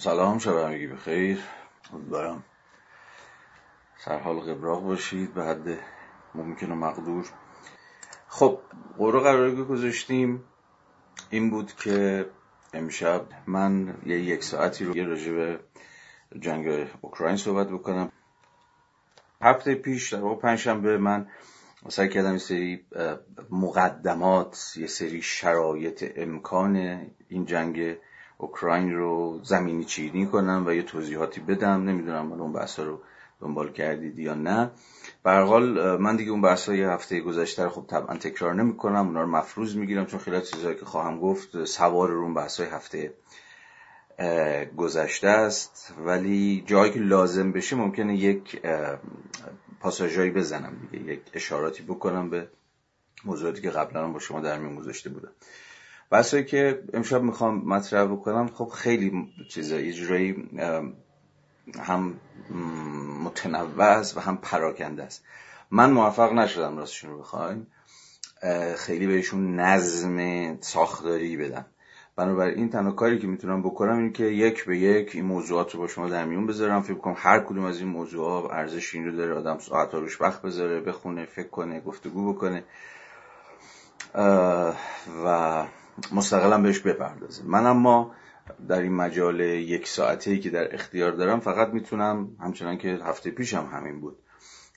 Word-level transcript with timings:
سلام 0.00 0.38
شب 0.38 0.56
همگی 0.56 0.86
بخیر. 0.86 1.38
امیدوارم 1.92 2.44
سرحال 4.04 4.40
قبراق 4.40 4.82
باشید 4.82 5.34
به 5.34 5.44
حد 5.44 5.78
ممکن 6.34 6.72
و 6.72 6.74
مقدور. 6.74 7.26
خب 8.28 8.60
قرار 8.98 9.20
قراری 9.20 9.64
گذاشتیم 9.64 10.44
این 11.30 11.50
بود 11.50 11.72
که 11.72 12.26
امشب 12.74 13.26
من 13.46 13.96
یه 14.06 14.20
یک 14.20 14.44
ساعتی 14.44 14.84
رو 14.84 14.96
یه 14.96 15.04
راجع 15.04 15.56
جنگ 16.40 16.88
اوکراین 17.00 17.36
صحبت 17.36 17.68
بکنم. 17.68 18.12
هفته 19.42 19.74
پیش 19.74 20.12
در 20.12 20.20
واقع 20.20 20.40
پنجشنبه 20.40 20.98
من 20.98 21.26
سعی 21.88 22.08
کردم 22.08 22.32
یه 22.32 22.38
سری 22.38 22.86
مقدمات 23.50 24.72
یه 24.76 24.86
سری 24.86 25.22
شرایط 25.22 26.12
امکان 26.16 26.76
این 27.28 27.46
جنگ 27.46 27.96
اوکراین 28.38 28.94
رو 28.94 29.40
زمینی 29.42 29.84
چینی 29.84 30.26
کنم 30.26 30.64
و 30.66 30.72
یه 30.72 30.82
توضیحاتی 30.82 31.40
بدم 31.40 31.84
نمی‌دونم 31.84 32.26
من 32.26 32.40
اون 32.40 32.52
بحثا 32.52 32.82
رو 32.82 33.00
دنبال 33.40 33.72
کردید 33.72 34.18
یا 34.18 34.34
نه. 34.34 34.70
به 35.24 35.30
حال 35.30 35.96
من 35.96 36.16
دیگه 36.16 36.30
اون 36.30 36.42
بحث 36.42 36.68
هفته 36.68 37.20
گذشته 37.20 37.64
رو 37.64 37.70
خب 37.70 37.84
طبعا 37.88 38.16
تکرار 38.16 38.54
نمی‌کنم. 38.54 39.06
اونا 39.06 39.22
رو 39.22 39.28
مفروض 39.28 39.76
می‌گیرم 39.76 40.06
چون 40.06 40.20
خیلی 40.20 40.40
چیزهایی 40.40 40.76
که 40.76 40.84
خواهم 40.84 41.20
گفت 41.20 41.64
سوار 41.64 42.10
رو 42.10 42.22
اون 42.22 42.34
بحث 42.34 42.60
هفته 42.60 43.14
گذشته 44.76 45.28
است. 45.28 45.94
ولی 46.04 46.64
جایی 46.66 46.92
که 46.92 47.00
لازم 47.00 47.52
بشه 47.52 47.76
ممکنه 47.76 48.16
یک 48.16 48.62
پاساژایی 49.80 50.30
بزنم 50.30 50.72
دیگه 50.90 51.12
یک 51.12 51.20
اشاراتی 51.34 51.82
بکنم 51.82 52.30
به 52.30 52.48
موضوعاتی 53.24 53.62
که 53.62 53.70
قبلا 53.70 54.08
با 54.08 54.18
شما 54.18 54.40
در 54.40 54.58
میون 54.58 54.76
گذاشته 54.76 55.10
بودم. 55.10 55.32
بحثایی 56.10 56.44
که 56.44 56.82
امشب 56.92 57.22
می‌خوام 57.22 57.62
مطرح 57.64 58.04
بکنم 58.04 58.48
خب 58.54 58.68
خیلی 58.68 59.32
چیزا 59.48 59.80
یه 59.80 60.36
هم 61.80 62.14
متنوع 63.24 63.82
است 63.82 64.16
و 64.16 64.20
هم 64.20 64.36
پراکنده 64.36 65.02
است 65.02 65.24
من 65.70 65.90
موفق 65.90 66.32
نشدم 66.32 66.76
راستشون 66.78 67.10
رو 67.10 67.18
بخوایم. 67.18 67.66
خیلی 68.76 69.06
بهشون 69.06 69.60
نظم 69.60 70.56
ساختاری 70.60 71.36
بدم. 71.36 71.66
بنابراین 72.16 72.70
تنها 72.70 72.90
کاری 72.90 73.18
که 73.18 73.26
می‌تونم 73.26 73.62
بکنم 73.62 73.98
این 73.98 74.12
که 74.12 74.24
یک 74.24 74.64
به 74.64 74.78
یک 74.78 75.10
این 75.14 75.24
موضوعات 75.24 75.74
رو 75.74 75.80
با 75.80 75.86
شما 75.88 76.08
در 76.08 76.24
میون 76.24 76.46
بذارم. 76.46 76.82
فکر 76.82 76.94
کنم 76.94 77.14
هر 77.16 77.40
کدوم 77.40 77.64
از 77.64 77.78
این 77.78 77.88
موضوعات 77.88 78.50
ارزش 78.50 78.94
این 78.94 79.04
رو 79.04 79.16
داره. 79.16 79.34
آدم 79.34 79.58
ساعت 79.58 79.94
روش 79.94 80.20
وقت 80.20 80.42
بذاره 80.42 80.80
بخونه 80.80 81.26
فکر 81.26 81.48
کنه 81.48 81.80
گفتگو 81.80 82.32
بکنه. 82.32 82.64
و 85.24 85.66
مستقلا 86.12 86.58
بهش 86.62 86.78
بپردازه. 86.78 87.42
من 87.46 87.66
اما 87.66 88.10
در 88.68 88.80
این 88.80 88.92
مجال 88.92 89.40
یک 89.40 89.88
ساعته 89.88 90.38
که 90.38 90.50
در 90.50 90.74
اختیار 90.74 91.12
دارم 91.12 91.40
فقط 91.40 91.68
می‌تونم 91.68 92.28
همچنان 92.40 92.78
که 92.78 92.98
هفته 93.04 93.30
پیشم 93.30 93.68
هم 93.72 93.78
همین 93.78 94.00
بود 94.00 94.16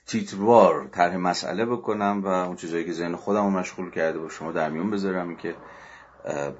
تیتروار 0.06 0.88
طرح 0.92 1.16
مسئله 1.16 1.66
بکنم 1.66 2.20
و 2.24 2.26
اون 2.26 2.56
چیزایی 2.56 2.84
که 2.84 2.92
ذهن 2.92 3.16
خودم 3.16 3.44
رو 3.44 3.50
مشغول 3.50 3.90
کرده 3.90 4.18
با 4.18 4.28
شما 4.28 4.52
در 4.52 4.70
میون 4.70 4.90
بذارم 4.90 5.36
که 5.36 5.54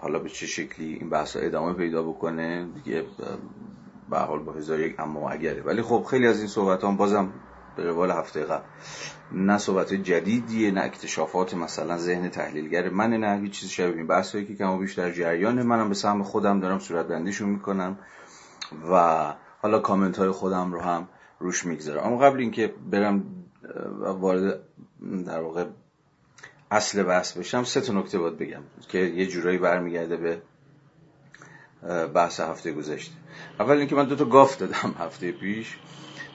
حالا 0.00 0.18
به 0.18 0.28
چه 0.28 0.46
شکلی 0.46 0.94
این 0.94 1.10
بحث 1.10 1.36
ادامه 1.40 1.72
پیدا 1.72 2.02
بکنه 2.02 2.68
دیگه 2.74 3.04
به 4.10 4.18
حال 4.18 4.38
با 4.38 4.52
هزار 4.52 4.80
یک 4.80 5.00
اما 5.00 5.30
اگره. 5.30 5.62
ولی 5.62 5.82
خب 5.82 6.06
خیلی 6.10 6.26
از 6.26 6.38
این 6.38 6.48
صحبت 6.48 6.84
هم 6.84 6.96
بازم 6.96 7.32
به 7.76 7.84
روال 7.84 8.10
هفته 8.10 8.44
قبل. 8.44 8.64
نه 9.32 9.58
صحبت 9.58 9.94
جدیدیه 9.94 10.70
نه 10.70 10.80
اکتشافات 10.80 11.54
مثلا 11.54 11.98
ذهن 11.98 12.28
تحلیلگر 12.28 12.88
من 12.88 13.10
نه 13.10 13.40
هیچ 13.40 13.60
چیز 13.60 13.68
شبیه 13.68 13.96
این 13.96 14.06
بحثایی 14.06 14.46
که 14.46 14.54
کم 14.54 14.70
و 14.70 14.78
بیش 14.78 14.94
در 14.94 15.10
جریان. 15.10 15.62
منم 15.62 15.88
به 15.88 15.94
سهم 15.94 16.22
خودم 16.22 16.60
دارم 16.60 16.78
صورت 16.78 17.06
بندیشون 17.06 17.48
می‌کنم 17.48 17.98
و 18.92 19.34
حالا 19.62 19.78
کامنت 19.78 20.18
های 20.18 20.30
خودم 20.30 20.72
رو 20.72 20.80
هم 20.80 21.08
روش 21.38 21.64
می‌گذارم. 21.66 22.06
اما 22.06 22.18
قبل 22.18 22.40
اینکه 22.40 22.74
برم 22.90 23.24
وارد 24.00 24.60
در 25.26 25.40
واقع 25.40 25.64
اصل 26.70 27.02
بحث 27.02 27.36
بشم 27.36 27.64
سه 27.64 27.80
تا 27.80 27.92
نکته 27.92 28.18
باید 28.18 28.38
بگم 28.38 28.62
که 28.88 28.98
یه 28.98 29.26
جورایی 29.26 29.58
برمیگرده 29.58 30.16
به 30.16 30.42
بحث 32.06 32.40
هفته 32.40 32.72
گذشته. 32.72 33.14
اول 33.60 33.76
اینکه 33.76 33.94
من 33.94 34.04
دو 34.04 34.16
تا 34.16 34.24
گاف 34.24 34.56
دادم 34.56 34.94
هفته 34.98 35.32
پیش. 35.32 35.78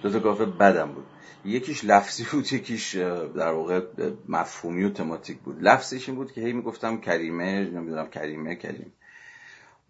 دو 0.03 0.09
تا 0.09 0.19
گاف 0.19 0.41
بدم 0.41 0.91
بود. 0.91 1.05
یکیش 1.47 1.85
لفظی 1.85 2.25
بود 2.31 2.53
یکیش 2.53 2.95
در 3.35 3.51
واقع 3.51 3.81
مفهومی 4.29 4.83
و 4.83 4.89
تماتیک 4.89 5.37
بود. 5.37 5.61
لفظش 5.61 6.09
این 6.09 6.17
بود 6.17 6.31
که 6.31 6.41
هی 6.41 6.53
می‌گفتم 6.53 6.97
کریمه 6.97 7.69
نمی‌دونم 7.69 8.07
کریمه 8.07 8.55
کریم 8.55 8.93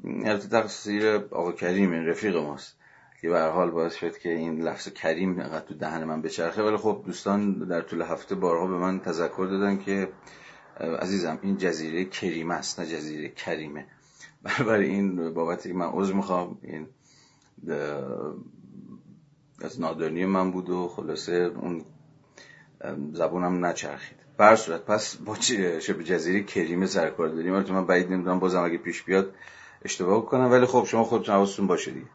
البته 0.03 0.47
تقصیر 0.47 1.07
آقا 1.15 1.51
کریم 1.51 1.91
این 1.91 2.05
رفیق 2.05 2.35
ماست. 2.35 2.77
که 3.21 3.29
به 3.29 3.41
حال 3.41 3.71
باعث 3.71 3.95
شد 3.95 4.17
که 4.17 4.29
این 4.29 4.61
لفظ 4.61 4.89
کریم 4.89 5.29
اینقدر 5.39 5.65
تو 5.65 5.73
دهن 5.73 6.03
من 6.03 6.21
بچرخه. 6.21 6.63
ولی 6.63 6.77
خب 6.77 7.03
دوستان 7.05 7.53
در 7.53 7.81
طول 7.81 8.01
هفته 8.01 8.35
بارها 8.35 8.67
به 8.67 8.75
من 8.75 8.99
تذکر 8.99 9.47
دادن 9.51 9.77
که 9.77 10.09
عزیزم 10.79 11.39
این 11.41 11.57
جزیره 11.57 12.05
کریمه 12.05 12.53
است 12.53 12.79
نه 12.79 12.85
جزیره 12.85 13.29
کریمه. 13.29 13.85
برای 14.67 14.85
این 14.85 15.33
بابت 15.33 15.67
من 15.67 15.85
عذر 15.85 16.13
می‌خوام 16.13 16.57
این 16.61 16.87
از 19.61 19.81
نادانی 19.81 20.25
من 20.25 20.51
بود 20.51 20.69
و 20.69 20.87
خلاصه 20.87 21.51
اون 21.61 21.85
زبونم 23.13 23.65
نچرخید. 23.65 24.17
بر 24.37 24.55
صورت 24.55 24.85
پس 24.85 25.15
با 25.15 25.35
شبه 25.79 26.03
جزیره 26.03 26.43
کریمه 26.43 26.85
سرکار 26.85 27.29
داریم؟ 27.29 27.53
ولی 27.53 27.71
من 27.71 27.85
بعید 27.85 28.11
نمی‌دونم 28.11 28.39
بازم 28.39 28.63
اگه 28.63 28.77
پیش 28.77 29.03
بیاد 29.03 29.33
اشتباه 29.81 30.25
کنم. 30.25 30.51
ولی 30.51 30.65
خب 30.65 30.85
شما 30.87 31.03
خودتون 31.03 31.35
حواستون 31.35 31.67
باشه 31.67 31.91
دیگه. 31.91 32.05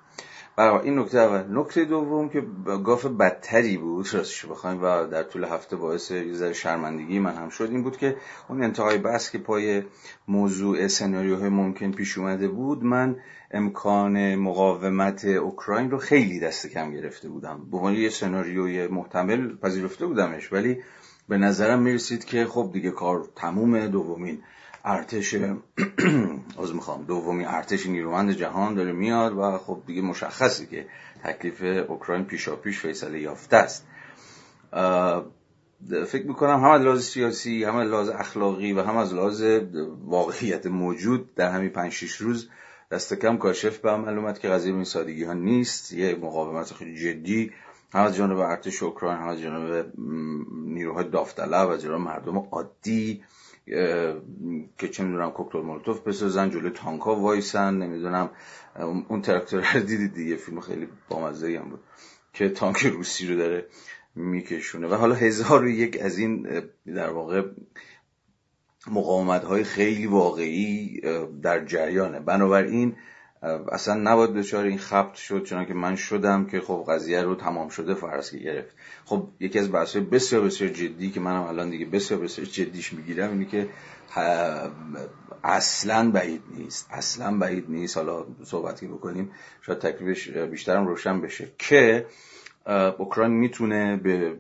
برای 0.57 0.85
این 0.85 0.99
نکته 0.99 1.19
اول. 1.19 1.59
نکته 1.59 1.85
دوم 1.85 2.29
که 2.29 2.41
گاف 2.85 3.07
بدتری 3.07 3.77
بود 3.77 4.15
راستش 4.15 4.47
بخوایم 4.47 4.83
و 4.83 5.07
در 5.07 5.23
طول 5.23 5.45
هفته 5.45 5.77
باعث 5.77 6.11
یه 6.11 6.53
شرمندگی 6.53 7.19
من 7.19 7.35
هم 7.35 7.49
شد. 7.49 7.69
این 7.71 7.83
بود 7.83 7.97
که 7.97 8.17
اون 8.49 8.63
انتهای 8.63 8.99
بحث 8.99 9.31
که 9.31 9.39
پای 9.39 9.83
موضوع 10.29 10.89
سناریوهای 10.89 11.49
ممکن 11.49 11.93
پیش 11.93 12.19
اومده 12.19 12.49
بود 12.49 12.85
من 12.85 13.17
امکان 13.51 14.35
مقاومت 14.35 15.25
اوکراین 15.25 15.91
رو 15.91 15.99
خیلی 15.99 16.41
دست 16.41 16.67
کم 16.67 16.93
گرفته 16.93 17.29
بودم. 17.29 17.71
به 17.71 17.77
عنوان 17.77 17.95
یه 17.95 18.09
سناریوی 18.09 18.87
محتمل 18.87 19.57
پذیرفته 19.57 20.07
بودمش 20.07 20.53
ولی 20.53 20.83
به 21.29 21.39
نظرم 21.39 21.83
می‌رسید 21.83 22.25
که 22.25 22.47
خب 22.47 22.71
دیگه 22.73 22.91
کار 22.91 23.29
تموم 23.37 23.87
دومین. 23.87 24.43
ارتش 24.85 25.35
از 26.63 26.75
می‌خوام. 26.75 27.05
دومی 27.05 27.45
ارتش 27.45 27.87
نیرومند 27.87 28.33
جهان 28.33 28.75
داره 28.75 28.93
میاد 28.93 29.39
و 29.39 29.59
خب 29.59 29.83
دیگه 29.87 30.03
مشخصی 30.03 30.67
که 30.67 30.87
تکلیف 31.25 31.63
اوکراین 31.91 32.25
پیشا 32.25 32.57
پیش 32.57 32.79
فیصله 32.79 33.21
یافته 33.21 33.57
است. 33.57 33.87
فکر 36.07 36.27
می‌کنم 36.27 36.61
هم 36.61 36.71
از 36.71 36.83
لحاظ 36.83 37.05
سیاسی 37.05 37.65
هم 37.65 37.77
از 37.77 37.89
لحاظ 37.89 38.09
اخلاقی 38.09 38.73
و 38.73 38.83
هم 38.83 38.97
از 38.97 39.15
لحاظ 39.15 39.43
واقعیت 40.05 40.67
موجود 40.67 41.35
در 41.35 41.51
همین 41.51 41.71
پنج 41.71 41.93
شیش 41.93 42.17
روز 42.17 42.49
دست 42.91 43.15
کم 43.15 43.37
کاشف 43.37 43.79
به 43.79 43.97
معلومت 43.97 44.41
که 44.41 44.49
قضیه 44.49 44.75
این 44.75 44.85
سادگی 44.85 45.25
ها 45.25 45.33
نیست. 45.33 45.93
یه 45.93 46.15
مقاومت 46.15 46.75
خیلی 46.75 46.97
جدی 46.97 47.53
هم 47.95 48.03
از 48.03 48.17
جانب 48.17 48.39
ارتش 48.39 48.83
اوکراین 48.83 49.17
هم 49.17 49.29
از 49.29 49.41
جانب 49.41 49.93
نیروهای 50.67 51.09
داوطلب 51.09 51.71
و 51.71 51.77
جانب 51.77 52.01
مردم 52.01 52.39
عادی 52.39 53.23
که 54.79 54.89
چه 54.93 55.05
می‌دونم 55.05 55.31
کوکتل 55.31 55.61
مولوتوف 55.61 56.01
بسازن 56.01 56.51
جلوی 56.51 56.71
تانکا 56.71 57.17
وایسن 57.17 57.75
نمی‌دونم. 57.75 58.31
اون 59.09 59.23
تراکتور 59.23 59.65
رو 59.75 59.81
دیدید 59.81 60.15
دیگه؟ 60.15 60.37
فیلم 60.37 60.61
خیلی 60.61 60.89
بامزه 61.09 61.59
هم 61.59 61.69
بود 61.69 61.81
که 62.33 62.49
تانک 62.49 62.87
روسی 62.87 63.27
رو 63.27 63.37
داره 63.37 63.67
میکشونه. 64.15 64.89
و 64.89 64.95
حالا 64.95 65.15
هزار 65.15 65.65
و 65.65 65.69
یک 65.69 66.01
از 66.01 66.19
این 66.19 66.63
در 66.87 67.11
واقع 67.11 67.43
مقاومت 68.91 69.45
های 69.45 69.65
خیلی 69.65 70.07
واقعی 70.07 71.01
در 71.43 71.65
جریانه. 71.65 72.21
بنابراین 72.21 72.97
اصلا 73.73 73.95
نباید 73.95 74.35
دچار 74.35 74.65
این 74.65 74.79
خبت 74.79 75.15
شد 75.15 75.43
چون 75.43 75.65
که 75.65 75.75
من 75.75 75.97
شدم 75.97 76.47
که 76.47 76.61
خب 76.61 76.85
قضیه 76.89 77.23
رو 77.23 77.35
تمام 77.35 77.69
شده 77.69 77.95
فرض 77.95 78.35
گرفت. 78.35 78.77
خب 79.05 79.29
یکی 79.41 79.59
از 79.59 79.73
بحث 79.73 79.97
بسیار 79.97 80.43
بسیار 80.43 80.71
جدی 80.71 81.11
که 81.11 81.21
منم 81.21 81.43
الان 81.43 81.71
دیگه 81.71 81.87
بسیار 81.87 82.21
بسیار 82.21 82.47
جدیش 82.47 82.93
می‌گیرم 82.93 83.31
اینه 83.31 83.45
که 83.45 83.69
اصلا 85.45 86.11
بعید 86.11 86.43
نیست 86.57 86.89
اصلا 86.91 87.39
بعید 87.39 87.65
نیست. 87.69 87.97
حالا 87.97 88.27
صحبتی 88.45 88.87
بکنیم 88.87 89.31
شاید 89.63 89.79
تکلیفش 89.79 90.29
بیشترم 90.29 90.87
روشن 90.87 91.21
بشه 91.21 91.49
که 91.59 92.07
اوکراین 92.99 93.33
می‌تونه 93.33 93.97
به 93.97 94.31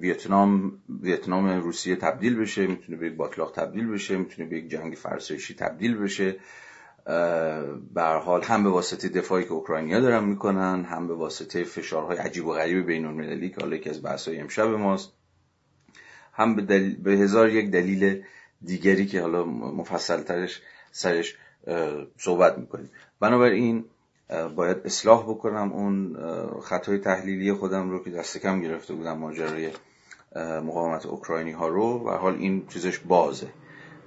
ویتنام 0.00 0.72
ویتنام 1.02 1.60
روسیه 1.60 1.96
تبدیل 1.96 2.36
بشه 2.36 2.66
می‌تونه 2.66 2.98
به 2.98 3.06
یک 3.06 3.14
باطلاق 3.14 3.52
تبدیل 3.52 3.86
بشه 3.86 4.16
می‌تونه 4.16 4.48
به 4.48 4.56
یک 4.58 4.70
جنگ 4.70 4.94
فرسایشی 4.94 5.54
تبدیل 5.54 5.96
بشه. 5.98 6.36
به 7.94 8.02
حال 8.24 8.42
هم 8.42 8.64
به 8.64 8.70
واسطه 8.70 9.08
دفاعی 9.08 9.44
که 9.44 9.52
اوکراینیا 9.52 10.00
دارن 10.00 10.24
می‌کنن 10.24 10.84
هم 10.84 11.08
به 11.08 11.14
واسطه 11.14 11.64
فشارهای 11.64 12.16
عجیب 12.16 12.46
و 12.46 12.52
غریب 12.52 12.86
بین 12.86 13.06
المللی 13.06 13.48
که 13.48 13.60
حالا 13.60 13.76
یکی 13.76 13.90
از 13.90 14.02
بحث‌های 14.02 14.40
امشب 14.40 14.68
ماست 14.68 15.12
هم 16.32 16.56
به, 16.56 16.90
به 16.90 17.10
هزار 17.10 17.48
یک 17.48 17.70
دلیل 17.70 18.22
دیگری 18.62 19.06
که 19.06 19.20
حالا 19.20 19.44
مفصل 19.44 20.22
ترش 20.22 20.62
سرش 20.92 21.36
صحبت 22.18 22.58
می‌کنیم. 22.58 22.90
بنابراین 23.20 23.84
باید 24.56 24.76
اصلاح 24.84 25.22
بکنم 25.22 25.72
اون 25.72 26.16
خطای 26.60 26.98
تحلیلی 26.98 27.52
خودم 27.52 27.90
رو 27.90 28.04
که 28.04 28.10
دست 28.10 28.38
کم 28.38 28.60
گرفته 28.60 28.94
بودم 28.94 29.18
ماجرای 29.18 29.70
مقاومت 30.36 31.06
اوکراینی 31.06 31.52
ها 31.52 31.68
رو 31.68 32.08
و 32.08 32.10
حال 32.10 32.34
این 32.34 32.66
چیزش 32.66 32.98
بازه. 32.98 33.46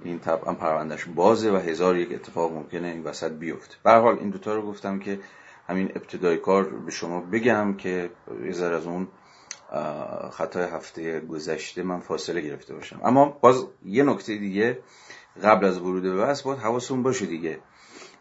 این 0.04 0.18
طبعا 0.18 0.54
پروندهش 0.54 1.04
بازه 1.04 1.52
و 1.52 1.56
هزار 1.56 1.96
یک 1.96 2.12
اتفاق 2.14 2.52
ممکنه 2.52 2.88
این 2.88 3.04
وسط 3.04 3.32
بیفته. 3.32 3.74
به 3.84 3.90
حال 3.90 4.18
این 4.18 4.30
دوتا 4.30 4.54
رو 4.54 4.62
گفتم 4.62 4.98
که 4.98 5.18
همین 5.68 5.92
ابتدای 5.96 6.36
کار 6.36 6.64
به 6.64 6.90
شما 6.90 7.20
بگم 7.20 7.74
که 7.76 8.10
یه 8.44 8.52
ذره 8.52 8.76
از 8.76 8.86
اون 8.86 9.08
خطای 10.30 10.64
هفته 10.64 11.20
گذشته 11.20 11.82
من 11.82 12.00
فاصله 12.00 12.40
گرفته 12.40 12.74
باشم. 12.74 13.00
اما 13.04 13.38
باز 13.40 13.66
یه 13.84 14.02
نکته 14.02 14.36
دیگه 14.36 14.78
قبل 15.42 15.66
از 15.66 15.78
ورود 15.78 16.02
به 16.02 16.16
بحث 16.16 16.42
باید 16.42 16.58
حواستون 16.58 17.02
باشه 17.02 17.26
دیگه. 17.26 17.58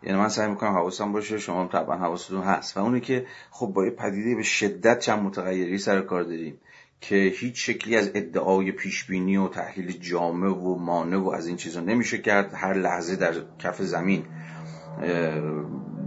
یعنی 0.04 0.18
من 0.18 0.30
سعی 0.30 0.50
می‌کنم 0.50 0.72
حواسم 0.72 1.12
باشه 1.12 1.38
شما 1.38 1.68
طبعا 1.68 1.98
حواستون 1.98 2.42
هست. 2.42 2.78
و 2.78 2.80
اونی 2.80 3.02
که 3.02 3.26
خب 3.52 3.68
با 3.68 3.86
یه 3.86 3.92
پدیده 3.92 4.36
به 4.36 4.44
شدت 4.44 5.00
چند 5.00 5.20
متغیری 5.20 5.78
سر 5.78 6.02
کار 6.02 6.24
داریم 6.24 6.60
که 7.02 7.16
هیچ 7.16 7.66
شکلی 7.66 7.96
از 7.96 8.12
ادعای 8.16 8.72
پیشبینی 8.72 9.38
و 9.38 9.48
تحلیل 9.48 10.00
جامع 10.00 10.48
و 10.48 10.76
مانع 10.76 11.18
و 11.18 11.30
از 11.30 11.48
این 11.48 11.58
چیزا 11.58 11.80
نمیشه 11.82 12.18
کرد. 12.18 12.54
هر 12.54 12.74
لحظه 12.74 13.16
در 13.16 13.34
کف 13.60 13.82
زمین 13.82 14.26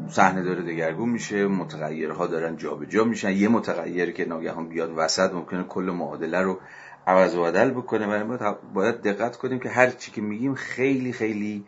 صحنه 0.09 0.43
داره 0.43 0.63
دگرگون 0.63 1.09
میشه 1.09 1.47
متغیرها 1.47 2.27
دارن 2.27 2.57
جابجا 2.57 2.91
جا 2.91 3.05
میشن. 3.05 3.31
یه 3.31 3.49
متغیر 3.49 4.11
که 4.11 4.25
ناگهان 4.25 4.69
بیاد 4.69 4.93
وسط 4.97 5.33
ممکنه 5.33 5.63
کل 5.63 5.83
معادله 5.83 6.41
رو 6.41 6.61
عوض 7.07 7.35
و 7.35 7.43
بدل 7.43 7.71
بکنه. 7.71 8.07
و 8.07 8.55
باید 8.75 9.03
دقت 9.03 9.37
کنیم 9.37 9.59
که 9.59 9.69
هر 9.69 9.91
چی 9.91 10.11
که 10.11 10.21
میگیم 10.21 10.55
خیلی 10.55 11.13
خیلی 11.13 11.65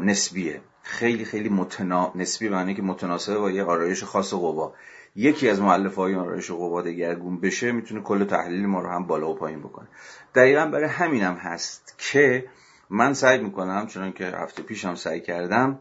نسبیه. 0.00 0.60
خیلی 0.82 1.24
خیلی 1.24 1.48
متنا... 1.48 2.12
نسبی 2.14 2.48
معنی 2.48 2.74
که 2.74 2.82
متناسبه 2.82 3.38
با 3.38 3.50
یه 3.50 3.64
آرایش 3.64 4.04
خاص 4.04 4.34
قوا. 4.34 4.74
یکی 5.14 5.48
از 5.48 5.60
مؤلفه 5.60 5.96
های 5.96 6.14
آرایش 6.14 6.50
قوا 6.50 6.82
دگرگون 6.82 7.40
بشه 7.40 7.72
می‌تونه 7.72 8.00
کل 8.00 8.24
تحلیل 8.24 8.66
ما 8.66 8.80
رو 8.80 8.90
هم 8.90 9.06
بالا 9.06 9.30
و 9.30 9.34
پایین 9.34 9.60
بکنه. 9.60 9.88
دقیقا 10.34 10.66
برای 10.66 10.88
همینم 10.88 11.34
هست 11.34 11.94
که 11.98 12.44
من 12.90 13.14
سعی 13.14 13.38
می‌کنم 13.38 13.86
چون 13.86 14.12
که 14.12 14.26
هفته 14.26 14.62
پیشم 14.62 14.94
سعی 14.94 15.20
کردم 15.20 15.78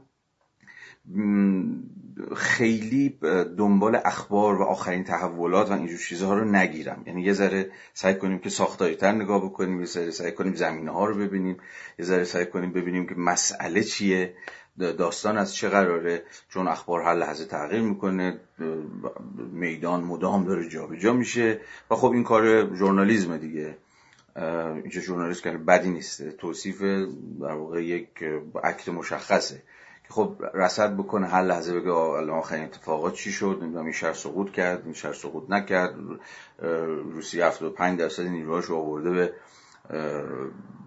خیلی 2.36 3.20
دنبال 3.58 4.00
اخبار 4.06 4.62
و 4.62 4.64
آخرین 4.64 5.04
تحولات 5.04 5.70
و 5.70 5.74
اینجور 5.74 5.98
چیزها 5.98 6.34
رو 6.34 6.46
نگیرم. 6.46 7.04
یعنی 7.06 7.22
یه 7.22 7.34
ذره 7.34 7.72
سعی 7.94 8.16
کنیم 8.16 8.40
که 8.40 8.50
ساختاری 8.50 8.96
تر 8.96 9.12
نگاه 9.12 9.46
بکنیم 9.46 9.80
یه 9.80 9.86
ذره 9.86 10.12
سعی 10.12 10.32
کنیم 10.32 10.54
زمینه 10.54 10.92
ها 10.92 11.06
رو 11.06 11.16
ببینیم 11.16 11.58
یه 12.00 12.06
ذره 12.06 12.24
سعی 12.24 12.46
کنیم 12.46 12.74
ببینیم 12.74 13.08
که 13.08 13.16
مسئله 13.16 13.84
چیه. 13.84 14.34
داستان 14.82 15.38
از 15.38 15.56
چه 15.56 15.70
قراره 15.70 16.24
چون 16.50 16.68
اخبار 16.68 17.02
هر 17.02 17.14
لحظه 17.14 17.46
تغییر 17.46 17.82
می‌کنه 17.82 18.40
میدان 19.52 20.04
مدام 20.04 20.46
داره 20.46 20.70
جابجا 20.70 21.00
جا 21.00 21.14
میشه 21.14 21.60
و 21.92 21.96
خب 21.96 22.12
این 22.12 22.24
کار 22.24 22.76
ژورنالیزم 22.76 23.38
دیگه. 23.38 23.78
اینجا 24.76 25.02
ژورنالیست 25.02 25.44
که 25.44 25.52
بدی 25.52 25.90
نیست 25.90 26.30
توصیف 26.30 26.82
در 27.42 27.54
واقع 27.54 27.84
یک 27.84 28.24
عکت 28.64 28.90
مشخصه. 28.90 29.64
خب 30.10 30.36
رسد 30.54 30.98
بکنه 30.98 31.28
هر 31.28 31.42
لحظه 31.42 31.80
بگه 31.80 31.92
آخرین 31.92 32.64
اتفاقات 32.64 33.14
چی 33.14 33.32
شد؟ 33.32 33.58
نمی‌دونم 33.62 33.84
این 33.84 33.94
شهر 33.94 34.14
سقوط 34.14 34.52
کرد 34.52 34.82
این 34.86 34.94
شهر 34.94 35.14
سقوط 35.14 35.50
نکرد. 35.50 35.96
روسیه 37.14 37.46
75 37.46 38.00
درصد 38.00 38.24
نیروهاش 38.24 38.66
رو 38.66 38.76
آورده 38.76 39.10
به 39.10 39.34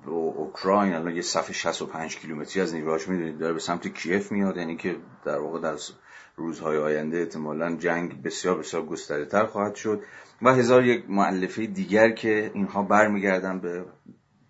اوکراین 0.07 0.95
الان 0.95 1.17
یه 1.17 1.23
صف 1.23 1.53
65 1.53 2.17
کیلومتری 2.19 2.63
از 2.63 2.75
نیروهاش 2.75 3.09
می‌دونید 3.09 3.39
داره 3.39 3.53
به 3.53 3.61
سمت 3.61 3.89
کیف 3.89 4.33
میاد 4.33 4.57
یعنی 4.57 4.77
که 4.77 4.97
در 5.25 5.39
واقع 5.39 5.61
در 5.61 5.77
روزهای 6.37 6.79
آینده 6.79 7.19
احتمالا 7.19 7.77
جنگ 7.77 8.23
بسیار 8.23 8.59
بسیار 8.59 8.87
گسترده 8.87 9.25
تر 9.25 9.47
خواهد 9.47 9.75
شد 9.75 10.03
و 10.43 10.55
هزار 10.55 10.85
یک 10.85 11.05
معلفه 11.09 11.67
دیگر 11.67 12.11
که 12.11 12.51
اینها 12.55 12.83
برمیگردن 12.83 13.59
به 13.59 13.85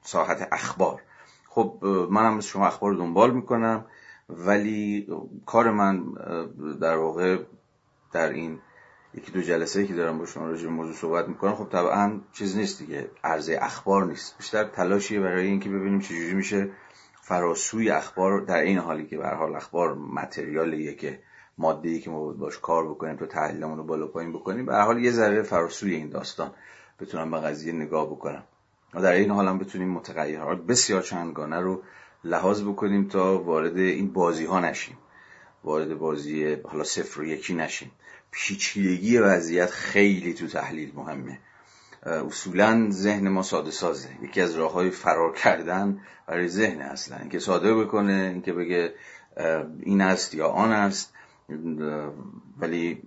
ساحت 0.03 0.49
اخبار. 0.53 1.03
خب 1.49 1.79
منم 2.11 2.37
مثل 2.37 2.49
شما 2.49 2.67
اخبار 2.67 2.91
رو 2.91 2.97
دنبال 2.97 3.35
می‌کنم 3.35 3.85
ولی 4.29 5.07
کار 5.47 5.71
من 5.71 6.05
در 6.81 6.97
واقع 6.97 7.39
در 8.13 8.29
این 8.29 8.59
یکی 9.15 9.33
دو 9.33 9.43
جلسه 9.43 9.87
که 9.87 9.95
دارم 9.95 10.19
با 10.19 10.27
شما 10.27 10.49
راجع 10.49 10.69
موضوع 10.69 10.95
صحبت 10.95 11.29
می‌کنم 11.29 11.55
خب 11.55 11.69
طبعا 11.69 12.21
چیز 12.33 12.57
نیست 12.57 12.79
دیگه 12.79 13.11
عرضه 13.25 13.59
اخبار 13.63 14.07
نیست. 14.07 14.39
بیشتر 14.39 14.65
تلاشیه 14.65 15.21
برای 15.21 15.47
اینکه 15.47 15.69
ببینیم 15.69 16.01
چجوری 16.01 16.35
میشه 16.35 16.71
فراسوی 17.23 17.91
اخبار 17.91 18.41
در 18.41 18.61
این 18.61 18.79
حالی 18.79 19.07
که 19.07 19.19
به 19.19 19.29
حال 19.29 19.57
اخبار 19.57 19.95
متریالیه 19.95 20.95
که 20.95 21.19
ماده 21.59 21.89
ای 21.89 22.01
که 22.01 22.11
ما 22.11 22.33
باش 22.33 22.59
کار 22.59 22.91
بکنیم 22.91 23.17
تو 23.17 23.27
تحلیلمون 23.27 23.79
رو 23.79 23.85
بالا 23.85 24.07
پایین 24.07 24.33
بکنیم 24.33 24.67
به 24.67 24.77
حال 24.77 25.05
یه 25.05 25.11
ذره 25.11 25.43
فراسوی 25.43 25.95
این 25.95 26.09
داستان 26.09 26.51
بتونم 27.01 27.31
به 27.31 27.41
قضیه 27.41 27.73
نگاه 27.73 28.07
بکنم. 28.07 28.43
و 28.95 29.03
در 29.03 29.13
این 29.13 29.31
حال 29.31 29.49
هم 29.49 29.59
بتونیم 29.59 29.89
متغیرات 29.89 30.59
بسیار 30.59 31.03
چندگانه 31.03 31.61
رو 31.61 31.83
لحاظ 32.25 32.63
بکنیم 32.63 33.09
تا 33.09 33.39
وارد 33.39 33.77
این 33.77 34.13
بازی 34.13 34.45
ها 34.45 34.61
نشیم. 34.61 34.97
وارد 35.65 35.99
بازی 35.99 36.55
حالا 36.55 36.85
صفر 36.85 37.21
و 37.21 37.25
یکی 37.25 37.55
نشیم. 37.55 37.91
پیچیدگی 38.31 39.19
وضعیت 39.19 39.71
خیلی 39.71 40.35
تو 40.35 40.47
تحلیل 40.47 40.93
مهمه. 40.95 41.39
اصولا 42.03 42.91
ذهن 42.91 43.29
ما 43.29 43.43
ساده 43.43 43.71
سازه. 43.71 44.09
یکی 44.23 44.41
از 44.41 44.55
راه 44.55 44.73
های 44.73 44.91
فرار 44.91 45.35
کردن 45.35 46.01
برای 46.27 46.49
ذهن 46.49 46.81
اصلا. 46.81 47.19
اینکه 47.19 47.39
ساده 47.39 47.75
بکنه 47.75 48.31
اینکه 48.33 48.53
بگه 48.53 48.95
این 49.81 50.01
است 50.01 50.35
یا 50.35 50.49
آن 50.49 50.73
است. 50.73 51.13
ولی 52.59 53.03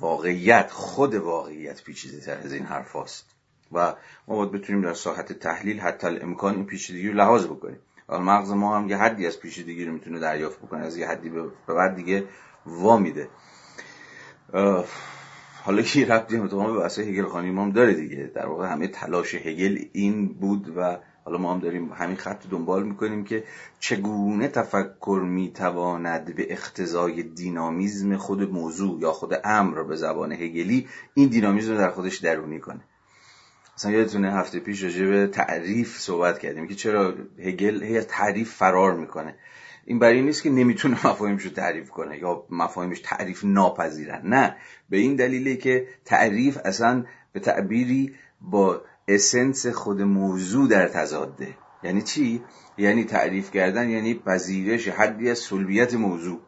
واقعیت 0.00 0.70
خود 0.70 1.14
واقعیت 1.14 1.82
پیچیده 1.82 2.20
تر 2.20 2.38
از 2.44 2.52
این 2.52 2.64
حرف 2.64 2.96
هست. 2.96 3.26
و 3.72 3.94
ما 4.28 4.36
باید 4.36 4.52
بتونیم 4.52 4.82
در 4.82 4.94
ساحت 4.94 5.32
تحلیل 5.32 5.80
حتی 5.80 6.06
امکان 6.06 6.54
این 6.54 6.66
پیچیدگی 6.66 7.08
رو 7.08 7.14
لحاظ 7.14 7.46
بکنیم. 7.46 7.78
مغز 8.18 8.50
ما 8.50 8.76
هم 8.76 8.88
یه 8.88 8.96
حدی 8.96 9.26
از 9.26 9.40
پیچیدگی 9.40 9.84
رو 9.84 9.92
می‌تونه 9.92 10.18
دریافت 10.18 10.58
بکنه 10.58 10.80
از 10.80 10.96
یه 10.96 11.08
حدی 11.08 11.28
به 11.28 11.42
بعد 11.68 11.96
دیگه 11.96 12.24
وا 12.66 12.96
میده. 12.96 13.28
حالا 15.64 15.82
که 15.82 16.06
ربطی 16.06 16.36
متقام 16.36 16.72
به 16.72 16.80
بحث 16.80 16.98
هگل 16.98 17.24
هم 17.24 17.70
داره 17.70 17.94
دیگه. 17.94 18.30
در 18.34 18.46
واقع 18.46 18.68
همه 18.68 18.88
تلاش 18.88 19.34
هگل 19.34 19.84
این 19.92 20.28
بود 20.28 20.76
و 20.76 20.98
حالا 21.24 21.38
ما 21.38 21.54
هم 21.54 21.60
داریم 21.60 21.92
همین 21.92 22.16
خط 22.16 22.46
دنبال 22.50 22.82
می‌کنیم 22.82 23.24
که 23.24 23.44
چگونه 23.80 24.48
تفکر 24.48 25.22
می‌تواند 25.24 26.34
به 26.34 26.52
اختزای 26.52 27.22
دینامیزم 27.22 28.16
خود 28.16 28.50
موضوع 28.50 29.00
یا 29.00 29.12
خود 29.12 29.40
امر 29.44 29.82
به 29.82 29.96
زبان 29.96 30.32
هگلی 30.32 30.88
این 31.14 31.28
دینامیزم 31.28 31.72
رو 31.72 31.78
در 31.78 31.90
خودش 31.90 32.18
درونی 32.18 32.60
کنه. 32.60 32.80
مثلا 33.80 33.92
یادتونه 33.92 34.32
هفته 34.32 34.60
پیش 34.60 34.82
راجع 34.82 35.06
به 35.06 35.26
تعریف 35.26 35.98
صحبت 35.98 36.38
کردیم 36.38 36.68
که 36.68 36.74
چرا 36.74 37.14
هگل 37.38 37.82
هی 37.82 38.00
تعریف 38.00 38.54
فرار 38.54 38.94
می‌کنه. 38.94 39.34
این 39.84 39.98
برای 39.98 40.22
نیست 40.22 40.42
که 40.42 40.50
نمی‌تونه 40.50 40.94
مفاهیمش 41.06 41.42
رو 41.42 41.50
تعریف 41.50 41.90
کنه 41.90 42.18
یا 42.18 42.46
مفاهیمش 42.50 43.00
تعریف 43.00 43.44
ناپذیرن. 43.44 44.20
نه 44.24 44.56
به 44.90 44.96
این 44.96 45.16
دلیله 45.16 45.56
که 45.56 45.86
تعریف 46.04 46.58
اصلا 46.64 47.04
به 47.32 47.40
تعبیری 47.40 48.14
با 48.40 48.82
اسنس 49.08 49.66
خود 49.66 50.02
موضوع 50.02 50.68
در 50.68 50.88
تضاده. 50.88 51.48
یعنی 51.82 52.02
چی؟ 52.02 52.42
یعنی 52.78 53.04
تعریف 53.04 53.50
کردن 53.50 53.90
یعنی 53.90 54.14
پذیرش 54.14 54.88
حدی 54.88 55.30
از 55.30 55.38
سلبیت 55.38 55.94
موضوع. 55.94 56.40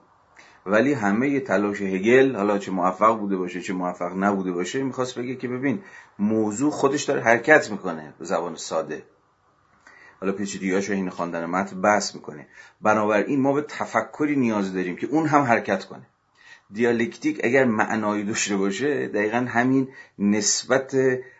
ولی 0.66 0.92
همه 0.92 1.40
تلاش 1.40 1.82
هگل 1.82 2.36
حالا 2.36 2.58
چه 2.58 2.70
موفق 2.70 3.18
بوده 3.18 3.36
باشه 3.36 3.60
چه 3.60 3.72
موفق 3.72 4.12
نبوده 4.16 4.52
باشه 4.52 4.82
می‌خواست 4.82 5.18
بگه 5.18 5.36
که 5.36 5.48
ببین 5.48 5.82
موضوع 6.18 6.70
خودش 6.70 7.02
داره 7.02 7.20
حرکت 7.20 7.70
می‌کنه 7.70 8.14
به 8.18 8.24
زبان 8.24 8.56
ساده. 8.56 9.02
حالا 10.20 10.32
پیچیدگی‌هاش 10.32 10.90
این 10.90 11.10
خواندن 11.10 11.46
متن 11.46 11.80
بحث 11.80 12.14
می‌کنه. 12.14 12.46
بنابراین 12.80 13.40
ما 13.40 13.52
به 13.52 13.62
تفکری 13.62 14.36
نیاز 14.36 14.74
داریم 14.74 14.96
که 14.96 15.06
اون 15.06 15.26
هم 15.26 15.42
حرکت 15.42 15.84
کنه. 15.84 16.06
دیالکتیک 16.70 17.40
اگر 17.44 17.64
معنایی 17.64 18.24
داشته 18.24 18.56
باشه 18.56 19.08
دقیقا 19.08 19.38
همین 19.38 19.88
نسبت 20.18 20.96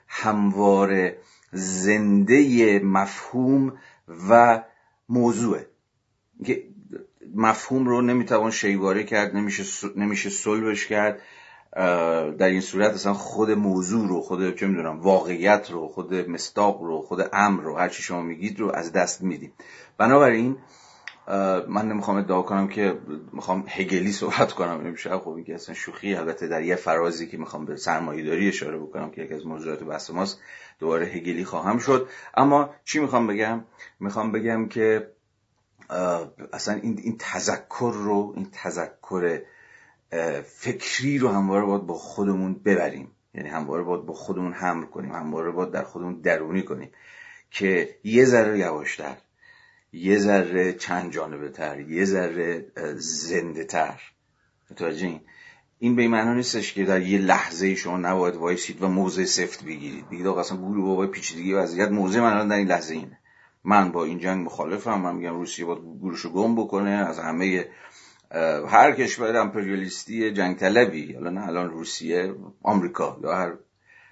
هموار 0.09 1.12
زنده 1.52 2.81
مفهوم 2.85 3.79
و 4.31 4.62
موضوعه. 5.09 5.67
که 6.45 6.64
مفهوم 7.35 7.87
رو 7.87 8.00
نمی‌توان 8.00 8.50
شیواره 8.50 9.05
کرد 9.05 9.37
نمیشه 9.37 9.88
نمیشه 9.97 10.31
صلبش 10.31 10.87
کرد. 10.87 11.21
در 12.38 12.49
این 12.49 12.61
صورت 12.61 12.93
اصلا 12.93 13.12
خود 13.12 13.50
موضوع 13.50 14.09
رو 14.09 14.21
خود 14.21 14.57
چه 14.57 14.67
می‌دونم 14.67 15.00
واقعیت 15.00 15.71
رو 15.71 15.88
خود 15.88 16.14
مستاق 16.14 16.83
رو 16.83 17.00
خود 17.00 17.29
امر 17.33 17.62
رو 17.62 17.76
هر 17.76 17.88
چی 17.88 18.02
شما 18.02 18.23
میگید 18.23 18.61
رو 18.61 18.71
از 18.75 18.93
دست 18.93 19.23
میدیم. 19.23 19.52
بنابراین 19.99 20.57
من 21.69 21.88
نمی‌خوام 21.88 22.17
ادعا 22.17 22.43
کنم 22.43 22.69
که 22.69 22.99
می‌خوام 23.33 23.64
هگلی 23.69 24.12
صحبت 24.12 24.52
کنم 24.52 24.87
امشب. 24.87 25.19
خب 25.19 25.31
این 25.31 25.45
که 25.45 25.55
اصلا 25.55 25.75
شوخی. 25.75 26.14
البته 26.14 26.49
در 26.49 26.62
یه 26.62 26.76
فرازی 26.76 27.29
که 27.29 27.37
می‌خوام 27.37 27.64
به 27.64 27.76
سرمایه 27.76 28.25
داری 28.25 28.49
اشاره 28.49 28.79
بکنم 28.79 29.11
که 29.11 29.23
یکی 29.23 29.35
از 29.35 29.47
موضوعات 29.47 29.83
بحث 29.83 30.11
ماست 30.11 30.41
دوباره 30.79 31.07
هگلی 31.07 31.45
خواهم 31.45 31.79
شد. 31.79 32.09
اما 32.37 32.71
چی 32.85 33.00
می‌خوام 33.00 33.26
بگم؟ 33.26 33.64
می‌خوام 34.00 34.33
بگم 34.33 34.69
که 34.69 35.09
اصلا 36.53 36.75
این, 36.75 36.99
این 37.03 37.17
تذکر 37.19 37.93
رو 37.95 38.33
این 38.37 38.49
تذکر 38.53 39.41
فکری 40.45 41.19
رو 41.19 41.29
همواره 41.29 41.65
باید 41.65 41.83
با 41.83 41.95
خودمون 41.95 42.55
ببریم. 42.55 43.11
یعنی 43.35 43.49
همواره 43.49 43.83
باید 43.83 44.07
با 44.07 44.15
خودمون 44.15 44.53
حمل 44.53 44.85
کنیم 44.85 45.13
همواره 45.13 45.51
باید 45.51 45.71
در 45.71 45.83
خودمون 45.83 46.21
درونی 46.21 46.63
کنیم 46.63 46.91
که 47.51 47.97
یه 48.05 48.25
ذره 48.25 48.59
یواشتر 48.59 49.17
یه 49.93 50.19
ذره 50.19 50.73
چند 50.73 51.13
جانبه 51.13 51.49
تر 51.49 51.81
یه 51.81 52.05
ذره 52.05 52.67
زنده 52.97 53.65
تر 53.65 54.01
متوجه 54.71 55.07
این؟ 55.07 55.21
این 55.79 55.97
به 55.97 56.09
معنا 56.09 56.35
نیستش 56.35 56.73
که 56.73 56.85
در 56.85 57.03
یه 57.03 57.19
لحظه 57.19 57.75
شما 57.75 57.97
نباید 57.97 58.35
وایسید 58.35 58.83
و 58.83 58.89
موضع 58.89 59.25
سفت 59.25 59.65
بگیرید. 59.65 60.09
بگید 60.11 60.27
آقا 60.27 60.41
اصلا 60.41 60.59
گروه 60.59 60.85
بابای 60.85 61.07
پیچیدگی 61.07 61.53
وضعیت 61.53 61.89
موضع 61.89 62.21
من 62.21 62.49
در 62.49 62.57
این 62.57 62.69
لحظه 62.69 62.95
اینه. 62.95 63.19
من 63.64 63.92
با 63.92 64.04
این 64.04 64.19
جنگ 64.19 64.47
مخالفم 64.47 65.00
من 65.00 65.16
میگم 65.16 65.35
روسیه 65.35 65.64
باید 65.64 65.78
گروشو 66.00 66.33
گم 66.33 66.54
بکنه 66.57 66.90
از 66.90 67.19
همه 67.19 67.66
هر 68.69 68.92
کشور 68.92 69.37
امپریالیستی 69.37 70.31
جنگ 70.31 70.57
طلبی 70.57 71.12
حالا 71.12 71.31
نه 71.31 71.47
الان 71.47 71.71
روسیه 71.71 72.35
آمریکا 72.62 73.21
یا 73.23 73.37
هر 73.37 73.52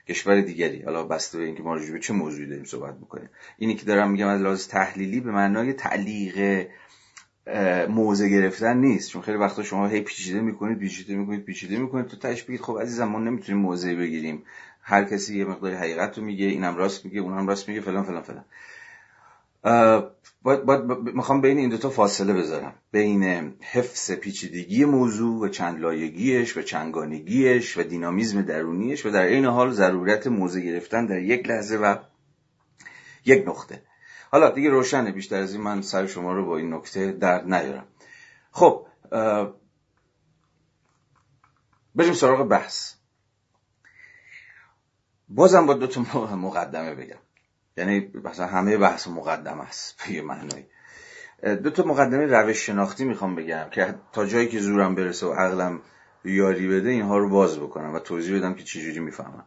کشور 0.08 0.40
دیگری. 0.40 0.82
حالا 0.82 1.04
بسته 1.04 1.38
به 1.38 1.44
اینکه 1.44 1.62
ما 1.62 1.74
راجع 1.74 1.92
به 1.92 1.98
چه 1.98 2.12
موضوعی 2.12 2.48
داریم 2.48 2.64
صحبت 2.64 2.94
می‌کنیم. 3.00 3.30
اینی 3.58 3.74
که 3.74 3.86
دارم 3.86 4.10
میگم 4.10 4.26
از 4.26 4.40
لحاظ 4.40 4.68
تحلیلی 4.68 5.20
به 5.20 5.30
معنای 5.30 5.72
تعلیق 5.72 6.66
موزه 7.88 8.28
گرفتن 8.28 8.76
نیست. 8.76 9.10
چون 9.10 9.22
خیلی 9.22 9.38
وقتا 9.38 9.62
شما 9.62 9.86
هی 9.86 10.00
پیچیده 10.00 10.40
می‌کنید 10.40 10.78
پیچیده 10.78 11.14
می‌کنید 11.14 11.44
پیچیده 11.44 11.78
می‌کنید 11.78 12.06
تو 12.06 12.16
تاش 12.16 12.42
بگید 12.42 12.60
خب 12.60 12.78
عزیزم 12.82 13.04
ما 13.04 13.18
نمی‌تونیم 13.18 13.62
موزه 13.62 13.94
بگیریم. 13.94 14.42
هر 14.82 15.04
کسی 15.04 15.38
یه 15.38 15.44
مقدار 15.44 15.74
حقیقت 15.74 16.18
رو 16.18 16.24
میگه 16.24 16.46
اینم 16.46 16.76
راست 16.76 17.04
میگه 17.04 17.20
اونم 17.20 17.46
راست 17.46 17.68
میگه 17.68 17.80
فلان 17.80 18.04
فلان 18.04 18.22
فلان. 18.22 18.44
باید, 19.62 20.64
باید 20.64 20.82
می‌خوام 20.90 21.40
بین 21.40 21.58
این 21.58 21.68
دوتا 21.68 21.90
فاصله 21.90 22.32
بذارم. 22.32 22.74
بین 22.92 23.54
حفظ 23.60 24.10
پیچیدگی 24.10 24.84
موضوع 24.84 25.44
و 25.44 25.48
چند 25.48 25.80
لایگیش 25.80 26.56
و 26.56 26.62
چنگانگیش 26.62 27.78
و 27.78 27.82
دینامیزم 27.82 28.42
درونیش 28.42 29.06
و 29.06 29.10
در 29.10 29.22
این 29.22 29.44
حال 29.44 29.70
ضرورت 29.72 30.26
موضع 30.26 30.60
گرفتن 30.60 31.06
در 31.06 31.18
یک 31.18 31.48
لحظه 31.48 31.76
و 31.76 31.96
یک 33.24 33.48
نقطه. 33.48 33.82
حالا 34.30 34.50
دیگه 34.50 34.70
روشنه 34.70 35.12
بیشتر 35.12 35.36
از 35.36 35.52
این 35.52 35.62
من 35.62 35.82
سر 35.82 36.06
شما 36.06 36.32
رو 36.32 36.46
با 36.46 36.56
این 36.56 36.74
نکته 36.74 37.12
درد 37.12 37.54
نیارم. 37.54 37.86
خب 38.50 38.86
بریم 41.94 42.12
سراغ 42.12 42.48
بحث. 42.48 42.94
بازم 45.28 45.66
با 45.66 45.74
دو 45.74 45.86
تا 45.86 46.00
مقدمه 46.36 46.94
بگم. 46.94 47.18
یعنی 47.76 48.10
مثلا 48.24 48.46
همه 48.46 48.76
بحث 48.76 49.08
مقدمه 49.08 49.62
است 49.62 50.02
به 50.02 50.12
یه 50.12 50.22
معنایی 50.22 50.66
دو 51.42 51.70
تا 51.70 51.82
مقدمه 51.82 52.26
روش 52.26 52.66
شناختی 52.66 53.04
می‌خوام 53.04 53.34
بگم 53.34 53.66
که 53.70 53.94
تا 54.12 54.26
جایی 54.26 54.48
که 54.48 54.60
زورم 54.60 54.94
برسه 54.94 55.26
و 55.26 55.32
عقلم 55.32 55.80
یاری 56.24 56.68
بده 56.68 56.88
اینها 56.88 57.18
رو 57.18 57.28
باز 57.28 57.58
بکنم 57.58 57.94
و 57.94 57.98
توضیح 57.98 58.38
بدم 58.38 58.54
که 58.54 58.64
چجوری 58.64 59.00
می‌فهمم. 59.00 59.46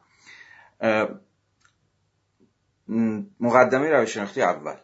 مقدمه 3.39 3.89
روش 3.89 4.13
شناختی 4.13 4.41
اول. 4.41 4.75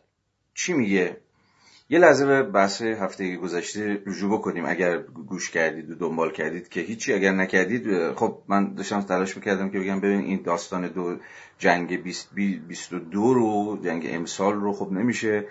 چی 0.53 0.73
میگه؟ 0.73 1.21
یه 1.91 1.99
لحظه 1.99 2.25
به 2.25 2.43
بحث 2.43 2.81
هفته 2.81 3.35
گذشته 3.35 4.01
رجوع 4.05 4.37
بکنیم. 4.37 4.65
اگر 4.65 4.97
گوش 4.97 5.49
کردید 5.49 5.91
و 5.91 5.95
دنبال 5.95 6.31
کردید 6.31 6.69
که 6.69 6.81
هیچی 6.81 7.13
اگر 7.13 7.31
نکردید 7.31 8.13
خب 8.13 8.37
من 8.47 8.73
داشتم 8.73 9.01
تلاش 9.01 9.35
می‌کردم 9.37 9.69
که 9.69 9.79
بگم 9.79 9.99
ببین 9.99 10.19
این 10.19 10.41
داستان 10.41 10.87
دو 10.87 11.17
جنگ 11.57 12.03
22 12.03 13.33
رو 13.33 13.79
جنگ 13.83 14.07
امسال 14.09 14.53
رو 14.53 14.73
خب 14.73 14.91
نمیشه 14.91 15.45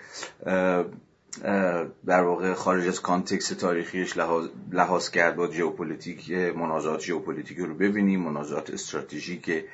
در 2.07 2.23
واقع 2.23 2.55
خارج 2.55 2.89
از 2.89 3.03
context 3.03 3.55
تاریخیش 3.55 4.17
لحاظ, 4.17 4.49
لحاظ 4.73 5.11
کرد 5.11 5.37
با 5.37 5.51
ژئوپلیتیک 5.51 6.31
منازعات 6.31 7.01
ژئوپلیتیکی 7.01 7.63
رو 7.63 7.75
ببینیم 7.75 8.21
منازعات 8.21 8.71
استراتژیک 8.71 9.65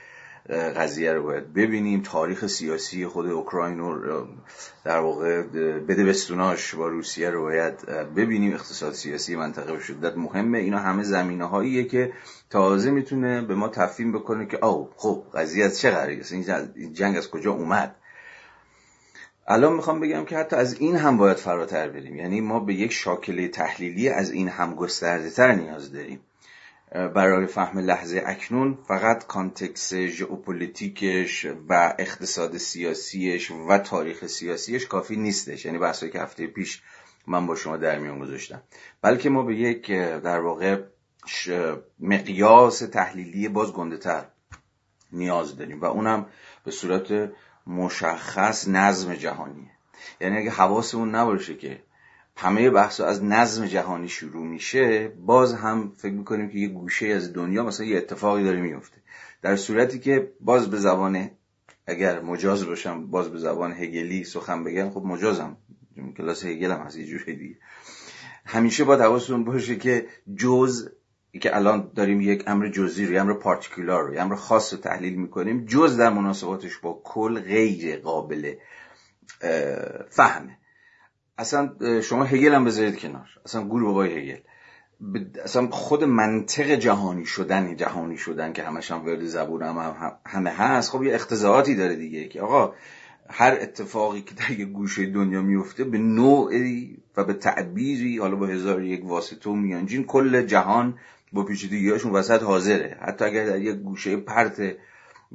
قضیه 0.50 1.12
رو 1.12 1.22
باید 1.22 1.52
ببینیم. 1.52 2.02
تاریخ 2.02 2.46
سیاسی 2.46 3.06
خود 3.06 3.26
اوکراین 3.26 3.78
رو 3.78 4.26
در 4.84 4.98
واقع 4.98 5.42
بده 5.88 6.04
بستوناش 6.04 6.74
با 6.74 6.88
روسیه 6.88 7.30
رو 7.30 7.42
باید 7.42 7.86
ببینیم. 8.16 8.54
اقتصاد 8.54 8.92
سیاسی 8.92 9.36
منطقه 9.36 9.72
به 9.72 9.80
شدت 9.80 10.16
مهمه. 10.16 10.58
اینا 10.58 10.78
همه 10.78 11.02
زمینه 11.02 11.44
هاییه 11.44 11.84
که 11.84 12.12
تازه 12.50 12.90
می‌تونه 12.90 13.42
به 13.42 13.54
ما 13.54 13.68
تفهیم 13.68 14.12
بکنه 14.12 14.46
که 14.46 14.64
او 14.64 14.90
خب 14.96 15.22
قضیه 15.34 15.64
از 15.64 15.80
چه 15.80 15.90
قراری 15.90 16.22
این 16.74 16.92
جنگ 16.92 17.16
از 17.16 17.30
کجا 17.30 17.52
اومد؟ 17.52 17.96
الان 19.46 19.72
می‌خوام 19.72 20.00
بگم 20.00 20.24
که 20.24 20.36
حتی 20.36 20.56
از 20.56 20.74
این 20.74 20.96
هم 20.96 21.16
باید 21.16 21.36
فراتر 21.36 21.88
بریم. 21.88 22.16
یعنی 22.16 22.40
ما 22.40 22.60
به 22.60 22.74
یک 22.74 22.92
شاکله 22.92 23.48
تحلیلی 23.48 24.08
از 24.08 24.30
این 24.30 24.48
هم 24.48 24.74
گسترده 24.74 25.30
تر 25.30 25.52
نیاز 25.52 25.92
داریم. 25.92 26.20
برای 26.92 27.46
فهم 27.46 27.78
لحظه 27.78 28.22
اکنون 28.26 28.78
فقط 28.88 29.26
context 29.26 29.94
ژئوپلیتیکش 29.94 31.46
و 31.68 31.94
اقتصاد 31.98 32.56
سیاسیش 32.56 33.50
و 33.50 33.78
تاریخ 33.78 34.26
سیاسیش 34.26 34.86
کافی 34.86 35.16
نیستش. 35.16 35.64
یعنی 35.64 35.78
بحثایی 35.78 36.12
که 36.12 36.20
هفته 36.20 36.46
پیش 36.46 36.82
من 37.26 37.46
با 37.46 37.54
شما 37.54 37.76
در 37.76 37.98
میان 37.98 38.18
گذاشتم. 38.18 38.62
بلکه 39.02 39.30
ما 39.30 39.42
به 39.42 39.56
یک 39.56 39.90
در 40.20 40.40
واقع 40.40 40.82
مقیاس 42.00 42.78
تحلیلی 42.78 43.48
باز 43.48 43.72
گنده 43.72 43.96
تر 43.96 44.24
نیاز 45.12 45.56
داریم 45.56 45.80
و 45.80 45.84
اونم 45.84 46.26
به 46.64 46.70
صورت 46.70 47.32
مشخص 47.66 48.68
نظم 48.68 49.14
جهانیه. 49.14 49.70
یعنی 50.20 50.38
اگه 50.38 50.50
حواسمون 50.50 51.14
نباشه 51.14 51.54
که 51.54 51.82
همه 52.36 52.70
بحث 52.70 53.00
از 53.00 53.24
نظم 53.24 53.66
جهانی 53.66 54.08
شروع 54.08 54.46
میشه 54.46 55.08
باز 55.08 55.54
هم 55.54 55.92
فکر 55.96 56.12
می‌کنیم 56.12 56.48
که 56.48 56.58
یه 56.58 56.68
گوشه 56.68 57.06
از 57.06 57.32
دنیا 57.32 57.64
مثلا 57.64 57.86
یه 57.86 57.96
اتفاقی 57.96 58.44
داره 58.44 58.60
میفته 58.60 58.96
در 59.42 59.56
صورتی 59.56 59.98
که 59.98 60.32
باز 60.40 60.70
به 60.70 60.76
زبان 60.76 61.30
اگر 61.86 62.20
مجاز 62.20 62.66
باشم 62.66 63.06
باز 63.06 63.28
به 63.28 63.38
زبان 63.38 63.72
هگلی 63.72 64.24
سخن 64.24 64.64
بگم 64.64 64.90
خب 64.90 65.02
مجازم. 65.04 65.56
کلاس 66.16 66.44
هگل 66.44 66.70
هم 66.70 66.80
هست 66.80 66.96
یه 66.96 67.06
جوری 67.06 67.36
دیگه. 67.36 67.56
همیشه 68.46 68.84
با 68.84 68.96
حواستون 68.96 69.44
باشه 69.44 69.76
که 69.76 70.06
جز 70.36 70.88
که 71.40 71.56
الان 71.56 71.90
داریم 71.94 72.20
یک 72.20 72.44
امر 72.46 72.68
جزئی 72.68 73.06
رو 73.06 73.20
امر 73.20 73.34
پارتیکولار 73.34 74.04
رو 74.04 74.20
امر 74.20 74.34
خاص 74.34 74.72
رو 74.72 74.78
تحلیل 74.78 75.14
می‌کنیم 75.14 75.64
جز 75.64 75.96
در 75.96 76.10
مناسباتش 76.10 76.78
با 76.78 77.00
کل 77.04 77.40
غیر 77.40 78.00
قابل 78.00 78.54
فهمه. 80.10 80.58
اصلا 81.38 82.00
شما 82.00 82.24
هگل 82.24 82.54
هم 82.54 82.64
بذارید 82.64 82.98
کنار. 82.98 83.28
اصلا 83.44 83.64
گول 83.64 83.82
بابای 83.82 84.18
هگل. 84.18 84.40
اصلا 85.44 85.68
خود 85.70 86.04
منطق 86.04 86.70
جهانی 86.70 87.26
شدن 87.26 87.76
جهانی 87.76 88.16
شدن 88.16 88.52
که 88.52 88.62
همش 88.62 88.90
هم 88.90 89.06
ورد 89.06 89.24
زبون 89.24 89.62
هم 89.62 90.16
همه 90.26 90.50
هست. 90.50 90.90
خب 90.90 91.02
یه 91.02 91.14
اختزاعاتی 91.14 91.74
داره 91.74 91.96
دیگه 91.96 92.28
که 92.28 92.40
آقا 92.40 92.74
هر 93.30 93.58
اتفاقی 93.60 94.22
که 94.22 94.34
در 94.34 94.50
یه 94.50 94.64
گوشه 94.64 95.06
دنیا 95.06 95.42
میفته 95.42 95.84
به 95.84 95.98
نوعی 95.98 96.96
و 97.16 97.24
به 97.24 97.32
تعبیری 97.32 98.18
حالا 98.18 98.36
با 98.36 98.46
هزار 98.46 98.82
یک 98.82 99.04
واسطه 99.04 99.50
و 99.50 99.54
میانجین 99.54 100.04
کل 100.04 100.42
جهان 100.42 100.98
با 101.32 101.42
پیچیدگیهاشون 101.44 102.12
وسط 102.12 102.42
حاضره. 102.42 102.98
حتی 103.00 103.24
اگر 103.24 103.46
در 103.46 103.58
یک 103.58 103.76
گوشه 103.76 104.16
پرت 104.16 104.76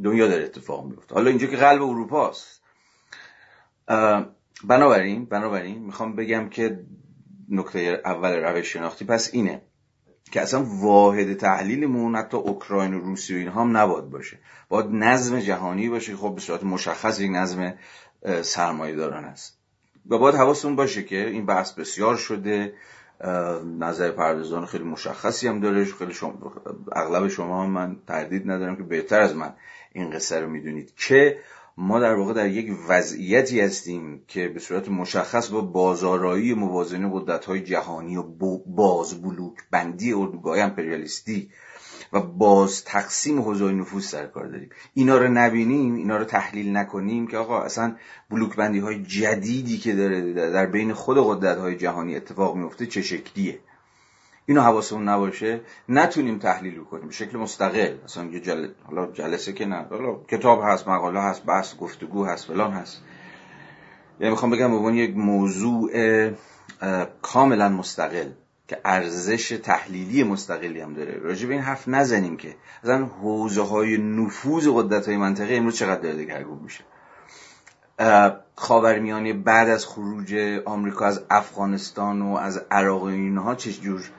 دنیا 0.03 0.27
داره 0.27 0.43
اتفاق 0.43 0.85
میفته. 0.85 1.15
حالا 1.15 1.29
اینجا 1.29 1.47
که 1.47 1.57
قلب 1.57 1.81
اروپا 1.81 2.29
است 2.29 2.61
بنابراین 4.63 5.25
بنابراین 5.25 5.79
می‌خوام 5.79 6.15
بگم 6.15 6.49
که 6.49 6.79
نکته 7.49 8.01
اول 8.05 8.35
روش 8.35 8.73
شناختی 8.73 9.05
پس 9.05 9.29
اینه 9.33 9.61
که 10.31 10.41
اصلا 10.41 10.63
واحد 10.63 11.33
تحلیلمون 11.33 12.15
حتی 12.15 12.37
اوکراین 12.37 12.93
و 12.93 12.99
روسیه 12.99 13.37
و 13.37 13.39
اینها 13.39 13.61
هم 13.61 13.77
نباید 13.77 14.05
باشه. 14.05 14.39
باید 14.69 14.85
نظم 14.89 15.39
جهانی 15.39 15.89
باشه. 15.89 16.15
خب 16.15 16.35
به 16.35 16.41
صورت 16.41 16.63
مشخص 16.63 17.19
یک 17.19 17.31
نظم 17.33 17.73
سرمایه 18.41 18.95
داران 18.95 19.23
است. 19.23 19.59
و 20.09 20.17
باید 20.17 20.35
حواستون 20.35 20.75
باشه 20.75 21.03
که 21.03 21.27
این 21.27 21.45
بحث 21.45 21.73
بسیار 21.73 22.15
شده. 22.15 22.73
نظر 23.79 24.11
پردازان 24.11 24.65
خیلی 24.65 24.83
مشخصی 24.83 25.47
هم 25.47 25.59
داره. 25.59 25.85
خیلی 25.85 26.13
شما 26.13 26.53
اغلب 26.91 27.27
شما 27.27 27.65
من 27.65 27.97
تردید 28.07 28.51
ندارم 28.51 28.75
که 28.75 28.83
بهتر 28.83 29.19
از 29.19 29.35
من 29.35 29.53
این 29.91 30.09
قصه 30.09 30.39
رو 30.39 30.49
می‌دونید 30.49 30.93
که 30.95 31.39
ما 31.81 31.99
در 31.99 32.15
واقع 32.15 32.33
در 32.33 32.49
یک 32.49 32.71
وضعیتی 32.87 33.61
هستیم 33.61 34.23
که 34.27 34.47
به 34.47 34.59
صورت 34.59 34.89
مشخص 34.89 35.49
با 35.49 35.61
بازارایی 35.61 36.53
موازنه 36.53 37.09
قدرت 37.13 37.45
های 37.45 37.61
جهانی 37.61 38.17
و 38.17 38.23
باز 38.65 39.21
بلوک 39.21 39.53
بندی 39.71 40.13
اردوگاه 40.13 40.59
امپریالیستی 40.59 41.49
و 42.13 42.19
باز 42.19 42.83
تقسیم 42.83 43.41
حوزه 43.41 43.71
نفوذ 43.71 44.05
سر 44.05 44.25
کار 44.25 44.47
داریم. 44.47 44.69
اینا 44.93 45.17
رو 45.17 45.27
نبینیم 45.27 45.95
اینا 45.95 46.17
رو 46.17 46.25
تحلیل 46.25 46.77
نکنیم 46.77 47.27
که 47.27 47.37
آقا 47.37 47.61
اصلا 47.61 47.95
بلوک 48.29 48.55
بندی 48.55 48.79
های 48.79 49.03
جدیدی 49.03 49.77
که 49.77 49.95
داره 49.95 50.33
در 50.33 50.65
بین 50.65 50.93
خود 50.93 51.17
قدرت 51.17 51.57
های 51.57 51.77
جهانی 51.77 52.15
اتفاق 52.15 52.55
میفته 52.55 52.85
چه 52.85 53.01
شکلیه؟ 53.01 53.59
اینو 54.49 54.61
حواسمون 54.61 55.09
نباشه 55.09 55.61
نتونیم 55.89 56.39
تحلیل 56.39 56.83
کنیم. 56.83 57.07
به 57.07 57.13
شکل 57.13 57.37
مستقل. 57.37 57.93
مثلا 58.03 58.25
یه 58.25 58.39
جل... 58.39 58.67
حالا 58.83 59.11
جلسه 59.11 59.53
که 59.53 59.65
نه 59.65 59.85
حالا 59.89 60.15
کتاب 60.27 60.61
هست 60.63 60.87
مقاله 60.87 61.19
هست 61.19 61.45
بحث 61.45 61.77
گفتگو 61.77 62.25
هست 62.25 62.45
فلان 62.45 62.71
هست. 62.71 63.01
یعنی 64.19 64.31
می‌خوام 64.31 64.51
بگم 64.51 64.83
به 64.83 64.95
یک 64.95 65.17
موضوع 65.17 65.91
کاملا 67.21 67.69
مستقل 67.69 68.29
که 68.67 68.77
ارزش 68.85 69.59
تحلیلی 69.63 70.23
مستقلی 70.23 70.81
هم 70.81 70.93
داره. 70.93 71.19
راجع 71.19 71.47
به 71.47 71.53
این 71.53 71.63
حرف 71.63 71.87
نزنیم 71.87 72.37
که. 72.37 72.55
اصلا 72.83 73.05
حوزه 73.05 73.61
های 73.61 73.97
نفوذ 73.97 74.67
قدرت 74.73 75.07
های 75.07 75.17
منطقه 75.17 75.55
امروز 75.55 75.75
چقدر 75.75 76.01
داره 76.01 76.15
دگرگون 76.15 76.59
میشه. 76.63 76.83
خاورمیانه 78.55 79.33
بعد 79.33 79.69
از 79.69 79.85
خروج 79.85 80.35
آمریکا 80.65 81.05
از 81.05 81.21
افغانستان 81.29 82.21
و 82.21 82.35
از 82.35 82.61
عراق 82.71 83.01
و 83.01 83.05
اینها 83.05 83.55
چه 83.55 83.71
جور 83.71 84.11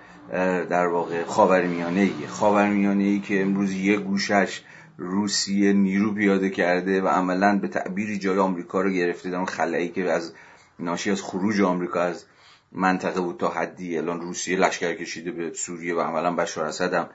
در 0.71 0.87
واقع 0.87 1.25
خاورمیانه 1.25 2.01
ای 2.01 2.27
خاورمیانه 2.27 3.05
ای 3.05 3.21
که 3.21 3.43
امروز 3.43 3.73
یه 3.73 3.97
گوشش 3.97 4.63
روسیه 4.97 5.73
نیرو 5.73 6.15
پیاده 6.15 6.51
کرده 6.51 7.03
و 7.03 7.09
عملا 7.09 7.59
به 7.59 7.69
تعبیری 7.69 8.19
جای 8.19 8.39
آمریکا 8.39 8.81
رو 8.81 8.91
گرفته 8.91 9.31
در 9.31 9.37
اون 9.37 9.47
خلایی 9.47 9.89
که 9.89 10.11
از 10.11 10.33
ناشی 10.79 11.11
از 11.11 11.23
خروج 11.23 11.61
آمریکا 11.61 12.01
از 12.01 12.25
منطقه 12.73 13.21
بود 13.21 13.41
تا 13.41 13.49
حدی 13.49 13.99
الان 13.99 14.21
روسیه 14.21 14.59
لشکر 14.59 14.95
کشیده 14.95 15.31
به 15.31 15.53
سوریه 15.53 15.95
و 15.95 16.01
عملا 16.01 16.35
بشار 16.35 16.65
اسد 16.65 16.95
هم 16.95 17.09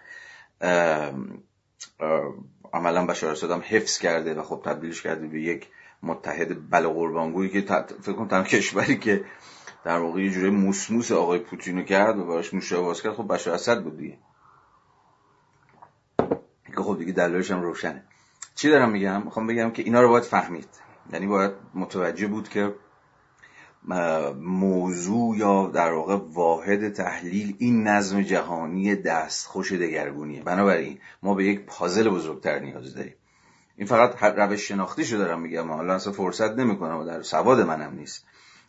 عملا 2.73 3.05
بشار 3.05 3.31
اسد 3.31 3.51
هم 3.51 3.63
حفظ 3.67 3.97
کرده 3.97 4.33
و 4.33 4.43
خب 4.43 4.61
تبدیلش 4.65 5.01
کرده 5.01 5.27
به 5.27 5.41
یک 5.41 5.67
متحد 6.03 6.69
بل 6.69 6.87
قربانگویی 6.87 7.49
که 7.49 7.61
فکر 8.01 8.13
کنم 8.13 8.43
کشوری 8.43 8.97
که 8.97 9.23
در 9.85 9.99
واقع 9.99 10.21
یه 10.21 10.29
جوری 10.29 10.49
موسموس 10.49 11.11
آقای 11.11 11.39
پوتینو 11.39 11.83
کرد 11.83 12.19
و 12.19 12.25
براش 12.25 12.53
موشه 12.53 12.77
باز 12.77 13.01
کرد. 13.01 13.13
خب 13.13 13.33
بشار 13.33 13.53
اسد 13.53 13.83
بود 13.83 13.97
دیگه. 13.97 14.17
که 16.75 16.81
خب 16.81 16.97
دیگه 16.97 17.11
دلایلش 17.11 17.51
هم 17.51 17.61
روشنه. 17.61 18.03
چی 18.55 18.69
دارم 18.69 18.91
میگم؟ 18.91 19.23
می‌خوام 19.23 19.47
بگم 19.47 19.71
که 19.71 19.83
اینا 19.83 20.01
رو 20.01 20.09
باید 20.09 20.23
فهمید. 20.23 20.67
یعنی 21.13 21.27
باید 21.27 21.51
متوجه 21.73 22.27
بود 22.27 22.49
که 22.49 22.75
موضوع 24.41 25.37
یا 25.37 25.67
در 25.67 25.91
واقع 25.91 26.15
واحد 26.15 26.93
تحلیل 26.93 27.55
این 27.59 27.87
نظم 27.87 28.21
جهانی 28.21 29.03
خوش 29.47 29.71
دگرگونیه. 29.71 30.43
بنابراین 30.43 30.99
ما 31.23 31.33
به 31.33 31.45
یک 31.45 31.65
پازل 31.65 32.09
بزرگتر 32.09 32.59
نیاز 32.59 32.95
داریم. 32.95 33.13
این 33.77 33.87
فقط 33.87 34.23
روش 34.23 34.67
شناختی 34.67 35.05
شو 35.05 35.17
دارم 35.17 35.41
میگم. 35.41 35.71
حالا 35.71 35.93
اصلا 35.93 36.13
فرصت 36.13 36.51
نمی‌کنم 36.51 36.97
و 36.97 37.05
در 37.05 37.21
سواد 37.21 37.61
منم 37.61 37.95
نیست. 37.95 38.25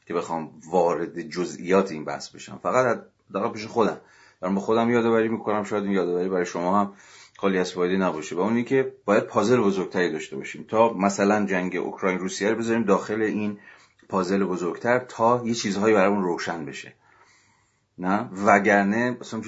که 0.06 0.14
بخوام 0.14 0.50
وارد 0.70 1.20
جزئیات 1.20 1.92
این 1.92 2.04
بحث 2.04 2.28
بشم. 2.28 2.60
فقط 2.62 3.02
در 3.32 3.48
پیش 3.48 3.66
خودم. 3.66 4.00
دارم 4.40 4.54
به 4.54 4.60
خودم 4.60 4.90
یادآوری 4.90 5.28
می‌کنم 5.28 5.64
شاید 5.64 5.84
این 5.84 5.92
یادآوری 5.92 6.28
برای 6.28 6.46
شما 6.46 6.80
هم 6.80 6.92
خالی 7.36 7.58
از 7.58 7.72
فایده 7.72 7.96
نباشه. 7.96 8.36
و 8.36 8.40
اونی 8.40 8.64
که 8.64 8.92
باید 9.04 9.24
پازل 9.24 9.60
بزرگتری 9.60 10.12
داشته 10.12 10.36
باشیم. 10.36 10.64
تا 10.68 10.92
مثلا 10.92 11.46
جنگ 11.46 11.76
اوکراین 11.76 12.18
روسیه 12.18 12.50
رو 12.50 12.56
بذاریم 12.56 12.82
داخل 12.82 13.22
این 13.22 13.58
پازل 14.08 14.44
بزرگتر 14.44 14.98
تا 14.98 15.42
یه 15.44 15.54
چیزهایی 15.54 15.94
برامون 15.94 16.24
روشن 16.24 16.64
بشه. 16.64 16.92
نه؟ 17.98 18.30
وگرنه 18.46 19.16
مثلا 19.20 19.40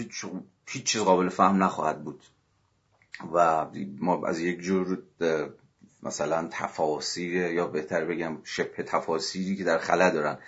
هیچ 0.68 0.84
چیز 0.84 1.00
قابل 1.02 1.28
فهم 1.28 1.62
نخواهد 1.62 2.04
بود. 2.04 2.22
و 3.32 3.66
ما 3.98 4.26
از 4.26 4.40
یک 4.40 4.60
جور 4.60 4.98
مثلا 6.02 6.48
تفاسیر 6.50 7.34
یا 7.34 7.66
بهتر 7.66 8.04
بگم 8.04 8.38
شبه 8.44 8.82
تفاسیری 8.82 9.56
که 9.56 9.64
در 9.64 9.78
خلا 9.78 10.10
دارن 10.10 10.38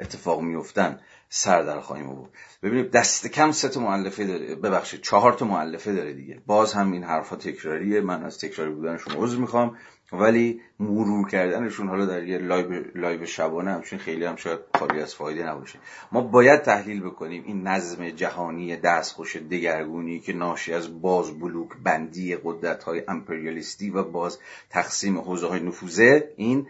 اتفاق 0.00 0.40
میفتن 0.40 1.00
سر 1.28 1.62
در 1.62 1.80
خواهیم 1.80 2.06
بود 2.06 2.30
ببینید 2.62 2.90
دست 2.90 3.26
کم 3.26 3.52
سه 3.52 3.68
تا 3.68 3.80
مؤلفه 3.80 4.24
داره. 4.24 4.54
ببخشید 4.54 5.00
چهار 5.00 5.32
تا 5.32 5.46
مؤلفه 5.46 5.92
داره 5.92 6.12
دیگه. 6.12 6.42
باز 6.46 6.72
هم 6.72 6.92
این 6.92 7.04
حرفا 7.04 7.36
تکراریه. 7.36 8.00
من 8.00 8.22
از 8.22 8.38
تکراری 8.38 8.70
بودنشون 8.70 9.14
عذر 9.16 9.36
می‌خوام. 9.36 9.76
ولی 10.12 10.60
مرور 10.80 11.28
کردنشون 11.28 11.88
حالا 11.88 12.06
در 12.06 12.24
یه 12.24 12.38
لایو 12.38 12.84
لایو 12.94 13.26
شبانه 13.26 13.70
همچین 13.70 13.98
خیلی 13.98 14.24
هم 14.24 14.36
شاید 14.36 14.60
خالی 14.78 15.00
از 15.00 15.14
فایده 15.14 15.48
نباشه. 15.48 15.78
ما 16.12 16.20
باید 16.20 16.62
تحلیل 16.62 17.00
بکنیم 17.00 17.44
این 17.46 17.66
نظم 17.66 18.08
جهانی 18.08 18.76
دستخوش 18.76 19.36
دگرگونی 19.36 20.20
که 20.20 20.32
ناشی 20.32 20.72
از 20.72 21.02
باز 21.02 21.38
بلوک 21.38 21.68
بندی 21.84 22.36
قدرت 22.44 22.84
های 22.84 23.02
امپریالیستی 23.08 23.90
و 23.90 24.02
باز 24.02 24.38
تقسیم 24.70 25.18
حوزه 25.18 25.46
های 25.46 25.60
نفوذه 25.60 26.30
این 26.36 26.66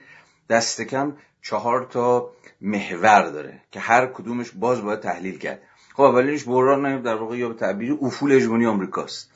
دست 0.48 0.82
کم 0.82 1.16
چهار 1.42 1.86
تا 1.90 2.30
محور 2.60 3.30
داره 3.30 3.60
که 3.70 3.80
هر 3.80 4.06
کدومش 4.06 4.50
باز 4.50 4.82
باید 4.82 5.00
تحلیل 5.00 5.38
کرد. 5.38 5.62
خب 5.94 6.02
اولینش 6.02 6.48
بحران 6.48 7.02
در 7.02 7.14
واقع 7.14 7.36
یا 7.36 7.48
به 7.48 7.54
تعبیر 7.54 7.98
افول 8.02 8.32
هژمونی 8.32 8.66
آمریکاست. 8.66 9.30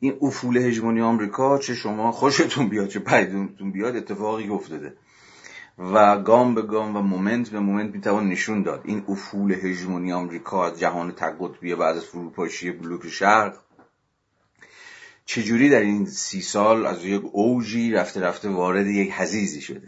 این 0.00 0.18
افول 0.22 0.56
هژمونی 0.56 1.00
آمریکا 1.00 1.58
چه 1.58 1.74
شما 1.74 2.12
خوشتون 2.12 2.68
بیاد 2.68 2.88
چه 2.88 2.98
بدتون 2.98 3.72
بیاد 3.72 3.96
اتفاقی 3.96 4.48
افتاده. 4.48 4.96
و 5.78 6.18
گام 6.18 6.54
به 6.54 6.62
گام 6.62 6.96
و 6.96 7.02
moment 7.02 7.50
به 7.50 7.60
moment 7.60 7.94
می‌توان 7.94 8.28
نشون 8.28 8.62
داد. 8.62 8.80
این 8.84 9.04
افول 9.08 9.52
هژمونی 9.52 10.12
آمریکا 10.12 10.66
از 10.66 10.80
جهان 10.80 11.12
تک‌قطبی 11.12 11.74
بعد 11.74 11.96
از 11.96 12.04
فروپاشی 12.04 12.70
بلوک 12.70 13.08
شرق 13.08 13.54
چجوری 15.24 15.70
در 15.70 15.80
این 15.80 16.06
سی 16.06 16.40
سال 16.40 16.86
از 16.86 17.04
یک 17.04 17.22
اوجی 17.32 17.92
رفته 17.92 18.20
رفته 18.20 18.48
وارد 18.48 18.86
یک 18.86 19.12
حضیضی 19.12 19.60
شده؟ 19.60 19.86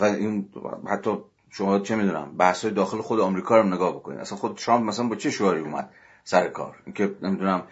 و 0.00 0.04
این 0.04 0.48
حتی 0.86 1.18
شما 1.50 1.78
چه 1.78 1.96
می‌دونم 1.96 2.36
بحث 2.36 2.64
داخل 2.64 3.00
خود 3.00 3.20
آمریکا 3.20 3.56
رو 3.56 3.68
نگاه 3.68 3.92
بکنید. 3.92 4.18
اصلا 4.18 4.38
خود 4.38 4.56
ترامپ 4.56 4.84
مثلا 4.84 5.06
با 5.06 5.16
چه 5.16 5.30
شعاری 5.30 5.60
اومد؟ 5.60 5.90
سر 6.24 6.48
کار. 6.48 6.76
که 6.94 7.14
نمی‌دونم 7.22 7.62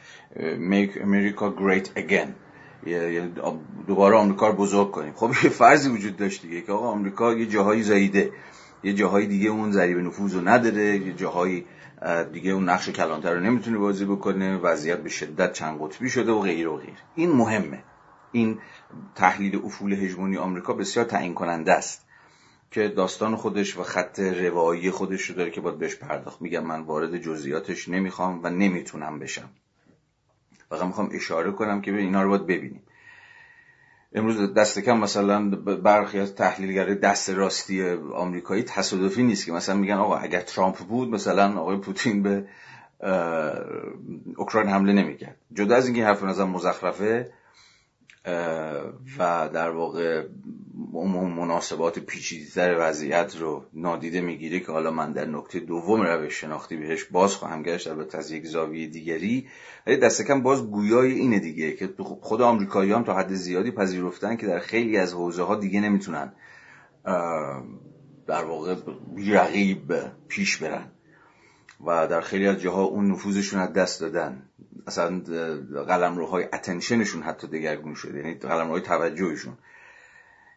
make 0.71 0.93
America 0.93 1.45
great 1.61 1.99
again. 1.99 2.29
دوباره 3.87 4.17
آمریکا 4.17 4.53
بزرگ 4.53 4.91
کنیم. 4.91 5.13
خب 5.13 5.31
یه 5.45 5.51
فرضی 5.51 5.91
وجود 5.91 6.17
داشت 6.17 6.43
دیگه 6.43 6.61
که 6.61 6.73
آقا 6.73 6.89
آمریکا 6.89 7.33
یه 7.33 7.47
جاهایی 7.47 7.83
زاییده. 7.83 8.33
یه 8.83 8.93
جاهایی 8.93 9.27
دیگه 9.27 9.51
اون 9.51 9.73
ضریب 9.73 9.99
نفوذ 9.99 10.35
رو 10.35 10.49
نداره. 10.49 10.97
یه 10.97 11.13
جاهایی 11.13 11.67
دیگه 12.33 12.51
اون 12.51 12.69
نقش 12.69 12.89
کلانتر 12.89 13.35
رو 13.35 13.41
نمی‌تونه 13.41 13.79
بازی 13.79 14.05
بکنه. 14.05 14.57
وضعیت 14.57 14.99
به 14.99 15.09
شدت 15.09 15.53
چند 15.53 15.79
قطبی 15.81 16.11
شده 16.11 16.33
و 16.33 16.41
غیر 16.41 16.69
و 16.69 16.77
غیر. 16.77 16.99
این 17.15 17.33
مهمه. 17.33 17.83
این 18.33 18.59
تحلیل 19.15 19.61
افول 19.65 19.93
هژمونی 19.93 20.37
آمریکا 20.37 20.73
بسیار 20.73 21.05
تعیین 21.05 21.35
کننده 21.35 21.73
است. 21.73 22.07
که 22.71 22.89
داستان 22.89 23.37
خودش 23.37 23.79
و 23.79 23.83
خط 23.83 24.21
روایی 24.21 24.91
خودش 24.91 25.23
رو 25.23 25.37
داره 25.37 25.51
که 25.51 25.61
باید 25.61 25.79
بهش 25.79 25.97
پرداخت. 25.97 26.43
میگم 26.43 26.67
من 26.67 26.81
وارد 26.81 27.19
جزئیاتش 27.19 27.89
نمی‌خوام 27.89 28.41
و 28.43 28.51
نمی‌تونم 28.51 29.19
بشم. 29.19 29.51
فقط 30.69 30.85
می‌خوام 30.85 31.09
اشاره 31.13 31.53
کنم 31.53 31.81
که 31.81 31.95
اینا 31.95 32.23
رو 32.23 32.29
باید 32.29 32.47
ببینیم. 32.47 32.83
امروز 34.13 34.55
دست 34.55 34.79
کم 34.79 34.99
مثلا 34.99 35.49
برخی 35.83 36.19
از 36.19 36.35
تحلیلگرای 36.35 36.95
دست 36.95 37.31
راستی 37.31 37.91
آمریکایی 38.15 38.63
تصادفی 38.63 39.23
نیست 39.23 39.47
که 39.47 39.53
مثلا 39.53 39.75
میگن 39.77 39.95
آقا 39.95 40.17
اگر 40.17 40.41
ترامپ 40.41 40.77
بود 40.77 41.11
مثلا 41.11 41.59
آقای 41.61 41.77
پوتین 41.77 42.23
به 42.23 42.45
اوکراین 44.37 44.69
حمله 44.69 44.93
نمی‌کرد. 44.93 45.37
جدا 45.53 45.77
از 45.77 45.87
اینکه 45.87 46.05
حرف 46.05 46.23
نظر 46.23 46.45
مزخرفه 46.45 47.33
و 49.19 49.49
در 49.53 49.71
واقع 49.71 50.27
مناسبات 51.37 51.99
پیچیده‌تر 51.99 52.77
وضعیت 52.79 53.37
رو 53.37 53.65
نادیده 53.75 54.21
می‌گیره 54.21 54.61
که 54.61 54.73
حالا 54.73 54.91
من 54.91 55.13
در 55.13 55.25
نکته 55.25 55.61
دوم 55.61 56.03
روش 56.03 56.41
شناختی 56.41 56.77
بهش 56.77 57.05
باز 57.05 57.35
خواهم 57.35 57.63
گشت 57.63 57.89
البته 57.89 58.19
از 58.19 58.31
یک 58.31 58.47
زاویه 58.47 58.87
دیگری. 58.87 59.49
ولی 59.87 59.97
دست 59.97 60.23
کم 60.23 60.43
باز 60.43 60.71
گویای 60.71 61.13
اینه 61.13 61.39
دیگه 61.39 61.73
که 61.73 61.95
خود 62.21 62.43
آمریکایی 62.43 62.93
هم 62.93 63.05
تا 63.05 63.15
حد 63.15 63.35
زیادی 63.35 63.71
پذیرفتن 63.71 64.37
که 64.37 64.47
در 64.47 64.59
خیلی 64.59 64.97
از 64.97 65.15
حوزه 65.15 65.43
ها 65.43 65.57
دیگه 65.57 65.81
نمی‌تونن 65.81 66.33
در 68.27 68.45
واقع 68.45 68.77
رقیب 69.29 69.95
پیش 70.29 70.57
برن. 70.57 70.91
و 71.85 72.07
در 72.07 72.21
خیلی 72.21 72.47
از 72.47 72.61
جاها 72.61 72.83
اون 72.83 73.11
نفوذشون 73.11 73.61
از 73.61 73.73
دست 73.73 74.01
دادن. 74.01 74.43
اصلا 74.87 75.21
قلمروهای 75.89 76.45
اتنشنشون 76.45 77.23
حتی 77.23 77.47
دگرگون 77.47 77.95
شده 77.95 78.19
یعنی 78.19 78.35
قلمروهای 78.35 78.81
توجهشون. 78.81 79.59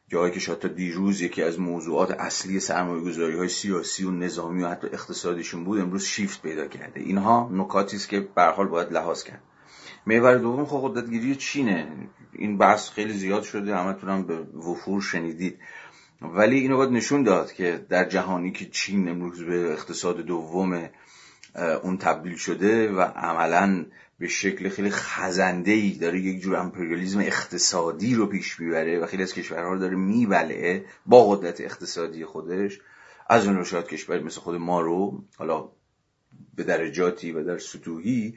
جایی 0.07 0.31
که 0.31 0.39
شاید 0.39 0.59
تا 0.59 0.67
دیروز 0.67 1.21
یکی 1.21 1.43
از 1.43 1.59
موضوعات 1.59 2.11
اصلی 2.11 2.59
سرمایه 2.59 3.03
گذاری 3.03 3.37
های 3.37 3.49
سیاسی 3.49 4.03
و 4.03 4.11
نظامی 4.11 4.63
و 4.63 4.67
حتی 4.67 4.87
اقتصادیشون 4.87 5.63
بود 5.63 5.79
امروز 5.79 6.05
شیفت 6.05 6.41
پیدا 6.41 6.67
کرده. 6.67 6.99
اینها 6.99 7.49
نکاتی 7.53 7.97
است 7.97 8.09
که 8.09 8.19
به 8.19 8.43
حال 8.43 8.67
باید 8.67 8.93
لحاظ 8.93 9.23
کرد. 9.23 9.41
محور 10.07 10.35
دوم 10.35 10.65
خب 10.65 10.81
قدرتگیری 10.83 11.35
چینه. 11.35 11.87
این 12.31 12.57
بحث 12.57 12.89
خیلی 12.89 13.13
زیاد 13.13 13.43
شده 13.43 13.75
همتونم 13.75 14.23
به 14.23 14.39
وفور 14.39 15.01
شنیدید. 15.01 15.59
ولی 16.21 16.59
اینو 16.59 16.77
باید 16.77 16.91
نشون 16.91 17.23
داد 17.23 17.53
که 17.53 17.85
در 17.89 18.09
جهانی 18.09 18.51
که 18.51 18.65
چین 18.65 19.09
امروز 19.09 19.43
به 19.43 19.71
اقتصاد 19.71 20.17
دوم 20.17 20.89
اون 21.55 21.97
تبدیل 21.97 22.35
شده 22.35 22.91
و 22.91 23.01
عملا 23.01 23.85
به 24.19 24.27
شکل 24.27 24.69
خیلی 24.69 24.89
خزنده 24.89 25.71
ای 25.71 25.91
داره 25.91 26.19
یک 26.19 26.41
جور 26.41 26.55
امپریالیزم 26.55 27.19
اقتصادی 27.19 28.15
رو 28.15 28.25
پیش 28.25 28.59
می‌بره 28.59 28.99
و 28.99 29.05
خیلی 29.05 29.23
از 29.23 29.33
کشورها 29.33 29.73
رو 29.73 29.79
داره 29.79 29.95
میبلعه 29.95 30.85
با 31.05 31.29
قدرت 31.29 31.61
اقتصادی 31.61 32.25
خودش. 32.25 32.79
از 33.29 33.47
اون 33.47 33.63
شاید 33.63 33.87
کشور 33.87 34.19
مثل 34.19 34.41
خود 34.41 34.55
ما 34.55 34.81
رو 34.81 35.23
حالا 35.37 35.69
به 36.55 36.63
درجاتی 36.63 37.31
و 37.31 37.43
در 37.43 37.57
سطوحی 37.57 38.35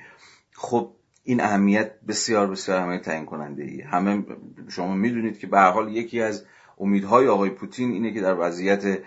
خب 0.52 0.92
این 1.24 1.40
اهمیت 1.40 2.00
بسیار 2.08 2.46
بسیار 2.46 2.78
اهمیت 2.78 3.02
تعیین 3.02 3.26
کننده 3.26 3.64
ای 3.64 3.80
همه 3.80 4.24
شما 4.68 4.94
می‌دونید 4.94 5.38
که 5.38 5.46
به 5.46 5.60
حال 5.60 5.96
یکی 5.96 6.20
از 6.20 6.44
امیدهای 6.78 7.28
آقای 7.28 7.50
پوتین 7.50 7.90
اینه 7.90 8.14
که 8.14 8.20
در 8.20 8.36
وضعیت 8.40 8.98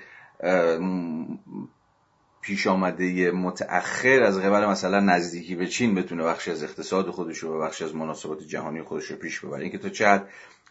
پیش 2.42 2.68
آمده 2.68 3.32
متأخر 3.32 4.24
از 4.24 4.40
قبل 4.40 4.66
مثلا 4.66 5.00
نزدیکی 5.00 5.56
به 5.56 5.68
چین 5.68 5.96
بتونه 5.96 6.24
بخشی 6.24 6.52
از 6.52 6.64
اقتصاد 6.64 7.10
خودش 7.10 7.38
رو 7.38 7.56
و 7.56 7.62
بخشی 7.62 7.84
از 7.84 7.96
مناسبات 7.96 8.44
جهانی 8.44 8.82
خودش 8.82 9.06
رو 9.06 9.18
پیش 9.18 9.40
ببره. 9.40 9.62
اینکه 9.62 9.78
تا 9.78 9.90
چه 9.90 10.08
حد 10.08 10.30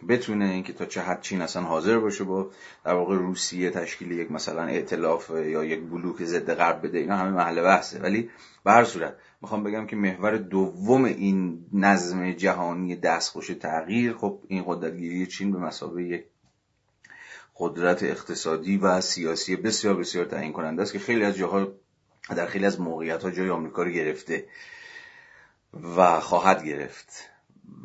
بتونه 0.09 0.45
اینکه 0.45 0.73
تا 0.73 0.87
چه 0.87 1.19
چین 1.21 1.43
اصلا 1.43 1.63
حاضر 1.63 1.99
باشه 1.99 2.25
با 2.25 2.51
در 2.85 2.95
واقع 2.95 3.17
روسیه 3.17 3.71
تشکیل 3.71 4.13
یک 4.13 4.31
مثلا 4.31 4.63
ائتلاف 4.63 5.31
یا 5.31 5.65
یک 5.65 5.81
بلوک 5.81 6.25
ضد 6.25 6.55
غرب 6.55 6.87
بده 6.87 6.99
اینا 6.99 7.17
همه 7.17 7.31
محل 7.31 7.63
بحثه. 7.63 8.01
ولی 8.01 8.31
به 8.65 8.73
هر 8.73 8.85
صورت 8.85 9.15
می‌خوام 9.43 9.63
بگم 9.63 9.87
که 9.87 9.97
محور 9.97 10.37
دوم 10.37 11.05
این 11.05 11.67
نظم 11.73 12.33
جهانی 12.33 12.97
دستخوش 12.97 13.47
تغییر 13.47 14.13
خب 14.13 14.41
این 14.49 14.65
قدرتگیری 14.67 15.27
چین 15.27 15.53
به 15.53 15.59
مسابقه 15.59 16.03
یک 16.03 16.25
قدرت 17.59 18.03
اقتصادی 18.03 18.77
و 18.77 19.01
سیاسی 19.01 19.57
بسیار 19.57 19.95
بسیار 19.95 20.25
تعیین 20.25 20.53
کننده 20.53 20.83
است 20.83 20.93
که 20.93 20.99
خیلی 20.99 21.25
از 21.25 21.37
جاها 21.37 21.69
در 22.37 22.47
خیلی 22.47 22.67
از 22.67 22.81
موقعیت 22.81 23.23
ها 23.23 23.31
جای 23.31 23.51
آمریکا 23.51 23.83
رو 23.83 23.91
گرفته 23.91 24.45
و 25.97 26.21
خواهد 26.21 26.65
گرفت 26.65 27.31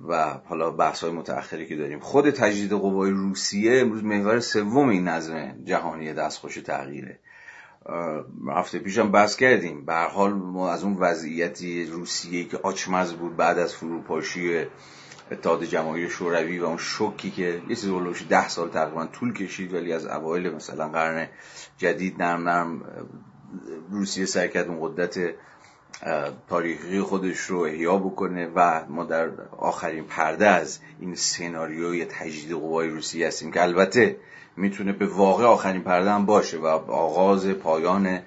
و 0.07 0.39
حالا 0.45 0.71
بحث 0.71 1.03
های 1.03 1.11
متأخری 1.11 1.67
که 1.67 1.75
داریم. 1.75 1.99
خود 1.99 2.29
تجدید 2.29 2.71
قوای 2.71 3.11
روسیه 3.11 3.81
امروز 3.81 4.03
محور 4.03 4.39
سوم 4.39 4.89
این 4.89 5.07
نظم 5.07 5.63
جهانی 5.63 6.13
دستخوش 6.13 6.55
تغییره. 6.55 7.19
هفته 8.47 8.79
پیشم 8.79 9.11
بحث 9.11 9.35
کردیم. 9.35 9.85
به 9.85 9.93
حال 9.93 10.33
ما 10.33 10.71
از 10.71 10.83
اون 10.83 10.97
وضعیتی 10.97 11.85
روسیه 11.85 12.43
که 12.43 12.57
آچمز 12.57 13.13
بود 13.13 13.35
بعد 13.35 13.59
از 13.59 13.73
فروپاشی 13.73 14.65
اتحاد 15.31 15.63
جماهیر 15.63 16.09
شوروی 16.09 16.59
و 16.59 16.65
اون 16.65 16.77
شوکی 16.77 17.31
که 17.31 17.61
یه 17.69 17.75
چیز 17.75 17.89
اولوش 17.89 18.25
ده 18.29 18.49
سال 18.49 18.69
تقریبا 18.69 19.05
طول 19.05 19.33
کشید 19.33 19.73
ولی 19.73 19.93
از 19.93 20.05
اوایل 20.05 20.49
مثلا 20.49 20.89
قرن 20.89 21.27
جدید 21.77 22.21
نرم 22.21 22.49
نرم 22.49 22.81
روسیه 23.91 24.25
سعی 24.25 24.49
کرد 24.49 24.67
اون 24.67 24.79
قدرت 24.81 25.19
تاریخی 26.49 27.01
خودش 27.01 27.37
رو 27.37 27.59
احیا 27.59 27.97
بکنه 27.97 28.51
و 28.55 28.85
ما 28.89 29.03
در 29.03 29.29
آخرین 29.57 30.03
پرده 30.03 30.47
از 30.47 30.79
این 30.99 31.15
سناریوی 31.15 32.05
تجدید 32.05 32.51
قوای 32.51 32.89
روسیه 32.89 33.27
هستیم 33.27 33.51
که 33.51 33.63
البته 33.63 34.17
می‌تونه 34.57 34.93
به 34.93 35.05
واقع 35.05 35.45
آخرین 35.45 35.81
پرده 35.81 36.11
هم 36.11 36.25
باشه 36.25 36.57
و 36.57 36.65
آغاز 36.91 37.47
پایان 37.47 38.19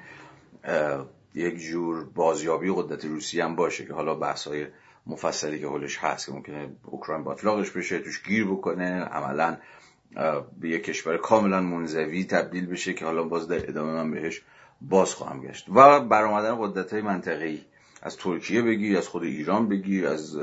یک 1.34 1.58
جور 1.58 2.04
بازیابی 2.04 2.72
قدرت 2.76 3.04
روسیه 3.04 3.44
هم 3.44 3.56
باشه 3.56 3.86
که 3.86 3.92
حالا 3.92 4.14
بحث 4.14 4.48
های 4.48 4.66
مفصلی 5.06 5.60
که 5.60 5.66
حولش 5.66 5.98
هست 5.98 6.26
که 6.26 6.32
ممکنه 6.32 6.68
اوکراین 6.84 7.24
باطلاقش 7.24 7.70
بشه 7.70 7.98
توش 7.98 8.22
گیر 8.22 8.44
بکنه 8.44 9.00
عملا 9.04 9.56
به 10.60 10.68
یک 10.68 10.84
کشور 10.84 11.16
کاملا 11.16 11.60
منزوی 11.60 12.24
تبدیل 12.24 12.66
بشه 12.66 12.94
که 12.94 13.04
حالا 13.04 13.22
باز 13.24 13.48
در 13.48 13.68
ادامه 13.68 13.92
من 13.92 14.10
بهش 14.10 14.42
باز 14.80 15.14
خواهم 15.14 15.40
گشت. 15.40 15.68
و 15.74 16.00
برآمدن 16.00 16.56
قدرت 16.60 16.92
های 16.92 17.02
منطقه‌ای 17.02 17.60
از 18.02 18.16
ترکیه 18.16 18.62
بگیر 18.62 18.98
از 18.98 19.08
خود 19.08 19.22
ایران 19.22 19.68
بگیر 19.68 20.06
از 20.06 20.36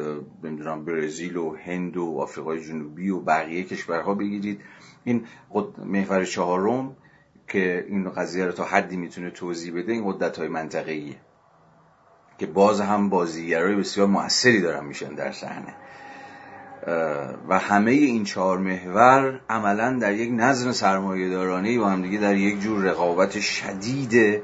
نمی‌دونم 0.43 0.85
برزیل 0.85 1.37
و 1.37 1.55
هند 1.55 1.97
و 1.97 2.17
آفریقای 2.19 2.65
جنوبی 2.65 3.09
و 3.09 3.19
بقیه 3.19 3.63
کشورها 3.63 4.13
بگیرید. 4.13 4.61
این 5.03 5.25
محور 5.85 6.25
چهارم 6.25 6.95
که 7.47 7.85
این 7.87 8.09
قضیه 8.09 8.45
رو 8.45 8.51
تا 8.51 8.63
حدی 8.63 8.97
می‌تونه 8.97 9.29
توضیح 9.29 9.75
بده 9.75 9.91
این 9.91 10.11
قدرت 10.11 10.37
های 10.37 10.47
منطقه‌ایه 10.47 11.15
که 12.37 12.45
باز 12.45 12.81
هم 12.81 13.09
بازیگرای 13.09 13.75
بسیار 13.75 14.07
موثری 14.07 14.61
دارن 14.61 14.85
میشن 14.85 15.15
در 15.15 15.31
صحنه. 15.31 15.73
و 17.49 17.59
همه 17.59 17.91
این 17.91 18.23
چهار 18.23 18.57
محور 18.57 19.41
عملا 19.49 19.97
در 20.01 20.13
یک 20.13 20.31
نظم 20.33 20.71
سرمایه 20.71 21.29
دارانه 21.29 21.79
و 21.79 21.83
همدیگه 21.83 22.19
در 22.19 22.35
یک 22.35 22.59
جور 22.59 22.83
رقابت 22.83 23.39
شدید 23.39 24.43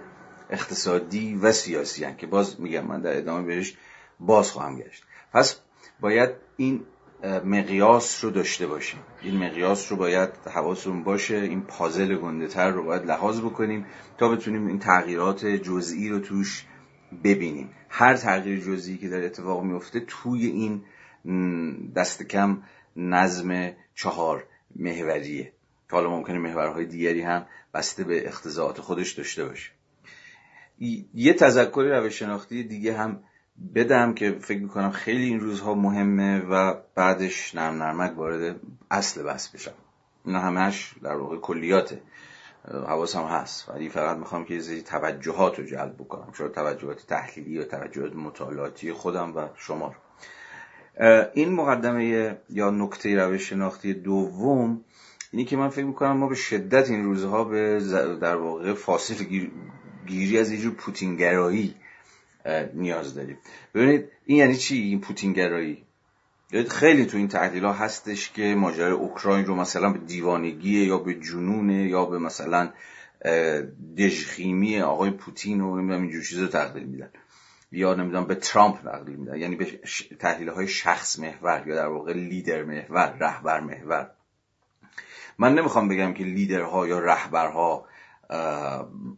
اقتصادی 0.50 1.36
و 1.36 1.52
سیاسی 1.52 2.04
هن 2.04 2.16
که 2.16 2.28
باز 2.28 2.62
میگم 2.62 2.86
من 2.86 3.02
در 3.02 3.18
ادامه 3.18 3.46
بهش 3.46 3.78
باز 4.20 4.52
خواهم 4.52 4.80
گشت. 4.80 5.04
پس 5.34 5.60
باید 6.00 6.30
این 6.58 6.84
مقیاس 7.46 8.24
رو 8.24 8.30
داشته 8.30 8.68
باشیم. 8.68 9.00
این 9.22 9.44
مقیاس 9.44 9.92
رو 9.92 9.98
باید 9.98 10.30
حواسمون 10.54 11.04
باشه. 11.04 11.36
این 11.36 11.62
پازل 11.62 12.16
گنده 12.16 12.48
تر 12.48 12.72
رو 12.72 12.84
باید 12.84 13.06
لحاظ 13.06 13.42
بکنیم 13.42 13.86
تا 14.18 14.30
بتونیم 14.30 14.68
این 14.68 14.80
تغییرات 14.80 15.46
جزئی 15.46 16.10
رو 16.10 16.20
توش 16.20 16.66
ببینیم. 17.24 17.70
هر 17.90 18.16
تغییر 18.16 18.60
جزئی 18.60 18.98
که 18.98 19.10
در 19.10 19.26
اتفاق 19.26 19.64
میفته 19.64 20.00
توی 20.00 20.46
این 20.46 20.84
دست 21.96 22.24
کم 22.24 22.64
نظم 22.96 23.72
چهار 23.96 24.44
محوریه. 24.76 25.44
که 25.90 25.96
حالا 25.96 26.10
ممکنه 26.10 26.38
محورهای 26.38 26.86
دیگری 26.86 27.22
هم 27.22 27.46
بسته 27.74 28.04
به 28.04 28.28
اختزاعات 28.28 28.82
خودش 28.82 29.12
داشته 29.12 29.46
باشه. 29.46 29.72
یه 31.14 31.34
تذکر 31.34 31.82
روش 31.82 32.20
شناختی 32.20 32.64
دیگه 32.64 32.98
هم 32.98 33.24
بدم 33.76 34.14
که 34.14 34.32
فکر 34.32 34.60
می‌کنم 34.60 34.92
خیلی 34.92 35.24
این 35.24 35.40
روزها 35.40 35.74
مهمه 35.74 36.40
و 36.40 36.76
بعدش 36.96 37.56
نرم 37.56 37.84
نرمک 37.84 38.18
وارد 38.18 38.60
اصل 38.92 39.24
بس 39.24 39.50
بشم. 39.50 39.74
اینا 40.26 40.40
همش 40.40 40.94
در 41.04 41.16
واقع 41.16 41.38
کلیاته. 41.38 42.02
حواسم 42.68 43.24
هست. 43.24 43.70
ولی 43.70 43.90
فقط 43.90 44.18
می‌خوام 44.18 44.46
که 44.46 44.54
یه 44.54 44.82
توجهات 44.82 45.60
رو 45.60 45.66
جلب 45.66 45.96
بکنم. 45.96 46.32
شاید 46.38 46.52
توجهات 46.52 47.06
تحلیلی 47.08 47.58
و 47.58 47.64
توجهات 47.64 48.16
مطالعاتی 48.16 48.94
خودم 48.94 49.36
و 49.36 49.48
شما 49.56 49.88
رو. 49.88 49.96
این 51.34 51.54
مقدمه 51.54 52.38
یا 52.50 52.70
نکته 52.70 53.16
روش 53.16 53.50
شناختی 53.50 53.94
دوم 53.94 54.82
اینی 55.32 55.46
که 55.46 55.58
من 55.58 55.70
فکر 55.70 55.86
می‌کنم 55.86 56.18
ما 56.18 56.28
به 56.28 56.36
شدت 56.36 56.90
این 56.90 57.04
روزها 57.04 57.44
به 57.44 57.80
در 58.22 58.36
واقع 58.36 58.74
فاصل 58.74 59.24
گیری 60.08 60.40
از 60.40 60.52
یه 60.52 60.58
جور 60.58 60.74
پوتینگرایی 60.74 61.76
نیاز 62.74 63.16
داریم. 63.16 63.38
ببینید 63.74 64.06
این 64.26 64.38
یعنی 64.38 64.56
چی؟ 64.56 64.76
این 64.76 65.02
پوتینگرایی 65.02 65.84
خیلی 66.70 67.06
تو 67.06 67.18
این 67.18 67.28
تحلیل 67.28 67.66
ها 67.66 67.74
هستش 67.74 68.32
که 68.32 68.56
ماجرای 68.56 68.92
اوکراین 68.92 69.46
رو 69.46 69.56
مثلا 69.56 69.94
به 69.94 70.00
دیوانگی 70.00 70.86
یا 70.86 70.98
به 70.98 71.14
جنون 71.14 71.70
یا 71.70 72.06
به 72.06 72.20
مثلا 72.20 72.70
دژخیمی 73.98 74.82
آقای 74.82 75.12
پوتین 75.12 75.62
و 75.62 75.76
نمی‌دونم 75.76 76.02
اینجور 76.02 76.24
چیزا 76.24 76.48
تقلیل 76.48 76.84
میدن. 76.84 77.10
یا 77.72 77.94
نمی‌دونم 77.94 78.26
به 78.26 78.36
ترامپ 78.36 78.84
تقلیل 78.84 79.16
میدن. 79.16 79.36
یعنی 79.36 79.56
به 79.56 79.66
تحلیل 80.20 80.50
های 80.50 80.68
شخص 80.68 81.20
محور 81.20 81.64
یا 81.68 81.76
در 81.76 81.88
واقع 81.88 82.14
لیدر 82.14 82.64
محور 82.64 83.18
رهبر 83.20 83.60
محور. 83.60 84.12
من 85.38 85.54
نمی‌خوام 85.54 85.88
بگم 85.88 86.14
که 86.14 86.24
لیدرها 86.24 86.88
یا 86.88 87.00
رهبرها 87.00 87.86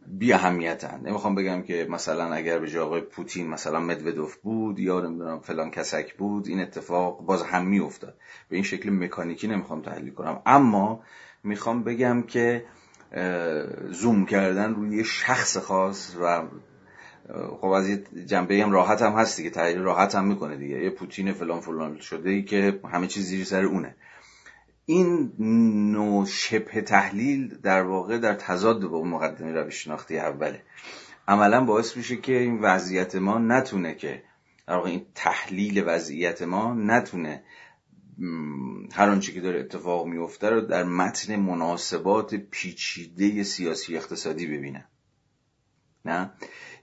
بی 0.08 0.34
اهمیتن 0.34 1.02
نمی‌خوام 1.04 1.36
بگم 1.36 1.62
که 1.62 1.88
مثلا 1.89 2.34
اگر 2.34 2.60
به 2.60 2.69
جای 2.69 3.02
پوتین 3.02 3.50
مثلا 3.50 3.80
مدودوف 3.80 4.36
بود 4.36 4.80
یا 4.80 5.02
نمی‌دونم 5.02 5.39
فلان 5.39 5.71
کسک 5.71 6.17
بود 6.17 6.47
این 6.47 6.60
اتفاق 6.60 7.26
باز 7.26 7.43
هم 7.43 7.65
میافتاد. 7.65 8.17
به 8.50 8.56
این 8.56 8.63
شکل 8.63 8.89
مکانیکی 8.89 9.47
نمی‌خوام 9.47 9.82
تحلیل 9.82 10.13
کنم. 10.13 10.41
اما 10.45 11.04
می‌خوام 11.43 11.84
بگم 11.84 12.24
که 12.24 12.65
زوم 13.89 14.26
کردن 14.26 14.74
روی 14.76 15.04
شخص 15.04 15.58
خاص 15.58 16.15
و 16.21 16.43
خب 17.62 17.67
از 17.67 17.89
یه 17.89 18.04
جنبه 18.26 18.63
هم 18.63 18.71
راحت 18.71 19.02
هم 19.02 19.12
هستی 19.12 19.43
که 19.43 19.50
تحلیل 19.50 19.80
راحت 19.80 20.15
هم 20.15 20.26
می‌کنه 20.26 20.58
دیگه. 20.58 20.84
یه 20.84 20.89
پوتین 20.89 21.34
فلان 21.34 21.60
فلان 21.60 22.00
شده 22.00 22.30
ای 22.30 22.43
که 22.43 22.80
همه 22.91 23.08
چیز 23.08 23.26
زیر 23.26 23.45
سر 23.45 23.63
اونه. 23.63 23.95
این 24.91 25.32
نوع 25.91 26.25
شبه 26.25 26.82
تحلیل 26.82 27.58
در 27.63 27.84
واقع 27.84 28.17
در 28.17 28.34
تضاد 28.34 28.86
با 28.86 29.04
مقدمه 29.04 29.51
روش 29.51 29.84
شناختی 29.84 30.19
اوله. 30.19 30.63
عملا 31.27 31.65
باعث 31.65 31.97
میشه 31.97 32.17
که 32.17 32.38
این 32.38 32.60
وضعیت 32.62 33.15
ما 33.15 33.38
نتونه 33.38 33.95
که 33.95 34.23
در 34.67 34.75
واقع 34.75 34.89
این 34.89 35.06
تحلیل 35.15 35.84
وضعیت 35.86 36.41
ما 36.41 36.73
نتونه 36.73 37.43
هر 38.93 39.10
آنچه 39.10 39.32
که 39.32 39.41
داره 39.41 39.60
اتفاق 39.60 40.08
میفته 40.08 40.49
رو 40.49 40.62
در 40.62 40.84
متن 40.84 41.36
مناسبات 41.36 42.36
پیچیده 42.36 43.43
سیاسی 43.43 43.97
اقتصادی 43.97 44.47
ببینه. 44.47 44.88
نه؟ 46.06 46.32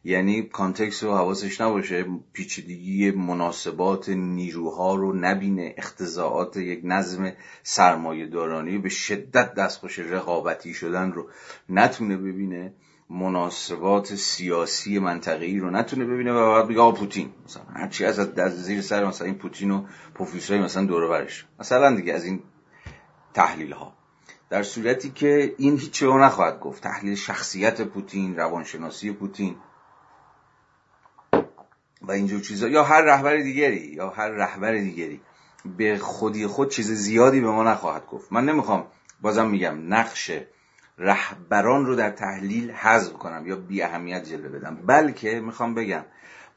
یعنی 0.04 0.42
کانتکس 0.42 1.04
رو 1.04 1.14
حواسش 1.14 1.61
نباشه 1.61 2.06
پیچیدگی 2.32 3.11
مناسبات 3.11 4.08
نیروها 4.08 4.94
رو 4.94 5.12
نبینه 5.12 5.74
اختزاعات 5.76 6.56
یک 6.56 6.80
نظم 6.84 7.32
سرمایه 7.62 8.26
دارانی 8.26 8.78
به 8.78 8.88
شدت 8.88 9.54
دستخوش 9.54 9.98
رقابتی 9.98 10.74
شدن 10.74 11.12
رو 11.12 11.28
نتونه 11.68 12.16
ببینه 12.16 12.72
مناسبات 13.11 14.14
سیاسی 14.14 14.98
منطقه‌ای 14.98 15.58
رو 15.58 15.70
نتونه 15.70 16.04
ببینه 16.04 16.32
و 16.32 16.54
بعد 16.54 16.68
بگه 16.68 16.92
پوتین. 16.92 17.32
مثلا 17.44 17.62
هرچی 17.74 18.04
از 18.04 18.20
زیر 18.64 18.80
سر 18.80 19.04
مثلا 19.04 19.26
این 19.26 19.38
پوتین 19.38 19.70
و 19.70 19.84
پوفیسای 20.14 20.58
مثلا 20.58 20.84
دور 20.84 21.08
برش. 21.08 21.46
مثلا 21.61 21.96
دیگه 21.96 22.14
از 22.14 22.24
این 22.24 22.42
تحلیل 23.34 23.72
ها 23.72 23.94
در 24.50 24.62
صورتی 24.62 25.11
که 25.11 25.54
این 25.58 25.78
هیچ 25.78 26.02
رو 26.02 26.24
نخواهد 26.24 26.61
گفت. 26.61 26.82
تحلیل 26.82 27.14
شخصیت 27.14 27.82
پوتین 27.82 28.37
روانشناسی 28.37 29.12
پوتین. 29.12 29.56
و 32.02 32.12
اینجور 32.12 32.40
چیزا. 32.40 32.68
یا 32.68 32.84
هر 32.84 33.00
رهبر 33.00 33.37
دیگری 33.37 33.92
یا 33.94 34.11
هر 34.11 34.28
رهبر 34.28 34.72
دیگری. 34.72 35.20
به 35.76 35.98
خودی 35.98 36.46
خود 36.46 36.70
چیز 36.70 36.90
زیادی 36.90 37.40
به 37.40 37.50
ما 37.50 37.62
نخواهد 37.62 38.06
گفت. 38.06 38.32
من 38.32 38.44
نمی‌خوام 38.44 38.87
بازم 39.20 39.48
میگم 39.48 39.94
نقش 39.94 40.30
رهبران 40.98 41.87
رو 41.87 41.94
در 41.94 42.11
تحلیل 42.11 42.70
حذف 42.70 43.12
کنم 43.12 43.46
یا 43.46 43.56
بی 43.56 43.82
اهمیت 43.82 44.24
جلوه 44.24 44.48
بدم. 44.48 44.78
بلکه 44.87 45.40
می‌خوام 45.40 45.74
بگم 45.74 46.04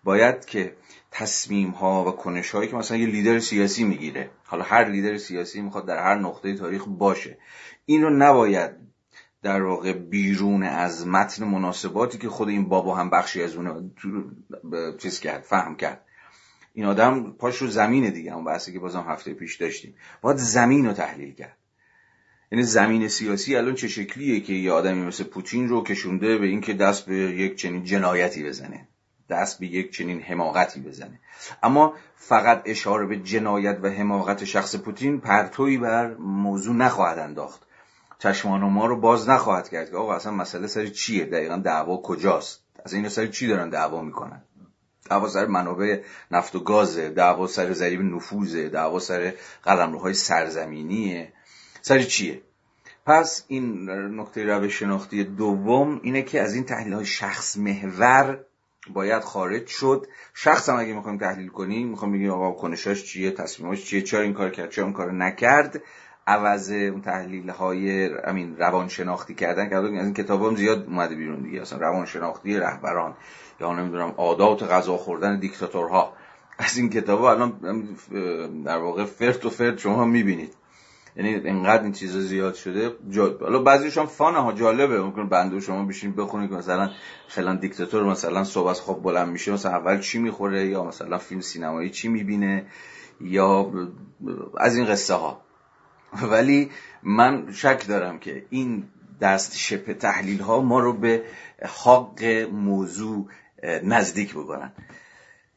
باید 0.03 0.45
که 0.45 0.75
تصمیم 1.11 1.69
ها 1.69 2.05
و 2.05 2.11
کنش 2.11 2.51
هایی 2.51 2.69
که 2.69 2.75
مثلا 2.75 2.97
یه 2.97 3.07
لیدر 3.07 3.39
سیاسی 3.39 3.83
می‌گیره 3.83 4.29
حالا 4.45 4.63
هر 4.63 4.85
لیدر 4.85 5.17
سیاسی 5.17 5.61
می‌خواد 5.61 5.85
در 5.85 6.03
هر 6.03 6.15
نقطه 6.15 6.55
تاریخ 6.55 6.83
باشه 6.87 7.37
این 7.85 8.01
رو 8.01 8.09
نباید 8.09 8.71
در 9.43 9.61
واقع 9.61 9.93
بیرون 9.93 10.63
از 10.63 11.07
متن 11.07 11.45
مناسباتی 11.45 12.17
که 12.17 12.29
خود 12.29 12.49
این 12.49 12.69
بابا 12.69 12.95
هم 12.95 13.09
بخشی 13.09 13.43
از 13.43 13.55
اون 13.55 13.91
چیز 14.97 15.19
کرد 15.19 15.41
فهم 15.41 15.75
کرد. 15.75 16.05
این 16.73 16.85
آدم 16.85 17.31
پاش 17.31 17.57
رو 17.57 17.67
زمین 17.67 18.09
دیگه 18.09 18.33
اون 18.35 18.45
بحثی 18.45 18.73
که 18.73 18.79
بازم 18.79 19.05
هفته 19.07 19.33
پیش 19.33 19.55
داشتیم. 19.55 19.95
باید 20.21 20.37
زمین 20.37 20.85
رو 20.85 20.93
تحلیل 20.93 21.33
کرد. 21.33 21.57
یعنی 22.51 22.63
زمین 22.63 23.07
سیاسی 23.07 23.55
الان 23.55 23.75
چه 23.75 23.87
شکلیه 23.87 24.39
که 24.39 24.53
یه 24.53 24.71
آدمی 24.71 25.01
مثل 25.01 25.23
پوتین 25.23 25.69
رو 25.69 25.83
کشونده 25.83 26.37
به 26.37 26.47
اینکه 26.47 26.73
دست 26.73 27.05
به 27.05 27.15
یک 27.15 27.55
چنین 27.55 27.83
جنایتی 27.83 28.43
بزنه. 28.43 28.87
دست 29.29 29.59
به 29.59 29.67
یک 29.67 29.91
چنین 29.91 30.21
حماقتی 30.21 30.79
بزنه. 30.79 31.19
اما 31.63 31.93
فقط 32.15 32.61
اشاره 32.65 33.05
به 33.05 33.17
جنایت 33.17 33.79
و 33.81 33.89
حماقت 33.89 34.45
شخص 34.45 34.75
پوتین 34.75 35.19
پرتوی 35.19 35.77
بر 35.77 36.13
موضوع 36.13 36.75
نخواهد 36.75 37.19
انداخت. 37.19 37.61
چشمان 38.21 38.63
ما 38.63 38.85
رو 38.85 38.99
باز 38.99 39.29
نخواهد 39.29 39.69
کرد 39.69 39.89
که 39.89 39.95
آقا 39.95 40.15
اصلا 40.15 40.31
مسئله 40.31 40.67
سر 40.67 40.85
چیه؟ 40.85 41.25
دقیقا 41.25 41.57
دعوا 41.57 41.97
کجاست؟ 41.97 42.63
از 42.85 42.93
این 42.93 43.09
سر 43.09 43.27
چی 43.27 43.47
دارن 43.47 43.69
دعوا 43.69 44.01
می‌کنن؟ 44.01 44.41
دعوا 45.09 45.29
سر 45.29 45.45
منابع 45.45 46.01
نفت 46.31 46.55
و 46.55 46.59
گازه 46.59 47.09
دعوا 47.09 47.47
سر 47.47 47.73
ضریب 47.73 48.01
نفوذه 48.01 48.69
دعوا 48.69 48.99
سر 48.99 49.33
قلمروهای 49.63 50.13
سرزمینیه. 50.13 51.33
سر 51.81 52.01
چیه؟ 52.01 52.41
پس 53.05 53.45
این 53.47 53.89
نکته 53.89 54.43
روش 54.43 54.79
شناختی 54.79 55.23
دوم 55.23 55.99
اینه 56.03 56.21
که 56.21 56.41
از 56.41 56.53
این 56.53 56.63
تحلیل 56.63 56.93
های 56.93 57.05
شخص 57.05 57.57
محور 57.57 58.39
باید 58.93 59.23
خارج 59.23 59.67
شد. 59.67 60.07
شخص 60.33 60.69
هم 60.69 60.75
اگه 60.79 60.93
می‌خوایم 60.93 61.17
تحلیل 61.17 61.47
کنیم 61.47 61.87
می‌خوایم 61.87 62.13
بگیم 62.13 62.31
آقا 62.31 62.51
کنشاش 62.51 63.03
چیه 63.03 63.31
تصمیماش 63.31 63.85
چیه 63.85 64.01
چرا 64.01 64.21
این 64.21 64.33
کار 64.33 64.49
کرد 64.49 64.69
چرا 64.69 64.85
این 64.85 64.93
کار 64.93 65.11
نکرد؟ 65.11 65.81
عوض 66.27 66.71
اون 66.71 67.01
تحلیل 67.01 67.49
های 67.49 68.09
امین 68.23 68.57
روان 68.57 68.87
شناختی 68.87 69.35
کردن 69.35 69.69
که 69.69 69.75
از 69.75 69.85
این 69.85 70.13
کتاب 70.13 70.43
هم 70.43 70.55
زیاد 70.55 70.85
اومده 70.85 71.15
بیرون 71.15 71.41
دیگه. 71.41 71.61
اصلا 71.61 71.79
روان 71.79 72.05
شناختی 72.05 72.57
رهبران 72.57 73.13
یا 73.61 73.73
نمی‌دونم 73.73 74.13
عادات 74.17 74.63
غذا 74.63 74.97
خوردن 74.97 75.39
دیکتاتورها. 75.39 76.13
از 76.57 76.77
این 76.77 76.89
کتاب 76.89 77.23
الان 77.23 77.59
در 78.65 78.77
واقع 78.77 79.05
فرد 79.05 79.45
و 79.45 79.49
فرد 79.49 79.77
شما 79.77 80.05
می‌بینید. 80.05 80.53
یعنی 81.15 81.49
انقدر 81.49 81.83
این 81.83 81.91
چیزا 81.91 82.19
زیاد 82.19 82.53
شده. 82.53 82.91
حالا 83.41 83.59
بعضیش 83.59 83.97
هم 83.97 84.05
فانه 84.05 84.39
ها 84.39 84.51
جالبه. 84.51 85.01
ممکن 85.01 85.29
بنده 85.29 85.59
شما 85.59 85.85
بشین 85.85 86.11
بخونید. 86.11 86.53
مثلا 86.53 86.89
فلان 87.27 87.59
دیکتاتور 87.59 88.03
مثلا 88.03 88.43
صبح 88.43 88.67
از 88.67 88.81
خواب 88.81 89.03
بلند 89.03 89.29
میشه. 89.29 89.51
مثلا 89.51 89.71
اول 89.71 89.99
چی 89.99 90.19
می‌خوره؟ 90.19 90.67
یا 90.67 90.83
مثلا 90.83 91.17
فیلم 91.17 91.41
سینمایی 91.41 91.89
چی 91.89 92.07
می‌بینه؟ 92.07 92.65
یا 93.21 93.71
از 94.57 94.75
این 94.75 94.85
قصه 94.85 95.13
ها 95.13 95.41
ولی 96.21 96.71
من 97.03 97.51
شک 97.53 97.87
دارم 97.87 98.19
که 98.19 98.45
این 98.49 98.83
دست 99.21 99.57
شپ 99.57 99.93
تحلیل 99.93 100.39
ها 100.39 100.61
ما 100.61 100.79
رو 100.79 100.93
به 100.93 101.23
حق 101.85 102.23
موضوع 102.51 103.27
نزدیک 103.83 104.33
بکنن 104.33 104.71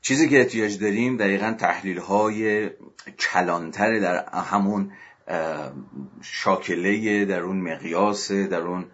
چیزی 0.00 0.28
که 0.28 0.38
احتیاج 0.38 0.78
داریم 0.78 1.16
دقیقا 1.16 1.54
تحلیل 1.58 1.98
های 1.98 2.70
کلانتر 3.18 3.98
در 3.98 4.24
همون 4.28 4.92
شاکله 6.22 7.24
در 7.24 7.40
اون 7.40 7.56
مقیاس 7.60 8.32
در 8.32 8.60
اون 8.60 8.86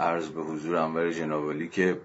عرض 0.00 0.28
به 0.28 0.42
حضور 0.42 0.76
انور 0.76 1.10
جنابالی 1.12 1.68
که 1.68 2.00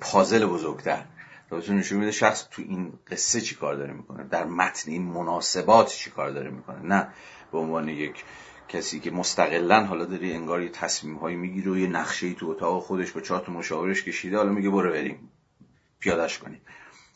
پازل 0.00 0.46
بزرگتر. 0.46 1.04
بهتون 1.50 1.78
نشون 1.78 1.98
میده 1.98 2.10
شخص 2.10 2.48
تو 2.50 2.62
این 2.62 2.92
قصه 3.10 3.40
چی 3.40 3.54
کار 3.54 3.74
داره 3.74 3.92
می‌کنه؟ 3.92 4.24
در 4.24 4.44
متن 4.44 4.90
این 4.90 5.02
مناسبات 5.02 5.88
چی 5.88 6.10
کار 6.10 6.30
داره 6.30 6.50
می‌کنه؟ 6.50 6.82
نه. 6.82 7.08
به 7.52 7.58
عنوان 7.58 7.88
یک 7.88 8.24
کسی 8.68 9.00
که 9.00 9.10
مستقلا 9.10 9.84
حالا 9.84 10.04
داری 10.04 10.32
انگار 10.32 10.62
یه 10.62 10.68
تصمیم 10.68 11.16
هایی 11.16 11.36
می‌گیره 11.36 11.70
و 11.72 11.78
یه 11.78 11.88
نقشه 11.88 12.32
تو 12.34 12.48
اتاق 12.48 12.82
خودش 12.82 13.12
با 13.12 13.20
چهار 13.20 13.50
مشاورش 13.50 14.04
کشیده 14.04 14.36
حالا 14.36 14.52
میگه 14.52 14.70
برو 14.70 14.90
بریم. 14.90 15.28
پیادش 15.98 16.38
کنیم 16.38 16.60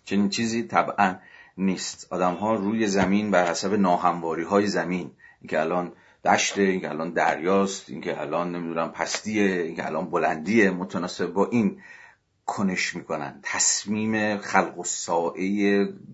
چنین 0.05 0.29
چیزی 0.29 0.63
طبعا 0.63 1.17
نیست. 1.59 2.13
آدم 2.13 2.35
ها 2.35 2.55
روی 2.55 2.87
زمین 2.87 3.31
بر 3.31 3.51
حسب 3.51 3.75
ناهمواری 3.75 4.43
های 4.43 4.67
زمین. 4.67 5.11
اینکه 5.41 5.61
الان 5.61 5.93
دشته 6.25 6.63
اینکه 6.63 6.91
الان 6.91 7.11
دریاست 7.11 7.91
اینکه 7.91 8.21
الان 8.21 8.57
نمی‌دونم 8.57 8.89
پستیه 8.89 9.63
اینکه 9.63 9.87
الان 9.87 10.11
بلندیه 10.11 10.71
متناسب 10.71 11.27
با 11.27 11.47
این 11.47 11.83
کنش 12.47 12.97
می‌کنن. 12.97 13.41
تصمیم 13.43 14.39
خلق 14.39 14.79
و 14.79 14.85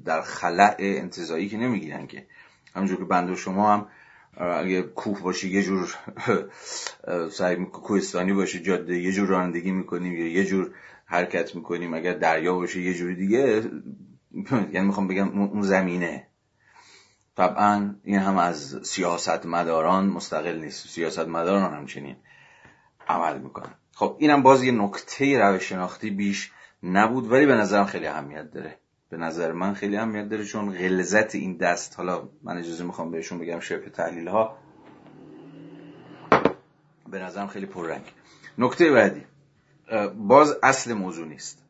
در 0.05 0.23
خلع 0.23 0.77
انتظایی 0.79 1.49
که 1.49 1.57
نمی‌گیرن 1.57 2.07
که. 2.07 2.27
همونجور 2.75 2.99
که 2.99 3.05
بنده 3.05 3.37
شما 3.37 3.73
هم 3.73 3.87
اگه 4.37 4.83
کوه 4.83 5.21
باشه 5.23 5.49
یه 5.49 5.63
جور 5.63 5.95
سعی 7.31 7.57
کوهستانی 7.57 8.33
باشه 8.33 8.61
جاده 8.61 8.99
یه 8.99 9.13
جور 9.13 9.29
رانندگی 9.29 9.71
می‌کنیم 9.71 10.13
یا 10.13 10.27
یه 10.27 10.45
جور 10.45 10.75
حرکت 11.05 11.55
می‌کنیم. 11.55 11.95
اگر 11.95 12.13
دریا 12.13 12.55
باشه 12.55 12.81
یه 12.81 12.95
جور 12.95 13.15
دیگه 13.15 13.63
یعنی 14.73 14.87
می‌خوام 14.87 15.09
بگم 15.09 15.41
اون 15.41 15.63
زمینه. 15.63 16.27
طبعا 17.37 17.95
این 18.05 18.19
هم 18.19 18.39
از 18.39 18.81
سیاست 18.83 19.47
مداران 19.47 20.07
مستقل 20.07 20.59
نیست. 20.59 20.89
سیاست 20.89 21.29
مداران 21.29 21.75
همچنین 21.75 22.17
عمل 23.09 23.39
می‌کنن. 23.39 23.75
خب 23.95 24.17
اینم 24.19 24.43
باز 24.43 24.65
یه 24.65 24.73
نکته 24.73 25.39
روش 25.39 25.63
شناختی 25.63 26.11
بیش 26.11 26.53
نبود 26.83 27.33
ولی 27.33 27.47
به 27.47 27.55
نظرم 27.55 27.85
خیلی 27.85 28.07
اهمیت 28.07 28.51
داره. 28.51 28.79
به 29.13 29.19
نظر 29.19 29.53
من 29.53 29.75
خیلی 29.75 29.97
اهمیت 29.97 30.29
داره 30.29 30.45
چون 30.45 30.73
غلظت 30.73 31.35
این 31.35 31.57
دست. 31.57 31.97
حالا 31.97 32.29
من 32.43 32.59
اجازه 32.59 32.85
می‌خوام 32.85 33.11
بهشون 33.11 33.39
بگم 33.39 33.61
شرف 33.61 33.91
تحلیل 33.91 34.29
ها 34.29 34.59
به 37.11 37.19
نظرم 37.19 37.47
خیلی 37.47 37.67
پررنگ. 37.67 38.03
نکته 38.59 38.91
بعدی. 38.91 39.25
باز 40.17 40.57
اصل 40.63 40.93
موضوع 40.93 41.27
نیست. 41.27 41.63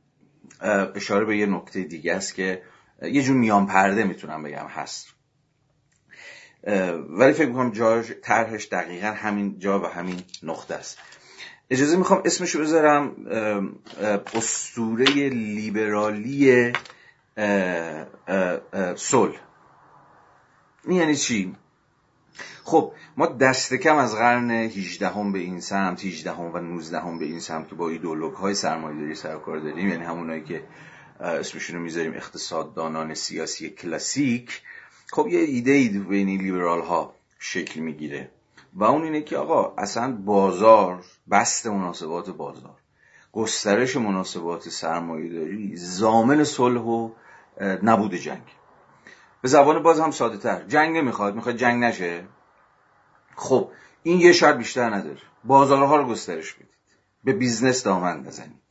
اشاره 0.94 1.24
به 1.24 1.37
یه 1.37 1.46
نکته 1.46 1.83
دیگه 1.83 2.14
است 2.14 2.35
که 2.35 2.62
یه 3.02 3.22
جور 3.22 3.37
میان 3.37 3.66
پرده 3.66 4.05
می‌تونم 4.05 4.42
بگم 4.42 4.66
هست. 4.66 5.09
ولی 7.09 7.33
فکر 7.33 7.48
می‌کنم 7.48 7.70
جا 7.70 8.02
طرحش 8.02 8.66
دقیقا 8.66 9.07
همین 9.07 9.59
جا 9.59 9.81
و 9.81 9.87
همین 9.87 10.20
نقطه 10.42 10.74
است. 10.74 10.98
اجازه 11.70 11.96
می‌خوام 11.96 12.22
اسمشو 12.24 12.61
بذارم 12.61 13.16
استوره 14.35 15.28
لیبرالی 15.28 16.72
صلح. 18.97 19.40
این 20.85 20.97
یعنی 20.97 21.16
چی؟ 21.16 21.57
خب 22.64 22.92
ما 23.16 23.27
دست 23.27 23.75
کم 23.75 23.97
از 23.97 24.16
قرن 24.16 24.51
18 24.51 25.09
هم 25.09 25.33
به 25.33 25.38
این 25.38 25.61
سمت 25.61 26.05
18 26.05 26.33
هم 26.33 26.55
و 26.55 26.59
19 26.59 27.01
هم 27.01 27.18
به 27.18 27.25
این 27.25 27.40
سمت 27.40 27.68
که 27.68 27.75
با 27.75 27.88
ایدولوگ 27.88 28.35
های 28.35 28.55
سرمایه‌داری 28.55 29.14
سرکار 29.14 29.59
داریم 29.59 29.88
یعنی 29.88 30.05
همونایی 30.05 30.45
که 30.45 30.64
اسمشون 31.21 31.77
رو 31.77 31.83
می‌ذاریم 31.83 32.14
اقتصاددانان 32.14 33.14
سیاسی 33.14 33.71
کلاسیک. 33.71 34.62
خب 35.12 35.29
یه 35.29 35.40
ایده 35.40 35.73
ای 35.73 35.88
بین 35.88 36.29
لیبرال 36.29 36.81
ها 36.81 37.14
شکل 37.38 37.81
می‌گیره 37.81 38.31
و 38.75 38.85
اون 38.85 39.03
اینه 39.03 39.23
که 39.23 39.37
آقا 39.37 39.75
اصلا 39.79 40.12
بازار 40.12 41.05
بسط 41.31 41.66
مناسبات 41.66 42.31
بازار 42.31 42.77
گسترش 43.33 43.97
مناسبات 43.97 44.68
سرمایه 44.68 45.33
داری 45.33 45.77
ضامن 45.77 46.45
صلح 46.45 46.81
و 46.81 47.11
نبود 47.61 48.15
جنگ. 48.15 48.43
به 49.43 49.49
زبان 49.49 49.83
باز 49.83 50.01
هم 50.01 50.11
ساده 50.11 50.37
تر. 50.37 50.62
جنگ 50.62 50.97
نمی‌خواید 50.97 51.35
می‌خواید 51.35 51.57
جنگ 51.57 51.85
نشه. 51.85 52.25
خب 53.37 53.71
این 54.03 54.21
یه 54.21 54.33
شاید 54.33 54.59
بیشتر 54.59 54.91
نداره. 54.91 55.19
بازارها 55.45 55.97
رو 55.97 56.07
گسترش 56.07 56.55
بدید. 56.55 56.69
به 57.25 57.33
business 57.33 57.85
دامن 57.85 58.23
بزنید. 58.23 58.62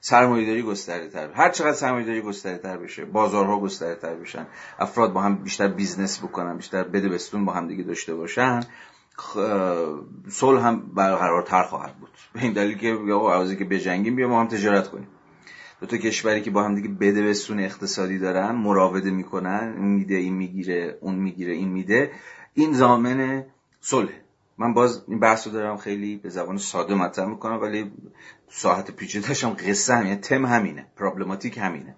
سرمایه‌داری 0.00 0.62
گسترده 0.62 1.08
تر 1.08 1.32
هر 1.32 1.48
چقدر 1.48 1.72
سرمایه‌داری 1.72 2.22
گسترده 2.22 2.58
تر 2.58 2.76
بشه 2.76 3.04
بازارها 3.04 3.60
گسترده 3.60 3.94
تر 3.94 4.14
بشن 4.14 4.46
افراد 4.78 5.12
با 5.12 5.20
هم 5.20 5.36
بیشتر 5.36 5.68
business 5.68 6.18
بکنن 6.24 6.56
بیشتر 6.56 6.84
بده 6.84 7.08
بستون 7.08 7.44
با 7.44 7.52
هم 7.52 7.68
دیگه 7.68 7.82
داشته 7.82 8.14
باشن 8.14 8.60
صلح 10.28 10.66
هم 10.66 10.94
برقرارتر 10.94 11.62
خواهد 11.62 11.94
بود. 11.94 12.10
به 12.32 12.40
این 12.42 12.52
دلیل 12.52 12.78
که 12.78 12.86
یا 12.86 13.54
که 13.54 13.64
بجنگیم 13.64 14.16
بیا 14.16 14.28
ما 14.28 14.40
هم 14.40 14.48
تجارت 14.48 14.88
کنیم. 14.88 15.08
دو 15.82 15.88
تا 15.88 15.96
کشوری 15.96 16.40
که 16.40 16.50
با 16.50 16.62
هم 16.62 16.74
دیگه 16.74 16.88
بده 16.88 17.22
بستون 17.22 17.60
اقتصادی 17.60 18.18
دارن 18.18 18.50
مراوده 18.50 19.10
می‌کنن 19.10 19.74
این 19.76 19.86
میده 19.86 20.14
این 20.14 20.34
می‌گیره 20.34 20.98
اون 21.00 21.14
می‌گیره 21.14 21.52
این 21.52 21.68
میده. 21.68 22.10
این 22.54 22.72
ضامن 22.72 23.44
صلح. 23.80 24.10
من 24.58 24.74
باز 24.74 25.04
این 25.08 25.20
بحث 25.20 25.46
رو 25.46 25.52
دارم 25.52 25.76
خیلی 25.76 26.16
به 26.16 26.28
زبان 26.28 26.58
ساده 26.58 26.94
مطرح 26.94 27.26
می‌کنم 27.26 27.60
ولی 27.60 27.90
ساحت 28.50 28.90
پیچیده‌اش 28.90 29.44
هم 29.44 29.50
قصه 29.50 29.94
همینه 29.94 30.16
تم 30.16 30.46
همینه 30.46 30.86
problematic 30.96 31.58
همینه. 31.58 31.94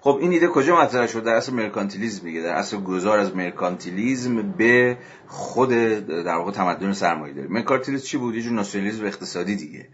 خب 0.00 0.18
این 0.20 0.32
ایده 0.32 0.48
کجا 0.48 0.80
مطرح 0.80 1.06
شد؟ 1.06 1.24
در 1.24 1.34
اصل 1.34 1.52
مرکانتیلیزم 1.52 2.24
دیگه 2.24 2.40
در 2.40 2.54
اصل 2.54 2.76
گذار 2.76 3.18
از 3.18 3.36
مرکانتیلیزم 3.36 4.42
به 4.42 4.98
خود 5.26 5.68
در 5.68 6.36
واقع 6.36 6.52
تمدن 6.52 6.92
سرمایه 6.92 7.34
داری 7.34 7.48
مرکانتیلیزم 7.48 8.04
چی 8.04 8.16
بود؟ 8.18 8.34
یه 8.34 8.42
جور 8.42 8.52
ناسیونالیسم 8.52 9.04
اقتصادی 9.04 9.56
دیگه. 9.56 9.88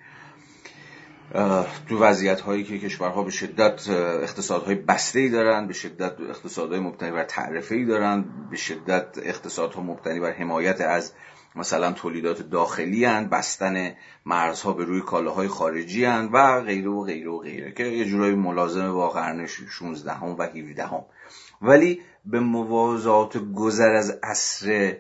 تو 1.89 1.99
وضعیت 1.99 2.41
هایی 2.41 2.65
که 2.65 2.79
کشورها 2.79 3.23
به 3.23 3.31
شدت 3.31 3.89
اقتصادهای 4.23 4.75
بسته 4.75 5.19
ای 5.21 5.29
دارن 5.29 5.67
به 5.67 5.73
شدت 5.73 6.21
اقتصادهای 6.21 6.81
مبتنی 6.81 7.11
بر 7.11 7.25
تعرفه 7.25 7.75
ای 7.75 7.85
دارن 7.85 8.25
به 8.51 8.57
شدت 8.57 9.19
اقتصادها 9.23 9.83
مبتنی 9.83 10.21
بر 10.21 10.33
حمایت 10.33 10.81
از 10.81 11.13
مثلا 11.57 11.93
تولیدات 11.93 12.43
داخلی 12.43 13.05
هن، 13.05 13.29
بستن 13.29 13.93
مرزها 14.27 14.73
به 14.73 14.85
روی 14.85 15.01
کالاهای 15.01 15.49
خارجی 15.49 16.05
هن 16.05 16.29
و 16.33 16.61
غیره 16.61 16.91
و 16.91 17.05
غیره 17.05 17.31
و 17.31 17.39
غیره 17.39 17.73
که 17.73 17.85
یه 17.85 18.05
جورایی 18.05 18.35
ملازم 18.35 18.93
با 18.93 19.09
قرن 19.09 19.47
16 19.47 20.13
هم 20.13 20.37
و 20.39 20.43
17 20.43 20.87
هم. 20.87 21.05
ولی 21.63 22.01
به 22.25 22.41
موازات 22.41 23.37
گذر 23.55 23.91
از 23.91 24.19
عصر 24.23 24.97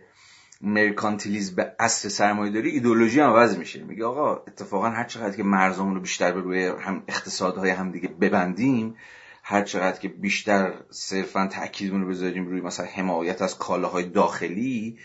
مرکانتیلیزم 0.60 1.56
به 1.56 1.74
عصر 1.78 2.08
سرمایه 2.08 2.52
داری 2.52 2.70
ایدولوژی 2.70 3.20
هم 3.20 3.30
عوض 3.30 3.58
میشه. 3.58 3.82
میگه 3.82 4.04
آقا 4.04 4.34
اتفاقا 4.34 4.88
هر 4.88 5.04
چقدر 5.04 5.36
که 5.36 5.42
مرزمون 5.42 5.94
رو 5.94 6.00
بیشتر 6.00 6.32
به 6.32 6.40
روی 6.40 6.66
هم 6.66 7.02
اقتصادهای 7.08 7.70
همدیگه 7.70 8.08
ببندیم 8.08 8.94
هر 9.42 9.62
چقدر 9.62 9.98
که 9.98 10.08
بیشتر 10.08 10.72
صرفا 10.90 11.46
تاکیدمون 11.46 12.02
رو 12.02 12.08
بذاریم 12.08 12.46
روی 12.46 12.60
مثلا 12.60 12.86
حمایت 12.86 13.42
از 13.42 13.58
کالاهای 13.58 14.04
داخلی 14.04 14.98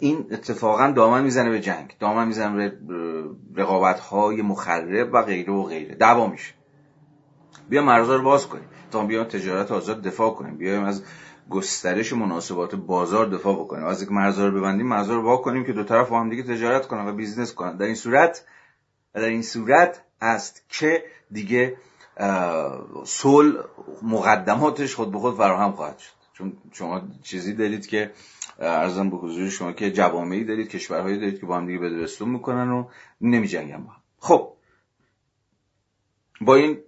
این 0.00 0.26
اتفاقا 0.30 0.90
دامن 0.90 1.24
می‌زنه 1.24 1.50
به 1.50 1.60
جنگ 1.60 1.96
دامن 1.98 2.26
می‌زنه 2.26 2.68
به 2.68 3.24
رقابت 3.56 4.00
های 4.00 4.42
مخرب 4.42 5.10
و 5.12 5.22
غیره 5.22 5.52
و 5.52 5.62
غیره. 5.62 5.94
دعوا 5.94 6.26
میشه. 6.26 6.54
بیا 7.68 7.82
مرزا 7.82 8.16
رو 8.16 8.22
باز 8.22 8.46
کنیم. 8.46 8.68
تا 8.90 9.04
بیایم 9.04 9.24
تجارت 9.24 9.72
آزاد 9.72 10.02
دفاع 10.02 10.34
کنیم. 10.34 10.56
بیایم 10.56 10.84
از 10.84 11.02
گسترش 11.50 12.12
مناسبات 12.12 12.74
بازار 12.74 13.26
دفاع 13.26 13.54
بکنیم. 13.54 13.84
از 13.84 14.00
اینکه 14.00 14.14
مرزا 14.14 14.48
رو 14.48 14.60
ببندیم 14.60 14.86
مرزا 14.86 15.14
رو 15.14 15.22
وا 15.22 15.36
کنیم 15.36 15.64
که 15.64 15.72
دو 15.72 15.84
طرف 15.84 16.08
با 16.08 16.20
هم 16.20 16.30
دیگه 16.30 16.42
تجارت 16.42 16.86
کنن 16.86 17.06
و 17.06 17.12
business 17.12 17.54
کنن. 17.54 17.76
در 17.76 17.86
این 17.86 17.94
صورت 17.94 18.44
در 19.14 19.20
این 19.20 19.42
صورت 19.42 20.02
است 20.20 20.64
که 20.68 21.04
دیگه 21.30 21.76
صلح 23.04 23.64
مقدماتش 24.02 24.94
خود 24.94 25.12
به 25.12 25.18
خود 25.18 25.36
فراهم 25.36 25.72
خواهد 25.72 25.98
شد. 25.98 26.12
چون 26.32 26.52
شما 26.72 27.02
چیزی 27.22 27.52
دارید 27.52 27.86
که 27.86 28.10
عرضم 28.58 29.10
به 29.10 29.16
حضور 29.16 29.48
شما 29.48 29.72
که 29.72 29.92
جوامعی 29.92 30.44
دارید 30.44 30.68
کشورهایی 30.68 31.18
دارید 31.18 31.40
که 31.40 31.46
با 31.46 31.56
هم 31.56 31.66
دیگه 31.66 31.78
بده 31.78 31.97
بستون 31.97 32.28
می‌کنن 32.28 32.70
و 32.70 32.88
نمی 33.20 33.48
جنگن 33.48 33.84
با 33.84 33.90
هم. 33.90 34.00
خب. 34.18 34.52
با 36.40 36.54
این 36.54 36.78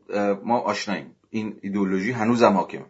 ما 0.44 0.58
آشناییم. 0.58 1.14
این 1.30 1.58
ایدئولوژی 1.62 2.12
هنوز 2.12 2.42
هم 2.42 2.52
حاکمه. 2.52 2.86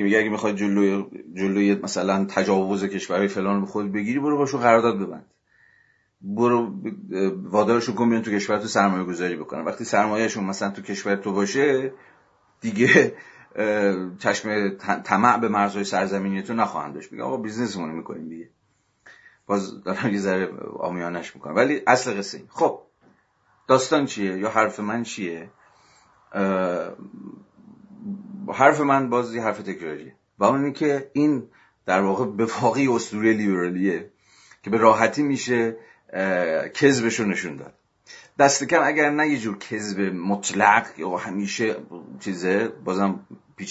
که 0.00 0.04
میگه 0.04 0.18
اگه 0.18 0.28
می‌خواد 0.28 0.56
جلوی 0.56 1.06
جلوی 1.34 1.74
مثلا 1.74 2.24
تجاوز 2.24 2.84
کشورهای 2.84 3.28
فلان 3.28 3.60
به 3.60 3.66
خود 3.66 3.92
بگیری 3.92 4.18
برو 4.18 4.36
باشو 4.36 4.58
قرارداد 4.58 4.98
ببند. 4.98 5.26
برو 6.20 6.74
وادارشون 7.42 7.94
کن 7.94 8.10
بیان 8.10 8.22
تو 8.22 8.30
کشور 8.30 8.58
تو 8.58 8.68
سرمایه 8.68 9.04
گذاری 9.04 9.36
بکنن. 9.36 9.64
وقتی 9.64 9.84
سرمایهشون 9.84 10.44
مثلا 10.44 10.70
تو 10.70 10.82
کشور 10.82 11.16
تو 11.16 11.32
باشه 11.32 11.92
دیگه 12.60 13.14
چشم 14.18 14.68
طمع 15.04 15.38
به 15.38 15.48
مرزهای 15.48 15.84
سرزمینی 15.84 16.42
تو 16.42 16.54
نخواهند 16.54 16.94
داشت. 16.94 17.12
میگه 17.12 17.24
آقا 17.24 17.36
بیزنسمون 17.36 17.90
می‌کنیم 17.90 18.28
دیگه. 18.28 18.48
باز 19.46 19.82
دارم 19.82 20.12
یه 20.12 20.18
ذره 20.18 20.48
آمیانش 20.78 21.34
می‌کنم. 21.34 21.56
ولی 21.56 21.82
اصل 21.86 22.18
قصه 22.18 22.42
خب 22.48 22.82
داستان 23.68 24.06
چیه 24.06 24.38
یا 24.38 24.50
حرف 24.50 24.80
من 24.80 25.02
چیه؟ 25.02 25.50
حرف 28.52 28.80
من 28.80 29.10
باز 29.10 29.34
یه 29.34 29.42
حرف 29.42 29.58
تکراریه 29.58 30.14
و 30.38 30.44
اون 30.44 30.72
که 30.72 31.10
این 31.12 31.42
در 31.86 32.00
واقع 32.00 32.24
به 32.24 32.44
واقعی 32.44 32.88
اسطوره 32.88 33.32
لیبرالیه 33.32 34.10
که 34.62 34.70
به 34.70 34.76
راحتی 34.76 35.22
میشه 35.22 35.76
کذبش 36.74 37.20
رو 37.20 37.26
نشون 37.26 37.56
داد. 37.56 37.74
دست 38.38 38.64
کم 38.64 38.82
اگر 38.84 39.10
نه 39.10 39.28
یه 39.28 39.38
جور 39.38 39.58
کذب 39.58 40.00
مطلق 40.00 40.86
یا 40.98 41.16
همیشه 41.16 41.76
چیزه 42.20 42.68
بازم 42.84 43.20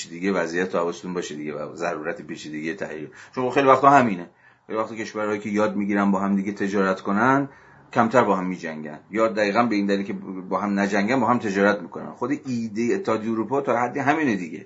دیگه 0.10 0.32
وضعیت 0.32 0.70
تو 0.70 1.14
باشه 1.14 1.36
دیگه 1.36 1.54
و 1.54 1.76
ضرورت 1.76 2.22
دیگه 2.22 2.74
تحلیل 2.74 3.10
چون 3.36 3.50
خیلی 3.50 3.68
وقتا 3.68 3.90
همینه. 3.90 4.30
خیلی 4.68 4.80
وقتا 4.80 4.96
کشورهایی 4.96 5.40
که 5.40 5.50
یاد 5.50 5.76
می‌گیرن 5.76 6.12
با 6.12 6.20
هم 6.20 6.36
دیگه 6.36 6.52
تجارت 6.52 7.02
کنن 7.02 7.50
کمتر 7.94 8.24
با 8.24 8.36
هم 8.36 8.46
میجنگن. 8.46 9.00
یا 9.12 9.28
دقیقا 9.28 9.64
به 9.64 9.76
این 9.76 9.86
دلیل 9.86 10.06
که 10.06 10.14
با 10.50 10.60
هم 10.60 10.80
نجنگن 10.80 11.20
با 11.20 11.28
هم 11.28 11.40
تجارت 11.40 11.82
می‌کنن. 11.82 12.12
خود 12.12 12.32
ایده 12.46 12.96
اتحادیه 12.96 13.32
اروپا 13.32 13.62
تا 13.62 13.80
حدی 13.80 14.00
همینه 14.00 14.36
دیگه. 14.36 14.66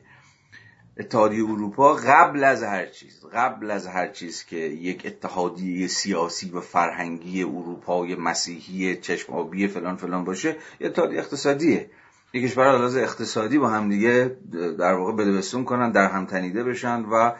اتحادیه 0.97 1.43
اروپا 1.43 1.93
قبل 1.93 2.43
از 2.43 2.63
هر 2.63 2.85
چیز 2.85 3.25
قبل 3.33 3.71
از 3.71 3.87
هر 3.87 4.07
چیز 4.07 4.45
که 4.45 4.57
یک 4.57 5.05
اتحادیه 5.05 5.87
سیاسی 5.87 6.49
و 6.49 6.59
فرهنگی 6.59 7.43
اروپای 7.43 8.15
مسیحی 8.15 8.95
چشم 8.95 9.67
فلان 9.67 9.95
فلان 9.95 10.23
باشه 10.23 10.57
یه 10.79 10.87
اتحادیه 10.87 11.19
اقتصادیه. 11.19 11.89
یک 12.33 12.43
کشور 12.43 12.77
لحاظ 12.77 12.95
اقتصادی 12.95 13.57
با 13.57 13.69
هم 13.69 13.89
دیگه 13.89 14.37
در 14.79 14.93
واقع 14.93 15.11
بدبستون 15.11 15.63
کنن 15.63 15.91
در 15.91 16.07
هم 16.07 16.25
تنیده 16.25 16.63
بشن 16.63 17.01
و 17.01 17.31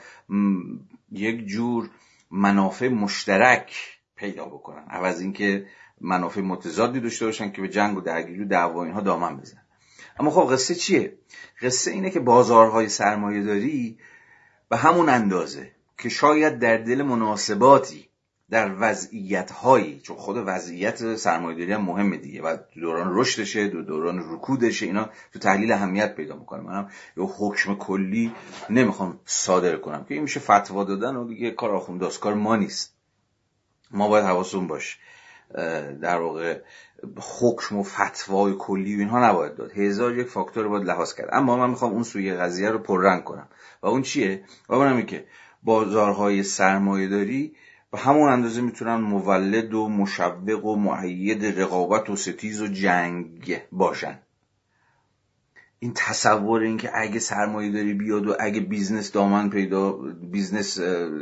یک 1.12 1.46
جور 1.46 1.90
منافع 2.32 2.88
مشترک 2.88 4.00
پیدا 4.16 4.46
بکنن. 4.46 4.86
عوض 4.90 5.20
اینکه 5.20 5.66
منافع 6.02 6.42
متضادی 6.42 7.00
داشته 7.00 7.26
باشن 7.26 7.52
که 7.52 7.62
به 7.62 7.70
جنگ 7.70 7.98
و 7.98 8.02
درگیری 8.02 8.44
و 8.44 8.48
دعوا 8.48 8.84
اینها 8.84 9.02
دامن 9.02 9.38
بزنن. 9.38 9.66
اما 10.20 10.32
خب 10.32 10.54
قصه 10.54 10.76
چیه؟ 10.76 11.18
قصه 11.62 11.92
اینه 11.92 12.10
که 12.10 12.20
بازارهای 12.20 12.90
سرمایه 12.90 13.44
داری 13.44 13.98
به 14.70 14.78
همون 14.78 15.10
اندازه 15.10 15.72
که 15.98 16.10
شاید 16.10 16.60
در 16.60 16.78
دل 16.78 17.02
مناسباتی 17.02 18.10
در 18.50 18.76
وضعیت 18.80 19.52
هایی 19.52 20.00
چون 20.00 20.18
خود 20.18 20.44
وضعیت 20.46 21.16
سرمایه‌داری 21.16 21.74
هم 21.74 21.82
مهمه 21.82 22.18
دیگه 22.18 22.42
و 22.42 22.58
دوران 22.76 23.20
رشدشه 23.20 23.68
دو 23.68 23.82
دوران 23.82 24.34
رکودشه 24.34 24.86
اینا 24.86 25.10
تو 25.34 25.40
تحلیل 25.40 25.72
اهمیت 25.72 26.16
پیدا 26.16 26.36
می‌کنه. 26.36 26.62
منم 26.62 26.90
یه 27.18 27.24
حکم 27.24 27.76
کلی 27.76 28.32
نمی‌خوام 28.70 29.20
صادر 29.26 29.76
کنم 29.76 30.04
که 30.04 30.14
این 30.14 30.24
میشه 30.24 30.40
فتوا 30.40 30.84
دادن 30.84 31.16
و 31.16 31.28
دیگه 31.28 31.52
کار 31.52 31.72
آخونداست. 31.72 32.20
کار 32.20 32.34
ما 32.34 32.56
نیست. 32.56 32.93
ما 33.94 34.08
باید 34.08 34.26
حواسون 34.26 34.68
باش. 34.68 35.00
در 36.02 36.20
واقع 36.20 36.60
حکم 37.40 37.78
و 37.78 37.84
فتوای 37.84 38.56
کلی 38.60 38.96
و 38.96 39.00
اینها 39.00 39.30
نباید 39.30 39.56
داد. 39.56 39.72
هزار 39.72 40.18
یک 40.18 40.28
فاکتور 40.28 40.68
باید 40.68 40.84
لحاظ 40.84 41.14
کرد. 41.14 41.30
اما 41.32 41.58
من 41.58 41.70
می‌خوام 41.70 41.92
اون 41.92 42.04
سوی 42.04 42.34
قضیه 42.34 42.70
رو 42.70 42.80
پررنگ 42.80 43.24
کنم. 43.24 43.48
و 43.82 43.88
اون 43.88 44.02
چیه؟ 44.02 44.44
و 44.70 44.74
اونم 44.74 45.02
که 45.02 45.26
بازارهای 45.64 46.44
سرمایه 46.44 47.08
داری 47.08 47.56
به 47.92 47.98
همون 47.98 48.30
اندازه 48.30 48.62
می‌تونن 48.62 48.96
مولد 48.96 49.74
و 49.74 49.90
مشوق 49.90 50.66
و 50.66 50.76
معید 50.76 51.60
رقابت 51.62 52.10
و 52.10 52.16
ستیز 52.16 52.62
و 52.62 52.68
جنگ 52.68 53.62
باشن. 53.72 54.20
این 55.84 55.94
تصور 55.96 56.62
این 56.62 56.78
که 56.78 56.92
اگه 56.94 57.20
سرمایه 57.20 57.72
داری 57.72 57.94
بیاد 57.94 58.28
و 58.28 58.36
اگه 58.40 58.60
business 58.60 59.12
دامن 59.12 59.50
پیدا 59.50 59.92
business 60.32 60.80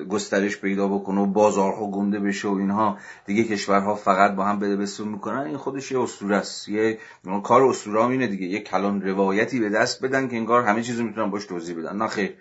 گسترش 0.10 0.58
پیدا 0.58 0.88
بکنه 0.88 1.21
و 1.21 1.26
بازارها 1.26 1.91
گنده 1.91 2.19
بشه 2.19 2.47
و 2.47 2.56
اینها 2.56 2.97
دیگه 3.26 3.43
کشورها 3.43 3.95
فقط 3.95 4.36
با 4.36 4.45
هم 4.45 4.60
بده 4.60 4.76
بسون 4.76 5.08
می‌کنن 5.08 5.38
این 5.39 5.58
خودش 5.58 5.91
یه 5.91 6.02
اسطوره 6.02 6.36
است. 6.36 6.69
یه 6.69 6.97
کار 7.43 7.63
اسطوره 7.63 8.06
اینه 8.06 8.28
دیگه. 8.28 8.45
یه 8.45 8.60
کلان 8.60 9.02
روایتی 9.02 9.60
به 9.60 9.69
دست 9.69 10.06
بدن 10.06 10.28
که 10.28 10.36
انگار 10.36 10.63
همه 10.63 10.84
چیزو 10.84 11.04
می‌تونن 11.04 11.30
باش 11.30 11.45
توضیح 11.45 11.78
بدن. 11.78 11.97
نه 11.97 12.08
خیر. 12.08 12.36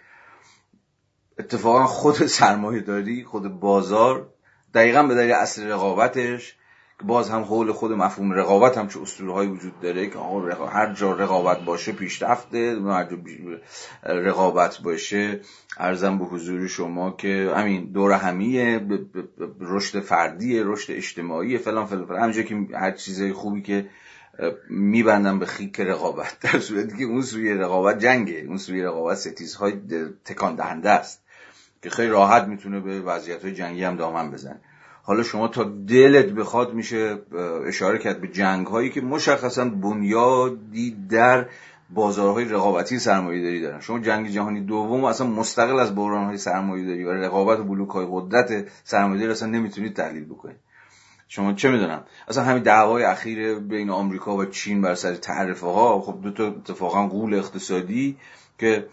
اتفاقا 1.38 1.86
خود 1.86 2.14
سرمایه 2.14 2.80
داری 2.80 3.24
خود 3.24 3.60
بازار 3.60 4.28
دقیقا 4.74 5.02
به 5.02 5.14
دلیل 5.14 5.32
اصل 5.32 5.66
رقابتش 5.66 6.56
باز 7.04 7.30
هم 7.30 7.42
حول 7.42 7.72
خود 7.72 7.92
مفهوم 7.92 8.32
رقابت 8.32 8.78
هم 8.78 8.88
چه 8.88 9.02
اسطوره 9.02 9.46
وجود 9.46 9.80
داره 9.80 10.06
که 10.06 10.18
هر 10.72 10.92
جا 10.92 11.12
رقابت 11.12 11.58
باشه 11.64 11.92
پیشرفته 11.92 12.80
هر 12.86 13.04
جا 13.04 13.16
رقابت 14.04 14.78
باشه 14.78 15.40
ارزم 15.78 16.18
به 16.18 16.24
حضور 16.24 16.66
شما 16.66 17.10
که 17.10 17.52
همین 17.56 17.92
دور 17.92 18.12
همیه 18.12 18.80
رشد 19.60 20.00
فردی 20.00 20.60
رشد 20.60 20.92
اجتماعی 20.92 21.58
فلان 21.58 21.86
فلان 21.86 22.06
فلان. 22.06 22.20
همینجا 22.20 22.42
که 22.42 22.76
هر 22.78 22.90
چیز 22.90 23.32
خوبی 23.32 23.62
که 23.62 23.86
میبندن 24.70 25.38
به 25.38 25.46
خیک 25.46 25.80
رقابت. 25.80 26.36
در 26.40 26.60
صورتی 26.60 26.96
که 26.96 27.04
اون 27.04 27.22
سوی 27.22 27.54
رقابت 27.54 27.98
جنگه. 27.98 28.44
اون 28.48 28.56
سوی 28.56 28.82
رقابت 28.82 29.16
ستیزهای 29.16 29.72
تکان 30.24 30.56
دهنده 30.56 30.90
است 30.90 31.22
که 31.82 31.90
خیلی 31.90 32.08
راحت 32.08 32.44
می‌تونه 32.44 32.80
به 32.80 33.00
وضعیت 33.00 33.42
های 33.42 33.54
جنگی 33.54 33.84
هم 33.84 33.96
دامن 33.96 34.30
بزنه. 34.30 34.60
حالا 35.10 35.22
شما 35.22 35.48
تا 35.48 35.64
دلت 35.88 36.26
بخواد 36.26 36.74
میشه 36.74 37.18
اشاره 37.66 37.98
کرد 37.98 38.20
به 38.20 38.28
جنگ 38.28 38.66
هایی 38.66 38.90
که 38.90 39.00
مشخصا 39.00 39.64
بنیادی 39.64 40.96
در 41.10 41.46
بازارهای 41.90 42.44
رقابتی 42.44 42.98
سرمایه 42.98 43.42
داری 43.42 43.60
دارن. 43.60 43.80
شما 43.80 43.98
جنگ 43.98 44.28
جهانی 44.28 44.60
دوم 44.60 45.04
اصلا 45.04 45.26
مستقل 45.26 45.78
از 45.78 45.94
بحران 45.94 46.24
های 46.24 46.36
سرمایه 46.36 46.86
داری 46.86 47.04
و 47.04 47.10
رقابت 47.10 47.58
بلوک 47.58 47.88
های 47.88 48.06
قدرت 48.10 48.68
سرمایه 48.84 49.20
داری 49.20 49.32
اصلا 49.32 49.48
نمی‌تونید 49.48 49.96
تحلیل 49.96 50.24
بکنید. 50.24 50.56
شما 51.28 51.52
چه 51.52 51.70
می‌دونم؟ 51.70 52.02
اصلا 52.28 52.44
همین 52.44 52.62
دعوای 52.62 53.04
اخیر 53.04 53.54
بین 53.54 53.90
آمریکا 53.90 54.36
و 54.36 54.44
چین 54.44 54.82
بر 54.82 54.94
سر 54.94 55.14
تعرفه 55.14 55.66
ها 55.66 56.00
خب 56.00 56.20
دو 56.22 56.30
تا 56.30 56.46
اتفاقا 56.46 57.06
غول 57.06 57.34
اقتصادی 57.34 58.16
که 58.58 58.86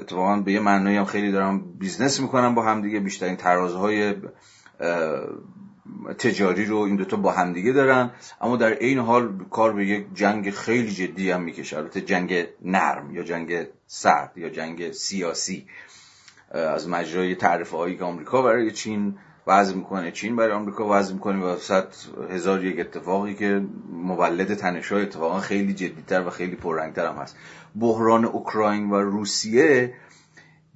اتفاقا 0.00 0.36
به 0.36 0.52
یه 0.52 0.60
معنایی 0.60 0.96
هم 0.96 1.04
خیلی 1.04 1.32
دارن 1.32 1.64
business 1.78 2.20
می‌کنن 2.20 2.54
با 2.54 2.62
همدیگه 2.62 3.00
بیشترین 3.00 3.36
ترازهای 3.36 4.14
تجاری 6.18 6.64
رو 6.64 6.76
این 6.76 6.96
دوتا 6.96 7.16
با 7.16 7.32
همدیگه 7.32 7.72
دارن. 7.72 8.10
اما 8.40 8.56
در 8.56 8.78
این 8.78 8.98
حال 8.98 9.44
کار 9.50 9.72
به 9.72 9.86
یک 9.86 10.06
جنگ 10.14 10.50
خیلی 10.50 10.90
جدی 10.90 11.30
هم 11.30 11.42
می‌کشه. 11.42 11.76
البته 11.76 12.00
جنگ 12.00 12.46
نرم 12.62 13.10
یا 13.10 13.22
جنگ 13.22 13.66
سرد 13.86 14.32
یا 14.36 14.48
جنگ 14.48 14.92
سیاسی. 14.92 15.66
از 16.50 16.88
مجرای 16.88 17.34
تعرفه 17.34 17.76
هایی 17.76 17.96
که 17.96 18.04
آمریکا 18.04 18.42
برای 18.42 18.70
چین 18.70 19.14
وضع 19.46 19.74
می‌کنه. 19.74 20.10
چین 20.10 20.36
برای 20.36 20.52
آمریکا 20.52 20.86
وضع 20.90 21.14
می‌کنه 21.14 21.44
و 21.44 21.56
صد 21.56 21.94
هزار 22.30 22.64
یک 22.64 22.80
اتفاقی 22.80 23.34
که 23.34 23.62
مولد 23.92 24.54
تنشای 24.54 25.02
اتفاقا 25.02 25.40
خیلی 25.40 25.74
جدیتر 25.74 26.26
و 26.26 26.30
خیلی 26.30 26.56
پررنگتر 26.56 27.06
هم 27.06 27.16
هست. 27.16 27.36
بحران 27.80 28.24
اوکراین 28.24 28.90
و 28.90 28.94
روسیه 28.94 29.94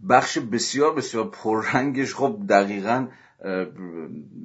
بخش 0.09 0.39
بسیار 0.39 0.95
بسیار 0.95 1.31
پررنگش 1.31 2.15
خب 2.15 2.39
دقیقا 2.49 3.07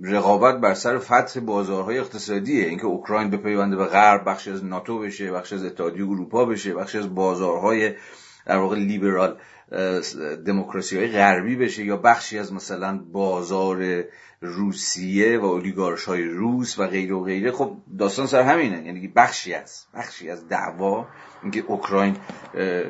رقابت 0.03 0.59
بر 0.61 0.73
سر 0.73 0.97
فتح 0.97 1.39
بازارهای 1.39 1.99
اقتصادیه. 1.99 2.65
اینکه 2.65 2.85
اوکراین 2.85 3.29
بپیونده 3.29 3.75
به 3.75 3.85
غرب 3.85 4.29
بخش 4.29 4.47
از 4.47 4.65
ناتو 4.65 4.99
بشه 4.99 5.31
بخش 5.31 5.53
از 5.53 5.65
اتحادیه 5.65 6.05
اروپا 6.05 6.45
بشه 6.45 6.73
بخش 6.73 6.95
از 6.95 7.15
بازارهای 7.15 7.93
در 8.45 8.57
واقع 8.57 8.75
لیبرال 8.75 9.37
دموکراسی 10.45 10.97
های 10.97 11.07
غربی 11.07 11.55
بشه 11.55 11.83
یا 11.83 11.97
بخشی 11.97 12.39
از 12.39 12.53
مثلا 12.53 12.99
بازار 13.11 14.03
روسیه 14.41 15.39
و 15.39 15.45
اولیگارش 15.45 16.05
های 16.05 16.23
روس 16.23 16.79
و 16.79 16.87
غیره 16.87 17.15
و 17.15 17.23
غیره. 17.23 17.51
خب 17.51 17.77
داستان 17.99 18.27
سر 18.27 18.41
همینه. 18.41 18.85
یعنی 18.85 19.07
بخشی 19.07 19.53
از 19.53 19.85
بخشی 19.93 20.29
از 20.29 20.47
دعوا 20.47 21.07
اینکه 21.43 21.63
اوکراین 21.67 22.17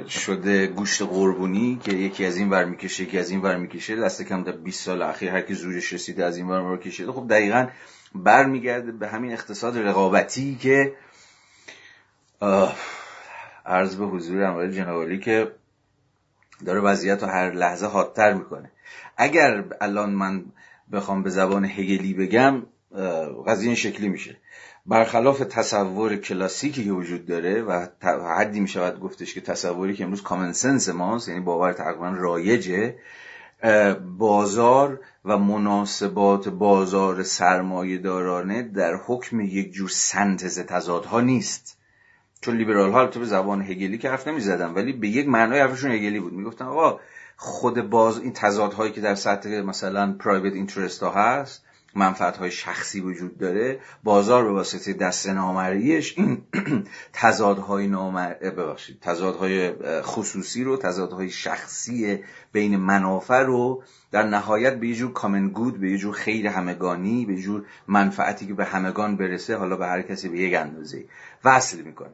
شده 0.10 0.68
گوشت 0.68 1.02
قربونی 1.02 1.80
که 1.84 1.92
یکی 1.92 2.26
از 2.26 2.38
این 2.38 2.50
ور 2.50 2.66
می‌کشه 2.66 3.04
یکی 3.04 3.20
از 3.20 3.30
این 3.30 3.42
ور 3.42 3.56
می‌کشه 3.58 3.96
دست 3.96 4.22
کم 4.22 4.44
در 4.44 4.52
20 4.52 4.84
سال 4.84 5.02
اخیر 5.02 5.30
هر 5.30 5.42
کی 5.42 5.54
زورش 5.54 5.94
رسیده 5.94 6.26
از 6.26 6.38
این 6.38 6.48
ور 6.48 6.78
کشیده. 6.78 7.12
خب 7.12 7.28
دقیقا 7.30 7.68
برمیگرده 8.16 8.92
به 8.92 9.08
همین 9.08 9.32
اقتصاد 9.32 9.78
رقابتی 9.78 10.56
که 10.56 10.94
عرض 13.66 13.96
به 13.96 14.06
حضور 14.06 14.44
اموال 14.44 14.72
جنوالی 14.72 15.20
که 15.20 15.52
داره 16.66 16.80
وضعیت 16.80 17.24
رو 17.24 17.30
هر 17.30 17.52
لحظه 17.52 17.88
حادتر 17.88 18.34
می‌کنه. 18.34 18.72
اگر 19.18 19.64
الان 19.82 20.10
من 20.10 20.46
بخوام 20.92 21.24
به 21.24 21.30
زبان 21.30 21.66
هگلی 21.66 22.14
بگم 22.14 22.64
قضیه 23.48 23.68
این 23.68 23.76
شکلی 23.76 24.10
میشه. 24.10 24.38
برخلاف 24.86 25.40
تصور 25.40 26.16
کلاسیکی 26.16 26.86
که 26.86 26.92
وجود 26.92 27.26
داره 27.26 27.62
و 27.62 27.88
حدی 28.38 28.60
می‌شود 28.60 29.00
گفتش 29.00 29.34
که 29.34 29.42
تصوری 29.42 29.94
که 29.94 30.04
امروز 30.04 30.24
کامن 30.24 30.54
سنس 30.54 30.90
ماست 30.90 31.28
یعنی 31.28 31.40
باور 31.40 31.74
تقریبا 31.74 32.10
رایجه 32.10 32.96
بازار 34.18 35.00
و 35.26 35.38
مناسبات 35.38 36.50
بازار 36.50 37.24
سرمایه 37.24 37.98
دارانه 37.98 38.62
در 38.62 38.96
حکم 38.96 39.40
یک 39.40 39.72
جور 39.72 39.90
سنتز 39.90 40.60
تضادها 40.60 41.22
نیست. 41.22 41.79
چون 42.42 42.58
لیبرال 42.58 42.92
ها 42.92 43.08
تو 43.08 43.20
به 43.20 43.26
زبان 43.26 43.62
هگلی 43.62 43.98
که 43.98 44.10
حرف 44.10 44.28
نمی‌زدن 44.28 44.74
ولی 44.74 44.94
به 44.94 45.08
یک 45.08 45.28
معنای 45.28 45.60
حرفشون 45.60 45.92
هگلی 45.92 46.20
بود. 46.20 46.34
می‌گفتن 46.34 46.66
آقا 46.66 47.00
خود 47.38 47.90
باز 47.90 48.20
این 48.20 48.34
تضادهایی 48.34 48.92
که 48.92 49.02
در 49.02 49.16
سطح 49.16 49.50
مثلا 49.50 50.16
پرایوت 50.20 50.54
اینترست 50.54 51.04
ها 51.04 51.12
هست 51.12 51.64
منفعت 51.96 52.38
های 52.38 52.52
شخصی 52.52 53.02
وجود 53.02 53.38
داره 53.38 53.80
بازار 54.04 54.44
به 54.44 54.52
واسطه 54.52 54.94
دست 54.94 55.30
نامریش 55.30 56.18
این 56.18 56.42
تضادهای 57.14 57.88
نامر 57.88 58.34
ببخشید 58.34 59.00
تضادهای 59.02 59.74
خصوصی 60.02 60.64
رو 60.64 60.78
تضادهای 60.78 61.30
شخصی 61.30 62.20
بین 62.52 62.78
منافع 62.78 63.44
رو 63.44 63.84
در 64.12 64.24
نهایت 64.24 64.80
به 64.80 64.88
یه 64.88 64.96
جور 64.96 65.14
کامن 65.14 65.50
گود 65.50 65.80
به 65.80 65.92
یه 65.92 65.98
جور 65.98 66.14
خیر 66.14 66.48
همگانی 66.48 67.26
به 67.26 67.34
یه 67.34 67.42
جور 67.42 67.66
منفعتی 67.88 68.48
که 68.48 68.54
به 68.54 68.66
همگان 68.66 69.18
برسه 69.18 69.56
حالا 69.56 69.78
به 69.78 69.88
هر 69.88 70.02
کسی 70.02 70.30
به 70.30 70.38
یک 70.40 70.56
اندازه 70.56 71.06
وصل 71.44 71.82
می‌کنه. 71.82 72.14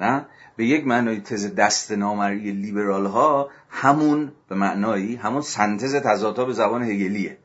نه؟ 0.00 0.26
به 0.56 0.66
یک 0.66 0.86
معنای 0.86 1.20
تز 1.20 1.54
دست 1.54 1.92
نامری 1.92 2.52
لیبرال 2.52 3.06
ها 3.06 3.50
همون 3.68 4.32
به 4.48 4.54
معنایی 4.54 5.16
همون 5.16 5.42
سنتز 5.42 5.94
تضادها 5.94 6.44
به 6.44 6.52
زبان 6.52 6.82
هگلیه. 6.82 7.38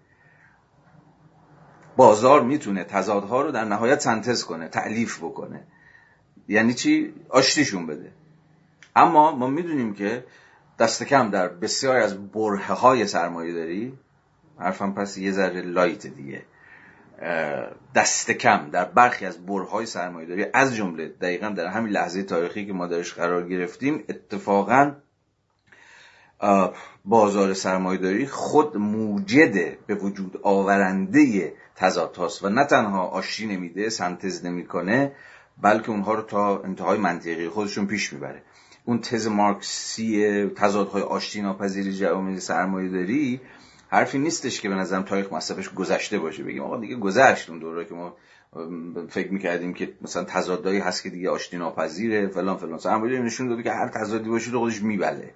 بازار 1.98 2.44
می‌تونه 2.44 2.84
تضادها 2.84 3.42
رو 3.42 3.52
در 3.52 3.66
نهایت 3.66 4.00
سنتز 4.00 4.44
کنه 4.44 4.68
تعلیف 4.68 5.18
بکنه. 5.18 5.64
یعنی 6.48 6.74
چی؟ 6.74 7.14
آشتیشون 7.30 7.88
بده. 7.88 8.12
اما 8.96 9.36
ما 9.36 9.48
می‌دونیم 9.48 9.94
که 9.94 10.26
دست 10.80 11.04
کم 11.04 11.30
در 11.30 11.48
بسیاری 11.48 12.04
از 12.04 12.32
برهه 12.32 12.74
های 12.74 13.08
سرمایه 13.08 13.54
داری 13.54 13.94
حرفم 14.60 14.94
پس 14.94 15.18
یه 15.18 15.32
ذره 15.32 15.62
لایت 15.62 16.08
دیگه. 16.08 16.42
دست 17.96 18.32
کم 18.32 18.70
در 18.70 18.86
برخی 18.86 19.26
از 19.26 19.46
برهای 19.46 19.86
سرمایه 19.86 20.28
داری 20.28 20.46
از 20.54 20.76
جمله 20.76 21.08
دقیقا 21.08 21.50
در 21.50 21.68
همین 21.68 21.94
لحظه 21.94 22.24
تاریخی 22.24 22.66
که 22.66 22.74
ما 22.74 22.88
درش 22.88 23.14
قرار 23.14 23.50
گرفتیم 23.50 24.04
اتفاقا 24.10 24.96
بازار 27.06 27.54
سرمایه 27.54 28.00
داری 28.00 28.28
خود 28.28 28.78
موجد 28.78 29.86
به 29.88 29.96
وجود 29.96 30.40
آورنده 30.44 31.54
تضاد 31.76 32.42
و 32.44 32.50
نه 32.50 32.66
تنها 32.66 33.02
آشتی 33.02 33.48
نمیده 33.48 33.90
سنتز 33.90 34.46
نمی‌کنه 34.46 35.12
بلکه 35.62 35.90
اونها 35.90 36.14
رو 36.14 36.22
تا 36.22 36.62
انتهای 36.62 36.98
منطقی 36.98 37.50
خودشون 37.50 37.88
پیش 37.88 38.14
می‌بره. 38.14 38.42
اون 38.86 39.02
تز 39.02 39.28
مارکسی 39.28 40.46
تضادهای 40.48 41.02
آشتی 41.02 41.42
ناپذیر 41.42 41.92
جوامع 41.92 42.40
سرمایه 42.40 42.90
داری 42.90 43.42
حرفی 43.90 44.18
نیستش 44.18 44.62
که 44.62 44.70
به 44.70 44.76
نظرم 44.76 45.04
تاریخ 45.04 45.34
مصرفش 45.34 45.70
گذشته 45.70 46.20
باشه. 46.20 46.44
بگیم 46.44 46.64
آقا 46.64 46.78
دیگه 46.78 46.96
گذشت 46.96 47.50
اون 47.50 47.60
دوره 47.60 47.86
که 47.86 47.94
ما 47.94 48.16
فکر 49.10 49.32
می‌کردیم 49.32 49.74
که 49.74 49.94
مثلا 50.02 50.24
تضادایی 50.24 50.80
هست 50.80 51.04
که 51.04 51.10
دیگه 51.10 51.30
آشتی 51.30 51.58
ناپذیره 51.58 52.28
فلان 52.28 52.58
فلان. 52.58 52.78
سرمایه‌داری 52.78 53.24
نشون 53.26 53.48
داده 53.48 53.64
که 53.64 53.72
هر 53.72 53.88
تضادی 53.88 54.30
باشه 54.30 54.52
خودش 54.52 54.82
میبله. 54.82 55.34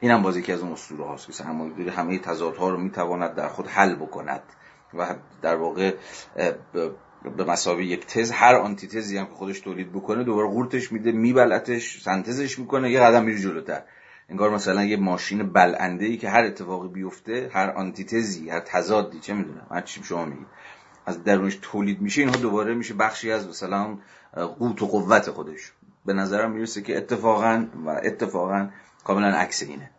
اینم 0.00 0.22
باز 0.22 0.36
یکی 0.36 0.52
از 0.52 0.60
اون 0.60 0.72
اسطوره 0.72 1.04
هاست 1.04 1.26
که 1.26 1.32
سرمایه‌داری 1.32 1.88
همه 1.88 2.18
تضادها 2.18 2.70
رو 2.70 2.78
می‌تواند 2.78 3.34
در 3.34 3.48
خود 3.48 3.66
حل 3.66 3.94
بکند 3.94 4.42
و 4.94 5.14
در 5.42 5.56
واقع 5.56 5.94
به 7.36 7.44
مسابقه 7.44 7.84
یک 7.84 8.06
تز 8.06 8.30
هر 8.30 8.54
آنتیتزی 8.54 9.18
هم 9.18 9.26
که 9.26 9.32
خودش 9.32 9.60
تولید 9.60 9.92
بکنه 9.92 10.24
دوباره 10.24 10.48
قورتش 10.48 10.92
میده 10.92 11.12
میبلتش 11.12 12.02
سنتزش 12.02 12.58
می‌کنه 12.58 12.90
یه 12.90 13.00
قدم 13.00 13.24
میره 13.24 13.38
جلوتر. 13.38 13.82
انگار 14.30 14.50
مثلا 14.50 14.84
یه 14.84 14.96
ماشین 14.96 15.52
بلنده 15.52 16.04
ای 16.04 16.16
که 16.16 16.30
هر 16.30 16.44
اتفاقی 16.44 16.88
بیفته 16.88 17.50
هر 17.52 17.70
آنتیتزی 17.70 18.50
هر 18.50 18.60
تضادی 18.60 19.20
چه 19.20 19.34
می‌دونم 19.34 19.66
هر 19.70 19.80
چی 19.80 20.04
شما 20.04 20.24
میگید. 20.24 20.46
از 21.06 21.24
درونش 21.24 21.58
تولید 21.62 22.00
میشه 22.00 22.22
اینها 22.22 22.36
دوباره 22.36 22.74
میشه 22.74 22.94
بخشی 22.94 23.32
از 23.32 23.48
مثلا 23.48 23.98
قوت 24.58 24.82
و 24.82 24.86
قوت 24.86 25.30
خودش. 25.30 25.72
به 26.06 26.12
نظرم 26.12 26.50
می‌رسه 26.50 26.82
که 26.82 26.96
اتفاقا 26.96 27.66
و 27.86 28.00
اتفاقا 28.04 28.68
کاملا 29.04 29.28
عکس 29.28 29.62
اینه. 29.62 29.90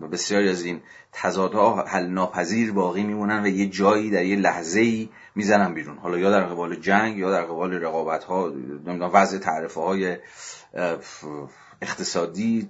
و 0.00 0.08
بسیاری 0.08 0.48
از 0.48 0.64
این 0.64 0.80
تضادها 1.12 1.82
حل 1.82 2.06
ناپذیر 2.06 2.72
باقی 2.72 3.02
میمونن 3.02 3.42
و 3.42 3.46
یه 3.46 3.66
جایی 3.66 4.10
در 4.10 4.24
یه 4.24 4.36
لحظه 4.36 4.80
ای 4.80 5.08
می‌زنن 5.34 5.74
بیرون. 5.74 5.98
حالا 5.98 6.18
یا 6.18 6.30
در 6.30 6.44
قبال 6.44 6.76
جنگ 6.76 7.18
یا 7.18 7.30
در 7.30 7.42
قبال 7.42 7.72
رقابت 7.72 8.24
ها 8.24 8.48
نمی‌دونم 8.48 9.10
وضع 9.12 9.38
تعرفه 9.38 9.80
های 9.80 10.16
اقتصادی 11.82 12.68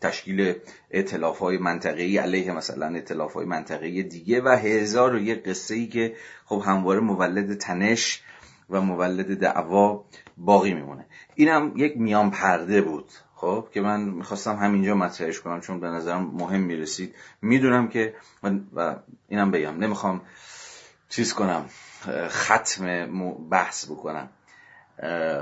تشکیل 0.00 0.54
اطلاف 0.90 1.38
های 1.38 1.58
منطقه‌ای 1.58 2.18
علیه 2.18 2.52
مثلا 2.52 2.86
اطلاف 2.86 3.32
های 3.32 3.46
منطقه‌ای 3.46 4.02
دیگه 4.02 4.40
و 4.40 4.48
هزار 4.48 5.14
و 5.14 5.18
یک 5.18 5.44
قصه 5.44 5.74
ای 5.74 5.86
که 5.86 6.14
خب 6.44 6.62
همواره 6.66 7.00
مولد 7.00 7.58
تنش 7.58 8.22
و 8.70 8.80
مولد 8.80 9.38
دعوا 9.38 10.04
باقی 10.36 10.74
میمونه. 10.74 11.06
اینم 11.34 11.72
یک 11.76 11.96
میان 11.96 12.30
پرده 12.30 12.82
بود 12.82 13.10
خب 13.34 13.68
که 13.74 13.80
من 13.80 14.00
می‌خواستم 14.00 14.56
همینجا 14.56 14.94
مطرحش 14.94 15.40
کنم 15.40 15.60
چون 15.60 15.80
به 15.80 15.86
نظرم 15.86 16.30
مهم 16.34 16.60
می‌رسید. 16.60 17.14
می‌دونم 17.42 17.88
که 17.88 18.14
و 18.74 18.96
اینم 19.28 19.50
بگم 19.50 19.78
نمی‌خوام 19.78 20.20
چیز 21.08 21.34
کنم 21.34 21.64
ختم 22.28 23.06
بحث 23.50 23.86
بکنم. 23.90 24.28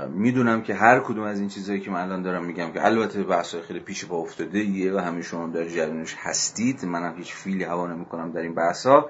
می‌دونم 0.09 0.61
که 0.61 0.73
هر 0.73 0.99
کدوم 0.99 1.23
از 1.23 1.39
این 1.39 1.49
چیزهایی 1.49 1.81
که 1.81 1.91
من 1.91 2.01
الان 2.01 2.21
دارم 2.21 2.45
میگم 2.45 2.71
که 2.71 2.85
البته 2.85 3.23
بحث 3.23 3.55
شخصی 3.55 3.79
پیش 3.79 4.05
با 4.05 4.17
افتاده 4.17 4.59
یه 4.59 4.93
و 4.93 4.97
همه 4.97 5.21
شما 5.21 5.47
در 5.47 5.65
جریانش 5.65 6.15
هستید. 6.19 6.85
منم 6.85 7.15
هیچ 7.17 7.33
فیلی 7.33 7.63
هوا 7.63 7.87
نمی‌کنم 7.87 8.31
در 8.31 8.41
این 8.41 8.55
بحث 8.55 8.85
ها 8.85 9.09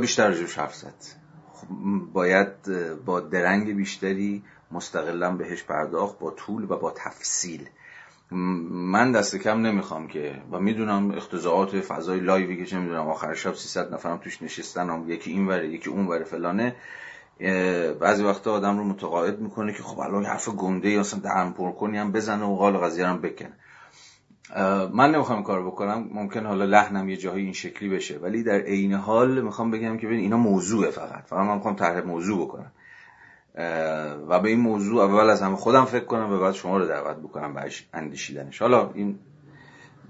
بیشتر 0.00 0.28
راجبش 0.28 0.58
حرف 0.58 0.74
خب، 1.52 1.66
باید 2.12 2.48
با 3.04 3.20
درنگ 3.20 3.76
بیشتری 3.76 4.42
مستقلا 4.72 5.36
بهش 5.36 5.62
پرداخت 5.62 6.18
با 6.18 6.30
طول 6.30 6.64
و 6.70 6.76
با 6.76 6.94
تفصیل. 6.96 7.68
من 8.30 9.12
دست 9.12 9.36
کم 9.36 9.60
نمی‌خوام 9.60 10.08
که 10.08 10.42
و 10.52 10.60
می‌دونم 10.60 11.10
اختزاعات 11.10 11.80
فضای 11.80 12.20
لایوی 12.20 12.56
که 12.56 12.64
چه 12.64 12.78
می‌دونم 12.78 13.08
آخر 13.08 13.34
شب 13.34 13.54
300 13.54 13.94
نفرم 13.94 14.16
توش 14.16 14.42
نشستن 14.42 14.90
هم 14.90 15.10
یکی 15.10 15.30
این 15.30 15.46
وره 15.46 15.68
یکی 15.68 15.90
اون 15.90 16.06
وره 16.06 16.24
فلانه. 16.24 16.76
بعضی 18.00 18.24
وقتا 18.24 18.52
آدم 18.52 18.78
رو 18.78 18.84
متقاعد 18.84 19.40
می‌کنه 19.40 19.72
که 19.72 19.82
خب 19.82 20.00
الان 20.00 20.24
حرف 20.24 20.48
گنده 20.48 20.90
یا 20.90 21.00
اصلا 21.00 21.20
درم 21.20 21.52
پر 21.52 21.72
کنی 21.72 21.98
هم 21.98 22.12
بزنه 22.12 22.44
و 22.44 22.56
قال 22.56 22.76
قضیه 22.76 23.06
هم 23.06 23.20
بکنه. 23.20 23.52
من 24.92 25.10
نمی‌خوام 25.10 25.42
کار 25.42 25.66
بکنم. 25.66 26.08
ممکن 26.12 26.46
حالا 26.46 26.64
لحنم 26.64 27.08
یه 27.08 27.16
جایی 27.16 27.44
این 27.44 27.52
شکلی 27.52 27.88
بشه. 27.88 28.18
ولی 28.18 28.42
در 28.42 28.58
عین 28.60 28.92
حال 28.92 29.40
می‌خوام 29.40 29.70
بگم 29.70 29.98
که 29.98 30.06
ببین 30.06 30.20
اینا 30.20 30.36
موضوعه 30.36 30.90
فقط. 30.90 31.24
فقط 31.26 31.46
من 31.46 31.54
می‌خوام 31.54 31.76
طرح 31.76 32.00
موضوع 32.06 32.46
بکنم. 32.46 32.72
و 34.28 34.40
به 34.40 34.48
این 34.48 34.60
موضوع 34.60 35.02
اول 35.02 35.30
از 35.30 35.42
همه 35.42 35.56
خودم 35.56 35.84
فکر 35.84 36.04
کنم 36.04 36.32
و 36.32 36.38
بعد 36.38 36.54
شما 36.54 36.78
رو 36.78 36.86
دعوت 36.86 37.16
بکنم 37.16 37.54
به 37.54 37.70
اندیشیدنش. 37.92 38.62
حالا 38.62 38.90
این 38.94 39.18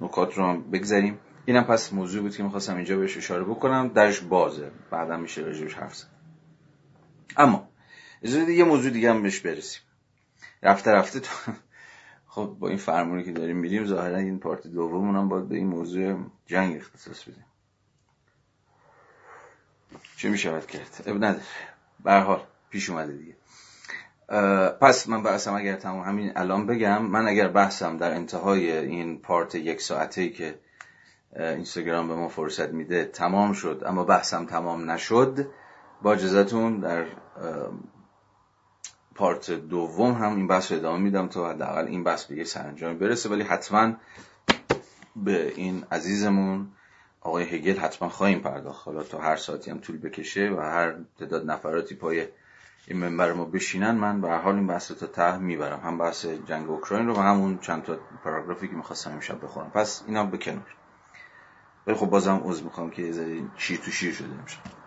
نکات 0.00 0.38
رو 0.38 0.60
بگذاریم. 0.72 1.18
اینم 1.44 1.64
پس 1.64 1.92
موضوع 1.92 2.22
بود 2.22 2.36
که 2.36 2.42
می‌خواستم 2.42 2.76
اینجا 2.76 2.98
بهش 2.98 3.16
اشاره 3.16 3.44
بکنم. 3.44 3.88
درش 3.88 4.20
بازه. 4.20 4.70
بعدا 4.90 5.16
میشه 5.16 5.42
راجبش 5.42 5.74
حرف 5.74 5.94
زد. 5.94 6.15
اما 7.36 7.68
اجازه 8.22 8.52
یه 8.52 8.64
موضوع 8.64 8.90
دیگه 8.90 9.10
هم 9.10 9.22
بهش 9.22 9.40
برسیم. 9.40 9.82
رفته 10.62 10.90
رفته 10.90 11.20
تو 11.20 11.52
خب 12.26 12.56
با 12.60 12.68
این 12.68 12.78
فرمونی 12.78 13.24
که 13.24 13.32
داریم 13.32 13.56
میریم 13.56 13.84
ظاهرا 13.84 14.16
این 14.16 14.38
پارت 14.38 14.66
دومون 14.66 15.16
هم 15.16 15.28
باید 15.28 15.48
به 15.48 15.56
این 15.56 15.66
موضوع 15.66 16.30
جنگ 16.46 16.76
اختصاص 16.76 17.22
بدیم. 17.22 17.44
چه 20.16 20.28
می‌شود 20.28 20.66
کرد؟ 20.66 21.02
اب 21.06 21.24
نداره. 21.24 22.22
حال 22.24 22.42
پیش 22.70 22.90
اومده 22.90 23.12
دیگه. 23.12 23.36
پس 24.80 25.08
من 25.08 25.22
بحثم 25.22 25.54
اگر 25.54 25.76
تمام 25.76 26.08
همین 26.08 26.32
الان 26.36 26.66
بگم 26.66 27.02
من 27.02 27.28
اگر 27.28 27.48
بحثم 27.48 27.96
در 27.96 28.14
انتهای 28.14 28.76
این 28.76 29.18
پارت 29.20 29.54
یک 29.54 29.80
ساعته 29.80 30.20
ای 30.20 30.30
که 30.30 30.58
اینستاگرام 31.36 32.08
به 32.08 32.14
ما 32.14 32.28
فرصت 32.28 32.68
میده 32.68 33.04
تمام 33.04 33.52
شد 33.52 33.82
اما 33.86 34.04
بحثم 34.04 34.46
تمام 34.46 34.90
نشد 34.90 35.48
با 36.02 36.12
اجازتون 36.12 36.80
در 36.80 37.06
پارت 39.14 39.50
دوم 39.50 40.12
هم 40.12 40.36
این 40.36 40.46
بحث 40.46 40.72
رو 40.72 40.78
ادامه 40.78 41.02
میدم 41.02 41.28
تا 41.28 41.50
حداقل 41.50 41.86
این 41.86 42.04
بحث 42.04 42.24
به 42.24 42.36
یه 42.36 42.44
سرانجامی 42.44 42.94
برسه. 42.94 43.28
ولی 43.28 43.42
حتما 43.42 43.92
به 45.16 45.52
این 45.56 45.84
عزیزمون 45.92 46.68
آقای 47.20 47.44
هگل 47.44 47.76
حتما 47.78 48.08
خواهیم 48.08 48.40
پرداخت. 48.40 48.86
حالا 48.86 49.02
تا 49.02 49.18
هر 49.18 49.36
ساعتی 49.36 49.70
هم 49.70 49.78
طول 49.78 49.98
بکشه 49.98 50.50
و 50.50 50.60
هر 50.60 50.94
تعداد 51.18 51.50
نفراتی 51.50 51.94
پای 51.94 52.26
این 52.86 52.98
منبر 52.98 53.32
ما 53.32 53.44
بشینن 53.44 53.90
من 53.90 54.20
به 54.20 54.28
حال 54.28 54.54
این 54.54 54.66
بحث 54.66 54.90
رو 54.90 54.96
تا 54.96 55.06
ته 55.06 55.38
می‌برم. 55.38 55.80
هم 55.80 55.98
بحث 55.98 56.26
جنگ 56.26 56.70
اوکراین 56.70 57.06
رو 57.06 57.14
و 57.14 57.20
همون 57.20 57.58
چند 57.58 57.82
تا 57.82 57.98
پاراگرافی 58.24 58.68
که 58.68 58.74
می‌خواستم 58.74 59.12
امشب 59.12 59.44
بخورم 59.44 59.70
پس 59.70 60.02
اینا 60.06 60.24
به 60.24 60.38
ولی 61.86 61.96
خب 61.96 62.06
بازم 62.06 62.40
عذر 62.44 62.64
می‌خوام 62.64 62.90
که 62.90 63.12
شیر 63.56 63.80
تو 63.80 63.90
شیر 63.90 64.14
شده 64.14 64.34
امشب. 64.40 64.85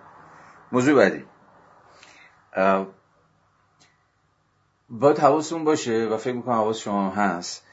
موضوع 0.71 0.95
بعدی. 0.95 1.25
باید 4.89 5.19
حواستون 5.19 5.63
باشه 5.63 6.07
و 6.11 6.17
فکر 6.17 6.33
می‌کنم 6.33 6.53
حواس 6.53 6.77
شما 6.77 7.09
هست 7.09 7.63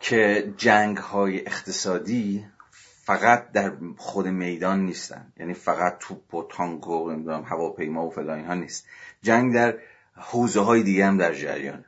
که 0.00 0.54
جنگ 0.56 0.96
های 0.96 1.46
اقتصادی 1.46 2.46
فقط 3.04 3.52
در 3.52 3.72
خود 3.96 4.26
میدان 4.26 4.80
نیستن. 4.86 5.32
یعنی 5.36 5.54
فقط 5.54 5.96
توپ 6.00 6.34
و 6.34 6.42
تانک 6.42 6.88
و 6.88 7.10
نمی‌دونم 7.10 7.42
هواپیما 7.42 8.06
و 8.06 8.10
فلان 8.10 8.38
اینها 8.38 8.54
نیست. 8.54 8.86
جنگ 9.22 9.54
در 9.54 9.78
حوزه 10.14 10.60
های 10.60 10.82
دیگه 10.82 11.06
هم 11.06 11.16
در 11.16 11.34
جریان 11.34 11.84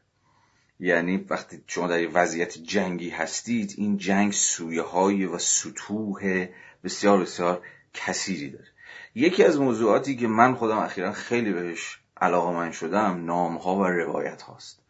یعنی 0.80 1.16
وقتی 1.16 1.64
شما 1.66 1.87
در 1.87 2.09
وضعیت 2.12 2.59
جنگی 2.59 3.11
هستید 3.11 3.74
این 3.76 3.97
جنگ 3.97 4.33
سویه 4.33 4.83
های 4.83 5.24
و 5.24 5.39
سطوح 5.39 6.47
بسیار 6.85 7.20
بسیار 7.20 7.62
کثیری 7.95 8.51
داره. 8.51 8.72
یکی 9.14 9.44
از 9.44 9.60
موضوعاتی 9.60 10.16
که 10.16 10.26
من 10.28 10.54
خودم 10.54 10.78
اخیرا 10.78 11.12
خیلی 11.12 11.52
بهش 11.52 11.98
علاقه 12.20 12.52
من 12.52 12.72
شدم 12.72 13.24
نام 13.24 13.56
ها 13.56 13.76
و 13.76 13.84
روایت 13.84 14.42
هاست 14.42 14.82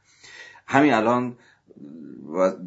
همین 0.66 0.94
الان 0.94 1.36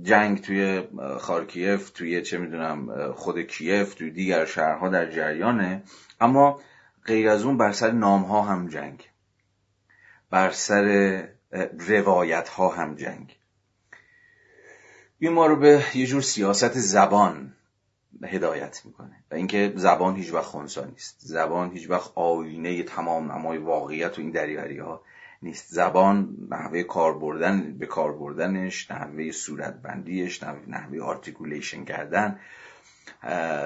جنگ 0.04 0.42
توی 0.42 0.84
خارکیف 1.20 1.90
توی 1.90 2.22
چه 2.22 2.38
می‌دونم 2.38 3.12
خود 3.12 3.40
کیف 3.40 3.94
توی 3.94 4.12
دیگر 4.12 4.46
شهرها 4.46 4.90
در 4.90 5.12
جریانه. 5.12 5.84
اما 6.22 6.60
غیر 7.06 7.30
از 7.30 7.44
اون 7.44 7.58
بر 7.58 7.72
سر 7.72 7.92
نام 7.92 8.24
ها 8.24 8.42
هم 8.42 8.68
جنگ. 8.68 9.10
بر 10.30 10.52
سر 10.52 11.28
روایت 11.88 12.50
ها 12.50 12.70
هم 12.70 12.96
جنگ. 12.96 13.38
این 15.20 15.34
ما 15.34 15.46
رو 15.46 15.56
به 15.56 15.84
یه 15.94 16.06
جور 16.06 16.22
سیاست 16.22 16.74
زبان 16.74 17.54
هدایت 18.24 18.82
می‌کنه. 18.86 19.24
و 19.32 19.36
اینکه 19.36 19.74
زبان 19.76 20.16
هیچ 20.16 20.34
وقت 20.34 20.46
خونسا 20.46 20.86
نیست. 20.86 21.18
زبان 21.20 21.72
هیچ 21.72 21.90
وقت 21.90 22.12
آینه 22.16 22.84
تمام 22.84 23.32
نمای 23.32 23.58
واقعیت 23.58 24.20
و 24.20 24.22
این 24.22 24.32
دریوری 24.32 24.78
ها 24.78 25.02
نیست. 25.42 25.74
زبان 25.74 26.38
نحوه 26.50 26.84
کار 26.84 27.18
بردن 27.18 27.78
به 27.78 27.86
کار 27.86 28.14
بردنش 28.14 28.92
نحوه 28.92 29.32
صورت 29.32 29.82
بندیش 29.82 30.44
نحوه 30.44 31.00
articulation 31.02 31.86
کردن 31.86 32.40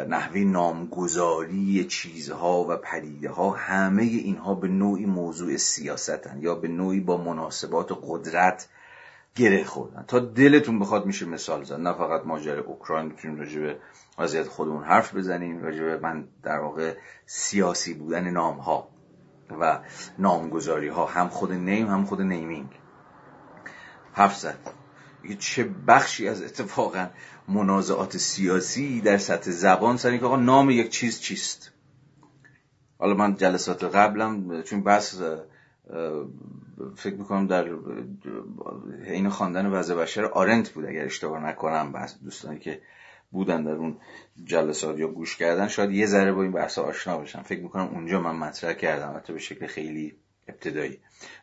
نحوه 0.08 0.39
نامگذاری 0.39 1.86
چیزها 1.86 2.66
و 2.70 2.78
پدیده 2.78 3.30
ها 3.30 3.52
همه 3.52 4.04
اینها 4.04 4.56
به 4.56 4.68
نوعی 4.68 5.06
موضوع 5.06 5.58
سیاستن 5.58 6.39
یا 6.41 6.56
به 6.56 6.68
نوعی 6.68 7.00
با 7.00 7.18
مناسبات 7.18 8.00
قدرت 8.04 8.68
گره 9.36 9.63
خوردن. 9.63 10.03
تا 10.07 10.19
دلتون 10.19 10.80
بخواد 10.80 11.05
میشه 11.05 11.25
مثال 11.25 11.63
زد. 11.63 11.80
نه 11.80 11.93
فقط 11.93 12.25
ماجرای 12.25 12.59
اوکراین 12.59 13.05
می‌تونیم 13.05 13.39
راجع 13.39 13.61
به 13.61 13.77
وضعیت 14.17 14.47
خودمون 14.47 14.84
حرف 14.84 15.15
بزنیم 15.15 15.63
راجع 15.63 15.84
به 15.84 15.97
من 15.97 16.27
در 16.43 16.59
واقع 16.59 16.95
سیاسی 17.25 17.93
بودن 17.93 18.30
نام 18.30 18.57
ها 18.57 18.89
و 19.59 19.80
نامگذاری 20.17 20.88
ها 20.88 21.05
هم 21.05 21.30
خود 21.30 21.51
نیم 21.51 21.88
هم 21.88 22.05
خود 22.05 22.21
نیمینگ. 22.21 22.69
حرف 24.13 24.36
زد. 24.36 24.59
چه 25.39 25.63
بخشی 25.88 26.27
از 26.27 26.41
اتفاقا 26.41 27.09
منازعات 27.47 28.17
سیاسی 28.17 29.01
در 29.01 29.17
سطح 29.17 29.51
زبان 29.51 29.97
سر 29.97 30.17
که 30.17 30.25
آقا 30.25 30.36
نام 30.36 30.69
یک 30.69 30.89
چیز 30.89 31.19
چیست؟ 31.19 31.71
حالا 32.99 33.13
من 33.13 33.36
جلسات 33.36 33.84
قبلم 33.84 34.61
چون 34.61 34.84
بس 34.84 35.21
فکر 36.95 37.15
می‌کنم 37.15 37.47
در 37.47 37.69
این 39.05 39.29
خواندن 39.29 39.65
وضع 39.65 39.95
بشر 39.95 40.25
آرنت 40.25 40.69
بود 40.69 40.85
اگر 40.85 41.05
اشتباه 41.05 41.43
نکنم 41.43 41.91
بس 41.91 42.19
دوستانی 42.23 42.59
که 42.59 42.81
بودن 43.31 43.63
در 43.63 43.71
اون 43.71 43.97
جلسات 44.43 44.99
یا 44.99 45.07
گوش 45.07 45.37
کردن 45.37 45.67
شاید 45.67 45.91
یه 45.91 46.05
ذره 46.05 46.31
با 46.31 46.43
این 46.43 46.51
بحث 46.51 46.79
آشنا 46.79 47.17
بشن 47.17 47.41
فکر 47.41 47.61
می‌کنم 47.61 47.87
اونجا 47.87 48.21
من 48.21 48.35
مطرح 48.35 48.73
کردم 48.73 49.15
حتی 49.15 49.33
به 49.33 49.39
شکل 49.39 49.67
خیلی 49.67 50.15
ابتدایی. 50.47 50.99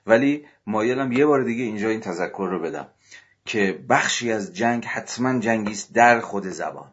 ولی 0.06 0.44
مایلم 0.66 1.12
یه 1.12 1.26
بار 1.26 1.44
دیگه 1.44 1.64
اینجا 1.64 1.88
این 1.88 2.00
تذکر 2.00 2.48
رو 2.50 2.60
بدم 2.60 2.88
که 3.44 3.84
بخشی 3.88 4.32
از 4.32 4.54
جنگ 4.54 4.84
حتما 4.84 5.38
جنگی 5.38 5.76
در 5.94 6.20
خود 6.20 6.46
زبان. 6.46 6.92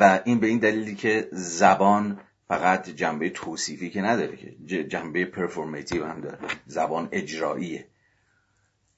و 0.00 0.20
این 0.24 0.40
به 0.40 0.46
این 0.46 0.58
دلیلی 0.58 0.94
که 0.94 1.28
زبان 1.32 2.20
فقط 2.48 2.90
جنبه 2.90 3.30
توصیفی 3.30 3.90
که 3.90 4.02
نداره 4.02 4.36
که 4.36 4.84
جنبه 4.84 5.24
پرفورماتیو 5.24 6.04
هم 6.04 6.20
داره. 6.20 6.38
زبان 6.66 7.08
اجراییه. 7.12 7.86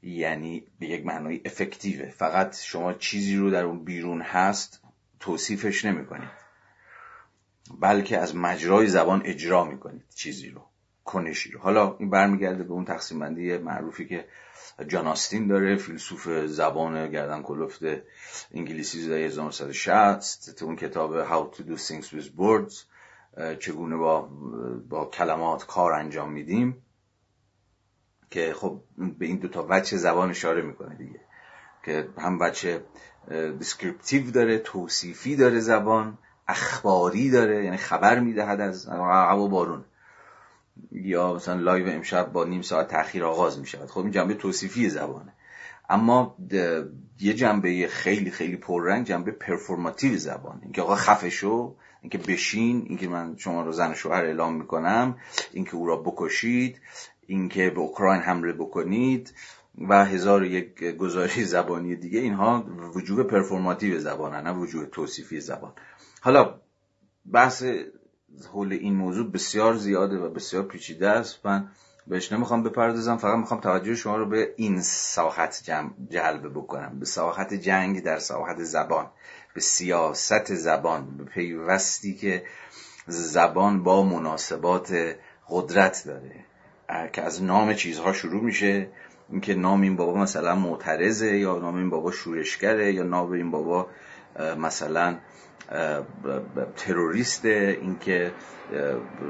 یعنی 0.02 0.66
به 0.78 0.86
یک 0.86 1.06
معنای 1.06 1.40
افکتیوه 1.44 2.10
فقط 2.10 2.56
شما 2.60 2.92
چیزی 2.92 3.36
رو 3.36 3.50
در 3.50 3.64
اون 3.64 3.84
بیرون 3.84 4.20
هست 4.20 4.80
توصیفش 5.20 5.84
نمی 5.84 6.06
کنید 6.06 6.28
بلکه 7.80 8.18
از 8.18 8.36
مجرای 8.36 8.86
زبان 8.86 9.22
اجرا 9.24 9.64
می 9.64 9.78
کنید 9.78 10.04
چیزی 10.14 10.48
رو 10.48 10.62
کنشی 11.04 11.50
رو. 11.50 11.60
حالا 11.60 11.96
این 11.98 12.10
برمیگرده 12.10 12.64
به 12.64 12.72
اون 12.72 12.84
تقسیم 12.84 13.18
بندی 13.18 13.58
معروفی 13.58 14.06
که 14.06 14.24
جان 14.88 15.06
آستین 15.06 15.46
داره 15.46 15.76
فیلسوف 15.76 16.28
زبان 16.46 17.10
گردن 17.10 17.42
کلفت 17.42 17.80
انگلیسی 18.54 19.00
زده 19.00 19.14
1960 19.14 20.56
تو 20.58 20.64
اون 20.64 20.76
کتاب 20.76 21.24
How 21.24 21.56
to 21.56 21.62
do 21.62 21.76
things 21.76 22.12
with 22.12 22.30
words. 22.38 22.95
چگونه 23.60 23.96
با, 23.96 24.28
با 24.88 25.04
کلمات 25.04 25.66
کار 25.66 25.92
انجام 25.92 26.32
میدیم 26.32 26.82
که 28.30 28.54
خب 28.54 28.80
به 29.18 29.26
این 29.26 29.36
دوتا 29.36 29.66
وجه 29.70 29.96
زبان 29.96 30.30
اشاره 30.30 30.62
می‌کنه 30.62 30.94
دیگه. 30.94 31.20
که 31.84 32.08
هم 32.18 32.38
وجه 32.40 32.82
descriptive 33.58 34.30
داره 34.30 34.58
توصیفی 34.58 35.36
داره 35.36 35.60
زبان 35.60 36.18
اخباری 36.48 37.30
داره 37.30 37.64
یعنی 37.64 37.76
خبر 37.76 38.20
می‌دهد 38.20 38.60
از 38.60 38.86
هوا 38.86 39.48
بارون. 39.48 39.84
یا 40.92 41.34
مثلا 41.34 41.60
live 41.60 41.86
امشب 41.88 42.32
با 42.32 42.44
نیم 42.44 42.62
ساعت 42.62 42.88
تاخیر 42.88 43.24
آغاز 43.24 43.58
می 43.60 43.66
شود 43.66 43.90
خب 43.90 44.00
این 44.00 44.10
جنبه 44.10 44.34
توصیفی 44.34 44.88
زبانه. 44.88 45.32
اما 45.88 46.36
یه 47.20 47.34
جنبه 47.34 47.88
خیلی 47.88 48.30
خیلی 48.30 48.56
پررنگ 48.56 49.06
جنبه 49.06 49.30
performative 49.30 50.16
زبان 50.16 50.60
اینکه 50.62 50.82
آقا 50.82 50.94
خفه 50.94 51.30
شو 51.30 51.76
اینکه 52.06 52.18
بشین 52.32 52.84
اینکه 52.88 53.08
من 53.08 53.36
شما 53.36 53.62
رو 53.62 53.72
زن 53.72 53.94
شوهر 53.94 54.24
اعلام 54.24 54.54
می‌کنم 54.54 55.16
اینکه 55.52 55.74
او 55.74 55.86
را 55.86 55.96
بکشید 55.96 56.80
اینکه 57.26 57.70
به 57.70 57.80
اوکراین 57.80 58.22
حمله 58.22 58.52
بکنید 58.52 59.34
و 59.88 60.04
هزار 60.04 60.44
یک 60.44 60.84
گزارش 60.84 61.44
زبانی 61.44 61.96
دیگه. 61.96 62.20
اینها 62.20 62.64
وجوه 62.94 63.22
پرفورماتیو 63.22 64.00
زبانه 64.00 64.40
نه 64.40 64.52
وجوه 64.52 64.86
توصیفی 64.86 65.40
زبان. 65.40 65.72
حالا 66.20 66.54
بحث 67.32 67.64
حول 68.52 68.72
این 68.72 68.94
موضوع 68.94 69.30
بسیار 69.30 69.74
زیاده 69.74 70.18
و 70.18 70.30
بسیار 70.30 70.62
پیچیده 70.62 71.08
است. 71.08 71.46
من 71.46 71.68
بهش 72.06 72.32
نمی‌خوام 72.32 72.62
بپردازم 72.62 73.16
فقط 73.16 73.38
می‌خوام 73.38 73.60
توجه 73.60 73.94
شما 73.94 74.16
رو 74.16 74.26
به 74.26 74.54
این 74.56 74.80
ساحت 74.80 75.62
جلب 76.10 76.50
بکنم 76.54 76.98
به 76.98 77.06
ساحت 77.06 77.54
جنگ 77.54 78.02
در 78.02 78.18
ساحت 78.18 78.62
زبان. 78.62 79.06
به 79.56 79.62
سیاست 79.62 80.54
زبان 80.54 81.16
به 81.16 81.24
پیوستی 81.24 82.14
که 82.14 82.44
زبان 83.06 83.82
با 83.82 84.02
مناسبات 84.02 85.16
قدرت 85.48 86.02
داره. 86.06 86.44
که 87.12 87.22
از 87.22 87.42
نام 87.42 87.74
چیزها 87.74 88.12
شروع 88.12 88.42
میشه. 88.42 88.88
اینکه 89.30 89.54
نام 89.54 89.80
این 89.80 89.96
بابا 89.96 90.14
مثلا 90.14 90.54
معترضه 90.54 91.38
یا 91.38 91.58
نام 91.58 91.76
این 91.76 91.90
بابا 91.90 92.10
شورشگره 92.10 92.92
یا 92.92 93.02
نام 93.02 93.32
این 93.32 93.50
بابا 93.50 93.86
مثلا 94.58 95.18
تروریسته 96.76 97.78
اینکه 97.80 98.32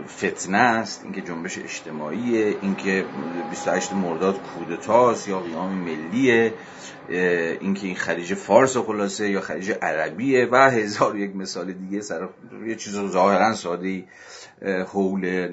فتنه 0.08 0.58
است 0.58 1.04
اینکه 1.04 1.20
جنبش 1.20 1.58
اجتماعیه 1.58 2.56
اینکه 2.62 3.04
28 3.50 3.92
مرداد 3.92 4.40
کودتاست 4.42 5.28
یا 5.28 5.40
قیام 5.40 5.72
ملیه 5.72 6.54
اینکه 7.60 7.86
این 7.86 7.96
خلیج 7.96 8.34
فارس 8.34 8.76
خلاصه 8.76 9.30
یا 9.30 9.40
خلیج 9.40 9.70
عربیه 9.82 10.48
و 10.52 10.70
هزار 10.70 11.16
یک 11.16 11.36
مثال 11.36 11.72
دیگه 11.72 12.00
سر 12.00 12.28
یه 12.66 12.74
چیز 12.74 12.94
ظاهرا 12.94 13.54
ساده 13.54 14.04
حول 14.86 15.48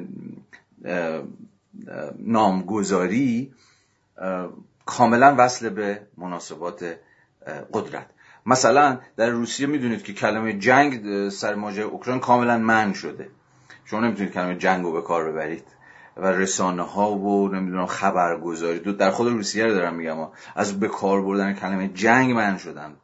نامگذاری 2.19 3.53
کاملا 4.85 5.35
وصل 5.37 5.69
به 5.69 6.01
مناسبات 6.17 6.97
قدرت. 7.73 8.12
مثلا 8.45 8.99
در 9.15 9.29
روسیه 9.29 9.67
می‌دونید 9.67 10.03
که 10.03 10.13
کلمه 10.13 10.53
جنگ 10.53 11.29
سر 11.29 11.55
ماجرای 11.55 11.89
اوکراین 11.89 12.19
کاملا 12.19 12.57
من 12.57 12.93
شده. 12.93 13.29
شما 13.85 13.99
نمی‌تونید 13.99 14.33
کلمه 14.33 14.55
جنگ 14.55 14.83
رو 14.83 14.91
به 14.91 15.01
کار 15.01 15.31
ببرید 15.31 15.65
و 16.17 16.27
رسانه 16.27 16.83
ها 16.83 17.11
و 17.11 17.47
نمی‌دونم 17.47 17.85
خبرگزاری 17.85 18.79
دو 18.79 18.93
در 18.93 19.11
خود 19.11 19.27
روسیه 19.27 19.65
رو 19.65 19.73
دارم 19.73 19.95
میگم 19.95 20.27
از 20.55 20.79
به 20.79 20.87
کار 20.87 21.21
بردن 21.21 21.53
کلمه 21.53 21.87
جنگ 21.87 22.31
من 22.31 22.57
شدن. 22.57 22.95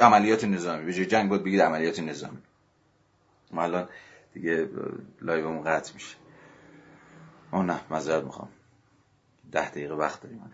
عملیات 0.00 0.44
نظامی. 0.44 0.84
به 0.84 0.92
جنگ 0.92 1.28
باید 1.28 1.44
بگید 1.44 1.60
عملیات 1.60 2.00
نظامی. 2.00 2.38
ما 3.50 3.62
الان 3.62 3.88
دیگه 4.34 4.68
لایومون 5.22 5.64
قطع 5.64 5.94
میشه. 5.94 6.16
آه 7.50 7.64
نه 7.64 7.80
مذارت 7.90 8.24
می‌خوام. 8.24 8.48
ده 9.52 9.70
دقیقه 9.70 9.94
وقت 9.94 10.22
داریم 10.22 10.52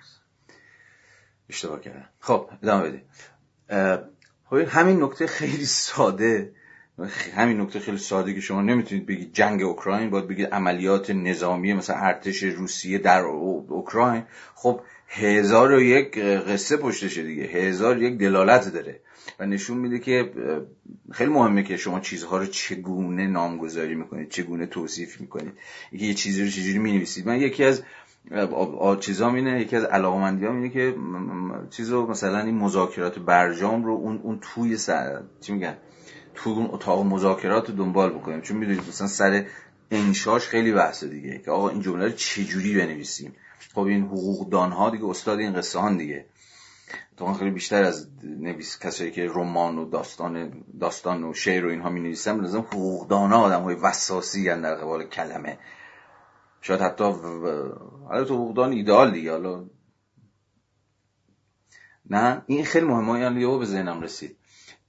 اشتباه 1.49 1.81
کردم. 1.81 2.09
خب 2.21 2.51
ادامه 2.63 2.89
بدیم. 2.89 3.03
همین 4.53 5.03
نکته 5.03 5.27
خیلی 5.27 5.65
ساده. 5.65 6.53
همین 7.37 7.61
نکته 7.61 7.81
خیلی 7.81 7.99
ساده 7.99 8.35
که 8.35 8.41
شما 8.41 8.63
نمی‌تونید 8.63 9.07
بگید 9.07 9.33
جنگ 9.33 9.63
اوکراین 9.63 10.11
باید 10.11 10.29
بگید 10.29 10.47
عملیات 10.47 11.11
نظامی 11.11 11.73
مثلا 11.73 11.97
ارتش 11.97 12.43
روسیه 12.43 12.99
در 12.99 13.21
اوکراین. 13.21 14.23
خب 14.55 14.81
هزار 15.09 15.73
و 15.73 15.81
یک 15.81 16.19
قصه 16.19 16.77
پشتشه 16.77 17.23
دیگه. 17.23 17.43
هزار 17.43 18.03
یک 18.03 18.19
دلالت 18.19 18.73
داره. 18.73 19.01
و 19.41 19.47
نشون 19.47 19.79
میده 19.79 19.99
که 19.99 20.33
خیلی 21.13 21.31
مهمه 21.31 21.63
که 21.63 21.77
شما 21.77 22.01
چیزها 22.01 22.39
رو 22.39 22.47
چگونه 22.47 23.27
نامگذاری 23.27 23.95
می‌کنید 23.95 24.29
چگونه 24.29 24.67
توصیف 24.67 25.21
می‌کنید. 25.21 25.53
یکی 25.93 26.07
یه 26.07 26.15
چیزی 26.15 26.45
رو 26.45 26.51
چجوری 26.51 26.79
می‌نویسید. 26.79 27.27
من 27.27 27.41
یکی 27.41 27.65
از 27.65 27.83
چیزام 29.01 29.35
اینه 29.35 29.61
یکی 29.61 29.77
از 29.77 29.85
علاقمندیام 29.85 30.57
اینه 30.57 30.69
که 30.69 30.95
چیزو 31.71 32.07
مثلا 32.07 32.41
این 32.41 32.55
مذاکرات 32.55 33.19
برجام 33.19 33.85
رو 33.85 33.93
اون 33.93 34.21
اون 34.23 34.39
توی 34.43 34.77
سر 34.77 35.23
چی 35.41 35.53
میگن؟ 35.53 35.77
توی 36.35 36.53
اون 36.53 36.69
اتاق 36.71 37.07
مذاکرات 37.07 37.71
رو 37.71 37.77
دنبال 37.77 38.11
بکنیم. 38.11 38.41
چون 38.41 38.57
می‌دونید 38.57 38.89
مثلا 38.89 39.07
سر 39.07 39.47
انشاش 39.91 40.49
خیلی 40.49 40.73
بحث 40.73 41.05
دیگه 41.05 41.39
که 41.39 41.51
آقا 41.51 41.69
این 41.69 41.81
جمله 41.81 42.05
رو 42.05 42.11
چجوری 42.11 42.77
بنویسیم؟ 42.77 43.35
خب 43.75 43.81
این 43.81 44.03
حقوقدان 44.03 44.73
ها 44.73 44.91
دیگه 44.91 45.05
استاد 45.05 45.39
این 45.39 45.53
قصه 45.53 45.79
ها 45.79 45.93
دیگه. 45.93 46.27
تو 47.17 47.33
خیلی 47.33 47.51
بیشتر 47.51 47.83
از 47.83 48.09
نویس 48.23 48.79
کسایی 48.79 49.11
که 49.11 49.31
رمان 49.35 49.79
و 49.79 49.85
داستان 49.91 50.53
داستان 50.81 51.25
و 51.25 51.35
شعر 51.35 51.67
و 51.67 51.69
اینها 51.69 51.91
می 51.91 52.01
نویسن 52.01 52.41
لازم 52.41 52.61
حقوقدان 52.61 53.33
ها 53.33 53.39
آدم 53.39 53.63
های 53.63 53.75
وساسی 53.75 54.45
در 54.45 54.75
قبال 54.75 55.05
کلمه. 55.05 55.59
شاید 56.67 56.81
حتی 56.81 57.05
حالا 58.09 58.25
تو 58.25 58.35
حقوقدان 58.35 58.73
ایدئال 58.73 59.11
دیگه 59.11 59.31
حالا. 59.31 59.65
نه 62.11 62.43
این 62.47 62.65
خیلی 62.65 62.87
مهمه 62.87 63.21
یعنی 63.21 63.41
یهو 63.41 63.59
به 63.59 63.65
ذهنم 63.65 64.01
رسید 64.01 64.37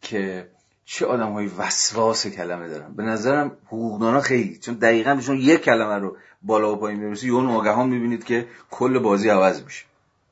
که 0.01 0.49
چه 0.86 1.05
آدم 1.05 1.32
های 1.32 1.47
وسواس 1.47 2.28
کلمه 2.28 2.67
دارن. 2.67 2.93
به 2.93 3.03
نظرم 3.03 3.57
حقوقدان 3.65 4.13
ها 4.13 4.21
خیلی 4.21 4.57
چون 4.57 4.75
دقیقا 4.75 5.15
بهشون 5.15 5.38
یک 5.38 5.61
کلمه 5.61 5.95
رو 5.95 6.17
بالا 6.41 6.73
و 6.73 6.75
پایین 6.75 6.99
می‌رسی 6.99 7.28
یه 7.28 7.41
ناگهان 7.41 7.89
می‌بینید 7.89 8.23
که 8.23 8.47
کل 8.71 8.99
بازی 8.99 9.30
عوض 9.30 9.63
میشه. 9.63 9.86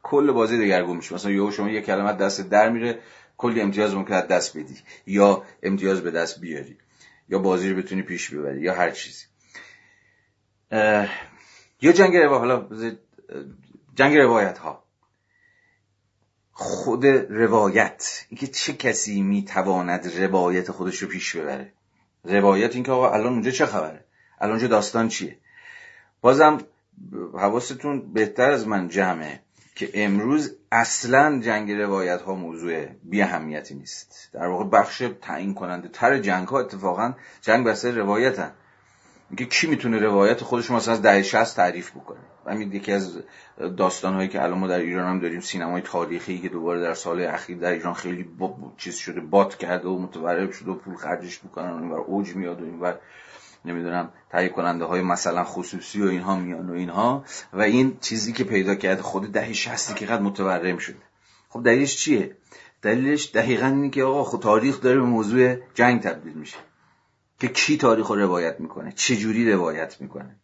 کل 0.04 0.32
بازی 0.32 0.58
دگرگون 0.58 0.98
میشه. 0.98 1.16
مثلا 1.16 1.32
یهو 1.32 1.52
شما 1.52 1.70
یک 1.70 1.86
کلمه 1.86 2.14
دست 2.14 2.42
در 2.42 2.70
میره 2.70 3.00
کلی 3.38 3.62
امتیاز 3.62 3.96
ممکن 3.96 4.22
دست 4.22 4.58
بدی. 4.58 4.78
یا 5.08 5.44
امتیاز 5.64 6.02
به 6.02 6.12
دست 6.12 6.42
بیاری. 6.42 6.78
یا 7.30 7.40
بازی 7.40 7.70
رو 7.70 7.78
بتونی 7.78 8.02
پیش 8.02 8.34
ببری. 8.34 8.62
یا 8.62 8.74
هر 8.74 8.92
چیزی. 8.92 9.26
یا 11.82 11.92
جنگ 11.92 12.18
روایت 12.18 12.40
حالا 12.40 12.68
جنگ 13.96 14.18
روایت 14.18 14.58
ها 14.58 14.84
خود 16.52 17.06
روایت. 17.06 18.26
اینکه 18.30 18.48
چه 18.48 18.74
کسی 18.74 19.22
می‌تواند 19.22 20.20
روایت 20.20 20.72
خودش 20.72 20.98
رو 20.98 21.08
پیش 21.08 21.36
ببره؟ 21.36 21.72
روایت 22.24 22.76
اینکه 22.76 22.92
آقا 22.92 23.10
الان 23.12 23.34
اونجا 23.34 23.52
چه 23.52 23.66
خبره؟ 23.66 24.04
الان 24.42 24.52
اونجا 24.52 24.68
داستان 24.68 25.08
چیه؟ 25.08 25.38
بازم 26.22 26.58
حواستون 27.34 28.14
بهتر 28.14 28.52
از 28.52 28.68
من 28.68 28.88
جمعه 28.88 29.40
که 29.76 29.90
امروز 29.94 30.56
اصلا 30.72 31.42
جنگ 31.42 31.72
روایت 31.72 32.22
ها 32.22 32.36
موضوع 32.36 32.86
بی 32.86 33.22
اهمیتی 33.22 33.76
نیست. 33.76 34.30
در 34.34 34.48
واقع 34.48 34.64
بخش 34.64 35.04
تعیین 35.22 35.54
کننده 35.54 35.88
تر 35.88 36.20
جنگ 36.20 36.48
ها 36.48 36.60
اتفاقا 36.60 37.14
جنگ 37.42 37.66
بسته 37.66 37.92
روایتن. 37.92 38.52
میگه 39.30 39.46
کی 39.46 39.68
می‌تونه 39.68 40.00
روایت 40.00 40.44
خودش 40.44 40.72
مثلا 40.72 40.94
از 40.94 41.02
دهه 41.02 41.22
60 41.22 41.56
تعریف 41.56 41.92
بکنه. 41.92 42.20
همین 42.48 42.72
یکی 42.72 42.92
از 42.92 43.20
داستانهایی 43.78 44.28
که 44.28 44.44
الان 44.44 44.58
ما 44.58 44.68
در 44.68 44.80
ایران 44.80 45.10
هم 45.10 45.20
داریم 45.20 45.40
سینمای 45.40 45.82
تاریخی 45.82 46.40
که 46.42 46.50
دوباره 46.50 46.82
در 46.82 46.94
سال 46.94 47.22
اخیر 47.22 47.58
در 47.58 47.72
ایران 47.72 47.94
خیلی 47.94 48.24
با 48.24 48.74
چیز 48.78 48.96
شده 48.96 49.20
بات 49.20 49.56
کرده 49.58 49.88
و 49.88 50.00
متورب 50.00 50.52
شده 50.52 50.72
و 50.72 50.76
پول 50.76 50.96
خرجش 50.96 51.44
می‌کنن 51.44 51.90
و 51.90 51.94
اوج 51.94 52.36
میاد 52.36 52.62
و 52.62 52.66
اینور 52.66 53.00
نمی‌دونم 53.66 54.10
تهیه 54.30 54.50
کننده 54.50 54.86
های 54.86 55.02
مثلا 55.02 55.44
خصوصی 55.44 56.02
و 56.02 56.08
اینها 56.08 56.36
میان 56.36 56.70
و 56.70 56.74
اینها. 56.74 57.26
و 57.54 57.62
این 57.62 57.98
چیزی 58.02 58.34
که 58.34 58.44
پیدا 58.44 58.76
کرده 58.76 59.02
خود 59.02 59.32
دهه 59.32 59.54
60 59.54 59.96
که 59.96 60.06
قد 60.06 60.22
متورم 60.22 60.78
شده. 60.78 61.02
خب 61.50 61.64
دلیلش 61.64 61.98
چیه؟ 61.98 62.38
دلیلش 62.82 63.32
دقیقا 63.34 63.68
اینه 63.68 63.90
که 63.90 64.04
آقا 64.04 64.24
خود 64.24 64.42
تاریخ 64.42 64.82
داره 64.82 65.00
به 65.00 65.06
موضوع 65.06 65.56
جنگ 65.74 66.02
تبدیل 66.02 66.34
میشه. 66.34 66.58
که 67.48 67.54
کی 67.54 67.78
تاریخ 67.78 68.08
رو 68.08 68.16
روایت 68.16 68.60
می‌کنه 68.60 68.92
چه 68.92 69.16
جوری 69.16 69.52
روایت 69.52 70.02
می‌کنه. 70.02 70.36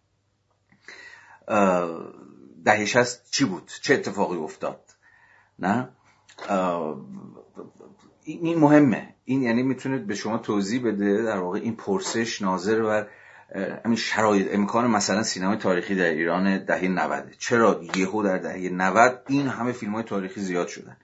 دهش 2.65 2.95
هست 2.95 3.31
چی 3.31 3.45
بود؟ 3.45 3.71
چه 3.81 3.93
اتفاقی 3.93 4.37
افتاد؟ 4.37 4.79
نه؟ 5.59 5.89
این 8.23 8.59
مهمه. 8.59 9.15
این 9.25 9.41
یعنی 9.41 9.63
می‌تونید 9.63 10.07
به 10.07 10.15
شما 10.15 10.37
توضیح 10.37 10.83
بده 10.83 11.23
در 11.23 11.37
واقع 11.37 11.59
این 11.59 11.75
پرسش 11.75 12.41
ناظر 12.41 12.81
بر 12.81 13.07
همین 13.85 13.97
شرایط 13.97 14.47
امکان 14.51 14.87
مثلا 14.87 15.23
سینمای 15.23 15.57
تاریخی 15.57 15.95
در 15.95 16.09
ایران 16.09 16.65
دهه 16.65 16.87
90 16.87 17.33
چرا 17.39 17.81
یهو 17.95 18.23
در 18.23 18.37
دهه 18.37 18.69
90 18.69 19.23
این 19.27 19.47
همه 19.47 19.71
فیلم 19.71 19.93
های 19.93 20.03
تاریخی 20.03 20.41
زیاد 20.41 20.67
شدن؟ 20.67 20.97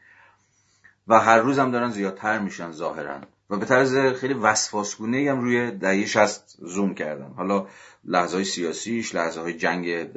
و 1.07 1.19
هر 1.19 1.37
روز 1.37 1.59
هم 1.59 1.71
دارن 1.71 1.89
زیادتر 1.89 2.39
میشن 2.39 2.71
ظاهرا. 2.71 3.21
و 3.49 3.57
به 3.57 3.65
طرز 3.65 3.97
خیلی 3.97 4.33
وسواسگونه 4.33 5.31
هم 5.31 5.41
روی 5.41 5.71
دهه 5.71 6.05
60 6.05 6.55
زوم 6.59 6.93
کردن. 6.93 7.33
حالا 7.37 7.67
لحظه 8.05 8.35
های 8.35 8.45
سیاسیش 8.45 9.15
لحظه 9.15 9.41
های 9.41 9.53
جنگ 9.53 10.07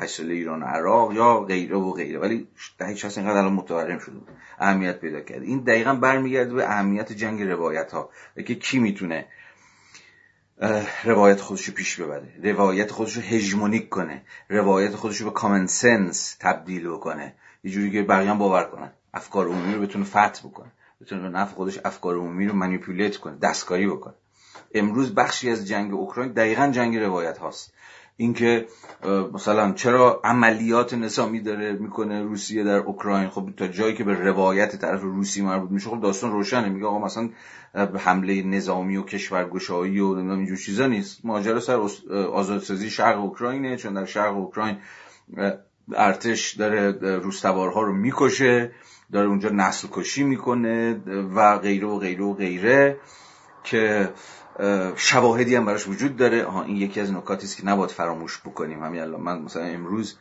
هشت 0.00 0.20
ایران 0.20 0.62
و 0.62 0.66
عراق 0.66 1.12
یا 1.12 1.40
غیره 1.40 1.76
و 1.76 1.92
غیره. 1.92 2.18
ولی 2.18 2.48
دهه 2.78 2.94
60 2.94 3.18
اینقدر 3.18 3.36
الان 3.36 3.52
متورم 3.52 3.98
شده 3.98 4.16
اهمیت 4.58 5.00
پیدا 5.00 5.20
کرده 5.20 5.46
این 5.46 5.60
دقیقا 5.60 5.94
برمیگرده 5.94 6.54
به 6.54 6.70
اهمیت 6.70 7.12
جنگ 7.12 7.42
روایت 7.42 7.92
ها 7.92 8.10
که 8.46 8.54
کی 8.54 8.78
می‌تونه 8.78 9.26
روایت 11.04 11.40
خودشو 11.40 11.72
پیش 11.72 12.00
ببره. 12.00 12.34
روایت 12.42 12.90
خودشو 12.90 13.20
هژمونیک 13.20 13.88
کنه. 13.88 14.22
روایت 14.48 14.96
خودشو 14.96 15.24
به 15.24 15.30
کامن 15.30 15.66
سنس 15.66 16.36
تبدیل 16.40 16.88
بکنه. 16.88 17.34
یه 17.64 17.70
جوری 17.70 17.90
که 17.90 18.02
بقیه 18.02 18.34
باور 18.34 18.64
کنن. 18.64 18.92
افکار 19.14 19.46
عمومی 19.46 19.74
رو 19.74 19.80
بتونه 19.80 20.04
فتح 20.04 20.40
بکنه. 20.44 20.72
بتونه 21.00 21.22
به 21.22 21.28
نفع 21.28 21.54
خودش 21.54 21.78
افکار 21.84 22.16
عمومی 22.16 22.46
رو 22.46 22.54
منیپولیت 22.54 23.16
کنه 23.16 23.38
دستکاری 23.42 23.86
بکنه. 23.86 24.14
امروز 24.74 25.14
بخشی 25.14 25.50
از 25.50 25.68
جنگ 25.68 25.94
اوکراین 25.94 26.32
دقیقا 26.32 26.66
جنگ 26.66 26.96
روایت 26.96 27.38
هاست. 27.38 27.72
اینکه 28.16 28.66
مثلا 29.32 29.72
چرا 29.72 30.20
عملیات 30.24 30.94
نظامی 30.94 31.40
داره 31.40 31.72
می‌کنه 31.72 32.22
روسیه 32.22 32.64
در 32.64 32.76
اوکراین؟ 32.76 33.28
خب 33.28 33.48
تا 33.56 33.68
جایی 33.68 33.94
که 33.94 34.04
به 34.04 34.14
روایت 34.14 34.76
طرف 34.76 35.02
روسی 35.02 35.42
مربوط 35.42 35.70
میشه 35.70 35.90
خب 35.90 36.00
داستان 36.00 36.32
روشنه. 36.32 36.68
میگه 36.68 36.86
آقا 36.86 36.98
مثلا 36.98 37.30
حمله 37.98 38.42
نظامی 38.42 38.96
و 38.96 39.02
کشورگشایی 39.02 40.00
و 40.00 40.06
اینجور 40.14 40.56
چیزا 40.56 40.86
نیست. 40.86 41.24
ماجرا 41.24 41.60
سر 41.60 41.80
آزادسازی 42.32 42.90
شرق 42.90 43.20
اوکراینه 43.20 43.76
چون 43.76 43.94
در 43.94 44.04
شرق 44.04 44.36
اوکراین 44.36 44.76
ارتش 45.94 46.54
داره 46.54 46.90
روستوارها 47.18 47.82
رو 47.82 47.92
می‌کشه. 47.92 48.70
داره 49.12 49.28
اونجا 49.28 49.48
نسل 49.48 49.88
کشی 49.92 50.22
می‌کنه 50.22 51.00
و 51.34 51.58
غیره 51.58 51.86
و 51.86 51.98
غیره 51.98 52.24
و 52.24 52.34
غیره 52.34 52.96
که 53.64 54.12
شواهدی 54.96 55.56
هم 55.56 55.66
براش 55.66 55.88
وجود 55.88 56.16
داره. 56.16 56.44
ها 56.44 56.62
این 56.62 56.76
یکی 56.76 57.00
از 57.00 57.12
نکاتی 57.12 57.46
است 57.46 57.56
که 57.56 57.66
نباید 57.66 57.90
فراموش 57.90 58.40
بکنیم. 58.40 58.82
همین 58.82 59.00
الان 59.00 59.20
من 59.20 59.42
مثلا 59.42 59.62
امروز 59.62 60.18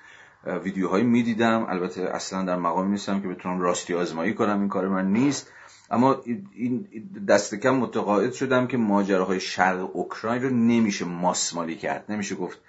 ویدیوهایی 0.64 1.04
می‌دیدم. 1.04 1.66
البته 1.70 2.02
اصلا 2.02 2.44
در 2.44 2.56
مقامی 2.56 2.92
نیستم 2.92 3.22
که 3.22 3.28
بتونم 3.28 3.62
راستی 3.62 3.94
آزمایی 3.94 4.34
کنم 4.34 4.60
این 4.60 4.70
کار 4.70 4.88
من 4.88 5.12
نیست. 5.12 5.52
اما 5.92 6.22
این 6.56 6.88
دست 7.28 7.56
کم 7.56 7.76
متقاعد 7.76 8.34
شدم 8.34 8.68
که 8.68 8.78
ماجراهای 8.78 9.40
شرق 9.40 9.96
اوکراین 9.96 10.44
رو 10.44 10.50
نمیشه 10.50 11.06
ماسمالی 11.06 11.76
کرد. 11.76 12.06
نمیشه 12.10 12.36
گفت 12.36 12.60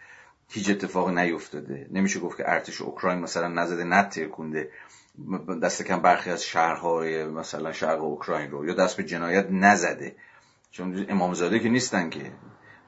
هیچ 0.49 0.71
اتفاق 0.71 1.19
نیفتاده. 1.19 1.87
نمیشه 1.93 2.21
گفت 2.21 2.37
که 2.37 2.51
ارتش 2.51 2.81
اوکراین 2.81 3.19
مثلا 3.19 3.49
نزده 3.49 3.85
نترکونده 3.85 4.71
دست 5.63 5.83
کم 5.83 6.03
برخی 6.03 6.31
از 6.31 6.45
شهرهای 6.45 7.25
مثلا 7.25 7.73
شرق 7.73 8.03
اوکراین 8.03 8.51
رو 8.51 8.67
یا 8.67 8.75
دست 8.75 8.97
به 8.97 9.05
جنایت 9.05 9.47
نزده. 9.51 10.17
چون 10.71 11.07
امامزاده 11.09 11.59
که 11.59 11.69
نیستن 11.69 12.11
که. 12.11 12.33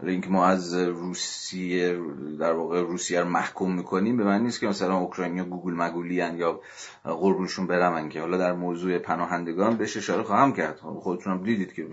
اینکه 0.02 0.28
ما 0.28 0.46
از 0.46 0.74
روسیه 0.74 2.00
در 2.40 2.52
واقع 2.52 2.80
روسیه 2.80 3.20
رو 3.20 3.28
محکوم 3.28 3.74
می‌کنیم 3.74 4.16
به 4.16 4.24
من 4.24 4.42
نیست 4.42 4.60
که 4.60 4.66
مثلا 4.66 4.96
اوکراینیا 4.96 5.44
گوگل 5.44 5.74
مگولی 5.74 6.14
یا 6.14 6.60
قربونشون 7.04 7.66
برمن 7.66 8.08
که. 8.08 8.20
حالا 8.20 8.36
در 8.36 8.52
موضوع 8.52 8.98
پناهندگان 8.98 9.76
بهش 9.76 9.96
اشاره 9.96 10.22
خواهم 10.22 10.52
کرد. 10.52 10.76
خودتون 10.76 11.32
هم 11.32 11.42
دیدید 11.42 11.72
که 11.72 11.86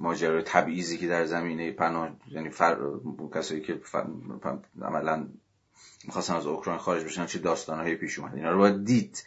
ماجرای 0.00 0.42
تبعیضی 0.42 0.98
که 0.98 1.08
در 1.08 1.24
زمینه 1.24 1.72
پناه 1.72 2.10
یعنی 2.30 2.50
فر... 2.50 2.76
کسایی 3.34 3.60
که 3.60 3.74
فر... 3.74 4.06
عملا 4.82 5.26
می‌خواستن 6.04 6.34
از 6.34 6.46
اوکراین 6.46 6.78
خارج 6.78 7.04
بشن 7.04 7.26
چه 7.26 7.38
داستانهایی 7.38 7.94
پیش 7.94 8.18
اومد؟ 8.18 8.34
اینا 8.34 8.50
رو 8.50 8.58
باید 8.58 8.84
دید. 8.84 9.24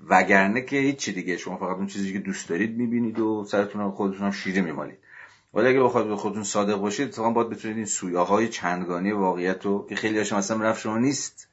وگرنه 0.00 0.62
که 0.62 0.76
هیچی 0.76 1.12
دیگه 1.12 1.36
شما 1.36 1.56
فقط 1.56 1.76
اون 1.76 1.86
چیزی 1.86 2.12
که 2.12 2.18
دوست 2.18 2.48
دارید 2.48 2.76
می‌بینید 2.76 3.18
و 3.18 3.44
سرتون 3.48 3.80
رو 3.80 3.90
خودتون 3.90 4.30
شیره 4.30 4.62
میمالید. 4.62 4.98
ولی 5.54 5.68
اگه 5.68 5.82
بخواید 5.82 6.08
به 6.08 6.16
خودتون 6.16 6.44
صادق 6.44 6.76
باشید 6.76 7.08
اتفاقا 7.08 7.30
باید 7.30 7.48
بتونید 7.48 7.76
این 7.76 7.86
سویاهای 7.86 8.48
چندگانی 8.48 9.12
واقعیت 9.12 9.64
رو 9.64 9.86
که 9.88 9.96
خیلی 9.96 10.18
هاشم 10.18 10.36
اصلا 10.36 10.62
رفت 10.62 10.80
شما 10.80 10.98
نیست. 10.98 11.48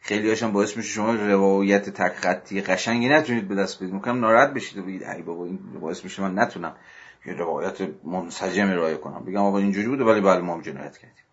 خیلی 0.00 0.28
هاشم 0.28 0.52
باعث 0.52 0.76
میشه 0.76 0.88
شما 0.88 1.14
روایت 1.14 1.90
تک 1.90 2.12
خطی 2.12 2.60
قشنگی 2.60 3.08
نتونید 3.08 3.48
به 3.48 3.54
دست 3.54 3.82
بدید. 3.82 3.94
می‌کنم 3.94 4.20
ناراحت 4.20 4.54
بشید 4.54 4.78
و 4.78 4.82
بگید 4.82 5.02
ای 5.04 5.22
بابا 5.22 5.44
این 5.44 5.58
باعث 5.80 6.04
میشه 6.04 6.22
من 6.22 6.38
نتونم. 6.38 6.76
یه 7.26 7.32
روایت 7.32 7.88
منسجم 8.04 8.68
ارائه 8.68 8.96
کنم. 8.96 9.24
بگم 9.24 9.40
آقا 9.40 9.58
اینجوری 9.58 9.88
بوده 9.88 10.04
ولی 10.04 10.20
بله 10.20 10.40
ما 10.40 10.54
هم 10.54 10.60
جنایت 10.60 10.98
کردیم. 10.98 11.23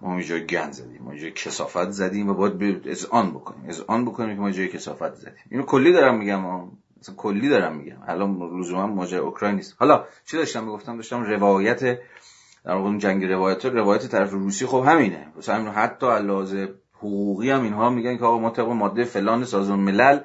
ما 0.00 0.12
اینجا 0.12 0.38
گند 0.38 0.72
زدیم 0.72 1.02
ما 1.02 1.10
اینجا 1.10 1.30
کسافت 1.30 1.90
زدیم 1.90 2.28
و 2.28 2.34
باید 2.34 2.88
از 2.88 3.06
آن 3.06 3.30
بکنیم 3.30 3.68
از 3.68 3.80
آن 3.80 4.04
بکنیم 4.04 4.34
که 4.36 4.40
ما 4.40 4.50
جای 4.50 4.68
کسافت 4.68 5.14
زدیم. 5.14 5.34
اینو 5.50 5.64
کلی 5.64 5.92
دارم 5.92 6.18
میگم 6.18 6.40
مثلا 7.00 7.14
کلی 7.16 7.48
دارم 7.48 7.76
میگم. 7.76 7.96
الان 8.06 8.58
لزوما 8.58 8.86
ماجرا 8.86 9.22
اوکراین 9.22 9.54
نیست. 9.54 9.76
حالا 9.78 10.04
چی 10.24 10.36
داشتم 10.36 10.64
می‌گفتم؟ 10.64 10.96
داشتم 10.96 11.22
روایت 11.22 11.98
در 12.64 12.74
واقع 12.74 12.96
جنگ 12.96 13.24
روایت 13.24 13.66
روایت 13.66 14.06
طرف 14.06 14.30
روسی. 14.30 14.66
خب 14.66 14.84
همینه. 14.86 15.26
مثلا 15.38 15.54
همین 15.54 15.68
حتی 15.68 16.06
علاوه 16.06 16.68
حقوقی 16.98 17.50
هم 17.50 17.62
اینها 17.62 17.90
میگن 17.90 18.16
که 18.16 18.24
آقا 18.24 18.38
ما 18.38 18.50
طبق 18.50 18.68
ماده 18.68 19.04
فلان 19.04 19.44
سازمان 19.44 19.78
ملل 19.78 20.20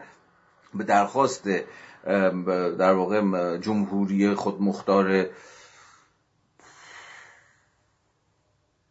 به 0.74 0.84
درخواست 0.84 1.49
در 2.80 2.93
واقع 2.93 3.57
جمهوری 3.57 4.34
خود 4.34 4.61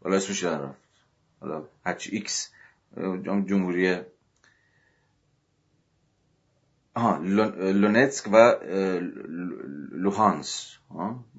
حالا 0.05 0.17
اسمش 0.17 0.45
رفت 0.45 0.79
حالا 1.41 1.65
هچ 1.85 2.09
ایکس 2.13 2.51
جمهوری 3.23 4.01
آها 6.95 7.17
لونتسک 7.73 8.29
و 8.33 8.55
لوهانس. 9.93 10.77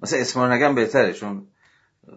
مثلا 0.01 0.19
اسم 0.19 0.39
رو 0.39 0.51
نگم 0.51 0.75
بهتره 0.75 1.13
چون 1.13 1.47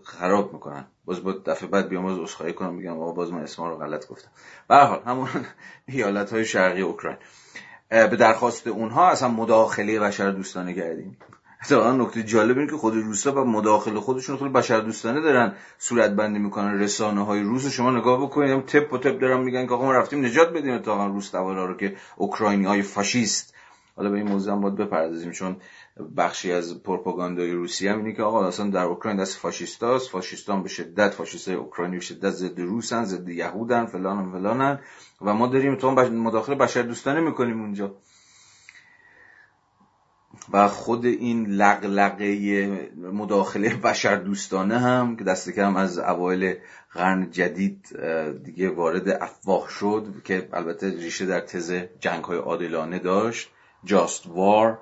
خراب 0.02 0.52
می‌کنن. 0.52 0.84
باز 1.04 1.24
با 1.24 1.32
دفعه 1.32 1.68
بعد 1.68 1.88
بیام 1.88 2.02
باز 2.02 2.18
اسخای 2.18 2.52
کنم 2.52 2.74
میگم 2.74 2.98
آقا 3.00 3.12
باز 3.12 3.32
من 3.32 3.40
اسم 3.42 3.62
رو 3.62 3.76
غلط 3.76 4.06
گفتم. 4.06 4.28
به 4.68 4.76
حال 4.76 5.02
همون 5.06 5.28
ایالت 5.86 6.32
های 6.32 6.44
شرقی 6.44 6.80
اوکراین. 6.80 7.18
به 7.88 8.16
درخواست 8.16 8.66
اونها 8.66 9.10
اصلا 9.10 9.28
مداخله 9.28 10.00
بشر 10.00 10.30
دوستانه 10.30 10.74
کردیم. 10.74 11.18
اتفاقا 11.62 11.92
نکته 11.92 12.22
جالب 12.22 12.58
اینه 12.58 12.70
که 12.70 12.76
خود 12.76 12.94
روسا 12.94 13.32
و 13.32 13.44
مداخله 13.44 14.00
خودشون 14.00 14.36
خیلی 14.36 14.50
بشر 14.50 14.80
دوستانه 14.80 15.20
دارن 15.20 15.54
صورت 15.78 16.10
بندی 16.10 16.38
می‌کنن 16.38 16.80
رسانه 16.80 17.24
های 17.24 17.42
روس 17.42 17.66
شما 17.66 17.90
نگاه 17.90 18.22
بکنید 18.22 18.50
هم 18.50 18.60
تپ 18.60 18.92
و 18.92 18.98
تپ 18.98 19.20
دارن 19.20 19.40
میگن 19.40 19.66
که 19.66 19.74
آقا 19.74 19.84
ما 19.84 19.92
رفتیم 19.92 20.24
نجات 20.24 20.52
بدیم 20.52 20.74
اتفاقا 20.74 21.06
روس 21.06 21.34
رو 21.34 21.76
که 21.76 21.96
اوکراینی 22.16 22.64
های 22.64 22.82
فاشیست. 22.82 23.54
حالا 23.96 24.10
به 24.10 24.16
این 24.16 24.28
موضوع 24.28 24.52
هم 24.52 24.60
باید 24.60 24.76
بپردازیم 24.76 25.32
چون 25.32 25.56
بخشی 26.16 26.52
از 26.52 26.82
پروپاگاندای 26.82 27.52
روسیه 27.52 27.92
هم 27.92 27.98
اینه 27.98 28.12
که 28.12 28.22
آقا 28.22 28.46
اصلا 28.46 28.70
در 28.70 28.84
اوکراین 28.84 29.16
دست 29.16 29.38
فاشیستاست 29.38 30.10
فاشیستان 30.10 30.62
به 30.62 30.68
شدت 30.68 31.14
فاشیستای 31.14 31.54
اوکراینی 31.54 31.96
به 31.96 32.02
شدت 32.02 32.30
ضد 32.30 32.60
روسن 32.60 33.04
ضد 33.04 33.28
یهودن 33.28 33.86
فلان 33.86 34.18
و 34.18 34.32
فلانن 34.32 34.78
و 35.20 35.34
ما 35.34 35.46
داریم 35.46 35.76
تو 35.76 35.90
مداخله 35.90 36.54
بشر 36.54 36.82
دوستانه 36.82 37.20
می‌کنیم 37.20 37.60
اونجا. 37.60 37.94
و 40.52 40.68
خود 40.68 41.06
این 41.06 41.46
لقلقه 41.46 42.90
مداخله 42.96 43.74
بشر 43.74 44.16
دوستانه 44.16 44.78
هم 44.78 45.16
که 45.16 45.24
دست 45.24 45.50
کم 45.50 45.76
از 45.76 45.98
اوایل 45.98 46.54
قرن 46.92 47.30
جدید 47.30 47.86
دیگه 48.44 48.70
وارد 48.70 49.08
افواه 49.08 49.68
شد 49.68 50.06
که 50.24 50.48
البته 50.52 50.90
ریشه 50.90 51.26
در 51.26 51.40
تز 51.40 51.72
جنگ 52.00 52.24
های 52.24 52.38
عادلانه 52.38 52.98
داشت. 52.98 53.50
جاست 53.84 54.26
وار 54.26 54.78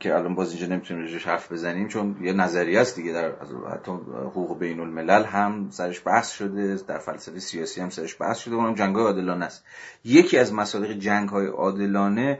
که 0.00 0.14
الان 0.14 0.34
باز 0.34 0.50
اینجا 0.50 0.66
نمی‌تونیم 0.66 1.06
روش 1.06 1.26
حرف 1.26 1.52
بزنیم 1.52 1.88
چون 1.88 2.16
یه 2.20 2.32
نظریه 2.32 2.80
است 2.80 2.96
دیگه 2.96 3.12
در 3.12 3.32
حتی 3.72 3.92
حقوق 4.16 4.58
بین 4.58 4.80
الملل 4.80 5.24
هم 5.24 5.68
سرش 5.70 6.02
بحث 6.06 6.30
شده 6.30 6.78
در 6.88 6.98
فلسفه 6.98 7.38
سیاسی 7.38 7.80
هم 7.80 7.90
سرش 7.90 8.16
بحث 8.20 8.38
شده 8.38 8.54
اونم 8.54 8.74
جنگ 8.74 8.96
های 8.96 9.04
عادلانه 9.04 9.44
است. 9.44 9.64
یکی 10.04 10.38
از 10.38 10.54
مسالق 10.54 10.90
جنگ 10.90 11.28
های 11.28 11.46
عادلانه 11.46 12.38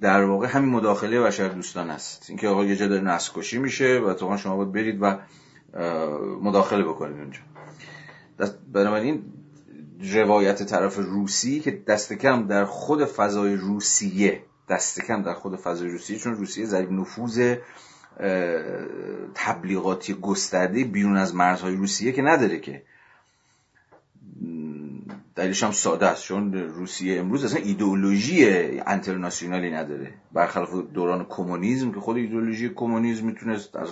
در 0.00 0.24
واقع 0.24 0.46
همین 0.46 0.70
مداخله 0.70 1.20
بشر 1.20 1.48
دوستان 1.48 1.90
است. 1.90 2.26
اینکه 2.28 2.48
آقا 2.48 2.64
یه 2.64 2.76
جا 2.76 2.86
داره 2.86 3.02
نسل 3.02 3.32
کشی 3.34 3.58
میشه 3.58 3.98
و 3.98 4.14
تو 4.14 4.36
شما 4.36 4.56
باید 4.56 4.72
برید 4.72 4.98
و 5.02 5.18
مداخله 6.42 6.84
بکنید 6.84 7.16
اونجا. 7.16 7.40
بنابراین 8.72 9.22
روایت 10.00 10.62
طرف 10.62 10.96
روسی 10.96 11.60
که 11.60 11.70
دست 11.70 12.12
کم 12.12 12.46
در 12.46 12.64
خود 12.64 13.04
فضای 13.04 13.56
روسیه 13.56 14.42
دست 14.68 15.00
کم 15.00 15.22
در 15.22 15.34
خود 15.34 15.56
فضای 15.56 15.88
روسیه 15.88 16.18
چون 16.18 16.34
روسیه 16.34 16.66
ضریب 16.66 16.92
نفوذ 16.92 17.56
تبلیغاتی 19.34 20.14
گسترده 20.14 20.84
بیرون 20.84 21.16
از 21.16 21.34
مرزهای 21.34 21.76
روسیه 21.76 22.12
که 22.12 22.22
نداره 22.22 22.60
که. 22.60 22.82
دلیلش 25.38 25.62
هم 25.62 25.70
ساده 25.70 26.06
است 26.06 26.24
چون 26.24 26.52
روسیه 26.52 27.20
امروز 27.20 27.44
اصلا 27.44 27.62
ایدئولوژی 27.62 28.46
انترناسیونالی 28.86 29.70
نداره. 29.70 30.14
برخلاف 30.32 30.74
دوران 30.94 31.26
کمونیسم 31.28 31.92
که 31.92 32.00
خود 32.00 32.16
ایدئولوژی 32.16 32.68
کمونیسم 32.68 33.26
می‌تونست 33.26 33.76
از 33.76 33.88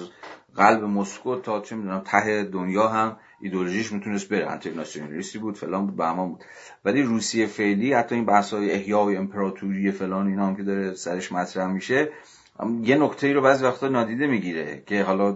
قلب 0.56 0.84
مسکو 0.84 1.36
تا 1.36 1.60
چه 1.60 1.76
می‌دونم 1.76 2.02
ته 2.04 2.42
دنیا 2.42 2.88
هم 2.88 3.16
ایدئولوژیش 3.40 3.92
می‌تونست 3.92 4.28
بره. 4.28 4.50
انترناسیونالیستی 4.50 5.38
بود 5.38 5.56
فلان 5.56 5.86
بود 5.86 5.96
به 5.96 6.12
بود. 6.12 6.44
ولی 6.84 7.02
روسیه 7.02 7.46
فعلی 7.46 7.92
حتی 7.92 8.14
این 8.14 8.24
بحث 8.24 8.54
های 8.54 8.70
احیای 8.72 9.16
امپراتوری 9.16 9.90
فلان 9.90 10.26
اینا 10.26 10.46
هم 10.46 10.56
که 10.56 10.62
داره 10.62 10.94
سرش 10.94 11.32
مطرح 11.32 11.66
میشه 11.66 12.08
یه 12.82 12.96
نکته 12.96 13.26
ای 13.26 13.32
رو 13.32 13.40
بعضی 13.40 13.64
وقتا 13.64 13.88
نادیده 13.88 14.26
می‌گیره 14.26 14.82
که 14.86 15.02
حالا 15.02 15.32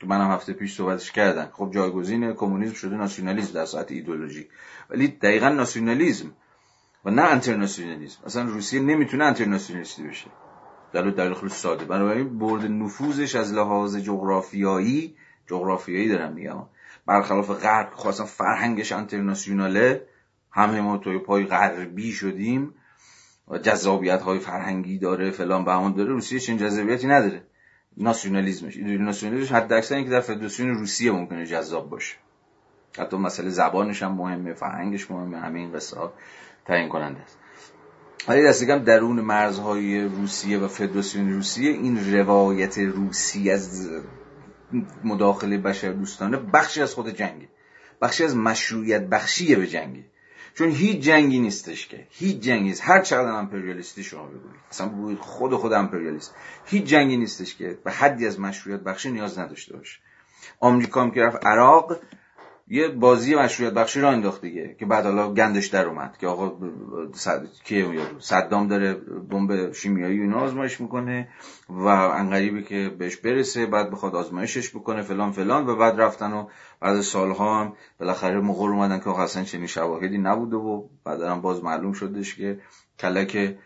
که 0.00 0.06
منم 0.06 0.30
هفته 0.30 0.52
پیش 0.52 0.76
صحبتش 0.76 1.12
کردم 1.12 1.48
خب 1.52 1.70
جایگزین 1.74 2.32
کمونیسم 2.32 2.74
شده 2.74 2.96
ناسیونالیسم 2.96 3.52
در 3.52 3.64
ساعت 3.64 3.92
ایدولوژی 3.92 4.48
ولی 4.90 5.08
دقیقا 5.08 5.48
ناسیونالیسم 5.48 6.32
و 7.04 7.10
نه 7.10 7.22
انترناسیونالیسم. 7.22 8.20
اصلا 8.26 8.42
روسیه 8.42 8.80
نمی‌تونه 8.80 9.24
انترناسیونالیستی 9.24 10.02
بشه. 10.02 10.26
دلیل 10.92 11.10
دلیل 11.10 11.34
خیلی 11.34 11.48
ساده. 11.48 11.84
بنابراین 11.84 12.38
برد 12.38 12.64
نفوذش 12.64 13.36
از 13.36 13.54
لحاظ 13.54 13.96
جغرافیایی 13.96 15.16
جغرافیایی 15.46 16.08
دارم 16.08 16.32
میگم 16.32 16.62
برخلاف 17.06 17.50
غرب 17.50 17.90
خواستن 17.92 18.24
فرهنگش 18.24 18.92
انترناسیوناله 18.92 20.02
همه 20.50 20.80
ما 20.80 20.98
توی 20.98 21.18
پای 21.18 21.44
غربی 21.44 22.12
شدیم. 22.12 22.74
جذابیت 23.56 24.22
های 24.22 24.38
فرهنگی 24.38 24.98
داره 24.98 25.30
فلان 25.30 25.64
بهمان 25.64 25.92
داره 25.92 26.10
روسیه 26.10 26.40
چنین 26.40 26.58
جذابیتی 26.58 27.06
نداره. 27.06 27.42
ناسیونالیسمش 27.96 28.76
ایدئولوژی 28.76 29.04
ناسیونالیسمش 29.04 29.52
حد 29.52 29.72
اکثر 29.72 29.94
اینکه 29.94 30.10
در 30.10 30.20
فدراسیون 30.20 30.68
روسیه 30.68 31.12
ممکنه 31.12 31.46
جذاب 31.46 31.90
باشه. 31.90 32.16
حتی 32.98 33.16
مسئله 33.16 33.48
زبانش 33.48 34.02
هم 34.02 34.12
مهمه 34.12 34.54
فرهنگش 34.54 35.10
مهمه 35.10 35.38
همه 35.38 35.58
این 35.58 35.72
قصه 35.72 35.96
ها 35.96 36.12
تعیین 36.66 36.88
کننده 36.88 37.20
است. 37.20 37.38
ولی 38.28 38.44
دست 38.44 38.64
درون 38.64 39.20
مرزهای 39.20 40.04
روسیه 40.04 40.58
و 40.58 40.68
فدراسیون 40.68 41.32
روسیه 41.32 41.70
این 41.70 42.14
روایت 42.14 42.78
روسی 42.78 43.50
از 43.50 43.90
مداخله 45.04 45.58
بشر 45.58 45.92
دوستانه 45.92 46.36
بخشی 46.36 46.82
از 46.82 46.94
خود 46.94 47.08
جنگه. 47.08 47.48
بخشی 48.02 48.24
از 48.24 48.36
مشروعیت 48.36 49.08
بخشیه 49.08 49.56
به 49.56 49.66
جنگی 49.66 50.04
چون 50.58 50.70
هیچ 50.70 51.00
جنگی 51.00 51.38
نیستش 51.38 51.88
که. 51.88 52.06
هیچ 52.10 52.38
جنگی 52.38 52.62
نیست. 52.62 52.82
هر 52.84 53.02
چقدر 53.02 53.28
امپریالیستی 53.28 54.04
شما 54.04 54.26
بگویید 54.26 54.60
اصلا 54.70 54.88
بگویید 54.88 55.18
خود 55.18 55.54
خود 55.54 55.72
امپریالیست. 55.72 56.34
هیچ 56.64 56.84
جنگی 56.84 57.16
نیستش 57.16 57.54
که 57.56 57.78
به 57.84 57.90
حدی 57.90 58.26
از 58.26 58.40
مشروعیت 58.40 58.80
بخشی 58.80 59.10
نیاز 59.10 59.38
نداشته 59.38 59.76
باشه. 59.76 59.98
آمریکا 60.60 61.02
هم 61.02 61.10
که 61.10 61.22
رفت 61.22 61.46
عراق 61.46 61.96
یه 62.70 62.88
بازی 62.88 63.34
مشروعیت 63.34 63.74
بخشی 63.74 64.00
را 64.00 64.10
انداخت 64.10 64.40
دیگه 64.40 64.76
که 64.78 64.86
بعد 64.86 65.04
حالا 65.04 65.34
گندش 65.34 65.66
در 65.66 65.86
اومد 65.86 66.16
که 66.18 66.26
آقا 66.26 66.68
صد... 67.12 67.46
صدام 68.18 68.68
داره 68.68 68.94
بمب 69.30 69.72
شیمیایی 69.72 70.20
اینا 70.20 70.40
آزمایش 70.40 70.80
می‌کنه 70.80 71.28
و 71.68 71.86
انقریبی 71.86 72.62
که 72.62 72.94
بهش 72.98 73.16
برسه 73.16 73.66
بعد 73.66 73.90
بخواد 73.90 74.14
آزمایشش 74.14 74.70
بکنه 74.70 75.02
فلان 75.02 75.32
فلان 75.32 75.66
و 75.66 75.76
بعد 75.76 76.00
رفتن 76.00 76.32
و 76.32 76.48
بعد 76.80 77.00
سالها 77.00 77.60
هم 77.60 77.72
بالاخره 78.00 78.40
مغول 78.40 78.70
اومدن 78.70 79.00
که 79.00 79.08
اصلا 79.10 79.44
چنین 79.44 79.66
شواهدی 79.66 80.18
نبوده 80.18 80.56
و 80.56 80.88
بعد 81.04 81.22
هم 81.22 81.40
باز 81.40 81.64
معلوم 81.64 81.92
شدش 81.92 82.34
که 82.34 82.60
کلک 82.98 83.56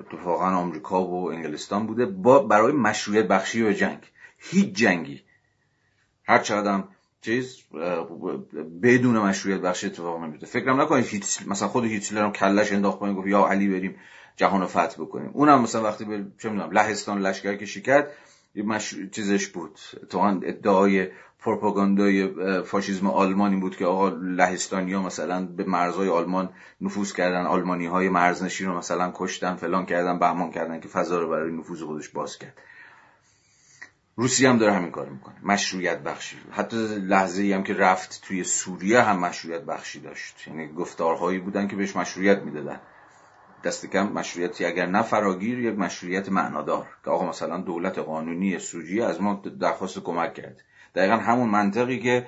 اتفاقا 0.00 0.44
آمریکا 0.44 1.04
و 1.04 1.32
انگلستان 1.32 1.86
بوده 1.86 2.06
با 2.06 2.38
برای 2.38 2.72
مشروعیت 2.72 3.28
بخشی 3.28 3.62
و 3.62 3.72
جنگ. 3.72 4.00
هیچ 4.38 4.72
جنگی. 4.72 5.22
هر 6.24 6.38
چقدر 6.38 6.82
چیز 7.26 7.58
بدون 8.82 9.18
مشروعیت 9.18 9.60
بخش 9.60 9.84
اتفاق 9.84 10.22
نمیفته 10.22 10.46
فکرم 10.46 10.80
نکنید 10.80 11.24
مثلا 11.46 11.68
خود 11.68 11.84
هیتلر 11.84 12.24
هم 12.24 12.32
کلش 12.32 12.72
انداخت 12.72 12.98
پایین 12.98 13.16
گفت 13.16 13.26
یا 13.26 13.46
علی 13.46 13.68
بریم 13.68 13.96
جهان 14.36 14.60
رو 14.60 14.66
فتح 14.66 14.96
بکنیم. 14.98 15.30
اونم 15.32 15.62
مثلا 15.62 15.82
وقتی 15.82 16.04
به 16.04 16.26
چه 16.38 16.48
می‌دونم 16.48 16.70
لهستان 16.70 17.22
لشکر 17.22 17.54
کشی 17.54 17.82
کرد 17.82 18.10
مش... 18.56 18.94
چیزش 19.12 19.46
بود. 19.46 19.78
تو 20.10 20.18
ادعای 20.18 21.08
پروپاگاندای 21.40 22.28
فاشیسم 22.62 23.06
آلمانی 23.06 23.56
بود 23.56 23.76
که 23.76 23.86
آقا 23.86 24.08
لهستانیا 24.08 25.02
مثلا 25.02 25.46
به 25.46 25.64
مرزهای 25.64 26.08
آلمان 26.08 26.48
نفوذ 26.80 27.12
کردن 27.12 27.46
آلمانی 27.46 27.86
های 27.86 28.08
مرزنشین 28.08 28.66
رو 28.66 28.78
مثلا 28.78 29.12
کشتن 29.14 29.54
فلان 29.54 29.86
کردن 29.86 30.18
بهمان 30.18 30.50
کردن 30.50 30.80
که 30.80 30.88
فضا 30.88 31.20
رو 31.20 31.28
برای 31.28 31.52
نفوذ 31.52 31.82
خودش 31.82 32.08
باز 32.08 32.38
کرد. 32.38 32.58
روسیه 34.18 34.48
هم 34.48 34.58
داره 34.58 34.72
همین 34.72 34.90
کار 34.90 35.08
می‌کنه. 35.08 35.34
مشروعیت 35.42 35.98
بخشی 35.98 36.36
حتی 36.50 36.76
لحظه 36.98 37.42
ای 37.42 37.52
هم 37.52 37.62
که 37.62 37.74
رفت 37.74 38.22
توی 38.26 38.44
سوریه 38.44 39.00
هم 39.02 39.18
مشروعیت 39.18 39.62
بخشی 39.62 40.00
داشت. 40.00 40.48
یعنی 40.48 40.68
گفتارهایی 40.68 41.38
بودن 41.38 41.68
که 41.68 41.76
بهش 41.76 41.96
مشروعیت 41.96 42.38
می‌دادن. 42.38 42.80
دست 43.64 43.86
کم 43.86 44.12
مشروعیتی 44.12 44.64
اگر 44.64 44.86
نه 44.86 45.02
فراگیر 45.02 45.58
یک 45.58 45.78
مشروعیت 45.78 46.28
معنادار. 46.28 46.86
که 47.04 47.10
آقا 47.10 47.28
مثلا 47.28 47.60
دولت 47.60 47.98
قانونی 47.98 48.58
سوریه 48.58 49.04
از 49.04 49.20
ما 49.22 49.42
درخواست 49.60 49.98
کمک 49.98 50.34
کرد. 50.34 50.62
دقیقا 50.94 51.16
همون 51.16 51.48
منطقی 51.48 51.98
که 51.98 52.26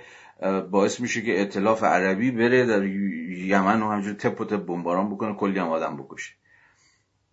باعث 0.71 1.01
میشه 1.01 1.23
که 1.23 1.43
اطلاف 1.43 1.85
عربی 1.85 2.31
بره 2.31 2.67
در 2.67 2.85
یمن 2.85 3.83
و 3.83 3.91
همجور 3.91 4.15
تپ 4.15 4.41
و 4.41 4.45
تپ 4.45 4.67
بمباران 4.67 5.11
بکنه 5.11 5.35
کلی 5.35 5.59
هم 5.59 5.69
آدم 5.69 5.97
بکشه. 5.97 6.33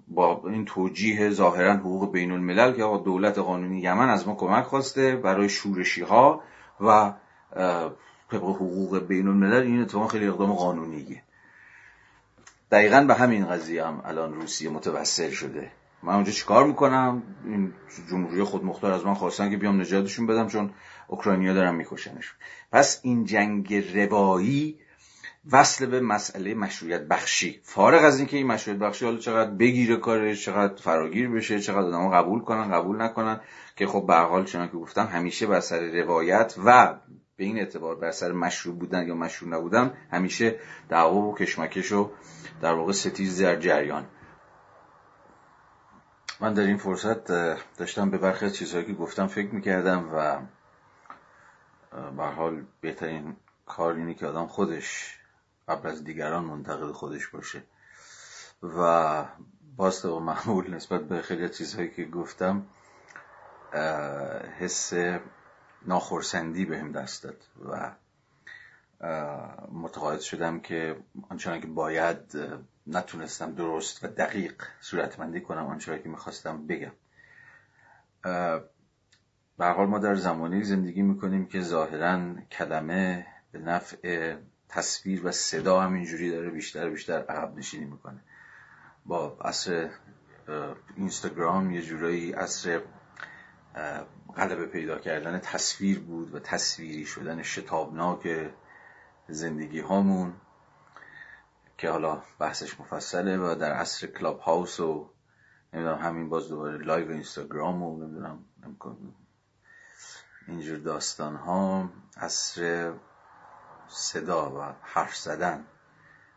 با 0.08 0.42
این 0.46 0.66
توجیه 0.66 1.30
ظاهرا 1.30 1.74
حقوق 1.74 2.12
بین 2.12 2.32
الملل 2.32 2.72
که 2.72 3.04
دولت 3.04 3.38
قانونی 3.38 3.80
یمن 3.80 4.10
از 4.10 4.28
ما 4.28 4.36
کمک 4.36 4.64
خواسته 4.64 5.16
برای 5.16 5.50
شورشی 5.50 6.02
ها 6.02 6.42
و 6.82 7.14
طبق 8.32 8.44
حقوق 8.44 9.08
بین 9.08 9.28
الملل 9.28 9.64
این 9.64 9.82
اتفاق 9.82 10.12
خیلی 10.12 10.28
اقدام 10.28 10.54
قانونیه. 10.54 11.24
دقیقا 12.72 13.02
به 13.02 13.14
همین 13.14 13.46
قضیه 13.46 13.86
هم 13.86 14.02
الان 14.06 14.34
روسیه 14.34 14.70
متوسل 14.70 15.30
شده. 15.30 15.72
من 16.04 16.14
اونجا 16.14 16.32
چیکار 16.32 16.68
می‌کنم؟ 16.68 17.24
این 17.46 17.74
جمهوری 18.10 18.44
خودمختار 18.44 18.92
از 18.92 19.06
من 19.06 19.14
خواستن 19.14 19.50
که 19.50 19.58
بیام 19.58 19.82
نجاتشون 19.82 20.28
بدم 20.28 20.48
چون 20.48 20.72
اوکراینیا 21.08 21.54
دارن 21.54 21.76
میکشنشون 21.76 22.38
پس 22.72 23.00
این 23.04 23.26
جنگ 23.26 23.74
روایی 23.96 24.80
وصل 25.52 25.86
به 25.86 26.00
مسئله 26.00 26.54
مشروعیت 26.54 27.02
بخشی. 27.02 27.62
فارغ 27.64 28.04
از 28.04 28.18
اینکه 28.18 28.38
این 28.38 28.48
مشروعیت 28.48 28.82
بخشی 28.82 29.06
حالا 29.06 29.18
چقدر 29.18 29.52
بگیره 29.52 29.98
کارش 29.98 30.46
چقدر 30.46 30.82
فراگیر 30.82 31.30
بشه 31.30 31.60
چقدر 31.60 31.88
آدم 31.88 32.10
قبول 32.10 32.42
کنن 32.42 32.72
قبول 32.72 33.02
نکنن 33.02 33.40
که 33.76 33.88
خب 33.88 34.06
به 34.08 34.16
حال 34.16 34.46
چون 34.46 34.68
که 34.68 34.78
گفتم 34.78 35.06
همیشه 35.06 35.48
بر 35.48 35.60
سر 35.60 36.02
روایت 36.02 36.56
و 36.66 36.96
به 37.38 37.44
این 37.44 37.58
اعتبار 37.58 37.96
بر 37.96 38.12
سر 38.12 38.32
مشروع 38.32 38.76
بودن 38.76 39.08
یا 39.08 39.16
مشروع 39.16 39.52
نبودن 39.52 39.94
همیشه 40.12 40.60
دعوا 40.90 41.22
و 41.22 41.36
کشمکش 41.36 41.92
و 41.92 42.12
در 42.62 42.74
واقع 42.74 42.92
ستیز 42.92 43.42
در 43.42 43.56
جریان. 43.56 44.06
من 46.40 46.54
در 46.54 46.64
این 46.64 46.78
فرصت 46.78 47.28
داشتم 47.78 48.10
به 48.10 48.18
برخی 48.18 48.50
چیزهایی 48.50 48.86
که 48.86 48.94
گفتم 48.94 49.28
فکر 49.28 49.56
می‌کردم 49.56 50.10
و 50.14 50.38
به 52.18 52.24
حال 52.24 52.64
بهترین 52.82 53.36
کار 53.66 53.94
اینه 53.94 54.14
که 54.14 54.28
آدم 54.28 54.48
خودش 54.48 55.20
قبل 55.68 55.90
از 55.90 56.04
دیگران 56.04 56.46
منتقد 56.46 56.92
خودش 56.92 57.28
باشه. 57.28 57.64
و 58.64 59.26
باز 59.76 60.06
و 60.06 60.20
معمول 60.20 60.74
نسبت 60.74 61.02
به 61.02 61.22
خیلی 61.22 61.50
چیزهایی 61.50 61.90
که 61.90 62.06
گفتم 62.06 62.66
حس 64.60 64.94
ناخرسندی 65.86 66.66
بهم 66.66 66.92
دست 66.92 67.24
داد 67.24 67.38
و 67.66 67.92
متقاعد 69.72 70.20
شدم 70.20 70.60
که 70.60 70.98
آنچنان 71.30 71.62
که 71.62 71.68
باید 71.68 72.18
نتونستم 72.88 73.56
درست 73.56 74.04
و 74.04 74.08
دقیق 74.08 74.64
صورتمندی 74.80 75.42
کنم 75.42 75.66
آنچنان 75.66 76.04
که 76.04 76.10
می‌خواستم 76.10 76.68
بگم. 76.68 76.92
به 79.58 79.66
حال 79.66 79.88
ما 79.88 80.00
در 80.00 80.16
زمانی 80.16 80.64
زندگی 80.64 81.02
می‌کنیم 81.02 81.46
که 81.46 81.62
ظاهرا 81.62 82.36
کلمه 82.52 83.28
به 83.52 83.60
نفع 83.60 84.36
تصویر 84.76 85.28
و 85.28 85.32
صدا 85.32 85.82
همینجوری 85.82 86.32
داره 86.32 86.50
بیشتر 86.50 86.90
بیشتر 86.90 87.20
عقب 87.20 87.58
نشینی 87.58 87.86
می‌کنه. 87.86 88.24
با 89.06 89.38
اصر 89.42 89.90
اینستاگرام 90.96 91.72
یه 91.72 91.82
جورایی 91.82 92.34
اصر 92.34 92.82
غلبه 94.36 94.66
پیدا 94.66 95.00
کردن 95.00 95.40
تصویر 95.40 96.00
بود 96.00 96.36
و 96.36 96.40
تصویری 96.40 97.06
شدن 97.06 97.44
شتابناک 97.44 98.52
زندگی 99.28 99.80
هامون 99.80 100.34
که 101.78 101.90
حالا 101.90 102.24
بحثش 102.40 102.80
مفصله 102.80 103.38
و 103.38 103.56
در 103.56 103.74
عصر 103.74 104.08
کلاب 104.08 104.40
هاوس 104.40 104.80
و 104.80 105.10
نمی‌دونم 105.74 105.98
همین 105.98 106.30
باز 106.30 106.50
دوباره 106.50 106.78
live 106.78 107.12
اینستاگرام 107.12 107.84
و 107.84 107.98
نمی‌دونم 107.98 108.46
اینجور 110.48 110.78
داستان 110.78 111.36
ها 111.36 111.90
عصر 112.18 112.94
صدا 113.88 114.52
و 114.52 114.76
حرف 114.82 115.16
زدن 115.16 115.66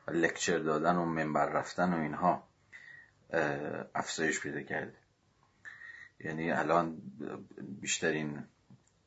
و 0.06 0.10
lecture 0.10 0.58
دادن 0.58 0.96
و 0.96 1.04
منبر 1.04 1.46
رفتن 1.46 1.94
و 1.94 2.00
اینها 2.00 2.48
افزایش 3.94 4.40
پیدا 4.40 4.62
کرده. 4.62 4.96
یعنی 6.20 6.52
الان 6.52 7.02
بیشترین 7.58 8.44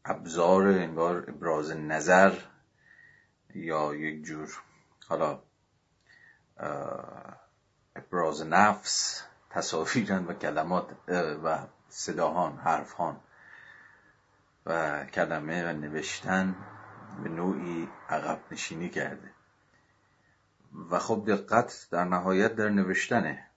ابزار 0.06 0.68
انگار 0.68 1.30
ابراز 1.30 1.72
نظر 1.72 2.38
یا 3.56 3.96
یک 3.96 4.24
جور 4.24 4.62
حالا 5.08 5.40
ابراز 7.96 8.46
نفس 8.46 9.24
تصاویرن 9.50 10.26
و 10.26 10.34
کلمات 10.34 10.96
و 11.44 11.60
صداهان 11.90 12.58
حرفهان 12.58 13.20
و 14.66 15.06
کلمه 15.06 15.66
و 15.66 15.74
نوشتن 15.74 16.56
به 17.24 17.30
نوعی 17.30 17.88
عقب 18.10 18.40
نشینی 18.52 18.90
کرده. 18.90 19.32
و 20.92 21.00
خب 21.00 21.24
دقت 21.28 21.88
در 21.92 22.06
نهایت 22.06 22.56
در 22.56 22.70
نوشتنه. 22.70 23.48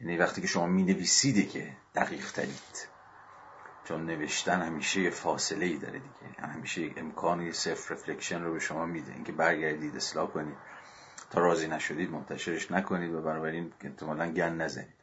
یعنی 0.00 0.16
وقتی 0.16 0.40
که 0.40 0.46
شما 0.46 0.66
می 0.66 0.82
نویسید 0.82 1.46
دیگه 1.46 1.76
دقیق 1.94 2.32
ترید. 2.32 2.88
چون 3.84 4.06
نوشتن 4.06 4.62
همیشه 4.62 5.00
یه 5.00 5.10
فاصله 5.10 5.66
ای 5.66 5.76
داره 5.76 5.98
دیگه. 5.98 6.46
همیشه 6.48 6.90
امکان 6.96 7.52
self-reflection 7.52 8.42
رو 8.42 8.52
به 8.52 8.58
شما 8.58 8.86
میده. 8.86 9.12
اینکه 9.12 9.32
برگردید 9.32 9.96
اصلاح 9.96 10.30
کنید. 10.30 10.56
تا 11.30 11.40
راضی 11.40 11.68
نشدید 11.68 12.10
منتشرش 12.10 12.70
نکنید 12.70 13.14
و 13.14 13.22
بنابراین 13.22 13.72
احتمالا 13.80 14.32
گن 14.32 14.56
نزنید. 14.56 14.96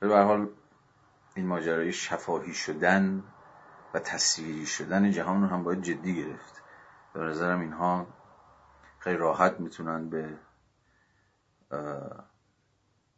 به 0.00 0.18
حال 0.18 0.48
این 1.34 1.46
ماجرای 1.46 1.92
شفاهی 1.92 2.54
شدن 2.54 3.24
و 3.94 3.98
تصویری 3.98 4.66
شدن 4.66 5.10
جهان 5.10 5.42
رو 5.42 5.48
هم 5.48 5.64
باید 5.64 5.82
جدی 5.82 6.16
گرفت. 6.16 6.62
به 7.12 7.20
نظرم 7.20 7.60
اینها 7.60 8.06
خیلی 8.98 9.16
راحت 9.16 9.60
می‌تونن 9.60 10.10
به 10.10 10.38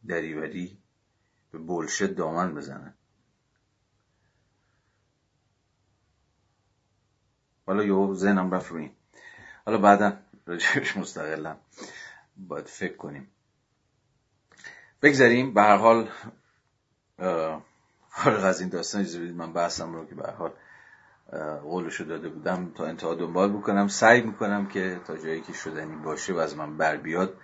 دریوری 0.09 0.79
به 1.51 1.59
بولشت 1.59 2.05
دامن 2.05 2.55
بزنن. 2.55 2.95
حالا 7.67 7.85
یه 7.85 8.15
ذهنم 8.15 8.55
رفت 8.55 8.71
روی 8.71 8.91
حالا 9.67 9.79
بعدا 9.79 10.19
رجبش 10.47 10.97
مستقلم 10.97 11.59
باید 12.37 12.67
فکر 12.67 12.97
کنیم. 12.97 13.31
بگذاریم 15.03 15.55
به 15.55 15.63
هر 15.63 15.77
حال 15.77 16.09
فارغ 18.11 18.45
از 18.45 18.61
این 18.61 18.69
داستان 18.69 19.01
اجازه 19.01 19.19
بدید 19.21 19.37
من 19.37 19.53
بحثم 19.53 19.93
رو 19.93 20.07
که 20.07 20.15
به 20.15 20.31
حال 20.31 20.53
قولشو 21.63 22.05
داده 22.05 22.29
بودم 22.29 22.73
تا 22.75 22.87
انتها 22.87 23.15
دنبال 23.15 23.53
بکنم. 23.53 23.89
سعی 23.89 24.21
می‌کنم 24.21 24.67
که 24.67 25.01
تا 25.07 25.17
جایی 25.17 25.41
که 25.41 25.53
شدنی 25.53 25.97
باشه 25.97 26.33
و 26.33 26.39
از 26.39 26.57
من 26.57 26.77
بر 26.77 26.97
بیاد 26.97 27.35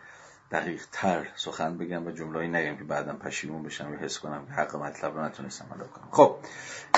دقیق 0.51 0.83
تر 0.93 1.29
سخن 1.37 1.79
بگم 1.79 2.07
و 2.07 2.11
جمله‌ای 2.11 2.49
نگم 2.49 2.77
که 2.77 2.85
بعدا 2.85 3.13
پشیمون 3.13 3.63
بشم 3.63 3.93
و 3.93 3.97
حس 3.97 4.19
کنم 4.19 4.47
که 4.47 4.53
حق 4.53 4.77
مطلب 4.77 5.17
رو 5.17 5.25
نتونستم 5.25 5.67
ادا 5.75 5.87
کنم. 5.87 6.09
خب 6.11 6.37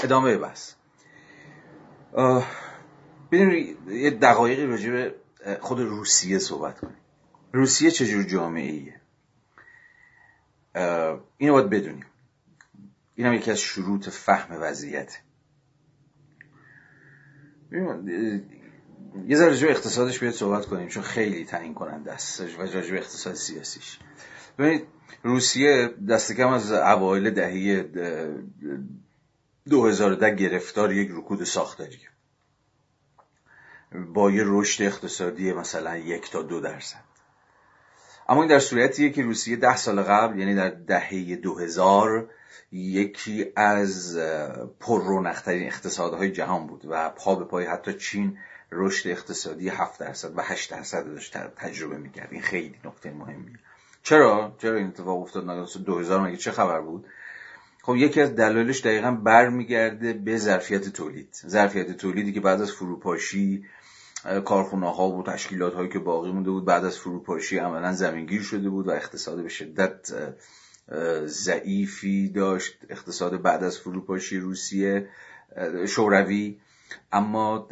ادامه 0.05 0.39
بحث. 0.39 0.73
ببینید 3.33 3.89
یه 3.89 4.11
دقایقی 4.11 4.66
راجع 4.66 4.91
به 4.91 5.14
خود 5.61 5.81
روسیه 5.81 6.39
صحبت 6.39 6.81
کنیم. 6.81 6.97
روسیه 7.53 7.91
چجور 7.91 8.23
جامعه 8.23 8.71
ایه 8.71 9.01
اینو 11.39 11.53
باید 11.53 11.71
بدونیم. 11.71 12.07
این 13.19 13.27
هم 13.27 13.33
یکی 13.33 13.51
از 13.51 13.59
شروط 13.59 14.09
فهم 14.09 14.62
وضعیت. 14.62 15.19
یه 19.27 19.37
ذره 19.37 19.49
راجع 19.49 19.69
اقتصادش 19.69 20.19
بیاد 20.19 20.33
صحبت 20.33 20.66
کنیم 20.66 20.89
چون 20.89 21.03
خیلی 21.03 21.45
تعیین 21.45 21.75
کننده 21.75 22.12
است. 22.12 22.41
و 22.41 22.62
راجع 22.62 22.95
اقتصاد 22.97 23.35
سیاسیش. 23.35 23.99
ببینید 24.59 24.87
روسیه 25.23 25.95
دست 26.09 26.33
کم 26.33 26.49
از 26.49 26.73
اوایل 26.73 27.31
دهه 27.31 27.83
2010 29.69 30.35
گرفتار 30.35 30.93
یک 30.93 31.11
رکود 31.12 31.45
ساختاری. 31.45 31.99
با 34.14 34.31
یه 34.31 34.43
رشد 34.47 34.83
اقتصادی 34.83 35.53
مثلا 35.53 35.97
یک 35.97 36.31
تا 36.31 36.43
دو 36.43 36.61
درصد. 36.61 37.05
اما 38.29 38.43
این 38.43 38.51
در 38.51 38.59
صورتیه 38.59 39.11
که 39.11 39.23
روسیه 39.23 39.57
ده 39.57 39.77
سال 39.77 40.03
قبل 40.03 40.39
یعنی 40.39 40.55
در 40.55 40.71
دهه 40.71 41.37
2000 41.37 42.31
یکی 42.73 43.47
از 43.57 44.19
پر 44.81 45.05
رونقترین 45.05 45.66
اقتصادهای 45.66 46.33
جهان 46.33 46.66
بود 46.66 46.85
و 46.89 47.11
پا 47.11 47.35
به 47.35 47.45
پای 47.45 47.66
حتی 47.66 47.93
چین 47.93 48.39
رشد 48.73 49.09
اقتصادی 49.11 49.69
7 49.69 50.01
درصد 50.01 50.39
و 50.39 50.43
8 50.43 50.71
درصد 50.71 51.07
داشت 51.07 51.39
تجربه 51.57 51.99
می‌کرد. 51.99 52.29
این 52.31 52.43
خیلی 52.43 52.75
نکته 52.85 53.11
مهمیه. 53.11 53.59
چرا؟ 54.03 54.57
چرا 54.59 54.77
این 54.77 54.87
اتفاق 54.87 55.23
افتاد؟ 55.23 55.45
2000 55.85 56.21
مگه 56.21 56.37
چه 56.37 56.51
خبر 56.51 56.81
بود؟ 56.81 57.07
خب 57.83 57.97
یکی 57.97 58.21
از 58.21 58.37
دلایلش 58.37 58.81
دقیقا 58.81 59.11
برمیگرده 59.11 60.12
به 60.12 60.37
ظرفیت 60.37 60.89
تولید. 60.89 61.29
ظرفیت 61.47 61.97
تولیدی 61.97 62.33
که 62.33 62.41
بعد 62.41 62.61
از 62.61 62.73
فروپاشی 62.73 63.64
کارخونه 64.45 64.95
ها 64.95 65.09
و 65.09 65.23
تشکیلات 65.23 65.75
هایی 65.75 65.89
که 65.89 65.99
باقی 65.99 66.33
مونده 66.33 66.51
بود 66.51 66.64
بعد 66.64 66.85
از 66.85 66.99
فروپاشی 66.99 67.59
عملا 67.59 67.93
زمینگیر 67.93 68.43
شده 68.43 68.71
بود 68.71 68.89
و 68.89 68.91
اقتصاد 68.91 69.43
به 69.43 69.49
شدت 69.49 70.12
ضعیفی 71.26 72.28
داشت 72.28 72.78
اقتصاد 72.89 73.43
بعد 73.43 73.64
از 73.64 73.78
فروپاشی 73.78 74.39
روسیه 74.39 75.09
شوروی. 75.86 76.59
اما 77.12 77.68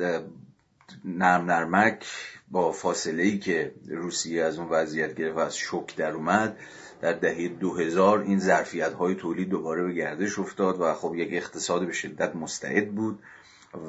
نرم 1.05 1.51
نرمک 1.51 2.07
با 2.51 2.73
فاصله 2.73 3.23
ای 3.23 3.39
که 3.39 3.75
روسیه 3.89 4.45
از 4.45 4.59
اون 4.59 4.69
وضعیت 4.69 5.15
گرفت 5.15 5.37
و 5.37 5.41
از 5.41 5.57
شک 5.57 5.97
در 5.97 6.11
اومد 6.11 6.59
در 7.01 7.13
دهه 7.13 7.49
2000 7.49 8.19
این 8.19 8.39
ظرفیت 8.39 8.93
های 8.93 9.15
تولید 9.15 9.49
دوباره 9.49 9.83
به 9.83 9.93
گردش 9.93 10.39
افتاد 10.39 10.81
و 10.81 10.95
خب 10.95 11.15
یک 11.15 11.29
اقتصاد 11.33 11.87
به 11.87 11.93
شدت 11.93 12.37
مستعد 12.37 12.95
بود 12.95 13.19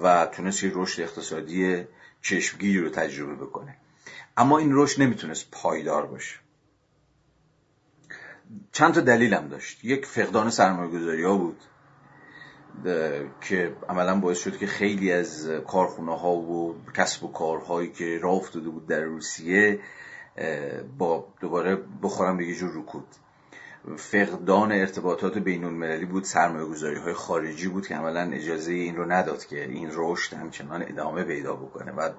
و 0.03 0.25
تونست 0.25 0.63
یک 0.63 0.73
رشد 0.75 1.01
اقتصادی 1.01 1.84
چشمگیری 2.21 2.80
رو 2.80 2.89
تجربه 2.89 3.36
بکنه. 3.36 3.75
اما 4.38 4.57
این 4.57 4.69
رشد 4.73 5.01
نمی‌تونست 5.01 5.47
پایدار 5.51 6.05
باشه. 6.05 6.36
چند 8.72 8.93
تا 8.93 9.02
دلیلم 9.02 9.48
داشت. 9.48 9.86
یک 9.86 10.06
فقدان 10.06 10.50
سرمایه 10.50 11.28
ها 11.28 11.38
بود 11.38 11.62
که 13.41 13.76
عملا 13.89 14.20
باعث 14.20 14.43
شد 14.43 14.58
که 14.58 14.68
خیلی 14.68 15.12
از 15.12 15.50
کارخونه 15.68 16.18
ها 16.18 16.36
و 16.36 16.76
کسب 16.95 17.24
و 17.24 17.32
کارهایی 17.32 17.91
که 17.91 18.20
راه 18.22 18.36
افتاده 18.36 18.70
بود 18.70 18.88
در 18.88 19.02
روسیه 19.02 19.80
با 20.98 21.28
دوباره 21.39 21.78
بخورم 22.04 22.38
به 22.38 22.48
یه 22.48 22.56
جور 22.56 22.72
رکود. 22.76 23.08
فقدان 23.98 24.72
ارتباطات 24.72 25.38
بین 25.38 25.64
المللی 25.64 26.06
بود 26.06 26.24
سرمایه 26.24 26.66
گذاری 26.66 27.00
های 27.00 27.14
خارجی 27.14 27.68
بود 27.68 27.88
که 27.88 27.95
عملا 27.95 28.32
اجازه 28.32 28.72
این 28.72 28.95
رو 28.95 29.12
نداد 29.12 29.45
که 29.45 29.64
این 29.64 29.89
رشد 29.93 30.34
همچنان 30.34 30.82
ادامه 30.82 31.24
پیدا 31.24 31.56
بکنه. 31.56 31.91
و 31.91 32.10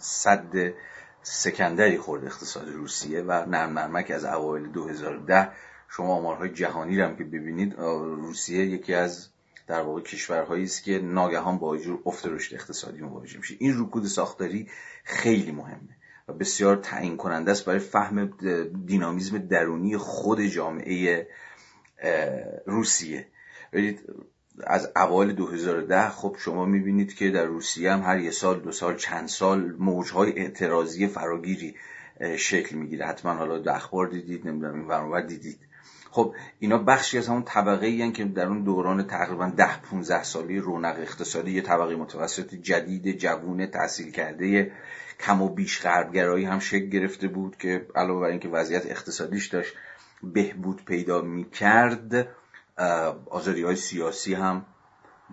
صد 0.00 0.72
سکندری 1.22 1.98
خورد 1.98 2.24
اقتصاد 2.24 2.68
روسیه 2.68 3.22
و 3.22 3.32
نرم 3.32 3.78
نرمک 3.78 4.10
از 4.10 4.24
اوایل 4.24 4.66
2010 4.66 5.50
شما 5.88 6.14
آمارهای 6.14 6.48
جهانی 6.48 7.00
هم 7.00 7.16
که 7.16 7.24
ببینید 7.24 7.74
روسیه 7.78 8.66
یکی 8.66 8.94
از 8.94 9.28
در 9.66 9.80
واقع 9.80 10.00
کشورهایی 10.00 10.64
است 10.64 10.84
که 10.84 10.98
ناگهان 10.98 11.58
با 11.58 11.76
جور 11.76 12.02
افت 12.06 12.26
رشد 12.26 12.54
اقتصادی 12.54 13.00
مواجه 13.02 13.38
میشه. 13.38 13.54
این 13.58 13.80
رکود 13.80 14.06
ساختاری 14.06 14.68
خیلی 15.04 15.52
مهمه 15.52 15.96
و 16.28 16.32
بسیار 16.32 16.76
تعیین 16.76 17.16
کننده 17.16 17.50
است 17.50 17.64
برای 17.64 17.78
فهم 17.78 18.26
دینامیزم 18.86 19.38
درونی 19.38 19.96
خود 19.96 20.40
جامعه 20.40 21.28
روسیه. 22.66 23.26
از 24.66 24.92
اوایل 24.96 25.32
2010 25.32 26.08
خب 26.08 26.36
شما 26.38 26.64
می‌بینید 26.64 27.14
که 27.14 27.30
در 27.30 27.44
روسیه 27.44 27.92
هم 27.92 28.02
هر 28.02 28.18
یه 28.18 28.30
سال 28.30 28.60
دو 28.60 28.72
سال 28.72 28.96
چند 28.96 29.28
سال 29.28 29.72
موجهای 29.78 30.32
اعتراضی 30.38 31.06
فراگیری 31.06 31.74
شکل 32.36 32.76
می‌گیره. 32.76 33.06
حتما 33.06 33.34
حالا 33.34 33.58
در 33.58 33.76
اخبار 33.76 34.06
دیدید 34.06 34.48
نمی‌دونم 34.48 35.12
این 35.12 35.26
دیدید. 35.26 35.67
خب 36.18 36.34
اینا 36.58 36.78
بخشی 36.78 37.18
از 37.18 37.28
همون 37.28 37.42
طبقه 37.42 37.86
ای 37.86 38.12
که 38.12 38.24
در 38.24 38.46
اون 38.46 38.62
دوران 38.62 39.06
تقریبا 39.06 39.52
ده 39.56 39.80
15 39.80 40.22
سالی 40.22 40.58
رونق 40.58 40.96
اقتصادی 40.98 41.50
یه 41.50 41.62
طبقه 41.62 41.96
متوسط 41.96 42.54
جدید 42.54 43.18
جوونه 43.18 43.66
تحصیل 43.66 44.10
کرده 44.10 44.72
کم 45.20 45.42
و 45.42 45.48
بیش 45.48 45.82
غربگرایی 45.82 46.44
هم 46.44 46.58
شکل 46.58 46.86
گرفته 46.86 47.28
بود 47.28 47.56
که 47.56 47.86
علاوه 47.94 48.20
بر 48.20 48.26
اینکه 48.26 48.48
وضعیت 48.48 48.86
اقتصادیش 48.86 49.46
داشت 49.46 49.74
بهبود 50.22 50.84
پیدا 50.84 51.22
می‌کرد 51.22 52.28
آزادی 53.30 53.62
های 53.62 53.76
سیاسی 53.76 54.34
هم 54.34 54.66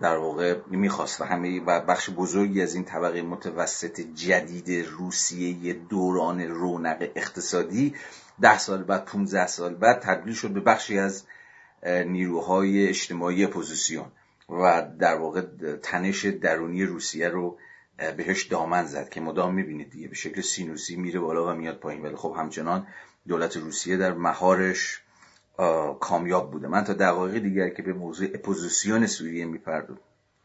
در 0.00 0.16
واقع 0.16 0.56
می‌خواست 0.70 1.20
و 1.20 1.24
همه 1.24 1.60
و 1.60 1.80
بخش 1.80 2.10
بزرگی 2.10 2.62
از 2.62 2.74
این 2.74 2.84
طبقه 2.84 3.22
متوسط 3.22 4.00
جدید 4.00 4.86
روسیه 4.86 5.72
دوران 5.72 6.40
رونق 6.40 7.08
اقتصادی 7.16 7.94
ده 8.40 8.58
سال 8.58 8.82
بعد 8.82 9.04
15 9.04 9.46
سال 9.46 9.74
بعد 9.74 10.00
تبدیل 10.00 10.34
شد 10.34 10.50
به 10.50 10.60
بخشی 10.60 10.98
از 10.98 11.24
نیروهای 11.86 12.88
اجتماعی 12.88 13.44
اپوزیسیون 13.44 14.06
و 14.48 14.88
در 14.98 15.14
واقع 15.14 15.42
تنش 15.82 16.24
درونی 16.24 16.84
روسیه 16.84 17.28
رو 17.28 17.58
بهش 18.16 18.44
دامن 18.44 18.84
زد 18.84 19.08
که 19.08 19.20
مدام 19.20 19.54
می‌بینید 19.54 19.90
دیگه 19.90 20.08
به 20.08 20.14
شکل 20.14 20.40
سینوسی 20.40 20.96
میره 20.96 21.20
بالا 21.20 21.52
و 21.52 21.54
میاد 21.54 21.78
پایین. 21.78 22.02
ولی 22.02 22.16
خب 22.16 22.34
همچنان 22.38 22.86
دولت 23.28 23.56
روسیه 23.56 23.96
در 23.96 24.12
مهارش 24.12 25.02
کامیاب 26.00 26.50
بوده. 26.50 26.68
من 26.68 26.84
تا 26.84 26.92
دقایق 26.92 27.42
دیگر 27.42 27.68
که 27.68 27.82
به 27.82 27.92
موضوع 27.92 28.28
اپوزیسیون 28.34 29.06
سوریه 29.06 29.44
می‌پردازم 29.44 30.00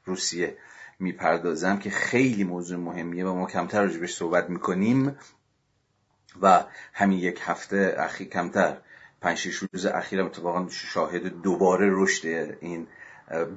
روسیه 0.05 0.57
می‌پردازم 0.99 1.79
که 1.79 1.89
خیلی 1.89 2.43
موضوع 2.43 2.77
مهمیه 2.79 3.25
و 3.25 3.35
ما 3.35 3.45
کمتر 3.47 3.81
راجبش 3.83 4.15
صحبت 4.15 4.49
می‌کنیم 4.49 5.17
و 6.41 6.63
همین 6.93 7.19
یک 7.19 7.39
هفته 7.43 7.95
اخیر 7.97 8.27
کمتر 8.27 8.77
پنج 9.21 9.37
شش 9.37 9.55
روز 9.55 9.85
اخیرم 9.85 10.25
اتفاقا 10.25 10.67
شاهد 10.69 11.41
دوباره 11.41 11.87
رشد 11.91 12.27
این 12.59 12.87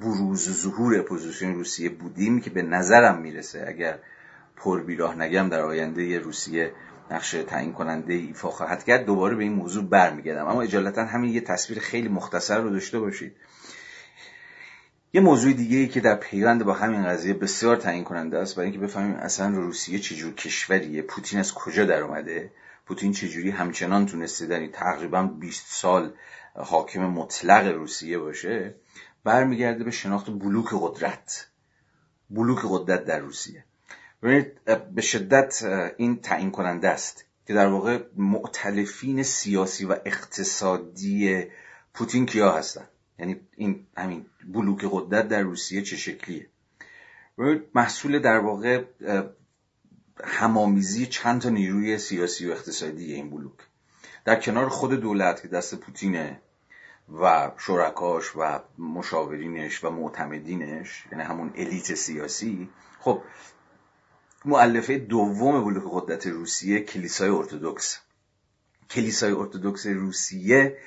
بروز 0.00 0.62
ظهور 0.62 0.98
اپوزیسیون 0.98 1.54
روسیه 1.54 1.88
بودیم 1.88 2.40
که 2.40 2.50
به 2.50 2.62
نظرم 2.62 3.20
می‌رسه 3.20 3.64
اگر 3.68 3.98
پر 4.56 4.82
بیراه 4.82 5.14
نگم 5.14 5.48
در 5.48 5.60
آینده 5.60 6.18
روسیه 6.18 6.72
نقش 7.10 7.30
تعیین 7.30 7.72
کننده 7.72 8.14
ایفا 8.14 8.50
خواهد 8.50 8.84
کرد 8.84 9.04
دوباره 9.04 9.36
به 9.36 9.42
این 9.42 9.52
موضوع 9.52 9.84
برمیگردم. 9.84 10.46
اما 10.46 10.62
عجالتا 10.62 11.04
همین 11.04 11.34
یه 11.34 11.40
تصویر 11.40 11.78
خیلی 11.78 12.08
مختصر 12.08 12.60
رو 12.60 12.70
داشته 12.70 12.98
باشید. 12.98 13.36
یه 15.14 15.20
موضوع 15.20 15.52
دیگه 15.52 15.76
ای 15.76 15.88
که 15.88 16.00
در 16.00 16.14
پیوند 16.14 16.64
با 16.64 16.72
همین 16.72 17.04
قضیه 17.04 17.34
بسیار 17.34 17.76
تعیین 17.76 18.04
کننده 18.04 18.38
است 18.38 18.56
برای 18.56 18.70
اینکه 18.70 18.86
بفهمیم 18.86 19.14
اصلا 19.14 19.48
روسیه 19.48 19.98
چجور 19.98 20.34
کشوریه 20.34 21.02
پوتین 21.02 21.38
از 21.40 21.54
کجا 21.54 21.84
در 21.84 22.02
اومده؟ 22.02 22.50
پوتین 22.86 23.12
چجوری 23.12 23.50
همچنان 23.50 24.06
تونسته 24.06 24.46
در 24.46 24.58
این 24.58 24.72
تقریبا 24.72 25.22
20 25.22 25.66
سال 25.68 26.12
حاکم 26.54 27.06
مطلق 27.06 27.66
روسیه 27.66 28.18
باشه؟ 28.18 28.74
برمیگرده 29.24 29.84
به 29.84 29.90
شناخت 29.90 30.30
بلوک 30.30 30.66
قدرت. 30.72 31.48
بلوک 32.30 32.58
قدرت 32.68 33.04
در 33.04 33.18
روسیه. 33.18 33.64
به 34.94 35.02
شدت 35.02 35.62
این 35.96 36.20
تعیین 36.20 36.50
کننده 36.50 36.88
است 36.88 37.24
که 37.46 37.54
در 37.54 37.66
واقع 37.66 38.02
معتلفین 38.16 39.22
سیاسی 39.22 39.84
و 39.84 39.96
اقتصادی 40.04 41.44
پوتین 41.94 42.26
کیا 42.26 42.52
هستن؟ 42.52 42.88
یعنی 43.18 43.40
این 43.56 43.86
همین 43.96 44.26
بلوک 44.52 44.84
قدرت 44.90 45.28
در 45.28 45.40
روسیه 45.40 45.82
چه 45.82 45.96
شکلیه؟ 45.96 46.46
محصول 47.74 48.18
در 48.18 48.38
واقع 48.38 48.84
همامیزی 50.24 51.06
چند 51.06 51.40
تا 51.40 51.48
نیروی 51.48 51.98
سیاسی 51.98 52.48
و 52.48 52.52
اقتصادی 52.52 53.14
این 53.14 53.30
بلوک. 53.30 53.58
در 54.24 54.40
کنار 54.40 54.68
خود 54.68 54.92
دولت 54.92 55.42
که 55.42 55.48
دست 55.48 55.74
پوتینه 55.74 56.40
و 57.20 57.50
شرکاش 57.58 58.36
و 58.36 58.60
مشاورینش 58.78 59.84
و 59.84 59.90
معتمدینش 59.90 61.06
یعنی 61.12 61.24
همون 61.24 61.52
الیت 61.54 61.94
سیاسی 61.94 62.68
خب 63.00 63.22
معلفه 64.44 64.98
دوم 64.98 65.64
بلوک 65.64 65.84
قدرت 65.90 66.26
روسیه 66.26 66.80
کلیسای 66.80 67.28
ارتودکس 67.28 67.98
کلیسای 68.90 69.32
ارتودکس 69.32 69.86
روسیه 69.86 70.78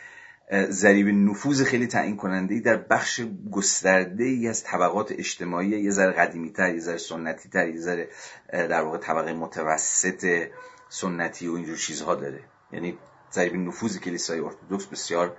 ضریب 0.51 1.07
نفوذ 1.07 1.63
خیلی 1.63 1.87
تعیین 1.87 2.17
کننده 2.17 2.55
ای 2.55 2.61
در 2.61 2.77
بخش 2.77 3.21
گسترده 3.51 4.23
ای 4.23 4.47
از 4.47 4.63
طبقات 4.63 5.11
اجتماعی 5.11 5.67
یه 5.67 5.91
ذره 5.91 6.11
قدیمی 6.11 6.49
تر 6.49 6.73
یه 6.73 6.79
ذره 6.79 6.97
سنتی 6.97 7.49
تر 7.49 7.67
یه 7.67 7.79
ذره 7.79 8.09
در 8.51 8.81
واقع 8.81 8.97
طبقه 8.97 9.33
متوسط 9.33 10.47
سنتی 10.89 11.47
و 11.47 11.53
اینجور 11.53 11.77
چیزها 11.77 12.15
داره. 12.15 12.39
یعنی 12.71 12.97
ضریب 13.31 13.55
نفوذ 13.55 13.97
کلیسای 13.99 14.39
ارتودکس 14.39 14.85
بسیار 14.85 15.37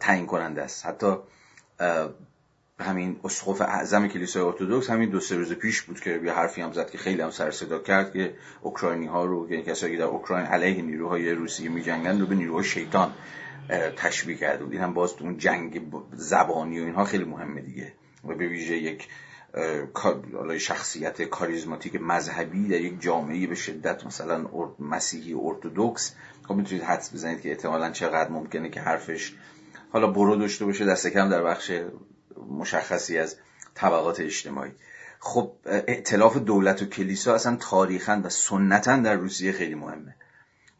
تعیین 0.00 0.26
کننده 0.26 0.62
است. 0.62 0.86
حتی 0.86 1.16
همین 2.80 3.20
اسقف 3.24 3.60
اعظم 3.60 4.08
کلیسای 4.08 4.42
ارتودکس 4.42 4.90
همین 4.90 5.10
دو 5.10 5.20
سه 5.20 5.36
روز 5.36 5.52
پیش 5.52 5.82
بود 5.82 6.00
که 6.00 6.20
یه 6.24 6.32
حرفی 6.32 6.60
هم 6.60 6.72
زد 6.72 6.90
که 6.90 6.98
خیلی 6.98 7.22
هم 7.22 7.30
سر 7.30 7.50
صدا 7.50 7.78
کرد 7.78 8.12
که 8.12 8.34
اوکراینی 8.60 9.06
ها 9.06 9.24
رو 9.24 9.48
که 9.48 9.62
کسایی 9.62 9.96
در 9.96 10.04
اوکراین 10.04 10.46
علیه 10.46 10.82
نیروهای 10.82 11.30
روسیه 11.30 11.68
میجنگن 11.68 12.20
رو 12.20 12.26
به 12.26 12.34
نیروهای 12.34 12.64
شیطان 12.64 13.12
تشبیه 13.96 14.36
کرده 14.36 14.64
بود. 14.64 14.72
این 14.72 14.82
هم 14.82 14.94
باز 14.94 15.16
تو 15.16 15.24
اون 15.24 15.38
جنگ 15.38 15.82
زبانی 16.12 16.80
و 16.80 16.84
اینها 16.84 17.04
خیلی 17.04 17.24
مهمه 17.24 17.60
دیگه. 17.60 17.92
و 18.24 18.34
به 18.34 18.48
ویژه 18.48 18.76
یک 18.76 19.08
شخصیت 20.58 21.22
کاریزماتیک 21.22 21.96
مذهبی 22.00 22.68
در 22.68 22.80
یک 22.80 23.00
جامعه 23.00 23.46
به 23.46 23.54
شدت 23.54 24.06
مثلا 24.06 24.46
مسیحی 24.78 25.34
ارتودکس 25.34 26.14
خب 26.48 26.54
می‌تونید 26.54 26.84
حدس 26.84 27.14
بزنید 27.14 27.40
که 27.40 27.50
احتمالا 27.50 27.90
چقدر 27.90 28.30
ممکنه 28.30 28.70
که 28.70 28.80
حرفش 28.80 29.34
حالا 29.92 30.06
برو 30.06 30.36
داشته 30.36 30.64
باشه. 30.64 30.84
دست 30.84 31.06
کم 31.06 31.28
در 31.28 31.42
بخش 31.42 31.72
مشخصی 32.50 33.18
از 33.18 33.36
طبقات 33.74 34.20
اجتماعی. 34.20 34.70
خب 35.18 35.52
ائتلاف 35.66 36.36
دولت 36.36 36.82
و 36.82 36.86
کلیسا 36.86 37.34
اصلا 37.34 37.56
تاریخا 37.56 38.20
و 38.24 38.28
سنتا 38.28 38.96
در 38.96 39.14
روسیه 39.14 39.52
خیلی 39.52 39.74
مهمه. 39.74 40.14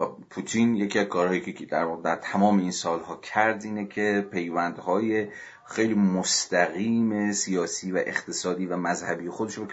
و 0.01 0.07
پوتین 0.31 0.77
یکی 0.77 0.99
از 0.99 1.07
کارهایی 1.07 1.41
که 1.41 1.67
در, 1.67 1.97
در 2.05 2.17
تمام 2.17 2.59
این 2.59 2.71
سالها 2.71 3.17
کرد 3.17 3.65
اینه 3.65 3.87
که 3.87 4.29
پیوندهای 4.33 5.29
خیلی 5.67 5.95
مستقیم 5.95 7.33
سیاسی 7.33 7.93
و 7.93 7.97
اقتصادی 7.97 8.67
و 8.67 8.77
مذهبی 8.77 9.29
خودش 9.29 9.55
رو 9.55 9.67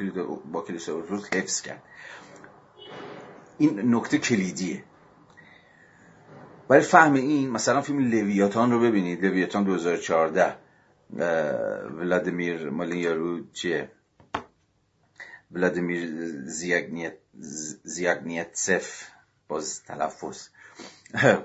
با 0.52 0.62
کلیسا 0.62 0.96
ارتدوکس 0.96 1.34
حفظ 1.34 1.62
کرد. 1.62 1.84
این 3.58 3.96
نکته 3.96 4.18
کلیدیه. 4.18 4.84
برای 6.68 6.82
فهم 6.82 7.14
این 7.14 7.50
مثلا 7.50 7.82
فیلم 7.82 8.00
لویاتان 8.00 8.72
رو 8.72 8.80
ببینید. 8.80 9.26
لویاتان 9.26 9.64
2014 9.64 10.56
ولادیمیر 11.98 12.70
مالین 12.70 13.48
چیه 13.54 13.92
ولادیمیر 15.52 16.10
زیاگنیتسف. 17.84 19.04
باز 19.50 19.84
تلفظ. 19.84 20.48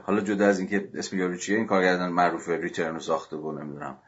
حالا 0.03 0.21
جدا 0.21 0.47
از 0.47 0.59
اینکه 0.59 0.89
اسم 0.95 1.19
یارو 1.19 1.37
چیه 1.37 1.57
این 1.57 1.67
کارگردان 1.67 2.13
معروف 2.13 2.49
ریترن 2.49 2.95
رو 2.95 3.01
ساخته 3.01 3.37
بود 3.37 3.59
نمی‌دونم 3.59 3.99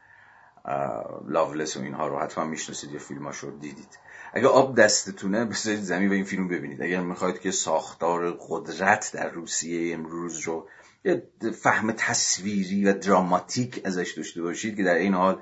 لاولس 1.27 1.77
و 1.77 1.81
اینها 1.81 2.07
رو 2.07 2.19
حتما 2.19 2.45
می‌شناسید 2.45 2.91
یا 2.91 2.99
فیلماش 2.99 3.37
رو 3.37 3.59
دیدید. 3.59 3.99
اگه 4.33 4.47
آب 4.47 4.77
دستتونه 4.77 5.45
بذارید 5.45 5.79
زمین 5.79 6.09
و 6.09 6.13
این 6.13 6.23
فیلم 6.23 6.47
ببینید. 6.47 6.81
اگر 6.81 7.01
می‌خواید 7.01 7.39
که 7.39 7.51
ساختار 7.51 8.37
قدرت 8.49 9.11
در 9.13 9.29
روسیه 9.29 9.93
امروز 9.93 10.39
رو 10.39 10.67
یه 11.05 11.27
فهم 11.61 11.91
تصویری 11.91 12.85
و 12.85 12.93
دراماتیک 12.93 13.81
ازش 13.85 14.11
داشته 14.11 14.41
باشید 14.41 14.77
که 14.77 14.83
در 14.83 14.95
این 14.95 15.13
حال 15.13 15.41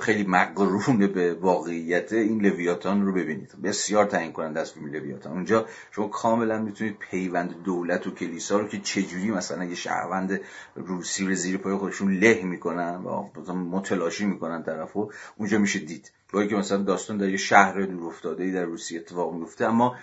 خیلی 0.00 0.24
مقرون 0.28 1.06
به 1.06 1.34
واقعیت 1.34 2.12
این 2.12 2.46
لویاتان 2.46 3.06
رو 3.06 3.12
ببینید. 3.12 3.52
بسیار 3.62 4.04
تعیین 4.04 4.32
کننده 4.32 4.60
از 4.60 4.72
فیلم 4.72 4.86
لویاتان. 4.86 5.32
اونجا 5.32 5.66
شما 5.90 6.08
کاملا 6.08 6.58
می‌تونید 6.58 6.98
پیوند 6.98 7.62
دولت 7.62 8.06
و 8.06 8.10
کلیسا 8.10 8.58
رو 8.58 8.68
که 8.68 8.78
چجوری 8.78 9.30
مثلا 9.30 9.64
یه 9.64 9.74
شهروند 9.74 10.40
روسی 10.76 11.26
رو 11.26 11.34
زیر 11.34 11.56
پای 11.56 11.74
خودشون 11.74 12.18
له 12.18 12.42
می‌کنن 12.42 12.94
و 12.94 13.28
متلاشی 13.54 14.26
می‌کنن 14.26 14.62
طرفو 14.62 15.10
اونجا 15.36 15.58
میشه 15.58 15.78
دید. 15.78 16.12
با 16.32 16.44
که 16.44 16.56
مثلا 16.56 16.82
داستان 16.82 17.16
در 17.16 17.28
یه 17.28 17.36
شهر 17.36 17.80
دور 17.80 18.06
افتاده 18.06 18.52
در 18.52 18.64
روسیه 18.64 19.00
اتفاق 19.00 19.34
میفته 19.34 19.64
اما 19.64 19.96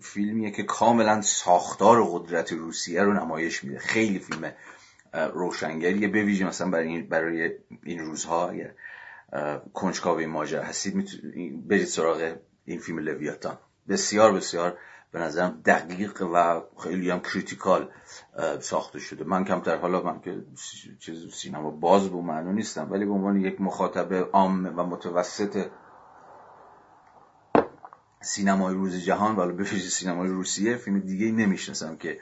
فیلمیه 0.00 0.50
که 0.50 0.62
کاملا 0.62 1.20
ساختار 1.20 2.04
قدرت 2.04 2.52
روسیه 2.52 3.02
رو 3.02 3.12
نمایش 3.12 3.64
میده. 3.64 3.78
خیلی 3.78 4.18
فیلم 4.18 4.52
روشنگریه 5.12 6.08
بویژه 6.08 6.46
مثلا 6.46 6.70
برای 6.70 6.88
این, 6.88 7.08
برای 7.08 7.50
این 7.82 7.98
روزها 7.98 8.48
اگر 8.48 8.74
کنجکاوی 9.74 10.26
ماجرا 10.26 10.62
هستید 10.62 10.94
برید 11.68 11.86
سراغ 11.86 12.36
این 12.64 12.80
فیلم 12.80 12.98
لویاتان. 12.98 13.58
بسیار 13.88 14.32
بسیار 14.32 14.78
به 15.12 15.18
نظرم 15.18 15.62
دقیق 15.64 16.22
و 16.22 16.62
خیلی 16.82 17.10
هم 17.10 17.20
critical 17.20 17.90
ساخته 18.60 18.98
شده. 18.98 19.24
من 19.24 19.44
کمتر 19.44 19.76
حالا 19.76 20.02
من 20.02 20.20
که 20.20 20.42
چیز 20.98 21.34
سینما 21.34 21.70
باز 21.70 22.08
به 22.08 22.12
اون 22.12 22.16
معنی 22.16 22.52
نیستم 22.52 22.90
ولی 22.90 23.04
به 23.04 23.12
عنوان 23.12 23.40
یک 23.40 23.60
مخاطب 23.60 24.12
عام 24.32 24.78
و 24.78 24.82
متوسط 24.82 25.66
سینمای 28.20 28.74
روز 28.74 28.96
جهان 28.96 29.36
ولی 29.36 29.52
تو 29.52 29.64
سینمای 29.64 30.28
روسیه 30.28 30.76
فیلم 30.76 30.98
دیگه 30.98 31.32
نمی‌شناسم 31.32 31.96
که 31.96 32.20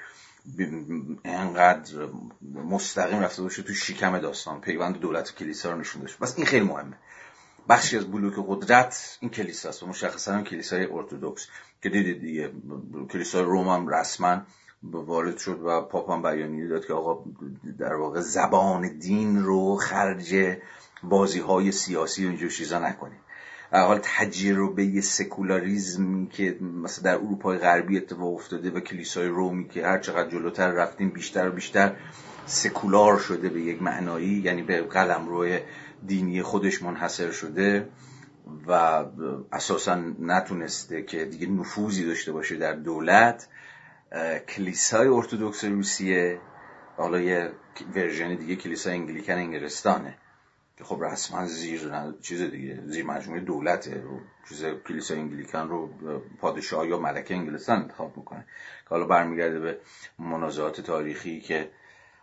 انقدر 1.25 2.09
مستقیم 2.55 3.21
رفته 3.21 3.43
باشه 3.43 3.63
تو 3.63 3.75
شکم 3.75 4.19
داستان. 4.19 4.61
پیوند 4.61 4.99
دولت 5.01 5.31
و 5.31 5.35
کلیسا 5.35 5.73
رو 5.73 5.79
نشون 5.79 6.03
داشت 6.03 6.19
بس 6.19 6.37
این 6.37 6.47
خیلی 6.47 6.65
مهمه. 6.65 6.97
بخشی 7.69 7.97
از 7.97 8.11
بلوک 8.11 8.35
قدرت 8.49 9.19
این 9.21 9.31
کلیسا 9.31 9.69
است 9.69 9.83
و 9.83 9.87
مشخصا 9.87 10.33
هم 10.33 10.45
کلیسای 10.45 10.87
ارتدوکس 10.91 11.47
که 11.83 11.89
دیدید 11.89 12.21
دیگه 12.21 12.53
کلیسای 13.11 13.43
روم 13.43 13.69
هم 13.69 13.89
رسما 13.89 14.43
وارد 14.83 15.39
شد 15.39 15.61
و 15.63 15.81
پاپ 15.81 16.11
هم 16.11 16.23
بیانیه 16.23 16.69
داد 16.69 16.87
که 16.87 16.93
آقا 16.93 17.25
در 17.79 17.95
واقع 17.95 18.21
زبان 18.21 18.99
دین 18.99 19.43
رو 19.43 19.77
خرج 19.77 20.57
بازی 21.03 21.41
های 21.41 21.73
سیاسی 21.73 22.25
و 22.25 22.29
اینجور 22.29 22.51
چیزا 22.51 22.79
نکنید. 22.79 23.26
حال 23.73 24.01
تجربه 24.03 25.01
سکولاریزمی 25.01 26.29
که 26.29 26.59
مثلا 26.61 27.05
در 27.05 27.19
اروپای 27.19 27.59
غربی 27.59 27.97
اتفاق 27.97 28.35
افتاده 28.35 28.71
و 28.71 28.81
کلیسای 28.81 29.29
رومی 29.29 29.69
که 29.69 29.87
هر 29.87 29.99
چقدر 29.99 30.31
جلوتر 30.31 30.71
رفتیم 30.71 31.11
بیشتر 31.11 31.49
و 31.49 31.53
بیشتر 31.53 31.97
سکولار 32.47 33.19
شده 33.19 33.49
به 33.49 33.61
یک 33.61 33.83
معنایی 33.83 34.41
یعنی 34.45 34.63
به 34.63 34.83
قلم 34.83 35.29
روی 35.29 35.61
دینی 36.07 36.43
خودش 36.43 36.83
منحصر 36.83 37.31
شده 37.31 37.89
و 38.67 39.05
اساسا 39.53 39.95
نتونسته 40.21 41.03
که 41.03 41.25
دیگه 41.25 41.47
نفوذی 41.47 42.07
داشته 42.07 42.33
باشه 42.33 42.57
در 42.57 42.73
دولت. 42.73 43.49
کلیسای 44.49 45.09
ارتودکس 45.09 45.65
روسیه 45.65 46.41
حالا 46.97 47.21
یه 47.21 47.53
ورژن 47.95 48.35
دیگه 48.35 48.57
کلیسای 48.57 48.93
انگلیکن 48.93 49.33
انگلستانه. 49.33 50.15
که 50.77 50.85
خب 50.85 51.03
رسما 51.03 51.47
زیر 51.47 51.93
چیز 52.21 52.43
دیگه 52.43 52.83
زیر 52.87 53.05
مجموعه 53.05 53.41
دولته. 53.41 54.01
رو 54.01 54.21
چیز 54.49 54.65
کلیسای 54.65 55.19
انگلیکن 55.19 55.69
رو 55.69 55.91
پادشاه 56.41 56.89
یا 56.89 56.99
ملکه 56.99 57.35
انگلستان 57.35 57.83
انتخاب 57.83 58.17
می‌کنه. 58.17 58.45
که 58.85 58.91
حالا 58.91 59.07
برمیگرده 59.07 59.61
به 59.61 59.79
منازعات 60.19 60.81
تاریخی 60.81 61.41
که 61.41 61.71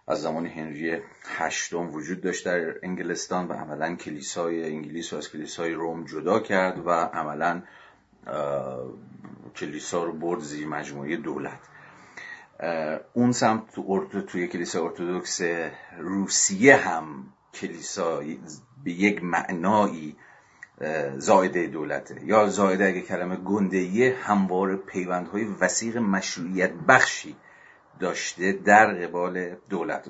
از 0.07 0.21
زمان 0.21 0.45
هنری 0.45 1.01
هشتم 1.25 1.93
وجود 1.93 2.21
داشت 2.21 2.45
در 2.45 2.75
انگلستان 2.83 3.47
و 3.47 3.53
عملا 3.53 3.95
کلیسای 3.95 4.63
انگلیس 4.63 5.13
و 5.13 5.17
از 5.17 5.31
کلیسای 5.31 5.73
روم 5.73 6.05
جدا 6.05 6.39
کرد 6.39 6.87
و 6.87 6.89
عملا 6.89 7.61
کلیسا 9.55 10.03
رو 10.03 10.13
برد 10.13 10.39
زیر 10.39 10.67
مجموعه 10.67 11.17
دولت. 11.17 11.59
اون 13.13 13.31
سمت 13.31 13.71
تو 13.71 14.21
توی 14.21 14.47
کلیسای 14.47 14.81
ارتودکس 14.81 15.41
روسیه 15.99 16.75
هم 16.75 17.33
کلیسا 17.53 18.21
به 18.83 18.91
یک 18.91 19.23
معنایی 19.23 20.15
زایده 21.17 21.67
دولته. 21.67 22.21
یا 22.25 22.47
زایده 22.47 22.85
اگه 22.85 23.01
کلمه 23.01 23.35
گندهیه 23.35 24.15
هموار 24.21 24.75
پیوندهای 24.75 25.45
وسیق 25.61 25.97
مشروعیت 25.97 26.71
بخشی 26.87 27.35
داشته 27.99 28.51
در 28.51 28.93
قبال 28.93 29.55
دولت. 29.69 30.09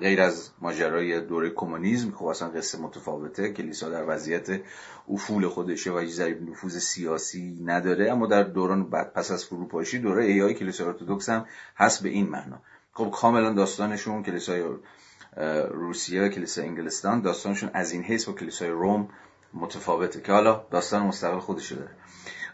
غیر 0.00 0.20
از 0.20 0.50
ماجرای 0.60 1.20
دوره 1.20 1.50
کمونیسم 1.50 2.10
خب 2.10 2.24
اصلا 2.24 2.48
قصه 2.48 2.78
متفاوته. 2.78 3.52
کلیسا 3.52 3.88
در 3.88 4.04
وضعیت 4.08 4.60
افول 5.08 5.48
خودشه 5.48 5.92
و 5.92 5.98
هیچ 5.98 6.20
نفوذ 6.20 6.78
سیاسی 6.78 7.60
نداره. 7.64 8.12
اما 8.12 8.26
در 8.26 8.42
دوران 8.42 8.90
بعد 8.90 9.12
پس 9.12 9.30
از 9.30 9.44
فروپاشی 9.44 9.98
دوره 9.98 10.24
ایای 10.24 10.54
کلیسا 10.54 10.86
ارتدوکس 10.86 11.28
هم 11.28 11.46
هست 11.76 12.02
به 12.02 12.08
این 12.08 12.28
معنا. 12.28 12.60
خب 12.92 13.10
کاملا 13.10 13.52
داستانشون 13.52 14.22
کلیسای 14.22 14.62
روسیه 15.70 16.22
و 16.22 16.28
کلیسای 16.28 16.64
انگلستان 16.64 17.20
داستانشون 17.20 17.70
از 17.74 17.92
این 17.92 18.02
حیث 18.02 18.24
با 18.24 18.32
کلیسای 18.32 18.68
روم 18.68 19.08
متفاوته 19.54 20.20
که 20.20 20.32
حالا 20.32 20.66
داستان 20.70 21.02
مستقل 21.02 21.38
خودش 21.38 21.72
داره. 21.72 21.90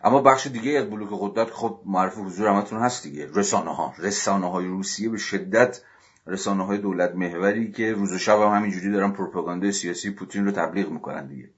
اما 0.05 0.21
بخش 0.21 0.47
دیگه 0.47 0.79
از 0.79 0.91
بلوک 0.91 1.09
قدرت 1.13 1.51
خب 1.51 1.81
معرف 1.87 2.19
حضور 2.19 2.49
همتون 2.49 2.81
هست 2.81 3.03
دیگه. 3.03 3.29
رسانه 3.35 3.75
ها 3.75 3.95
رسانه 3.99 4.51
های 4.51 4.67
روسیه 4.67 5.09
به 5.09 5.19
شدت 5.19 5.81
رسانه 6.27 6.67
های 6.67 6.79
دولت 6.79 7.15
محوری 7.15 7.73
که 7.73 7.93
روز 7.93 8.13
و 8.13 8.19
شب 8.19 8.41
هم 8.41 8.57
همینجوری 8.57 8.93
دارن 8.93 9.13
پروپاگاندای 9.13 9.73
سیاسی 9.73 10.11
پوتین 10.11 10.45
رو 10.45 10.53
تبلیغ 10.53 10.91
می‌کنن 10.91 11.27
دیگه. 11.27 11.51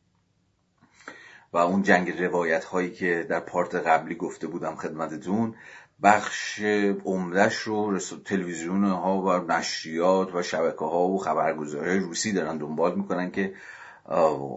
و 1.52 1.56
اون 1.56 1.82
جنگ 1.82 2.22
روایت 2.22 2.64
هایی 2.64 2.90
که 2.90 3.26
در 3.30 3.40
پارت 3.40 3.74
قبلی 3.74 4.14
گفته 4.14 4.46
بودم 4.46 4.76
خدمتتون 4.76 5.54
بخش 6.02 6.60
عمدهش 7.04 7.58
رو 7.58 7.98
تلویزیون 8.24 8.84
ها 8.84 9.22
و 9.22 9.52
نشریات 9.52 10.34
و 10.34 10.42
شبکه 10.42 10.84
ها 10.84 11.08
و 11.08 11.18
خبرگزاری 11.18 12.00
روسی 12.00 12.32
دارن 12.32 12.58
دنبال 12.58 12.94
می‌کنن 12.94 13.30
که 13.30 13.54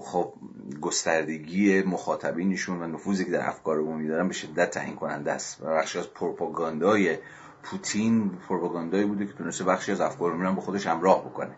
خب 0.01 0.33
گستردگی 0.81 1.81
مخاطبینشون 1.81 2.81
و 2.81 2.87
نفوذی 2.87 3.25
که 3.25 3.31
در 3.31 3.49
افکار 3.49 3.79
عمومی 3.79 4.07
دارن 4.07 4.27
به 4.27 4.33
شدت 4.33 4.71
تعیین 4.71 4.95
کننده 4.95 5.31
است. 5.31 5.61
و 5.61 5.65
بخشی 5.65 5.99
از 5.99 6.13
پروپاگاندای 6.13 7.17
پوتین 7.63 8.31
پروپاگاندایی 8.49 9.05
بوده 9.05 9.25
که 9.25 9.33
تونسته 9.33 9.63
بخشی 9.63 9.91
از 9.91 10.01
افکار 10.01 10.31
عمومی 10.31 10.55
به 10.55 10.61
خودش 10.61 10.87
همراه 10.87 11.25
بکنه. 11.25 11.55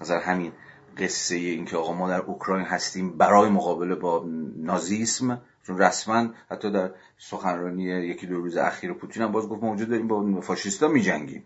از 0.00 0.10
همین 0.10 0.52
قصه 0.98 1.34
اینکه 1.34 1.76
آقا 1.76 1.92
ما 1.92 2.08
در 2.08 2.20
اوکراین 2.20 2.66
هستیم 2.66 3.18
برای 3.18 3.50
مقابله 3.50 3.94
با 3.94 4.24
نازیسم 4.56 5.40
چون 5.66 5.78
رسما 5.78 6.28
حتی 6.50 6.70
در 6.70 6.90
سخنرانی 7.18 7.82
یکی 7.82 8.26
دو 8.26 8.40
روز 8.40 8.56
اخیر 8.56 8.92
پوتین 8.92 9.22
هم 9.22 9.32
باز 9.32 9.48
گفت 9.48 9.62
ما 9.62 9.68
اونجا 9.68 9.84
داریم 9.84 10.08
با 10.08 10.40
فاشیستا 10.40 10.88
میجنگیم. 10.88 11.44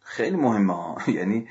خیلی 0.00 0.36
مهمه 0.36 1.08
یعنی 1.18 1.48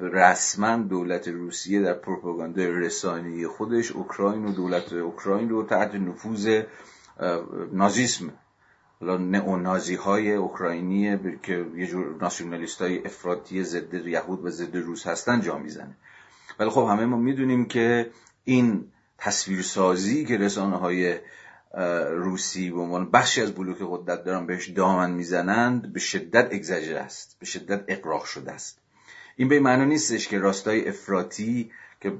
رسما 0.00 0.76
دولت 0.76 1.28
روسیه 1.28 1.82
در 1.82 1.94
پروپاگاندای 1.94 2.66
رسانه‌ای 2.66 3.46
خودش 3.46 3.92
اوکراین 3.92 4.44
و 4.44 4.52
دولت 4.52 4.92
اوکراین 4.92 5.48
رو 5.48 5.64
تحت 5.64 5.94
نفوذ 5.94 6.62
نازیسم. 7.72 8.32
حالا 9.00 9.16
نئونازی 9.16 9.94
های 9.94 10.34
اوکراینی 10.34 11.18
که 11.42 11.66
یه 11.76 11.86
جور 11.86 12.16
ناسیونالیست 12.20 12.82
های 12.82 13.04
افراطی 13.04 13.64
ضد 13.64 13.94
یهود 13.94 14.44
و 14.44 14.50
ضد 14.50 14.76
روس 14.76 15.06
هستن 15.06 15.40
جا 15.40 15.58
می‌زنه. 15.58 15.96
ولی 16.58 16.70
خب 16.70 16.88
همه 16.90 17.04
ما 17.04 17.16
می‌دونیم 17.16 17.64
که 17.64 18.10
این 18.44 18.92
تصویرسازی 19.18 20.24
که 20.24 20.36
رسانه 20.36 20.76
های 20.76 21.18
روسی 22.10 22.70
به 22.70 22.80
عنوان 22.80 23.10
بخشی 23.10 23.42
از 23.42 23.52
بلوک 23.52 23.78
قدرت 23.80 24.24
دارن 24.24 24.46
بهش 24.46 24.68
دامن 24.68 25.10
می‌زنند 25.10 25.92
به 25.92 26.00
شدت 26.00 26.48
اگزاجر 26.52 26.96
است 26.96 27.36
به 27.40 27.46
شدت 27.46 27.84
اقراق 27.88 28.24
شده 28.24 28.52
است. 28.52 28.78
این 29.36 29.48
به 29.48 29.60
معنی 29.60 29.86
نیستش 29.86 30.28
که 30.28 30.38
راستای 30.38 30.88
افراطی 30.88 31.70
که 32.00 32.12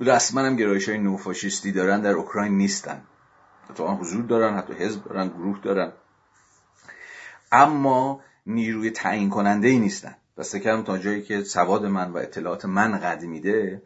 رسما 0.00 0.40
هم 0.40 0.56
گرایش 0.56 0.88
های 0.88 0.98
نوفاشیستی 0.98 1.72
دارن 1.72 2.00
در 2.00 2.12
اوکراین 2.12 2.52
نیستن. 2.52 3.02
حتی 3.70 3.82
حضور 3.82 4.24
دارن 4.24 4.56
حتی 4.56 4.72
حزب 4.72 5.04
دارن 5.04 5.28
گروه 5.28 5.60
دارن. 5.62 5.92
اما 7.52 8.20
نیروی 8.46 8.90
تعیین 8.90 9.30
کننده 9.30 9.68
ای 9.68 9.78
نیستن. 9.78 10.16
دسته 10.38 10.60
کردم 10.60 10.82
تا 10.82 10.98
جایی 10.98 11.22
که 11.22 11.42
سواد 11.42 11.86
من 11.86 12.10
و 12.10 12.16
اطلاعات 12.16 12.64
من 12.64 12.98
قد 12.98 13.22
میده 13.22 13.82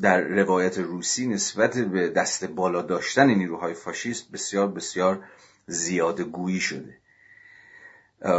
در 0.00 0.20
روایت 0.20 0.78
روسی 0.78 1.26
نسبت 1.26 1.78
به 1.78 2.08
دست 2.08 2.44
بالا 2.44 2.82
داشتن 2.82 3.26
نیروهای 3.26 3.74
فاشیست 3.74 4.32
بسیار 4.32 4.68
بسیار 4.68 5.24
زیاده 5.66 6.24
گویی 6.24 6.60
شده. 6.60 6.96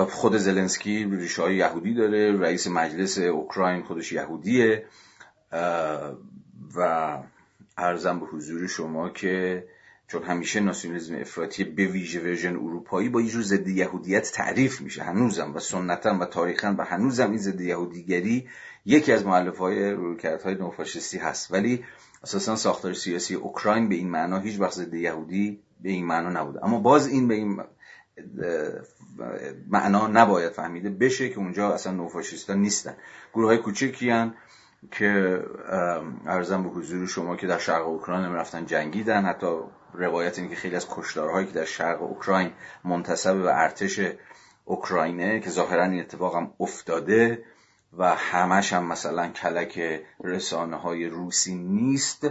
خود 0.10 0.38
زلنسکی 0.38 1.06
ریشه 1.06 1.41
های 1.41 1.56
یهودی 1.56 1.94
داره 1.94 2.40
رئیس 2.40 2.68
مجلس 2.68 3.18
اوکراین 3.18 3.84
خودش 3.84 4.11
یهودیه 4.11 4.86
و 6.76 7.18
ارزم 7.78 8.19
به 8.19 8.26
حضور 8.26 8.68
شما 8.68 9.10
که 9.10 9.68
چون 10.11 10.23
همیشه 10.23 10.59
ناسیونالیسم 10.59 11.15
افراطی 11.15 11.63
به 11.63 11.85
ویژه 11.85 12.19
ورژن 12.19 12.55
اروپایی 12.55 13.09
با 13.09 13.21
یه 13.21 13.29
جور 13.29 13.41
ضد 13.41 13.67
یهودیت 13.67 14.31
تعریف 14.31 14.81
میشه. 14.81 15.03
هنوزم 15.03 15.53
و 15.55 15.59
سنتا 15.59 16.17
و 16.21 16.25
تاریخا 16.25 16.75
و 16.77 16.85
هنوزم 16.85 17.29
این 17.29 17.38
ضد 17.38 17.61
یهودیگری 17.61 18.47
یکی 18.85 19.11
از 19.11 19.25
معلف 19.25 19.57
های 19.57 19.95
های 20.43 20.55
نوفاشisتی 20.55 21.17
هست. 21.17 21.51
ولی 21.51 21.85
اساسا 22.23 22.55
ساختار 22.55 22.93
سیاسی 22.93 23.35
اوکراین 23.35 23.89
به 23.89 23.95
این 23.95 24.09
معنا 24.09 24.39
هیچ 24.39 24.59
وقت 24.59 24.73
ضد 24.73 24.93
یهودی 24.93 25.59
به 25.81 25.89
این 25.89 26.05
معنا 26.05 26.41
نبوده. 26.41 26.65
اما 26.65 26.79
باز 26.79 27.07
این 27.07 27.27
به 27.27 27.33
این 27.33 27.63
معنا 29.67 30.07
نباید 30.07 30.51
فهمیده 30.51 30.89
بشه 30.89 31.29
که 31.29 31.38
اونجا 31.38 31.73
اصلا 31.73 31.93
نوفاشیستا 31.93 32.53
نیستن. 32.53 32.95
گروه 33.33 33.47
های 33.47 33.57
کوچکی 33.57 34.31
که 34.91 35.43
ارزم 36.25 36.63
به 36.63 36.69
حضور 36.69 37.07
شما 37.07 37.35
که 37.35 37.47
در 37.47 37.57
شرق 37.57 37.88
اوکراین 37.88 38.33
رفتن 38.33 38.65
جنگیدن 38.65 39.25
حتی 39.25 39.47
روایت 39.93 40.38
اینه 40.38 40.49
که 40.49 40.55
خیلی 40.55 40.76
از 40.76 40.88
کشدارهایی 40.89 41.47
که 41.47 41.53
در 41.53 41.65
شرق 41.65 42.01
اوکراین 42.01 42.51
منتصب 42.84 43.41
به 43.41 43.59
ارتش 43.59 43.99
اوکراینه 44.65 45.39
که 45.39 45.49
ظاهرا 45.49 45.84
این 45.84 45.99
اتفاق 45.99 46.35
هم 46.35 46.53
افتاده 46.59 47.43
و 47.97 48.15
همش 48.15 48.73
هم 48.73 48.85
مثلا 48.85 49.27
کلک 49.27 50.03
رسانه 50.23 50.77
های 50.77 51.05
روسی 51.05 51.55
نیست. 51.55 52.27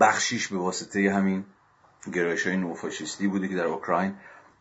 بخشیش 0.00 0.48
به 0.48 0.58
واسطه 0.58 1.12
همین 1.12 1.44
گرایش 2.12 2.46
های 2.46 2.56
نوفاشیستی 2.56 3.28
بوده 3.28 3.48
که 3.48 3.56
در 3.56 3.66
اوکراین 3.66 4.14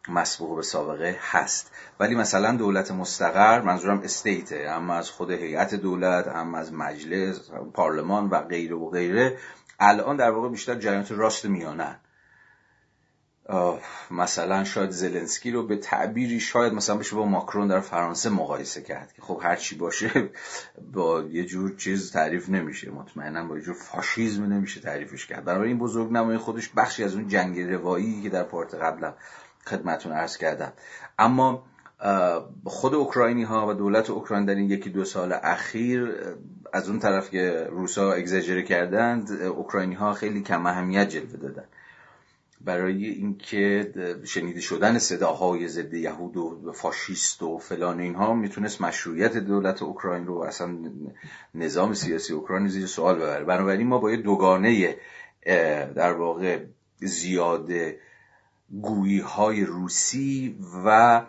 مسبوق 0.07 0.55
به 0.55 0.61
سابقه 0.61 1.17
هست. 1.21 1.71
ولی 1.99 2.15
مثلا 2.15 2.55
دولت 2.55 2.91
مستقر 2.91 3.61
منظورم 3.61 4.01
استیته 4.01 4.71
هم 4.71 4.89
از 4.89 5.09
خود 5.09 5.31
هیئت 5.31 5.75
دولت 5.75 6.27
هم 6.27 6.55
از 6.55 6.73
مجلس 6.73 7.49
پارلمان 7.73 8.29
و 8.29 8.41
غیره 8.41 8.75
و 8.75 8.89
غیره 8.89 9.37
الان 9.79 10.17
در 10.17 10.31
واقع 10.31 10.49
بیشتر 10.49 10.75
جریانات 10.75 11.11
راست 11.11 11.45
میانن. 11.45 11.95
مثلا 14.11 14.63
شاید 14.63 14.89
زلنسکی 14.89 15.51
رو 15.51 15.67
به 15.67 15.77
تعبیری 15.77 16.39
شاید 16.39 16.73
مثلا 16.73 16.97
بشه 16.97 17.15
با 17.15 17.25
ماکرون 17.25 17.67
در 17.67 17.79
فرانسه 17.79 18.29
مقایسه 18.29 18.81
کرد 18.81 19.13
که 19.13 19.21
خب 19.21 19.39
هر 19.43 19.55
چی 19.55 19.75
باشه 19.75 20.29
با 20.93 21.21
یه 21.21 21.45
جور 21.45 21.75
چیز 21.75 22.11
تعریف 22.11 22.49
نمیشه. 22.49 22.91
مطمئنا 22.91 23.45
با 23.45 23.57
یه 23.57 23.63
جور 23.63 23.75
فاشیزم 23.75 24.43
نمیشه 24.43 24.81
تعریفش 24.81 25.25
کرد. 25.25 25.45
برای 25.45 25.67
این 25.67 25.77
بزرگ 25.77 26.11
نمای 26.11 26.37
خودش 26.37 26.69
بخشی 26.69 27.03
از 27.03 27.15
اون 27.15 27.27
جنگ 27.27 27.59
روایی 27.59 28.21
که 28.21 28.29
در 28.29 28.43
پارت 28.43 28.75
قبلا 28.75 29.13
خدمتون 29.65 30.11
عرض 30.11 30.37
کردم. 30.37 30.73
اما 31.19 31.63
خود 32.63 32.93
اوکراینی 32.93 33.43
ها 33.43 33.67
و 33.67 33.73
دولت 33.73 34.09
اوکراین 34.09 34.45
در 34.45 34.55
این 34.55 34.69
یکی 34.71 34.89
دو 34.89 35.05
سال 35.05 35.33
اخیر 35.43 36.15
از 36.73 36.89
اون 36.89 36.99
طرف 36.99 37.29
که 37.29 37.67
روسا 37.71 38.13
اگزاجره 38.13 38.63
کردند 38.63 39.31
اوکراینی 39.31 39.95
ها 39.95 40.13
خیلی 40.13 40.41
کم 40.41 40.65
اهمیت 40.65 41.09
جلوه 41.09 41.37
دادن. 41.37 41.65
برای 42.61 43.05
اینکه 43.05 43.93
شنیده 44.23 44.61
شدن 44.61 44.99
صداهای 44.99 45.67
ضد 45.67 45.93
یهود 45.93 46.37
و 46.37 46.71
فاشیست 46.71 47.43
و 47.43 47.57
فلان 47.57 47.99
اینها 47.99 48.33
می‌تونست 48.33 48.81
مشروعیت 48.81 49.37
دولت 49.37 49.81
اوکراین 49.81 50.25
رو 50.25 50.37
اصلا 50.37 50.77
نظام 51.55 51.93
سیاسی 51.93 52.33
اوکراین 52.33 52.67
زیر 52.67 52.85
سوال 52.85 53.15
ببره. 53.15 53.45
بنابراین 53.45 53.87
ما 53.87 53.97
با 53.97 54.11
یه 54.11 54.17
دوگانه 54.17 54.95
در 55.95 56.13
واقع 56.13 56.59
زیاده 56.99 57.99
گویی 58.81 59.19
های 59.19 59.65
روسی 59.65 60.57
و 60.85 61.21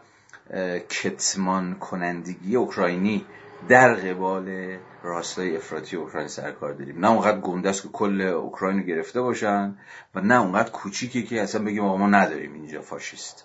کتمان 0.88 1.74
کنندگی 1.74 2.56
اوکراینی 2.56 3.26
در 3.68 3.94
قبال 3.94 4.76
راستای 5.02 5.56
افراطی 5.56 5.96
اوکراین 5.96 6.28
سرکار 6.28 6.72
داریم. 6.72 6.98
نه 6.98 7.10
اونقدر 7.10 7.40
گنده 7.40 7.68
است 7.68 7.82
که 7.82 7.88
کل 7.88 8.20
اوکراین 8.20 8.78
رو 8.78 8.84
گرفته 8.84 9.20
باشن 9.20 9.78
و 10.14 10.20
نه 10.20 10.40
اونقدر 10.40 10.70
کوچیکی 10.70 11.22
که 11.22 11.42
اصلا 11.42 11.64
بگیم 11.64 11.84
آقا 11.84 11.96
ما 11.96 12.06
نداریم 12.06 12.54
اینجا 12.54 12.82
فاشیست. 12.82 13.44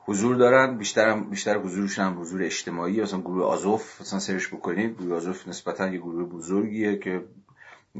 حضور 0.00 0.36
دارن 0.36 0.78
بیشتر 0.78 1.20
بیشتر 1.20 1.58
حضورشون 1.58 2.04
هم 2.04 2.20
حضور 2.20 2.42
اجتماعی 2.42 3.02
مثلا 3.02 3.20
گروه 3.20 3.44
آزوف 3.44 4.00
مثلا 4.00 4.18
سرش 4.18 4.48
بکنید. 4.48 4.96
گروه 4.98 5.16
آزوف 5.16 5.48
نسبتا 5.48 5.88
یه 5.88 5.98
گروه 5.98 6.28
بزرگیه 6.28 6.98
که 6.98 7.24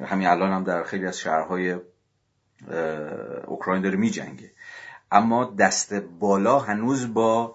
همین 0.02 0.28
الان 0.28 0.52
هم 0.52 0.64
در 0.64 0.82
خیلی 0.82 1.06
از 1.06 1.18
شهرهای 1.18 1.76
اوکراین 3.46 3.82
داره 3.82 3.96
میجنگه. 3.96 4.50
اما 5.12 5.54
دست 5.58 5.94
بالا 5.94 6.58
هنوز 6.58 7.14
با 7.14 7.54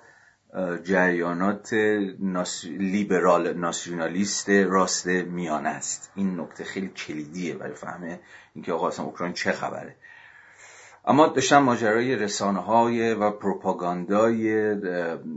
جریانات 0.83 1.73
ناس... 2.19 2.65
لیبرال 2.65 3.53
ناسیونالیست 3.53 4.49
راست 4.49 5.07
میانه 5.07 5.69
است. 5.69 6.11
این 6.15 6.39
نکته 6.39 6.63
خیلی 6.63 6.87
کلیدیه 6.87 7.55
برای 7.55 7.75
فهمه 7.75 8.19
اینکه 8.55 8.73
آقا 8.73 8.87
اصلا 8.87 9.05
اوکراین 9.05 9.33
چه 9.33 9.51
خبره. 9.51 9.95
اما 11.05 11.27
داشتم 11.27 11.57
ماجرای 11.57 12.15
رسانه 12.15 12.59
های 12.59 13.13
و 13.13 13.31
پروپاگاندای 13.31 14.69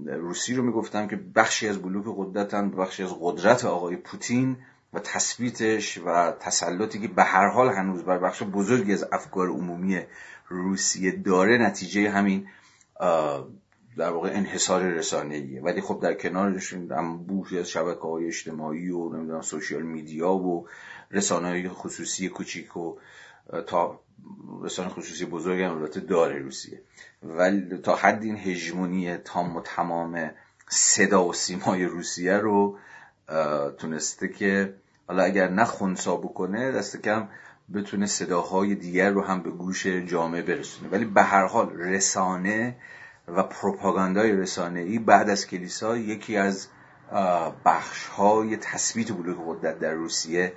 روسی 0.07 0.55
رو 0.55 0.63
می‌گفتم 0.63 1.09
که 1.09 1.17
بخشی 1.17 1.69
از 1.69 1.83
بلوک 1.83 2.05
قدرتن 2.19 2.71
بخشی 2.71 3.03
از 3.03 3.15
قدرت 3.21 3.65
آقای 3.65 3.97
پوتین 3.97 4.57
و 4.95 4.99
تثبیتش 4.99 5.99
و 6.07 6.33
تسلطی 6.41 6.99
که 7.01 7.09
به 7.09 7.23
هر 7.23 7.49
حال 7.49 7.69
هنوز 7.69 8.03
بر 8.03 8.19
بخش 8.19 8.43
بزرگی 8.43 8.93
از 8.93 9.07
افکار 9.13 9.49
عمومی 9.49 10.01
روسیه 10.49 11.11
داره 11.13 11.59
نتیجه 11.59 12.11
همین 12.11 12.49
در 13.97 14.11
واقع 14.11 14.31
انحصار 14.33 14.83
رسانه‌ایه. 14.83 15.63
ولی 15.63 15.81
خب 15.81 16.01
در 16.03 16.15
کنارش 16.15 16.75
بوشی 17.27 17.59
از 17.59 17.69
شبکه 17.69 18.01
های 18.01 18.27
اجتماعی 18.27 18.91
و 18.91 19.09
نمی‌دونم 19.09 19.41
سوشیال 19.41 19.83
میدیا 19.83 20.33
و 20.33 20.69
رسانه 21.11 21.49
های 21.49 21.69
خصوصی 21.69 22.29
کوچیک 22.29 22.77
و 22.77 22.97
تا 23.67 24.01
رسانه 24.63 24.89
خصوصی 24.89 25.25
بزرگ 25.25 25.63
هم 25.63 25.77
البته 25.77 26.01
داره 26.01 26.39
روسیه. 26.39 26.81
ولی 27.23 27.79
تا 27.79 27.97
حد 27.97 28.23
این 28.23 28.37
هژمونی 28.37 29.17
تام 29.17 29.57
و 29.57 29.61
تمام 29.61 30.31
صدا 30.69 31.25
و 31.25 31.33
سیمای 31.33 31.85
روسیه 31.85 32.33
رو 32.33 32.79
تونسته 33.79 34.29
که 34.29 34.75
حالا 35.09 35.23
اگر 35.23 35.49
نه 35.49 35.65
خونسا 35.65 36.17
بکنه 36.17 36.73
دست 36.73 37.03
کم 37.03 37.29
بتونه 37.75 38.07
صداهای 38.07 38.75
دیگر 38.75 39.11
رو 39.11 39.23
هم 39.23 39.43
به 39.43 39.51
گوش 39.51 39.87
جامعه 39.87 40.43
برسونه. 40.43 40.91
ولی 40.91 41.05
به 41.05 41.23
هر 41.23 41.47
حال 41.47 41.73
رسانه 41.77 42.77
و 43.29 43.43
پروپاگاندای 43.43 44.33
رسانه 44.33 44.81
ای 44.81 44.99
بعد 44.99 45.31
از 45.31 45.47
کلیسا 45.47 45.97
یکی 45.97 46.37
از 46.37 46.69
بخش 47.65 48.07
های 48.07 48.57
تثبیت 48.57 49.13
بلوک 49.13 49.37
قدرت 49.47 49.79
در 49.79 49.93
روسیه 49.93 50.53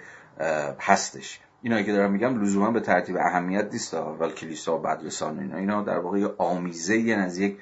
هستش. 0.80 1.40
اینا 1.62 1.82
که 1.82 1.92
دارم 1.92 2.12
میگم 2.12 2.42
لزوما 2.42 2.72
به 2.72 2.80
ترتیب 2.80 3.18
اهمیت 3.18 3.70
نیست 3.72 3.94
اول 3.94 4.32
کلیسا 4.32 4.78
و 4.78 4.82
بعد 4.82 5.06
رسانه. 5.06 5.42
اینا 5.42 5.58
اینا 5.58 5.82
در 5.82 6.00
واقع 6.00 6.28
آمیزه 6.38 7.16
از 7.18 7.38
یک 7.38 7.58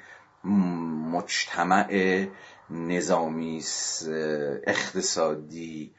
مجتمع 1.12 2.26
نظامی 2.70 3.62
اقتصادی 4.66 5.94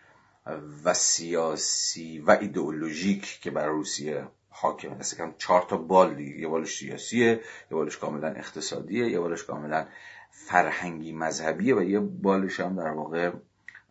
و 0.86 0.94
سیاسی 0.94 2.20
و 2.20 2.38
ایدئولوژیک 2.42 3.40
که 3.42 3.52
بر 3.52 3.68
روسیه 3.68 4.28
حاکمه 4.50 4.96
دست 4.96 5.18
کم 5.18 5.34
چهار 5.38 5.66
تا 5.70 5.78
بال 5.78 6.14
دیگه 6.14 6.40
یه 6.40 6.48
بالش 6.48 6.78
سیاسیه 6.78 7.28
یه 7.28 7.42
بالش 7.72 7.98
کاملا 7.98 8.28
اقتصادیه 8.28 9.10
یه 9.10 9.20
بالش 9.20 9.44
کاملا 9.44 9.86
فرهنگی 10.32 11.12
مذهبیه 11.12 11.76
و 11.76 11.84
یه 11.84 12.00
بالش 12.00 12.60
هم 12.60 12.76
در 12.76 12.92
واقع 12.92 13.32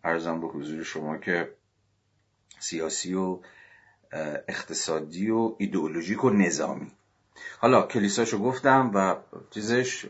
ارزم 0.04 0.40
به 0.40 0.46
حضور 0.46 0.82
شما 0.82 1.16
که 1.16 1.54
سیاسی 2.58 3.14
و 3.14 3.38
اقتصادی 4.48 5.30
و 5.30 5.54
ایدئولوژیک 5.58 6.24
و 6.24 6.30
نظامی. 6.30 6.92
حالا 7.58 7.82
کلیساشو 7.82 8.38
گفتم 8.38 8.90
و 8.94 9.16
چیزش 9.50 10.06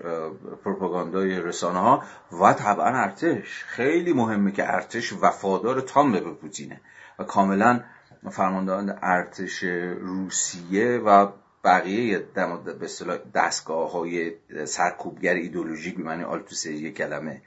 پروپاگاندای 0.64 1.40
رسانه 1.40 1.78
ها 1.78 2.02
و 2.42 2.52
طبعا 2.52 2.86
ارتش؟ 2.86 3.64
خیلی 3.64 4.12
مهمه 4.12 4.52
که 4.52 4.74
ارتش 4.74 5.12
وفادار 5.12 5.80
تام 5.80 6.12
به 6.12 6.20
پوتینه 6.20 6.80
و 7.18 7.24
کاملا 7.24 7.84
فرماندهان 8.30 8.98
ارتش 9.02 9.62
روسیه 10.00 10.98
و 10.98 11.28
بقیه 11.64 12.18
به 12.18 12.84
اصطلاح 12.84 13.18
دستگاه 13.34 13.92
های 13.92 14.32
سرکوبگر 14.64 15.34
ایدولوژیک 15.34 15.96
به 15.96 16.02
معنی 16.02 16.24
آلتوسه 16.24 16.90
کلمه 16.90 17.42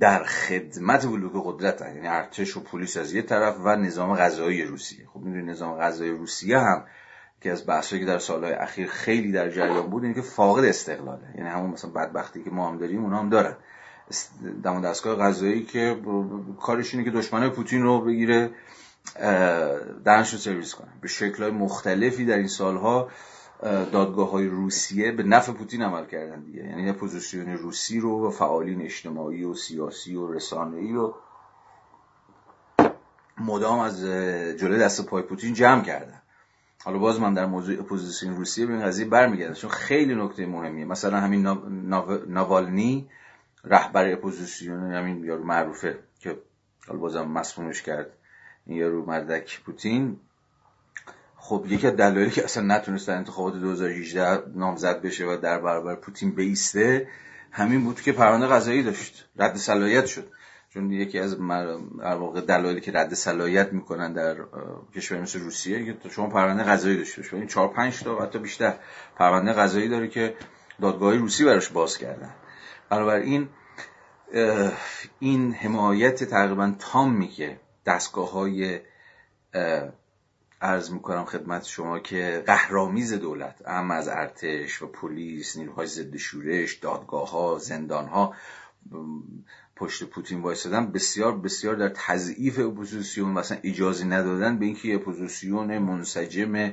در 0.00 0.24
خدمت 0.24 1.06
بلوک 1.06 1.32
قدرت. 1.34 1.80
یعنی 1.80 2.08
ارتش 2.08 2.56
و 2.56 2.60
پلیس 2.60 2.96
از 2.96 3.14
یه 3.14 3.22
طرف 3.22 3.56
و 3.64 3.76
نظام 3.76 4.16
غذایی 4.16 4.64
روسیه. 4.64 5.06
خب 5.06 5.20
می‌دونی 5.20 5.42
نظام 5.52 5.78
غذایی 5.78 6.10
روسیه 6.10 6.58
هم 6.58 6.84
که 7.40 7.52
از 7.52 7.66
بحثایی 7.66 8.00
که 8.02 8.06
در 8.06 8.18
سالهای 8.18 8.52
اخیر 8.52 8.86
خیلی 8.86 9.32
در 9.32 9.50
جریان 9.50 9.90
بود 9.90 10.02
اینه 10.02 10.14
که 10.14 10.22
فاقد 10.22 10.64
استقلاله. 10.64 11.34
یعنی 11.38 11.48
همون 11.48 11.70
مثلا 11.70 11.90
بدبختی 11.90 12.44
که 12.44 12.50
ما 12.50 12.68
هم 12.68 12.78
داریم 12.78 13.04
اونا 13.04 13.18
هم 13.18 13.28
دارن. 13.28 13.56
دم 14.64 14.80
دستگاه 14.80 15.16
غذایی 15.16 15.62
که 15.64 15.96
کارش 16.60 16.94
اینه 16.94 17.04
که 17.04 17.10
دشمنای 17.10 17.50
پوتین 17.50 17.82
رو 17.82 18.00
بگیره 18.00 18.50
دهنش 20.04 20.32
رو 20.32 20.38
سرویس 20.38 20.74
کنه 20.74 20.88
به 21.00 21.08
شکلهای 21.08 21.50
مختلفی 21.50 22.24
در 22.24 22.36
این 22.36 22.48
سالها 22.48 23.10
دادگاه 23.62 24.30
های 24.30 24.46
روسیه 24.46 25.12
به 25.12 25.22
نفع 25.22 25.52
پوتین 25.52 25.82
عمل 25.82 26.06
کردن 26.06 26.40
دیگه. 26.40 26.64
یعنی 26.64 26.92
اپوزیسیون 26.92 27.48
روسی 27.48 28.00
رو 28.00 28.26
و 28.26 28.30
فعالین 28.30 28.82
اجتماعی 28.82 29.44
و 29.44 29.54
سیاسی 29.54 30.16
و 30.16 30.32
رسانه‌ای 30.32 30.92
و 30.92 31.14
مدام 33.38 33.78
از 33.78 34.00
جلوی 34.60 34.78
دست 34.78 35.06
پای 35.06 35.22
پوتین 35.22 35.54
جمع 35.54 35.82
کردن. 35.82 36.22
حالا 36.84 36.98
باز 36.98 37.20
من 37.20 37.34
در 37.34 37.46
موضوع 37.46 37.80
اپوزیسیون 37.80 38.36
روسیه 38.36 38.66
به 38.66 38.72
این 38.72 38.82
قضیه 38.82 39.06
برمیگردم 39.06 39.54
چون 39.54 39.70
خیلی 39.70 40.14
نکته 40.14 40.46
مهمیه. 40.46 40.84
مثلا 40.84 41.20
همین 41.20 41.46
ناوالنی 42.28 43.08
رهبر 43.64 44.12
اپوزیسیون 44.12 44.92
همین 44.92 45.24
یارو 45.24 45.44
معروفه 45.44 45.98
که 46.20 46.38
حالا 46.86 47.00
بازم 47.00 47.22
مسمومش 47.22 47.82
کرد. 47.82 48.10
یارو 48.66 49.06
مردک 49.06 49.60
پوتین. 49.64 50.16
خب 51.36 51.64
یکی 51.68 51.86
از 51.86 51.96
دلایلی 51.96 52.30
که 52.30 52.44
اصلا 52.44 52.76
نتونست 52.76 53.08
در 53.08 53.16
انتخابات 53.16 53.54
2018 53.54 54.42
نامزد 54.54 55.02
بشه 55.02 55.26
و 55.26 55.36
در 55.36 55.58
برابر 55.58 55.94
پوتین 55.94 56.30
بیسته 56.30 57.08
همین 57.50 57.84
بود 57.84 58.00
که 58.00 58.12
پرونده 58.12 58.46
قضایی 58.46 58.82
داشت. 58.82 59.28
رد 59.36 59.56
صلاحیت 59.56 60.06
شد. 60.06 60.28
چون 60.74 60.90
یکی 60.90 61.18
از 61.18 61.36
واقع 62.00 62.40
دلایلی 62.40 62.80
که 62.80 62.92
رد 62.92 63.14
صلاحیت 63.14 63.72
می‌کنن 63.72 64.12
در 64.12 64.36
کشور 64.94 65.20
مثل 65.20 65.40
روسیه 65.40 65.84
که 65.84 66.08
شما 66.08 66.26
پرونده 66.26 66.62
قضایی 66.62 66.96
داشته 66.96 67.22
باشید 67.22 67.34
این 67.34 67.46
4 67.46 67.68
5 67.68 68.02
تا 68.02 68.18
حتی 68.18 68.38
بیشتر 68.38 68.74
پرونده 69.16 69.52
قضایی 69.52 69.88
داره 69.88 70.08
که 70.08 70.34
دادگاه 70.80 71.16
روسی 71.16 71.44
براش 71.44 71.68
باز 71.68 71.98
کردن. 71.98 72.34
بنابراین 72.90 73.48
این 75.18 75.54
حمایت 75.54 76.24
تقریبا 76.24 76.74
تامی 76.78 77.28
که 77.28 77.60
دستگاه 77.86 78.32
های 78.32 78.80
عرض 80.60 80.92
می‌کنم 80.92 81.24
خدمت 81.24 81.64
شما 81.64 81.98
که 81.98 82.42
قهرآمیز 82.46 83.12
دولت 83.12 83.62
اعم 83.66 83.94
از 83.94 84.08
ارتش 84.08 84.82
و 84.82 84.86
پلیس 84.86 85.56
نیروهای 85.56 85.86
ضد 85.86 86.16
شورش 86.16 86.74
دادگاه 86.74 87.30
ها 87.30 87.58
زندان 87.58 88.06
ها 88.06 88.34
پشت 89.76 90.04
پوتین 90.04 90.42
وایسادن 90.42 90.92
بسیار 90.92 91.38
بسیار 91.38 91.74
در 91.74 91.88
تضعیف 91.88 92.58
اپوزیسیون 92.58 93.30
مثلا 93.30 93.58
اجازه 93.62 94.04
ندادن 94.04 94.58
به 94.58 94.66
اینکه 94.66 94.94
اپوزیسیون 94.94 95.78
منسجم 95.78 96.72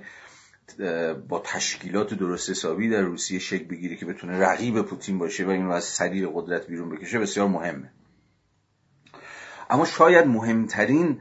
با 1.27 1.39
تشکیلات 1.45 2.13
درست 2.13 2.49
حسابی 2.49 2.89
در 2.89 3.01
روسیه 3.01 3.39
شکل 3.39 3.63
بگیره 3.63 3.95
که 3.95 4.05
بتونه 4.05 4.39
رقیب 4.39 4.81
پوتین 4.81 5.19
باشه 5.19 5.45
و 5.45 5.49
این 5.49 5.65
رو 5.65 5.71
از 5.71 5.83
سریر 5.83 6.27
قدرت 6.27 6.67
بیرون 6.67 6.89
بکشه 6.89 7.19
بسیار 7.19 7.47
مهمه. 7.47 7.91
اما 9.72 9.85
شاید 9.85 10.27
مهمترین 10.27 11.19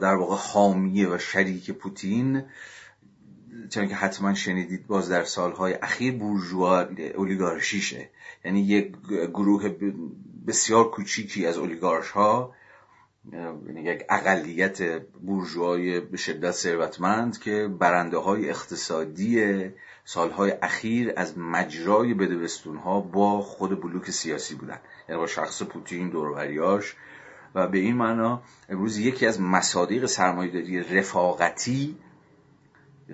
در 0.00 0.14
واقع 0.14 0.36
حامیه 0.36 1.08
و 1.08 1.18
شریک 1.18 1.70
پوتین 1.70 2.42
چون 3.70 3.88
که 3.88 3.94
حتما 3.94 4.34
شنیدید 4.34 4.86
باز 4.86 5.08
در 5.08 5.24
سالهای 5.24 5.74
اخیر 5.74 6.14
بورژوا 6.14 6.80
اولیگارشیشه. 7.14 8.10
یعنی 8.44 8.60
یک 8.60 8.96
گروه 9.08 9.68
بسیار 10.46 10.90
کوچیکی 10.90 11.46
از 11.46 11.58
اولیگارش 11.58 12.10
ها 12.10 12.54
یک 13.76 14.04
اقلیت 14.08 15.02
بورژوای 15.02 16.00
به 16.00 16.16
شدت 16.16 16.50
ثروتمند 16.50 17.38
که 17.38 17.68
برنده 17.78 18.16
های 18.16 18.50
اقتصادی 18.50 19.64
سالهای 20.04 20.54
اخیر 20.62 21.12
از 21.16 21.38
مجرای 21.38 22.14
بدوستون 22.14 22.76
ها 22.76 23.00
با 23.00 23.40
خود 23.40 23.80
بلوک 23.80 24.10
سیاسی 24.10 24.54
بودن. 24.54 24.78
یعنی 25.08 25.20
با 25.20 25.26
شخص 25.26 25.62
پوتین 25.62 26.08
دوروریاش 26.08 26.96
و 27.54 27.68
به 27.68 27.78
این 27.78 27.96
معنا 27.96 28.42
امروز 28.68 28.98
یکی 28.98 29.26
از 29.26 29.40
مصادیق 29.40 30.06
سرمایه‌داری 30.06 30.80
رفاقتی 30.80 31.96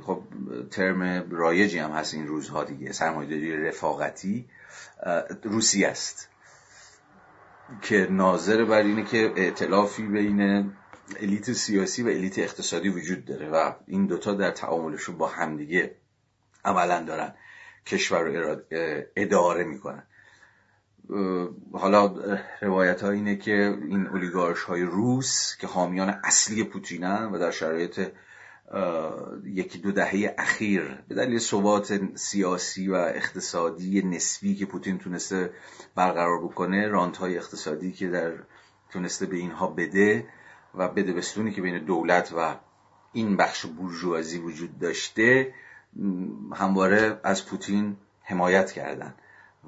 خب 0.03 0.23
ترم 0.71 1.31
رایجی 1.31 1.79
هم 1.79 1.91
هست 1.91 2.15
این 2.15 2.27
روزها 2.27 2.65
دیگه 2.65 2.93
سرمایه‌داری 2.93 3.57
رفاقتی 3.57 4.47
روسی 5.43 5.85
است. 5.85 6.29
که 7.83 8.07
ناظر 8.11 8.65
بر 8.65 8.83
اینه 8.83 9.05
که 9.05 9.33
ائتلافی 9.37 10.03
بین 10.07 10.73
الیت 11.21 11.53
سیاسی 11.53 12.03
و 12.03 12.07
الیت 12.07 12.39
اقتصادی 12.39 12.89
وجود 12.89 13.25
داره 13.25 13.49
و 13.49 13.73
این 13.87 14.07
دوتا 14.07 14.35
در 14.35 14.51
تعاملشون 14.51 15.19
با 15.19 15.27
همدیگه 15.27 15.95
عملا 16.65 17.03
دارن 17.03 17.35
کشور 17.87 18.23
رو 18.23 18.57
اداره 19.17 19.65
می‌کنن. 19.65 20.03
حالا 21.73 22.15
روایت 22.61 23.03
ها 23.03 23.11
اینه 23.11 23.37
که 23.37 23.79
این 23.89 24.07
اولیگارش 24.07 24.63
های 24.63 24.83
روس 24.83 25.57
که 25.61 25.67
حامیان 25.67 26.21
اصلی 26.25 26.65
پوتینن 26.65 27.25
و 27.25 27.39
در 27.39 27.51
شرایط 27.51 28.01
یکی 29.45 29.79
دو 29.79 29.93
دهه 29.93 30.35
اخیر. 30.39 30.99
به 31.09 31.15
دلیل 31.15 31.39
ثبات 31.39 32.01
سیاسی 32.15 32.89
و 32.89 32.95
اقتصادی 32.95 34.03
نسبی 34.03 34.55
که 34.55 34.67
پوتین 34.67 34.99
تونسته 34.99 35.51
برقرار 35.95 36.45
بکنه 36.45 36.89
رانت 36.89 37.17
های 37.17 37.37
اقتصادی 37.37 37.93
که 37.93 38.09
در 38.09 38.33
تونسته 38.91 39.27
به 39.27 39.37
اینها 39.37 39.67
بده 39.67 40.27
و 40.75 40.89
بده 40.89 41.13
بستونی 41.13 41.51
که 41.51 41.63
بین 41.63 41.85
دولت 41.85 42.33
و 42.37 42.57
این 43.13 43.37
بخش 43.37 43.67
بورژوازی 43.67 44.39
وجود 44.39 44.79
داشته 44.79 45.55
همواره 46.55 47.21
از 47.25 47.47
پوتین 47.47 47.97
حمایت 48.23 48.73
کردن 48.73 49.15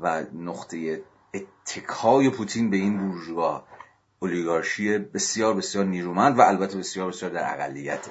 و 0.03 0.25
نقطه 0.35 1.03
اتکای 1.35 2.31
پوتین 2.31 2.71
به 2.71 2.77
این 2.77 2.99
بورژوا 2.99 3.65
اولیگارشی 4.19 4.99
بسیار 4.99 5.55
بسیار 5.55 5.85
نیرومند 5.85 6.39
و 6.39 6.41
البته 6.41 6.79
بسیار 6.79 7.09
بسیار 7.09 7.31
در 7.31 7.55
اقلیته. 7.55 8.11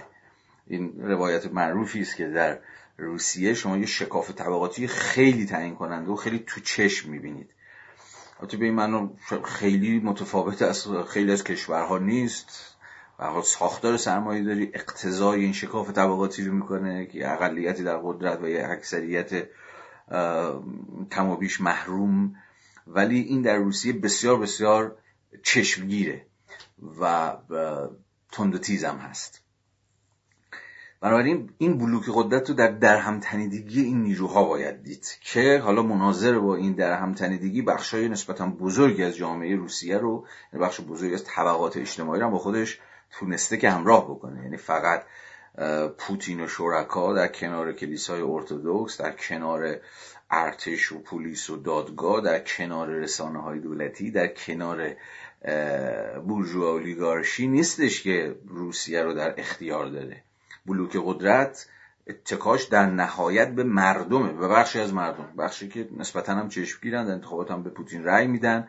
این 0.69 0.93
روایت 1.01 1.45
معروفی 1.53 2.01
است 2.01 2.15
که 2.15 2.27
در 2.27 2.59
روسیه 2.97 3.53
شما 3.53 3.77
یه 3.77 3.85
شکاف 3.85 4.31
طبقاتی 4.31 4.87
خیلی 4.87 5.45
تعیین 5.45 5.75
کننده 5.75 6.11
و 6.11 6.15
خیلی 6.15 6.43
تو 6.47 6.61
چشم 6.61 7.09
می‌بینید. 7.09 7.49
البته 8.39 8.57
به 8.57 8.65
این 8.65 9.09
خیلی 9.43 9.99
متفاوت 9.99 10.61
از 10.61 10.87
خیلی 11.07 11.31
از 11.31 11.43
کشورها 11.43 11.97
نیست. 11.97 12.75
و 13.19 13.41
ساختار 13.41 13.97
سرمایه 13.97 14.43
داری 14.43 14.71
اقتضای 14.73 15.43
این 15.43 15.53
شکاف 15.53 15.91
طبقاتی 15.91 16.43
رو 16.43 16.53
می‌کنه 16.53 17.05
که 17.05 17.31
اقلیتی 17.31 17.83
در 17.83 17.97
قدرت 17.97 18.41
و 18.41 18.49
یه 18.49 18.67
اکثریت 18.69 19.47
کم 21.11 21.37
محروم. 21.59 22.35
ولی 22.87 23.19
این 23.19 23.41
در 23.41 23.57
روسیه 23.57 23.93
بسیار 23.93 24.39
بسیار 24.39 24.97
چشمگیره 25.43 26.25
و 27.01 27.33
تند 28.31 28.55
و 28.55 28.57
تیزم 28.57 28.97
هست. 28.97 29.41
بنابراین 31.01 31.49
این 31.57 31.77
بلوک 31.77 32.03
قدرت 32.13 32.49
رو 32.49 32.55
در 32.55 32.67
درهم 32.67 33.19
تنیدگی 33.19 33.81
این 33.81 34.03
نیروها 34.03 34.43
باید 34.43 34.83
دید 34.83 35.17
که 35.21 35.61
حالا 35.63 35.83
مناظر 35.83 36.39
با 36.39 36.55
این 36.55 36.73
درهم 36.73 37.13
تنیدگی 37.13 37.61
بخشای 37.61 38.09
نسبتا 38.09 38.45
بزرگی 38.45 39.03
از 39.03 39.15
جامعه 39.15 39.55
روسیه 39.55 39.97
رو 39.97 40.25
یعنی 40.53 40.65
بخش 40.65 40.81
بزرگی 40.81 41.13
از 41.13 41.23
طبقات 41.23 41.77
اجتماعی 41.77 42.21
رو 42.21 42.29
با 42.29 42.37
خودش 42.37 42.79
تونسته 43.11 43.57
که 43.57 43.69
همراه 43.69 44.05
بکنه. 44.05 44.43
یعنی 44.43 44.57
فقط 44.57 45.05
پوتین 45.97 46.41
و 46.41 46.47
شرکا 46.47 47.13
در 47.13 47.27
کنار 47.27 47.73
کلیسای 47.73 48.21
ارتودکس 48.21 49.01
در 49.01 49.11
کنار 49.11 49.79
ارتش 50.31 50.91
و 50.91 50.99
پلیس 50.99 51.49
و 51.49 51.57
دادگاه 51.57 52.21
در 52.21 52.39
کنار 52.39 52.87
رسانه 52.87 53.41
های 53.41 53.59
دولتی 53.59 54.11
در 54.11 54.27
کنار 54.27 54.95
بورژوا 56.27 56.71
اولیگارشی 56.71 57.47
نیستش 57.47 58.03
که 58.03 58.35
روسیه 58.47 59.03
رو 59.03 59.13
در 59.13 59.39
اختیار 59.39 59.85
داره. 59.85 60.23
بلوک 60.65 60.97
قدرت 61.05 61.67
اتکاش 62.07 62.63
در 62.63 62.85
نهایت 62.85 63.51
به 63.51 63.63
مردمه. 63.63 64.33
به 64.33 64.47
بخشی 64.47 64.79
از 64.79 64.93
مردم. 64.93 65.33
بخشی 65.37 65.69
که 65.69 65.89
نسبتا 65.97 66.33
هم 66.35 66.49
چشمگیرن 66.49 67.05
در 67.05 67.11
انتخابات 67.11 67.51
هم 67.51 67.63
به 67.63 67.69
پوتین 67.69 68.03
رأی 68.03 68.27
میدن. 68.27 68.67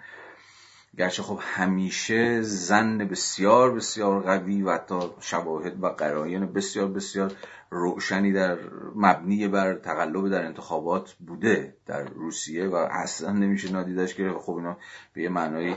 گرچه 0.99 1.23
خب 1.23 1.39
همیشه 1.43 2.43
زن 2.43 2.99
بسیار 2.99 3.75
بسیار 3.75 4.21
قوی 4.21 4.62
و 4.62 4.73
حتی 4.73 5.01
شواهد 5.21 5.83
و 5.83 5.87
قرائن 5.87 6.53
بسیار 6.53 6.89
بسیار 6.89 7.33
روشنی 7.71 8.33
در 8.33 8.59
مبنی 8.95 9.49
بر 9.49 9.75
تقلب 9.75 10.29
در 10.29 10.45
انتخابات 10.45 11.12
بوده 11.12 11.77
در 11.87 12.03
روسیه 12.03 12.69
و 12.69 12.75
اصلا 12.75 13.33
نمیشه 13.33 13.73
نادیدش 13.73 14.15
که 14.15 14.35
خب 14.41 14.53
اینا 14.53 14.77
به 15.12 15.23
یه 15.23 15.29
معنای 15.29 15.77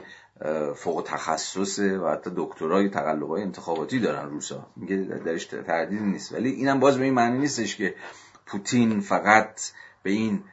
فوق 0.76 1.04
تخصصه 1.08 2.00
و 2.00 2.08
حتی 2.08 2.32
دکترای 2.36 2.90
تقلبای 2.90 3.42
انتخاباتی 3.42 4.00
دارن 4.00 4.30
روسا. 4.30 4.68
میگه 4.76 4.96
درش 4.96 5.46
تردید 5.46 6.02
نیست. 6.02 6.34
ولی 6.34 6.50
اینم 6.50 6.80
باز 6.80 6.98
به 6.98 7.04
این 7.04 7.14
معنی 7.14 7.38
نیستش 7.38 7.76
که 7.76 7.96
پوتین 8.46 9.00
فقط 9.00 9.62
به 10.04 10.12
این 10.12 10.44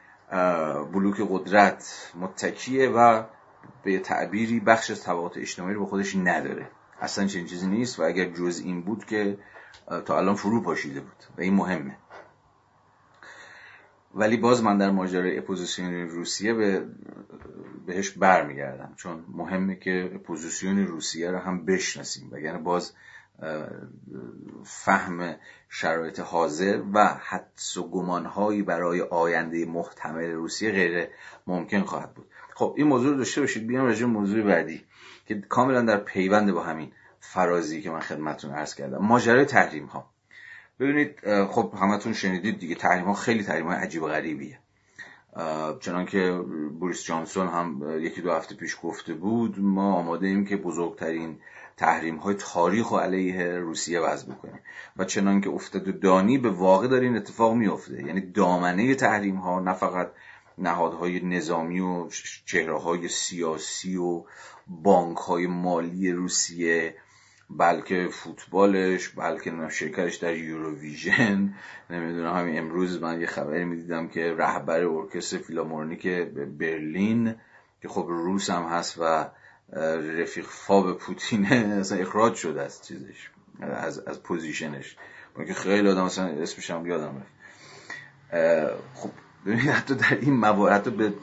بلوک 0.93 1.27
قدرت 1.29 2.11
متکیه 2.15 2.89
و 2.89 3.23
به 3.83 3.99
تعبیری 3.99 4.59
بخش 4.59 4.91
از 4.91 5.03
طبقات 5.03 5.37
اجتماعی 5.37 5.73
رو 5.73 5.79
به 5.79 5.89
خودش 5.89 6.15
نداره. 6.15 6.67
اصلا 7.01 7.27
چنین 7.27 7.45
چیزی 7.45 7.67
نیست 7.67 7.99
و 7.99 8.03
اگر 8.03 8.25
جز 8.25 8.61
این 8.65 8.81
بود 8.81 9.05
که 9.05 9.37
تا 10.05 10.17
الان 10.17 10.35
فرو 10.35 10.61
پاشیده 10.61 10.99
بود 10.99 11.23
و 11.37 11.41
این 11.41 11.53
مهمه. 11.53 11.97
ولی 14.15 14.37
باز 14.37 14.63
من 14.63 14.77
در 14.77 14.91
ماجرای 14.91 15.37
اپوزیسیون 15.37 15.93
روسیه 15.93 16.53
به 16.53 16.85
بهش 17.85 18.09
برمیگردم. 18.09 18.93
چون 18.95 19.25
مهمه 19.27 19.75
که 19.75 20.11
اپوزیسیون 20.15 20.87
روسیه 20.87 21.31
رو 21.31 21.37
هم 21.37 21.65
بشناسیم. 21.65 22.29
وگرنه 22.31 22.59
باز 22.59 22.93
فهم 24.63 25.35
شرایط 25.69 26.19
حاضر 26.19 26.81
و 26.93 27.05
حدس 27.05 27.77
و 27.77 27.89
گمانهایی 27.89 28.61
برای 28.61 29.01
آینده 29.01 29.65
محتمل 29.65 30.31
روسیه 30.31 30.71
غیر 30.71 31.07
ممکن 31.47 31.81
خواهد 31.81 32.13
بود. 32.13 32.27
خب 32.61 32.73
این 32.77 32.87
موضوع 32.87 33.11
رو 33.11 33.17
داشته 33.17 33.41
باشید 33.41 33.67
بیام 33.67 33.85
راجع 33.85 34.05
موضوع 34.05 34.43
بعدی 34.43 34.81
که 35.25 35.41
کاملا 35.49 35.81
در 35.81 35.97
پیوند 35.97 36.51
با 36.51 36.63
همین 36.63 36.91
فرازی 37.19 37.81
که 37.81 37.89
من 37.89 37.99
خدمتتون 37.99 38.51
عرض 38.51 38.75
کردم. 38.75 38.97
ماجرای 38.97 39.45
تحریم 39.45 39.85
ها 39.85 40.09
ببینید 40.79 41.19
خب 41.45 41.73
همتون 41.81 42.13
شنیدید 42.13 42.59
دیگه 42.59 42.75
تحریم 42.75 43.05
ها 43.05 43.13
خیلی 43.13 43.43
تحریم 43.43 43.67
های 43.67 43.75
عجیب 43.75 44.03
و 44.03 44.07
غریبیه. 44.07 44.59
چنان 45.79 46.05
که 46.05 46.41
بوریس 46.79 47.03
جانسون 47.03 47.47
هم 47.47 47.97
یکی 47.99 48.21
دو 48.21 48.31
هفته 48.31 48.55
پیش 48.55 48.77
گفته 48.83 49.13
بود 49.13 49.59
ما 49.59 49.93
آماده 49.93 50.27
ایم 50.27 50.45
که 50.45 50.57
بزرگترین 50.57 51.37
تحریم 51.77 52.15
های 52.15 52.35
تاریخ 52.35 52.91
و 52.91 52.97
علیه 52.97 53.47
روسیه 53.47 53.99
وضع 53.99 54.31
بکنیم. 54.31 54.59
و 54.97 55.05
چنان 55.05 55.41
که 55.41 55.49
افتاد 55.49 55.99
دانی 55.99 56.37
به 56.37 56.49
واقع 56.49 56.87
داره 56.87 57.05
این 57.05 57.17
اتفاق 57.17 57.53
میافته. 57.53 58.03
یعنی 58.03 58.21
دامنه 58.21 58.95
تحریم 58.95 59.35
ها 59.35 59.59
نه 59.59 59.73
فقط 59.73 60.11
نهادهای 60.61 61.19
نظامی 61.19 61.79
و 61.79 62.09
چهره 62.45 62.79
های 62.79 63.07
سیاسی 63.07 63.97
و 63.97 64.23
بانک 64.67 65.17
های 65.17 65.47
مالی 65.47 66.11
روسیه 66.11 66.95
بلکه 67.49 68.07
فوتبالش 68.11 69.09
بلکه 69.09 69.53
شرکتش 69.69 70.15
در 70.15 70.35
یوروویژن. 70.35 71.53
نمی‌دونم 71.89 72.35
همین 72.35 72.57
امروز 72.57 73.01
من 73.01 73.21
یه 73.21 73.27
خبری 73.27 73.65
می‌دیدم 73.65 74.07
که 74.07 74.35
رهبر 74.37 74.83
ارکستر 74.83 75.37
فیلارمونیک 75.37 76.07
برلین 76.59 77.35
که 77.81 77.87
خب 77.87 78.05
روس 78.09 78.49
هم 78.49 78.63
هست 78.63 78.97
و 78.97 79.29
رفیق 80.19 80.45
فاب 80.45 80.97
پوتینه 80.97 81.55
اصلا 81.79 81.97
اخراج 81.97 82.35
شده 82.35 82.61
از 82.61 82.87
چیزش 82.87 83.29
از 83.61 83.99
از 83.99 84.23
position 84.23 84.77
ش. 84.77 84.97
که 85.47 85.53
خیلی 85.53 85.89
آدم 85.89 86.05
مثلا 86.05 86.25
اسمش 86.25 86.71
هم 86.71 86.85
یادم 86.85 87.17
رفت 87.17 87.31
خب 88.93 89.09
ببینید 89.45 89.69
حتی 89.69 89.95
در 89.95 90.17
این 90.21 90.33
موارد 90.33 90.81
حتی 90.81 90.91
به 90.91 91.13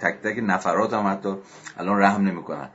تک 0.00 0.22
تک 0.22 0.38
نفرات 0.42 0.92
هم 0.92 1.06
حتی 1.06 1.36
الان 1.76 2.00
رحم 2.00 2.22
نمی‌کنن. 2.28 2.68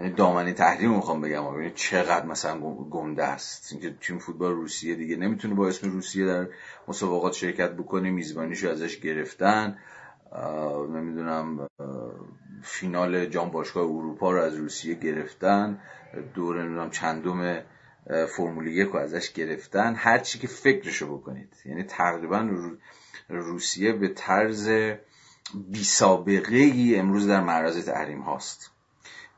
یعنی 0.00 0.12
دامنه 0.12 0.52
تحریم 0.52 0.90
می‌خوام 0.90 1.20
بگم. 1.20 1.54
ببینید 1.54 1.74
چقدر 1.74 2.26
مثلا 2.26 2.60
گنده 2.90 3.24
است. 3.24 3.72
اینکه 3.72 3.94
تیم 4.00 4.18
فوتبال 4.18 4.52
روسیه 4.52 4.94
دیگه 4.94 5.16
نمی‌تونه 5.16 5.54
با 5.54 5.68
اسم 5.68 5.90
روسیه 5.90 6.26
در 6.26 6.46
مسابقات 6.88 7.32
شرکت 7.32 7.70
بکنه. 7.70 8.10
میزبانیشو 8.10 8.68
ازش 8.68 9.00
گرفتن. 9.00 9.78
نمی‌دونم 10.94 11.68
فینال 12.62 13.26
جام 13.26 13.50
باشگاه 13.50 13.84
اروپا 13.84 14.32
رو 14.32 14.42
از 14.42 14.54
روسیه 14.54 14.94
گرفتن. 14.94 15.78
دور 16.34 16.62
نمی‌دونم 16.62 16.90
چندم 16.90 17.62
فرمول 18.36 18.66
یک 18.66 18.88
رو 18.88 18.96
ازش 18.96 19.32
گرفتن. 19.32 19.94
هر 19.94 20.18
چی 20.18 20.38
که 20.38 20.46
فکرشو 20.46 21.16
بکنید. 21.18 21.56
یعنی 21.64 21.82
تقریبا 21.82 22.48
روسیه 23.28 23.92
به 23.92 24.08
طرز 24.08 24.68
بی 25.54 25.84
سابقه 25.84 26.56
ای 26.56 26.96
امروز 26.96 27.28
در 27.28 27.40
معرض 27.40 27.84
تحریم 27.84 28.20
هاست. 28.20 28.70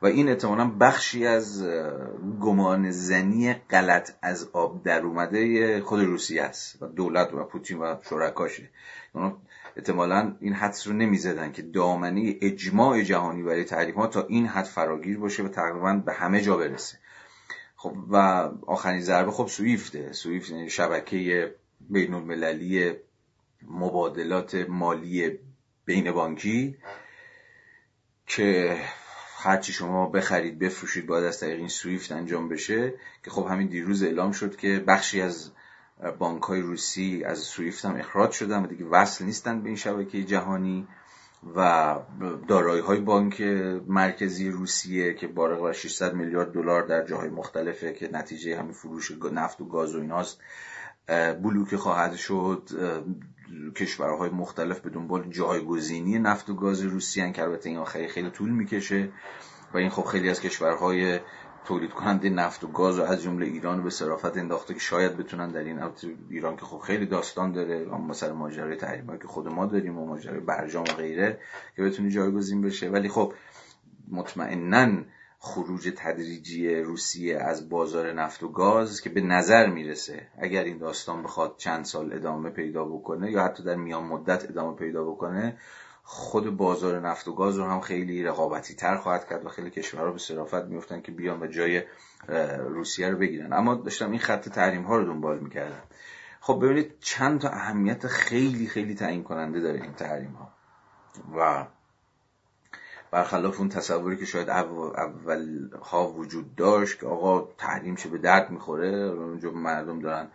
و 0.02 0.06
این 0.06 0.28
احتمالا 0.28 0.70
بخشی 0.81 1.27
از 1.27 1.65
گمان 2.40 2.90
زنی 2.90 3.55
غلط 3.55 4.10
از 4.23 4.48
آب 4.52 4.82
در 4.82 5.01
اومده 5.01 5.81
خود 5.81 6.01
روسیه 6.01 6.43
است 6.43 6.82
و 6.82 6.86
دولت 6.86 7.35
و 7.35 7.44
پوتین 7.44 7.78
و 7.78 7.97
شرکاشه 8.10 8.70
احتمالا 9.77 10.36
این 10.40 10.52
حدس 10.52 10.86
رو 10.86 10.93
نمی‌زدن 10.93 11.52
که 11.52 11.62
دامنه 11.62 12.36
اجماع 12.40 13.02
جهانی 13.02 13.43
برای 13.43 13.65
تحریم 13.65 13.94
ها 13.94 14.06
تا 14.06 14.27
این 14.27 14.47
حد 14.47 14.65
فراگیر 14.65 15.19
باشه 15.19 15.43
و 15.43 15.48
تقریبا 15.48 15.94
به 15.94 16.12
همه 16.12 16.40
جا 16.40 16.56
برسه. 16.56 16.98
خب 17.77 17.97
و 18.10 18.16
آخرین 18.66 19.01
ضربه 19.01 19.31
خب 19.31 19.47
سویفته 19.47 20.12
سویفت 20.12 20.51
یعنی 20.51 20.70
شبکه 20.70 21.55
بین 21.90 22.15
المللی 22.15 22.94
مبادلات 23.63 24.55
مالی 24.55 25.39
بین 25.85 26.13
بانکی 26.13 26.77
که 28.27 28.79
هرچی 29.37 29.73
شما 29.73 30.07
بخرید 30.07 30.59
بفروشید 30.59 31.07
باید 31.07 31.25
از 31.25 31.41
طریق 31.41 31.59
این 31.59 31.69
سویفت 31.69 32.13
انجام 32.13 32.49
بشه 32.49 32.95
که 33.25 33.31
خب 33.31 33.47
همین 33.51 33.67
دیروز 33.67 34.03
اعلام 34.03 34.33
شد 34.33 34.57
که 34.57 34.85
بخشی 34.87 35.21
از 35.21 35.51
بانک 36.19 36.43
های 36.43 36.61
روسی 36.61 37.23
از 37.27 37.39
سویفت 37.39 37.85
هم 37.85 37.97
اخراج 37.97 38.31
شدن 38.31 38.65
و 38.65 38.67
دیگه 38.67 38.85
وصل 38.85 39.25
نیستن 39.25 39.63
به 39.63 39.69
این 39.69 39.77
شبکه 39.77 40.23
جهانی 40.23 40.89
و 41.57 41.95
دارایی 42.49 42.83
های 42.83 43.01
بانک 43.01 43.41
مرکزی 43.87 44.51
روسیه 44.51 45.15
که 45.15 45.27
بر 45.27 45.73
600 45.73 46.15
میلیارد 46.15 46.53
دلار 46.53 46.87
در 46.87 47.07
جاهای 47.07 47.29
مختلفه 47.29 47.93
که 47.93 48.09
نتیجه 48.13 48.59
همین 48.59 48.73
فروش 48.73 49.13
نفت 49.33 49.61
و 49.61 49.65
گاز 49.65 49.95
و 49.95 50.01
ایناست 50.01 50.41
بلوکه 51.43 51.77
خواهد 51.77 52.15
شد 52.15 52.69
کشورهای 53.77 54.31
مختلف 54.31 54.81
به 54.81 54.91
دنبال 54.91 55.31
جایگزینی 55.31 56.19
نفت 56.19 56.51
و 56.51 56.55
گاز 56.55 56.83
روسیه 56.83 57.33
که 57.33 57.43
البته 57.43 57.69
این 57.70 57.85
خیلی 57.85 58.09
خیلی 58.09 58.31
طول 58.31 58.51
می‌کشه. 58.51 59.09
و 59.75 59.77
این 59.79 59.91
خب 59.91 60.05
خیلی 60.05 60.31
از 60.31 60.41
کشورهای 60.41 61.20
تولید 61.65 61.91
کننده 61.91 62.31
نفت 62.31 62.65
و 62.65 62.66
گاز 62.66 62.99
و 62.99 63.03
از 63.03 63.23
جمله 63.23 63.47
ایران 63.47 63.83
به 63.83 63.91
صرافت 63.91 64.37
انداخته 64.37 64.75
که 64.75 64.81
شاید 64.81 65.16
بتونن 65.16 65.51
در 65.51 65.65
این 65.65 65.81
ایران 66.31 66.57
که 66.57 66.65
خب 66.65 66.79
خیلی 66.79 67.07
داستان 67.07 67.53
داره 67.53 67.85
مثلا 67.85 68.35
ماجرای 68.35 68.77
تحریمایی 68.77 69.19
که 69.19 69.29
خود 69.29 69.49
ما 69.49 69.66
داریم 69.66 69.99
و 69.99 70.07
ماجرای 70.07 70.41
برجام 70.41 70.85
و 70.85 70.93
غیره 70.93 71.41
که 71.77 71.83
بتونی 71.83 72.11
جایگزین 72.11 72.62
بشه. 72.62 72.89
ولی 72.89 73.09
خب 73.09 73.35
مطمئنا 74.11 75.03
خروج 75.40 75.93
تدریجی 75.97 76.74
روسیه 76.74 77.39
از 77.39 77.69
بازار 77.69 78.12
نفت 78.12 78.43
و 78.43 78.48
گاز 78.48 79.01
که 79.01 79.10
به 79.10 79.20
نظر 79.20 79.66
می‌رسه 79.66 80.28
اگر 80.39 80.65
این 80.65 80.78
داستان 80.78 81.23
بخواد 81.23 81.55
چند 81.56 81.85
سال 81.85 82.12
ادامه 82.12 82.51
پیدا 82.51 82.85
بکنه 82.85 83.31
یا 83.31 83.44
حتی 83.44 83.62
در 83.62 83.77
میان 83.77 84.05
مدت 84.05 84.44
ادامه 84.51 84.77
پیدا 84.77 85.05
بکنه 85.05 85.59
خود 86.02 86.56
بازار 86.56 87.01
نفت 87.01 87.28
و 87.28 87.35
گاز 87.35 87.56
رو 87.56 87.65
هم 87.65 87.81
خیلی 87.81 88.23
رقابتی 88.23 88.74
تر 88.74 88.97
خواهد 88.97 89.28
کرد 89.28 89.47
و 89.47 89.48
خیلی 89.48 89.70
کشورها 89.70 90.12
به 90.12 90.19
صرافت 90.19 90.65
میفتن 90.65 91.01
که 91.01 91.12
بیان 91.12 91.43
و 91.43 91.47
جای 91.47 91.82
روسیه 92.59 93.09
رو 93.09 93.19
بگیرن. 93.19 93.52
اما 93.52 93.74
داشتم 93.74 94.10
این 94.10 94.20
خط 94.20 94.48
تحریم 94.48 94.82
ها 94.82 94.97
رو 94.97 95.05
دنبال 95.05 95.39
می‌کردم. 95.39 95.82
خب 96.40 96.60
ببینید 96.62 96.94
چند 97.01 97.40
تا 97.40 97.48
اهمیت 97.48 98.06
خیلی 98.06 98.66
خیلی 98.66 98.94
تعیین 98.94 99.23
کننده 99.23 99.60
داره 99.60 99.82
این 99.82 99.93
تحریم 99.93 100.32
ها 100.32 100.52
و 101.39 101.66
برخلاف 103.11 103.59
اون 103.59 103.69
تصوری 103.69 104.17
که 104.17 104.25
شاید 104.25 104.49
اول 104.49 105.69
ها 105.83 106.09
وجود 106.13 106.55
داشت 106.55 107.01
که 107.01 107.07
آقا 107.07 107.49
تحریم 107.59 107.95
چه 107.95 108.09
به 108.09 108.19
درد 108.19 108.51
می‌خوره 108.51 108.89
اونجا 108.89 109.51
مردم 109.51 110.01
دارن 110.01 110.29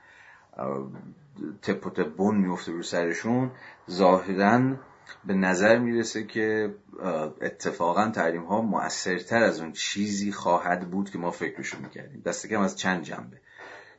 تپ 1.61 1.87
و 1.87 1.89
تپون 1.89 2.37
میفته 2.37 2.71
رو 2.71 2.83
سرشون 2.83 3.51
ظاهرا 3.91 4.61
به 5.25 5.33
نظر 5.33 5.77
می‌رسه 5.77 6.23
که 6.23 6.75
اتفاقا 7.41 8.09
تحریم 8.09 8.43
ها 8.43 8.61
مؤثرتر 8.61 9.43
از 9.43 9.59
اون 9.59 9.71
چیزی 9.71 10.31
خواهد 10.31 10.91
بود 10.91 11.09
که 11.09 11.17
ما 11.17 11.31
فکرشو 11.31 11.79
می‌کردیم. 11.79 12.21
دست 12.25 12.47
کم 12.47 12.61
از 12.61 12.77
چند 12.77 13.03
جنبه. 13.03 13.37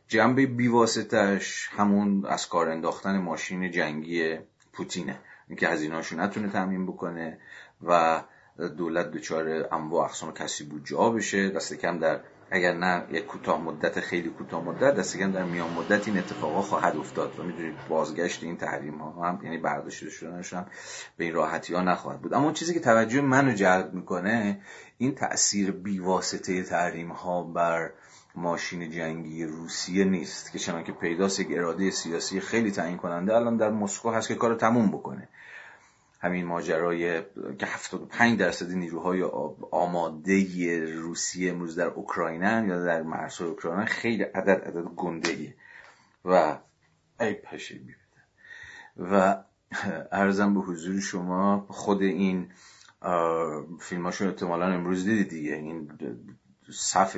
جنبه 0.09 0.47
بیواسطش 0.47 1.69
همون 1.77 2.27
از 2.27 2.49
کار 2.49 2.69
انداختن 2.69 3.19
ماشین 3.19 3.71
جنگی 3.71 4.39
پوتینه. 4.73 5.21
اینکه 5.49 5.69
هزینهاشو 5.69 6.17
نتونه 6.17 6.49
تامین 6.49 6.87
بکنه 6.87 7.39
و 7.87 8.23
دولت 8.59 9.11
دچار 9.11 9.69
انواع 9.73 10.05
اقسام 10.05 10.33
کسی 10.33 10.65
بود 10.65 10.87
جا 10.87 11.11
بشه. 11.11 11.51
دست 11.51 11.75
کم 11.75 11.99
در 11.99 12.21
اگر 12.51 12.75
نه 12.75 13.05
یک 13.11 13.27
کوتاه 13.27 13.61
مدت 13.61 14.01
خیلی 14.01 14.29
کوتاه 14.29 14.65
مدت 14.65 14.95
دست 14.95 15.17
کم 15.17 15.33
در 15.33 15.45
میان 15.45 15.71
مدت 15.71 16.09
این 16.09 16.19
اتفاقا 16.19 16.63
خواهد 16.63 16.97
افتاد 16.97 17.41
و 17.41 17.43
می‌دونید 17.43 17.75
بازگشت 17.89 18.43
این 18.43 18.57
تحریم 18.57 18.99
ها 18.99 19.29
هم 19.29 19.41
یعنی 19.45 19.59
برداشته 19.59 20.11
شدنش 20.11 20.53
هم 20.53 20.67
به 21.17 21.25
این 21.25 21.35
راحتی 21.35 21.75
ها 21.75 21.83
نخواهد 21.83 22.21
بود. 22.21 22.35
اما 22.35 22.53
چیزی 22.53 22.75
که 22.75 22.81
توجه 22.81 23.21
منو 23.21 23.53
جلب 23.55 23.95
می‌کنه 23.95 24.61
این 24.99 25.15
تاثیر 25.15 25.71
بیواسطه 25.71 26.63
تحریم 26.63 27.13
ها 27.13 27.43
بر 27.43 27.91
ماشین 28.35 28.91
جنگی 28.91 29.45
روسیه 29.45 30.05
نیست 30.05 30.53
که 30.53 30.59
چنانکه 30.59 30.93
پیداست 30.93 31.41
یک 31.41 31.49
اراده 31.51 31.91
سیاسی 31.91 32.41
خیلی 32.41 32.71
تعیین 32.71 32.97
کننده 32.97 33.37
الان 33.37 33.57
در 33.57 33.71
مسکو 33.71 34.11
هست 34.11 34.29
که 34.29 34.35
کار 34.35 34.55
تموم 34.55 34.89
بکنه. 34.89 35.29
همین 36.25 36.47
ماجرای 36.47 37.23
که 37.59 37.67
75 37.67 38.39
درصد 38.39 38.71
نیروهای 38.71 39.23
آماده 39.71 40.85
روسیه 40.95 41.53
امروز 41.53 41.79
در 41.79 41.87
اوکراین 41.87 42.43
یا 42.43 42.85
در 42.85 43.03
مرزهای 43.03 43.51
اوکراین 43.51 43.87
خیلی 43.87 44.23
عدد 44.23 44.65
عدد 44.65 44.85
گنده 44.85 45.55
و 46.25 46.59
ای 47.21 47.35
پشه 47.35 47.81
و 48.97 49.45
ارزم 50.13 50.55
به 50.55 50.61
حضور 50.61 51.01
شما 51.01 51.67
خود 51.69 52.03
این 52.03 52.53
فیلماشون 53.81 54.29
احتمالا 54.29 54.67
امروز 54.67 55.05
دیدید 55.05 55.29
دیگه. 55.29 55.55
این 55.55 55.91
صف 56.73 57.17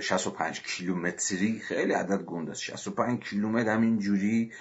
65 0.00 0.62
کیلومتری 0.62 1.58
خیلی 1.58 1.92
عدد 1.92 2.22
گنده 2.22 2.50
است. 2.50 2.62
65 2.62 3.22
کیلومتر 3.22 3.70
همین 3.70 3.98
جوری 3.98 4.52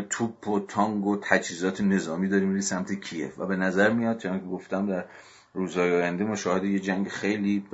توپ 0.00 0.48
و 0.48 0.60
تانگ 0.60 1.06
و 1.06 1.16
تجهیزات 1.22 1.80
نظامی 1.80 2.28
داریم 2.28 2.48
میری 2.48 2.62
سمت 2.62 2.92
کیف 2.92 3.38
و 3.38 3.46
به 3.46 3.56
نظر 3.56 3.90
میاد 3.90 4.18
چون 4.18 4.40
که 4.40 4.46
گفتم 4.46 4.86
در 4.86 5.04
روزهای 5.54 5.94
آینده 5.96 6.24
ما 6.24 6.36
شاهد 6.36 6.64
یه 6.64 6.78
جنگ 6.78 7.08
خیلی 7.08 7.66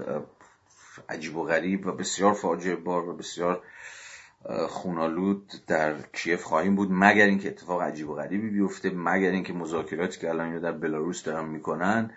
عجیب 1.09 1.37
و 1.37 1.45
غریب 1.45 1.87
و 1.87 1.93
بسیار 1.93 2.33
فاجعه 2.33 2.77
بار 2.77 3.09
و 3.09 3.17
بسیار 3.17 3.63
خونالود 4.69 5.53
در 5.67 6.03
کیف 6.03 6.43
خواهیم 6.43 6.75
بود 6.77 6.89
مگر 6.93 7.27
اینکه 7.27 7.49
اتفاق 7.49 7.83
عجیب 7.83 8.11
و 8.11 8.15
غریبی 8.15 8.51
بیفته 8.51 8.91
مگر 8.91 9.31
اینکه 9.31 9.53
مذاکراتی 9.53 10.21
که 10.21 10.29
الان 10.29 10.61
در 10.61 10.73
بلاروس 10.73 11.23
دارن 11.23 11.49
می‌کنن 11.49 12.11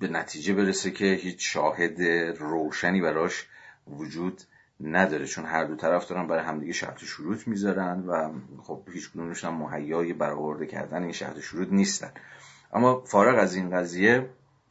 به 0.00 0.08
نتیجه 0.08 0.54
برسه 0.54 0.90
که 0.90 1.04
هیچ 1.04 1.52
شاهد 1.52 2.00
روشنی 2.38 3.00
براش 3.00 3.46
وجود 3.86 4.42
نداره 4.84 5.26
چون 5.26 5.44
هر 5.44 5.64
دو 5.64 5.76
طرف 5.76 6.08
دارن 6.08 6.26
برای 6.26 6.44
همدیگه 6.44 6.72
شرط 6.72 6.98
شروط 6.98 7.48
می‌ذارن 7.48 8.00
و 8.06 8.32
خب 8.62 8.88
هیچ 8.92 9.10
کدومشون 9.10 9.50
هم 9.50 9.58
مهیای 9.58 10.12
برآورده 10.12 10.66
کردن 10.66 11.02
این 11.02 11.12
شرط 11.12 11.38
شروط 11.38 11.68
نیستن. 11.70 12.12
اما 12.72 13.04
فارغ 13.04 13.38
از 13.38 13.54
این 13.54 13.70
قضیه 13.70 14.30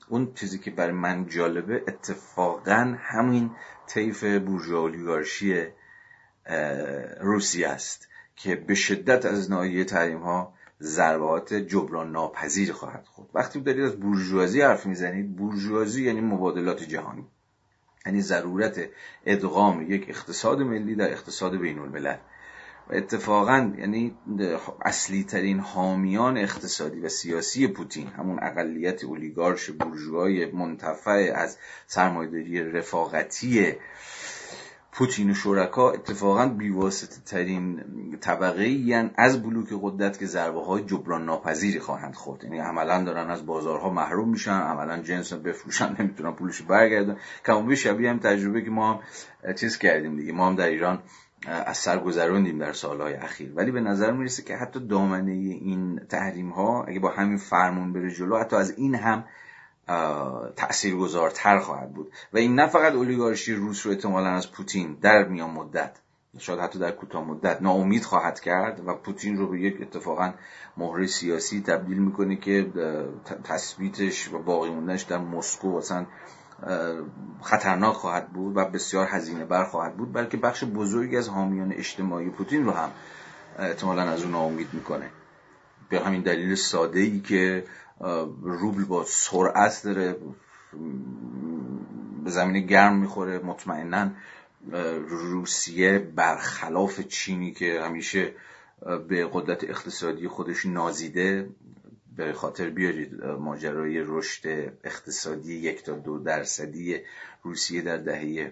اون 0.09 0.33
چیزی 0.33 0.59
که 0.59 0.71
برای 0.71 0.91
من 0.91 1.27
جالبه 1.27 1.83
اتفاقا 1.87 2.95
همین 2.99 3.51
طیف 3.87 4.23
بورژوا 4.23 4.79
اولیگارشی 4.79 5.65
روسیه 7.21 7.67
است 7.67 8.07
که 8.35 8.55
به 8.55 8.75
شدت 8.75 9.25
از 9.25 9.51
ناحیه 9.51 9.83
تحریم 9.83 10.19
ها 10.19 10.53
ضربات 10.81 11.53
جبران 11.53 12.11
ناپذیر 12.11 12.71
خواهد 12.73 13.05
خورد. 13.05 13.29
وقتی 13.33 13.61
دارید 13.61 13.83
از 13.83 13.99
بورژوازی 13.99 14.61
حرف 14.61 14.85
می‌زنید 14.85 15.35
بورژوازی 15.35 16.05
یعنی 16.05 16.21
مبادلات 16.21 16.83
جهانی. 16.83 17.27
یعنی 18.05 18.21
ضرورت 18.21 18.89
ادغام 19.25 19.91
یک 19.91 20.05
اقتصاد 20.09 20.61
ملی 20.61 20.95
در 20.95 21.11
اقتصاد 21.11 21.57
بین 21.57 21.79
الملل 21.79 22.17
و 22.89 22.95
اتفاقا 22.95 23.73
یعنی 23.77 24.17
اصلی 24.81 25.23
ترین 25.23 25.59
حامیان 25.59 26.37
اقتصادی 26.37 26.99
و 26.99 27.09
سیاسی 27.09 27.67
پوتین 27.67 28.07
همون 28.07 28.39
اقلیت 28.41 29.03
اولیگارش 29.03 29.69
بورژوای 29.69 30.51
منتفع 30.51 31.31
از 31.35 31.57
سرمایهداری 31.87 32.71
رفاقتی 32.71 33.75
پوتین 34.99 35.31
و 35.31 35.33
شرکا 35.33 35.91
اتفاقا 35.91 36.45
بیواسطه 36.45 37.21
ترین 37.25 37.83
طبقه 38.21 38.63
ای 38.63 39.09
از 39.15 39.43
بلوک 39.43 39.67
قدرت 39.81 40.19
که 40.19 40.25
ضربه 40.25 40.65
های 40.65 40.83
جبران 40.83 41.25
ناپذیری 41.25 41.79
خواهند 41.79 42.15
خورد. 42.15 42.43
یعنی 42.43 42.59
عملا 42.59 43.03
دارن 43.03 43.29
از 43.29 43.45
بازارها 43.45 43.89
محروم 43.89 44.29
میشن 44.29 44.51
عملا 44.51 44.97
جنس 45.01 45.33
بفروشن 45.33 45.95
نمی‌تونن 45.99 46.31
پولش 46.31 46.61
برگردن. 46.61 47.17
کمابی 47.45 47.75
شبیه 47.75 48.09
هم 48.09 48.19
تجربه 48.19 48.61
که 48.61 48.69
ما 48.69 48.93
هم 48.93 48.99
چیز 49.53 49.77
کردیم 49.77 50.17
دیگه. 50.17 50.33
ما 50.33 50.47
هم 50.47 50.55
در 50.55 50.67
ایران 50.67 51.03
از 51.47 51.77
سر 51.77 51.99
گذروندیم 51.99 52.59
در 52.59 52.73
سالهای 52.73 53.13
اخیر. 53.13 53.53
ولی 53.55 53.71
به 53.71 53.81
نظر 53.81 54.11
می‌رسه 54.11 54.43
که 54.43 54.55
حتی 54.55 54.87
دامنه 54.87 55.31
این 55.31 55.99
تحریم 56.09 56.49
ها 56.49 56.83
اگه 56.83 56.99
با 56.99 57.09
همین 57.09 57.37
فرمون 57.37 57.93
بره 57.93 58.11
جلو 58.11 58.37
حتی 58.37 58.55
از 58.55 58.77
این 58.77 58.95
هم 58.95 59.23
تاثیرگذارتر 60.55 61.59
خواهد 61.59 61.93
بود. 61.93 62.11
و 62.33 62.37
این 62.37 62.55
نه 62.55 62.67
فقط 62.67 62.93
اولیگارشی 62.93 63.53
روس 63.53 63.85
رو 63.85 63.91
احتمالا 63.91 64.29
از 64.29 64.51
پوتین 64.51 64.97
در 65.01 65.23
میان 65.23 65.49
مدت 65.49 65.97
شاید 66.37 66.59
حتی 66.59 66.79
در 66.79 66.91
کوتاه 66.91 67.23
مدت 67.25 67.61
ناامید 67.61 68.03
خواهد 68.03 68.39
کرد 68.39 68.87
و 68.87 68.93
پوتین 68.93 69.37
رو 69.37 69.47
به 69.47 69.61
یک 69.61 69.81
اتفاقا 69.81 70.33
مهره 70.77 71.07
سیاسی 71.07 71.61
تبدیل 71.61 71.97
می‌کنه 71.97 72.35
که 72.35 72.71
تثبیتش 73.43 74.33
و 74.33 74.39
باقی 74.39 74.69
موندنش 74.69 75.01
در 75.01 75.17
مسکو 75.17 75.75
اصلا 75.75 76.05
خطرناک 77.41 77.95
خواهد 77.95 78.29
بود 78.29 78.57
و 78.57 78.65
بسیار 78.65 79.07
هزینه 79.09 79.45
بر 79.45 79.63
خواهد 79.63 79.97
بود 79.97 80.13
بلکه 80.13 80.37
بخش 80.37 80.63
بزرگی 80.63 81.17
از 81.17 81.29
حامیان 81.29 81.73
اجتماعی 81.73 82.29
پوتین 82.29 82.65
رو 82.65 82.71
هم 82.71 82.91
احتمالا 83.59 84.01
از 84.01 84.21
اون 84.21 84.31
ناامید 84.31 84.67
می‌کنه. 84.73 85.09
به 85.89 85.99
همین 85.99 86.21
دلیل 86.21 86.55
ساده 86.55 86.99
ای 86.99 87.19
که 87.19 87.63
روبل 88.41 88.83
با 88.85 89.05
سرعت 89.07 89.81
داره 89.83 90.17
به 92.23 92.29
زمین 92.29 92.65
گرم 92.65 92.97
می‌خوره. 92.97 93.39
مطمئنا 93.39 94.11
روسیه 95.09 95.99
برخلاف 95.99 96.99
چینی 96.99 97.51
که 97.51 97.81
همیشه 97.81 98.33
به 99.07 99.29
قدرت 99.33 99.63
اقتصادی 99.63 100.27
خودش 100.27 100.65
نازیده 100.65 101.49
به 102.15 102.33
خاطر 102.33 102.69
بیارید 102.69 103.23
ماجرای 103.23 104.03
رشد 104.05 104.73
اقتصادی 104.83 105.55
یک 105.55 105.83
تا 105.83 105.93
دو 105.93 106.19
درصدی 106.19 106.97
روسیه 107.43 107.81
در 107.81 107.97
دهه 107.97 108.51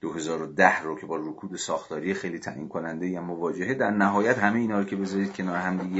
2010 0.00 0.82
رو 0.82 0.98
که 0.98 1.06
با 1.06 1.16
رکود 1.16 1.56
ساختاری 1.56 2.14
خیلی 2.14 2.38
تعیین 2.38 2.68
کننده 2.68 3.06
یا 3.06 3.20
مواجهه. 3.20 3.74
در 3.74 3.90
نهایت 3.90 4.38
همه 4.38 4.58
اینا 4.58 4.78
رو 4.78 4.84
که 4.84 4.96
بذارید 4.96 5.32
کنار 5.32 5.56
هم 5.56 5.92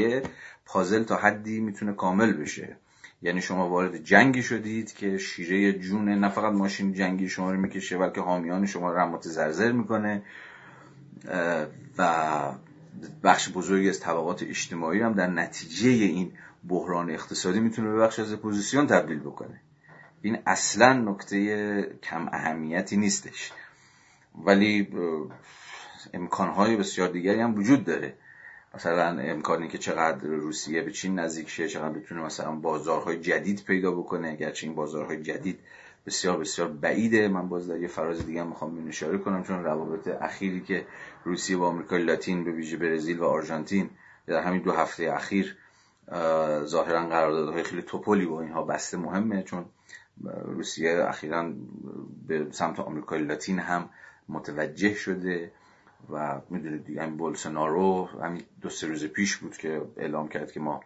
پازل 0.66 1.02
تا 1.02 1.16
حدی 1.16 1.60
می‌تونه 1.60 1.92
کامل 1.92 2.32
بشه. 2.32 2.76
یعنی 3.26 3.42
شما 3.42 3.68
وارد 3.68 3.96
جنگی 3.96 4.42
شدید 4.42 4.92
که 4.92 5.18
شیره 5.18 5.72
جون 5.72 6.08
نه 6.08 6.28
فقط 6.28 6.52
ماشین 6.52 6.92
جنگی 6.92 7.28
شما 7.28 7.52
رو 7.52 7.60
می‌کشه 7.60 7.98
بلکه 7.98 8.20
حامیان 8.20 8.66
شما 8.66 8.92
رو 8.92 9.00
هم 9.00 9.08
متزرزر 9.08 9.72
می‌کنه. 9.72 10.22
و 11.98 12.08
بخش 13.22 13.48
بزرگی 13.48 13.88
از 13.88 14.00
طبقات 14.00 14.42
اجتماعی 14.42 15.00
هم 15.00 15.12
در 15.12 15.26
نتیجه 15.26 15.88
این 15.90 16.32
بحران 16.68 17.10
اقتصادی 17.10 17.60
می‌تونه 17.60 17.88
به 17.88 17.98
بخش 17.98 18.18
از 18.18 18.32
اپوزیسیون 18.32 18.86
تبدیل 18.86 19.18
بکنه. 19.18 19.60
این 20.22 20.38
اصلا 20.46 20.92
نکته 20.92 21.98
کم 22.02 22.28
اهمیتی 22.32 22.96
نیستش. 22.96 23.52
ولی 24.44 24.88
امکانهای 26.14 26.76
بسیار 26.76 27.08
دیگری 27.08 27.40
هم 27.40 27.54
وجود 27.54 27.84
داره. 27.84 28.14
مثلا 28.76 29.20
امکانی 29.20 29.68
که 29.68 29.78
چقدر 29.78 30.26
روسیه 30.26 30.82
به 30.82 30.90
چین 30.92 31.18
نزدیک 31.18 31.48
شه 31.48 31.68
چقدر 31.68 31.98
بتونه 31.98 32.22
مثلا 32.22 32.50
بازارهای 32.50 33.20
جدید 33.20 33.64
پیدا 33.64 33.90
بکنه. 33.90 34.28
اگرچه 34.28 34.66
این 34.66 34.76
بازارهای 34.76 35.22
جدید 35.22 35.58
بسیار 36.06 36.38
بسیار 36.38 36.68
بعیده. 36.68 37.28
من 37.28 37.48
باز 37.48 37.68
در 37.68 37.80
یه 37.80 37.88
فراز 37.88 38.26
دیگه 38.26 38.42
می‌خوام 38.42 38.88
اشاره 38.88 39.18
کنم 39.18 39.44
چون 39.44 39.64
روابط 39.64 40.08
اخیری 40.08 40.60
که 40.60 40.86
روسیه 41.24 41.56
با 41.56 41.68
آمریکای 41.68 42.02
لاتین 42.02 42.44
به 42.44 42.52
ویژه 42.52 42.76
برزیل 42.76 43.18
و 43.18 43.24
آرژانتین 43.24 43.90
در 44.26 44.42
همین 44.42 44.62
دو 44.62 44.72
هفته 44.72 45.12
اخیر 45.12 45.56
ظاهرا 46.64 47.06
قراردادهای 47.06 47.62
خیلی 47.62 47.82
توپولی 47.82 48.26
با 48.26 48.40
اینها 48.40 48.62
بسته 48.62 48.96
مهمه 48.96 49.42
چون 49.42 49.64
روسیه 50.44 51.04
اخیرا 51.08 51.52
به 52.28 52.46
سمت 52.50 52.80
آمریکای 52.80 53.22
لاتین 53.22 53.58
هم 53.58 53.88
متوجه 54.28 54.94
شده. 54.94 55.52
و 56.10 56.40
می‌دونید 56.50 56.84
دیگه 56.84 57.02
همین 57.02 57.16
بولسنارو 57.16 58.08
همین 58.22 58.42
دو 58.60 58.68
سه 58.68 58.86
روز 58.86 59.04
پیش 59.04 59.36
بود 59.36 59.56
که 59.56 59.82
اعلام 59.96 60.28
کرد 60.28 60.52
که 60.52 60.60
ما 60.60 60.80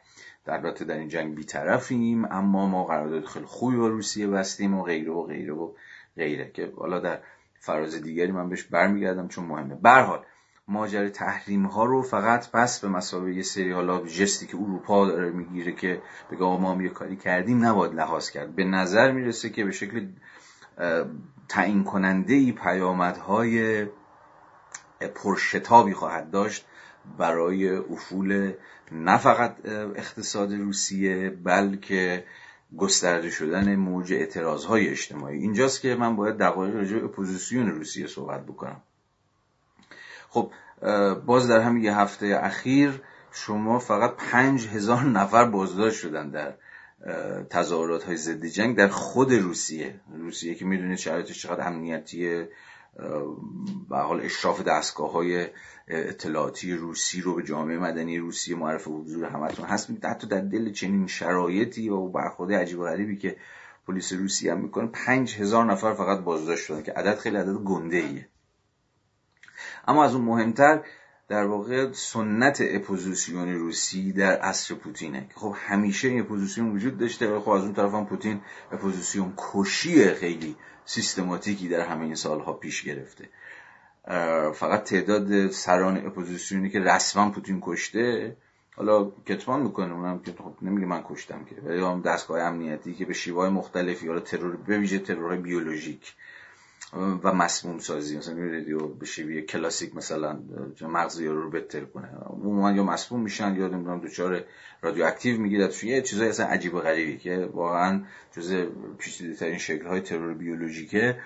در 0.44 0.52
البته 0.52 0.84
در 0.84 0.98
این 0.98 1.08
جنگ 1.08 1.34
بیطرفیم 1.34 2.24
اما 2.24 2.66
ما 2.66 2.84
قرارداد 2.84 3.24
خیلی 3.24 3.46
خوبی 3.46 3.76
با 3.76 3.88
روسیه 3.88 4.26
بستیم 4.26 4.74
و 4.74 4.82
غیره 4.82 5.12
و 5.12 5.22
غیره 5.22 5.52
و 5.52 5.72
غیره 6.16 6.50
که 6.54 6.72
حالا 6.76 6.98
در 6.98 7.18
فراز 7.60 7.94
دیگری 7.94 8.32
من 8.32 8.48
بهش 8.48 8.62
برمیگردم 8.62 9.28
چون 9.28 9.44
مهمه. 9.44 9.74
به 9.74 10.20
ماجرای 10.68 11.10
تحریم 11.10 11.66
ها 11.66 11.84
رو 11.84 12.02
فقط 12.02 12.50
پس 12.50 12.80
به 12.80 12.88
مسابقه 12.88 13.34
یه 13.34 13.42
سری 13.42 13.72
حالا 13.72 14.00
جستی 14.00 14.46
که 14.46 14.56
اروپا 14.56 15.06
داره 15.06 15.30
می‌گیره 15.30 15.72
که 15.72 16.02
بگه 16.30 16.42
ما 16.42 16.72
هم 16.72 16.80
یه 16.80 16.88
کاری 16.88 17.16
کردیم 17.16 17.64
نباید 17.64 17.94
لحاظ 17.94 18.30
کرد. 18.30 18.54
به 18.54 18.64
نظر 18.64 19.12
می‌رسه 19.12 19.50
که 19.50 19.64
به 19.64 19.70
شکل 19.70 20.06
تعیین 21.48 21.84
کننده 21.84 22.34
ای 22.34 22.52
پیامدهای 22.52 23.86
پرشتابی 25.08 25.94
خواهد 25.94 26.30
داشت 26.30 26.66
برای 27.18 27.68
افول 27.76 28.52
نه 28.92 29.18
فقط 29.18 29.56
اقتصاد 29.96 30.52
روسیه 30.52 31.30
بلکه 31.30 32.24
گسترده 32.76 33.30
شدن 33.30 33.76
موج 33.76 34.12
اعتراض 34.12 34.64
های 34.64 34.88
اجتماعی. 34.88 35.38
اینجاست 35.38 35.80
که 35.80 35.94
من 35.94 36.16
باید 36.16 36.38
دقایق 36.38 36.74
راجع 36.74 36.96
اپوزیسیون 36.96 37.70
روسیه 37.70 38.06
صحبت 38.06 38.46
بکنم. 38.46 38.82
خب 40.28 40.52
باز 41.26 41.48
در 41.48 41.60
همین 41.60 41.84
یه 41.84 41.98
هفته 41.98 42.40
اخیر 42.42 43.02
شما 43.32 43.78
فقط 43.78 44.16
پنج 44.16 44.68
هزار 44.68 45.02
نفر 45.04 45.44
بازداشت 45.44 45.98
شدن 45.98 46.30
در 46.30 46.54
تظاهرات 47.50 48.04
های 48.04 48.16
ضد 48.16 48.46
جنگ 48.46 48.76
در 48.76 48.88
خود 48.88 49.32
روسیه. 49.32 50.00
روسیه 50.18 50.54
که 50.54 50.64
می‌دونید 50.64 50.98
شرایطش 50.98 51.42
چقدر 51.42 51.66
امنیتی 51.66 52.46
به 53.88 53.96
حال 53.96 54.20
اشراف 54.20 54.62
دستگاه 54.62 55.12
های 55.12 55.46
اطلاعاتی 55.88 56.74
روسی 56.74 57.20
رو 57.20 57.34
به 57.34 57.42
جامعه 57.42 57.78
مدنی 57.78 58.18
روسیه 58.18 58.56
معرف 58.56 58.88
حضور 58.88 59.24
همتون 59.24 59.64
هست. 59.64 59.90
حتی 60.04 60.26
در 60.26 60.40
دل 60.40 60.72
چنین 60.72 61.06
شرایطی 61.06 61.88
و 61.88 62.08
برخورده 62.08 62.58
عجیب 62.58 62.78
و 62.78 62.84
غریبی 62.84 63.16
که 63.16 63.36
پلیس 63.86 64.12
روسیه 64.12 64.52
هم 64.52 64.60
می‌کنه 64.60 64.86
پنج 64.86 65.40
هزار 65.40 65.64
نفر 65.64 65.94
فقط 65.94 66.18
بازداشت 66.18 66.64
شدن 66.64 66.82
که 66.82 66.92
عدد 66.92 67.18
خیلی 67.18 67.36
عدد 67.36 67.54
گنده 67.54 67.96
ایه. 67.96 68.28
اما 69.88 70.04
از 70.04 70.14
اون 70.14 70.24
مهمتر 70.24 70.82
در 71.30 71.44
واقع 71.44 71.92
سنت 71.92 72.58
اپوزیسیون 72.60 73.54
روسی 73.54 74.12
در 74.12 74.36
عصر 74.36 74.74
پوتینه. 74.74 75.26
که 75.28 75.34
خب 75.34 75.54
همیشه 75.58 76.08
این 76.08 76.20
اپوزیسیون 76.20 76.70
وجود 76.70 76.98
داشته 76.98 77.28
و 77.28 77.40
خب 77.40 77.50
از 77.50 77.62
اون 77.62 77.74
طرف 77.74 77.94
هم 77.94 78.06
پوتین 78.06 78.40
اپوزیسیون 78.72 79.32
کشی 79.36 80.14
خیلی 80.14 80.56
سیستماتیکی 80.84 81.68
در 81.68 81.80
همه 81.80 82.04
این 82.04 82.14
سالها 82.14 82.52
پیش 82.52 82.82
گرفته. 82.82 83.28
فقط 84.54 84.84
تعداد 84.84 85.50
سران 85.50 86.06
اپوزیسیونی 86.06 86.70
که 86.70 86.80
رسما 86.80 87.30
پوتین 87.30 87.58
کشته 87.62 88.36
حالا 88.76 89.10
کتمان 89.26 89.60
می‌کنه 89.60 89.94
اونم 89.94 90.18
که 90.18 90.32
خب 90.32 90.54
نمیگه 90.62 90.86
من 90.86 91.02
کشتم 91.08 91.44
که 91.44 91.56
ولی 91.64 91.80
هم 91.80 92.02
دستگاه 92.02 92.40
امنیتی 92.40 92.94
که 92.94 93.04
به 93.04 93.12
شیوه‌های 93.12 93.50
مختلفی 93.50 94.08
حالا 94.08 94.20
ترور 94.20 94.56
به 94.56 94.78
ویژه 94.78 94.98
ترور 94.98 95.36
بیولوژیک 95.36 96.14
و 96.92 97.32
مسموم 97.32 97.78
سازی 97.78 98.18
مثلا 98.18 98.34
یارو 98.34 98.67
رو 98.67 98.88
به 98.88 99.06
شیوه 99.06 99.40
کلاسیک 99.40 99.96
مثلا 99.96 100.38
مغز 100.80 101.20
یارو 101.20 101.42
رو 101.42 101.50
بترکونه. 101.50 102.08
عموما 102.26 102.72
یا 102.72 102.84
مسموم 102.84 103.22
میشن 103.22 103.56
یا 103.56 103.68
نمی‌دونم 103.68 104.00
دچار 104.00 104.44
رادیواکتیو 104.82 105.40
می‌گیرد 105.40 105.84
یه 105.84 106.02
چیزای 106.02 106.28
اصلا 106.28 106.46
عجیب 106.46 106.74
و 106.74 106.80
غریبی 106.80 107.18
که 107.18 107.48
واقعا 107.52 108.02
جز 108.36 108.64
پیچیده 108.98 109.34
ترین 109.34 109.58
شکل 109.58 109.86
های 109.86 110.00
ترور 110.00 110.34
بیولوژیکه 110.34 111.18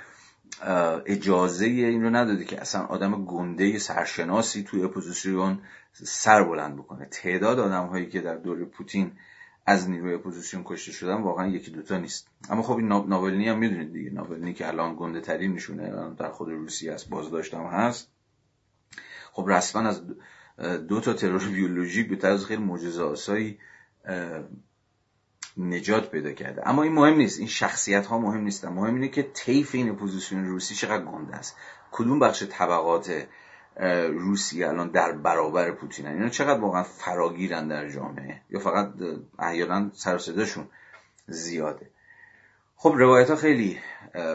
اجازه 1.07 1.67
این 1.67 2.03
رو 2.03 2.11
نداده 2.11 2.45
که 2.45 2.61
اصلا 2.61 2.85
آدم 2.85 3.25
گنده 3.25 3.79
سرشناسی 3.79 4.63
توی 4.63 4.83
اپوزیسیون 4.83 5.59
سر 5.93 6.43
بلند 6.43 6.77
بکنه. 6.77 7.05
تعداد 7.11 7.59
آدم 7.59 7.87
هایی 7.87 8.07
که 8.07 8.21
در 8.21 8.37
دوره 8.37 8.65
پوتین 8.65 9.13
از 9.67 9.91
نیروی 9.91 10.15
اپوزیسیون 10.15 10.63
کشته 10.67 10.93
شدن 10.93 11.23
واقعا 11.23 11.47
یکی 11.47 11.71
دوتا 11.71 11.99
نیست. 11.99 12.29
اما 12.51 12.63
خب 12.63 12.77
این 12.77 12.89
ناوالنی 12.89 13.49
هم 13.49 13.59
می‌دونید 13.59 13.93
دیگه. 13.93 14.11
ناوالنی 14.11 14.55
که 14.55 14.69
الان 14.69 14.97
گنده 14.99 15.21
ترین 15.21 15.53
نشونه 15.53 16.15
در 16.19 16.31
خود 16.31 16.49
روسیه 16.49 16.93
است 16.93 17.09
بازداشتم 17.09 17.65
هست. 17.65 18.09
خب 19.33 19.47
رسما 19.49 19.89
از 19.89 20.03
دو 20.89 21.01
تا 21.01 21.13
ترور 21.13 21.49
بیولوژیک 21.49 22.09
به 22.09 22.17
طرز 22.17 22.45
خیلی 22.45 22.63
معجزه 22.63 23.03
آسایی 23.03 23.59
نجات 25.57 26.11
پیدا 26.11 26.33
کرده. 26.33 26.69
اما 26.69 26.83
این 26.83 26.93
مهم 26.93 27.15
نیست. 27.15 27.39
این 27.39 27.49
شخصیت 27.49 28.07
ها 28.07 28.19
مهم 28.19 28.41
نیستن. 28.41 28.69
مهم 28.69 28.95
اینه 28.95 29.09
که 29.09 29.23
طیف 29.23 29.75
این 29.75 29.91
اپوزیسیون 29.91 30.45
روسی 30.45 30.75
چقدر 30.75 31.05
گنده 31.05 31.37
است. 31.37 31.57
کدوم 31.93 32.19
بخش 32.19 32.43
طبقات 32.43 33.27
روسیه 34.11 34.69
الان 34.69 34.91
در 34.91 35.13
برابر 35.13 35.71
پوتین 35.71 36.07
اینا 36.07 36.29
چقدر 36.29 36.61
واقعا 36.61 36.83
فراگیرن 36.83 37.69
در 37.69 37.89
جامعه؟ 37.89 38.41
یا 38.51 38.61
فقط 38.61 38.93
احیانا 39.39 39.91
سر 39.93 40.19
صداشون 40.19 40.67
زیاده. 41.27 41.91
خب 42.77 42.95
روایت 42.97 43.31
ها 43.31 43.37
خیلی 43.37 43.79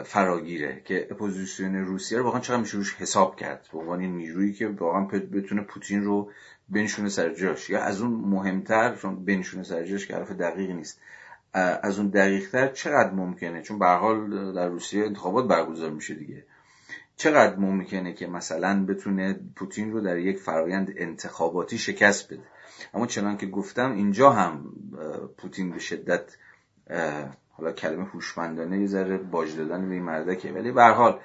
فراگیره 0.04 0.82
که 0.84 1.08
اپوزیسیون 1.10 1.74
روسیه 1.74 2.18
رو 2.18 2.24
واقعا 2.24 2.40
چقدر 2.40 2.60
میشه 2.60 2.76
روش 2.76 2.94
حساب 2.94 3.36
کرد. 3.36 3.68
به 3.72 3.78
عنوان 3.78 4.00
نیرویی 4.00 4.52
که 4.52 4.68
واقعا 4.68 5.04
بتونه 5.04 5.62
پوتین 5.62 6.04
رو 6.04 6.30
بنشونه 6.68 7.08
سر 7.08 7.34
جاش. 7.34 7.70
یا 7.70 7.82
از 7.82 8.00
اون 8.00 8.10
مهمتر 8.10 8.96
چون 8.96 9.24
بنشونه 9.24 9.62
سر 9.62 9.84
جاش 9.84 10.06
که 10.06 10.16
حرف 10.16 10.30
دقیقی 10.30 10.72
نیست. 10.72 11.00
از 11.82 11.98
اون 11.98 12.08
دقیقتر 12.08 12.68
چقدر 12.68 13.10
ممکنه؟ 13.10 13.62
چون 13.62 13.78
به 13.78 13.82
هر 13.82 13.86
حال 13.86 14.52
در 14.52 14.68
روسیه 14.68 15.04
انتخابات 15.04 15.48
برگزار 15.48 15.90
میشه 15.90 16.14
دیگه. 16.14 16.44
چقدر 17.20 17.56
ممکنه 17.56 18.12
که 18.12 18.26
مثلا 18.26 18.84
بتونه 18.88 19.40
پوتین 19.56 19.92
رو 19.92 20.00
در 20.00 20.18
یک 20.18 20.38
فرایند 20.38 20.92
انتخاباتی 20.96 21.78
شکست 21.78 22.32
بده؟ 22.32 22.42
اما 22.94 23.06
چنان 23.06 23.36
که 23.36 23.46
گفتم 23.46 23.92
اینجا 23.92 24.30
هم 24.30 24.72
پوتین 25.38 25.70
به 25.70 25.78
شدت 25.78 26.36
حالا 27.50 27.72
کلمه 27.72 28.04
هوشمندانه 28.04 28.80
یه 28.80 28.86
ذره 28.86 29.16
باج 29.16 29.56
دادن 29.56 29.88
به 29.88 29.94
این 29.94 30.02
مردکه. 30.02 30.52
ولی 30.52 30.72
به 30.72 30.78
هر 30.78 30.84
حال 30.84 31.20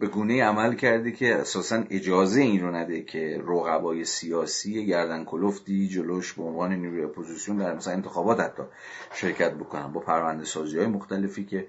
به 0.00 0.06
گونه‌ای 0.06 0.44
عمل 0.44 0.74
کرده 0.74 1.12
که 1.12 1.34
اساسا 1.34 1.84
اجازه 1.90 2.40
این 2.40 2.60
رو 2.60 2.76
نده 2.76 3.02
که 3.02 3.42
رقبای 3.46 4.04
سیاسی 4.04 4.86
گردن 4.86 5.24
کلفتی 5.24 5.88
جلوش 5.88 6.32
به 6.32 6.42
عنوان 6.42 6.72
نیروی 6.72 7.04
اپوزیسیون 7.04 7.56
در 7.56 7.74
مثلا 7.74 7.92
انتخابات 7.92 8.40
حتی 8.40 8.62
شرکت 9.14 9.54
بکنن. 9.54 9.92
با 9.92 10.00
پرونده 10.00 10.44
سازی 10.44 10.78
های 10.78 10.86
مختلفی 10.86 11.44
که 11.44 11.66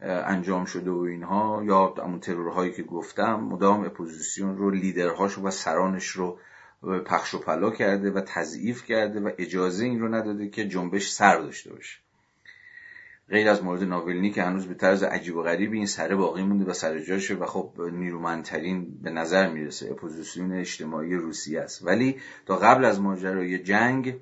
انجام 0.00 0.64
شده 0.64 0.90
و 0.90 0.98
اینها 0.98 1.62
یا 1.64 1.94
همون 2.04 2.20
ترورهایی 2.20 2.72
که 2.72 2.82
گفتم 2.82 3.34
مدام 3.34 3.84
اپوزیسیون 3.84 4.56
رو 4.56 4.70
لیدرهاش 4.70 5.38
و 5.38 5.50
سرانش 5.50 6.06
رو 6.06 6.38
پخش 7.06 7.34
و 7.34 7.38
پلا 7.38 7.70
کرده 7.70 8.10
و 8.10 8.20
تضعیف 8.20 8.84
کرده 8.84 9.20
و 9.20 9.30
اجازه 9.38 9.84
این 9.84 10.00
رو 10.00 10.14
نداده 10.14 10.48
که 10.48 10.68
جنبش 10.68 11.10
سر 11.10 11.40
داشته 11.40 11.72
باشه. 11.72 11.98
غیر 13.28 13.48
از 13.48 13.64
مورد 13.64 13.82
ناوالنی 13.82 14.30
که 14.30 14.42
هنوز 14.42 14.66
به 14.66 14.74
طرز 14.74 15.02
عجیب 15.02 15.36
و 15.36 15.42
غریبی 15.42 15.76
این 15.76 15.86
سره 15.86 16.16
باقی 16.16 16.42
مونده 16.42 16.64
و 16.64 16.72
سر 16.72 16.98
جاشه 16.98 17.34
و 17.34 17.46
خب 17.46 17.80
نیرومندترین 17.92 18.98
به 19.02 19.10
نظر 19.10 19.50
می‌رسه 19.50 19.90
اپوزیسیون 19.90 20.52
اجتماعی 20.52 21.14
روسیه 21.14 21.60
است. 21.60 21.86
ولی 21.86 22.20
تا 22.46 22.56
قبل 22.56 22.84
از 22.84 23.00
ماجرای 23.00 23.58
جنگ 23.58 24.16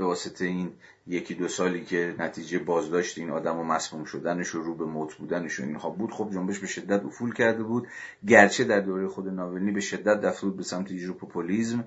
به 0.00 0.06
واسطه 0.06 0.44
این 0.44 0.72
یکی 1.06 1.34
دو 1.34 1.48
سالی 1.48 1.84
که 1.84 2.14
نتیجه 2.18 2.58
بازداشت 2.58 3.18
این 3.18 3.30
آدم 3.30 3.58
و 3.58 3.64
مسموم 3.64 4.04
شدنش 4.04 4.54
و 4.54 4.62
رو 4.62 4.74
به 4.74 4.84
موت 4.84 5.14
بودنش 5.14 5.60
و 5.60 5.62
اینها 5.62 5.90
بود 5.90 6.12
خب 6.12 6.30
جنبش 6.32 6.58
به 6.58 6.66
شدت 6.66 7.04
افول 7.04 7.34
کرده 7.34 7.62
بود. 7.62 7.88
گرچه 8.26 8.64
در 8.64 8.80
دوره 8.80 9.08
خود 9.08 9.28
ناولنی 9.28 9.72
به 9.72 9.80
شدت 9.80 10.24
رفته 10.24 10.46
بود 10.46 10.56
به 10.56 10.62
سمت 10.62 10.90
یه 10.90 11.00
جور 11.00 11.14
پوپولیزم 11.14 11.84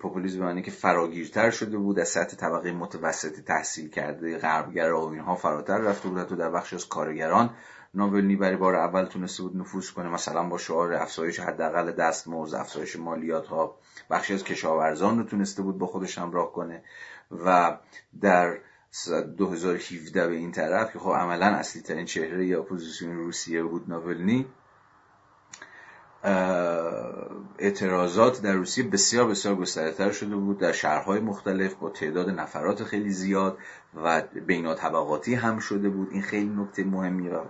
پوپولیسم 0.00 0.54
به 0.54 0.62
که 0.62 0.70
فراگیرتر 0.70 1.50
شده 1.50 1.78
بود 1.78 1.98
از 1.98 2.08
سطح 2.08 2.36
طبقه 2.36 2.72
متوسط 2.72 3.40
تحصیل 3.40 3.88
کرده 3.90 4.38
غربگرا 4.38 5.06
و 5.06 5.10
اینها 5.10 5.34
فراتر 5.34 5.78
رفته 5.78 6.08
بود 6.08 6.18
حتی 6.18 6.36
در 6.36 6.50
بخش 6.50 6.74
از 6.74 6.88
کارگران. 6.88 7.50
ناولنی 7.94 8.36
برای 8.36 8.56
بار 8.56 8.74
اول 8.74 9.04
تونسته 9.04 9.42
بود 9.42 9.56
نفوذ 9.56 9.90
کنه 9.90 10.08
مثلا 10.08 10.42
با 10.48 10.58
شعار 10.58 10.94
افزایش 10.94 11.40
حداقل 11.40 11.92
دستمزد 11.92 12.54
افزایش 12.54 12.96
مالیات 12.96 13.46
ها 13.46 13.78
بخشی 14.10 14.34
از 14.34 14.44
کشاورزان 14.44 15.18
رو 15.18 15.24
تونسته 15.24 15.62
بود 15.62 15.78
با 15.78 15.86
خودش 15.86 16.18
همراه 16.18 16.52
کنه. 16.52 16.82
و 17.44 17.78
در 18.20 18.58
2017 19.36 20.28
به 20.28 20.34
این 20.34 20.52
طرف 20.52 20.92
که 20.92 20.98
خب 20.98 21.10
عملا 21.10 21.46
اصلی 21.46 21.82
ترین 21.82 22.04
چهره 22.04 22.58
اپوزیسیون 22.58 23.16
روسیه 23.16 23.62
بود 23.62 23.84
ناولنی 23.88 24.46
اعتراضات 27.58 28.42
در 28.42 28.52
روسیه 28.52 28.84
بسیار 28.84 29.28
بسیار 29.28 29.54
گسترده 29.54 30.12
شده 30.12 30.36
بود. 30.36 30.58
در 30.58 30.72
شهرهای 30.72 31.20
مختلف 31.20 31.74
با 31.74 31.90
تعداد 31.90 32.30
نفرات 32.30 32.84
خیلی 32.84 33.10
زیاد 33.10 33.58
و 33.94 34.22
بینا 34.46 34.74
طبقاتی 34.74 35.34
هم 35.34 35.58
شده 35.58 35.88
بود. 35.88 36.08
این 36.12 36.22
خیلی 36.22 36.50
نکته 36.56 36.84
مهمی 36.84 37.28
و 37.28 37.40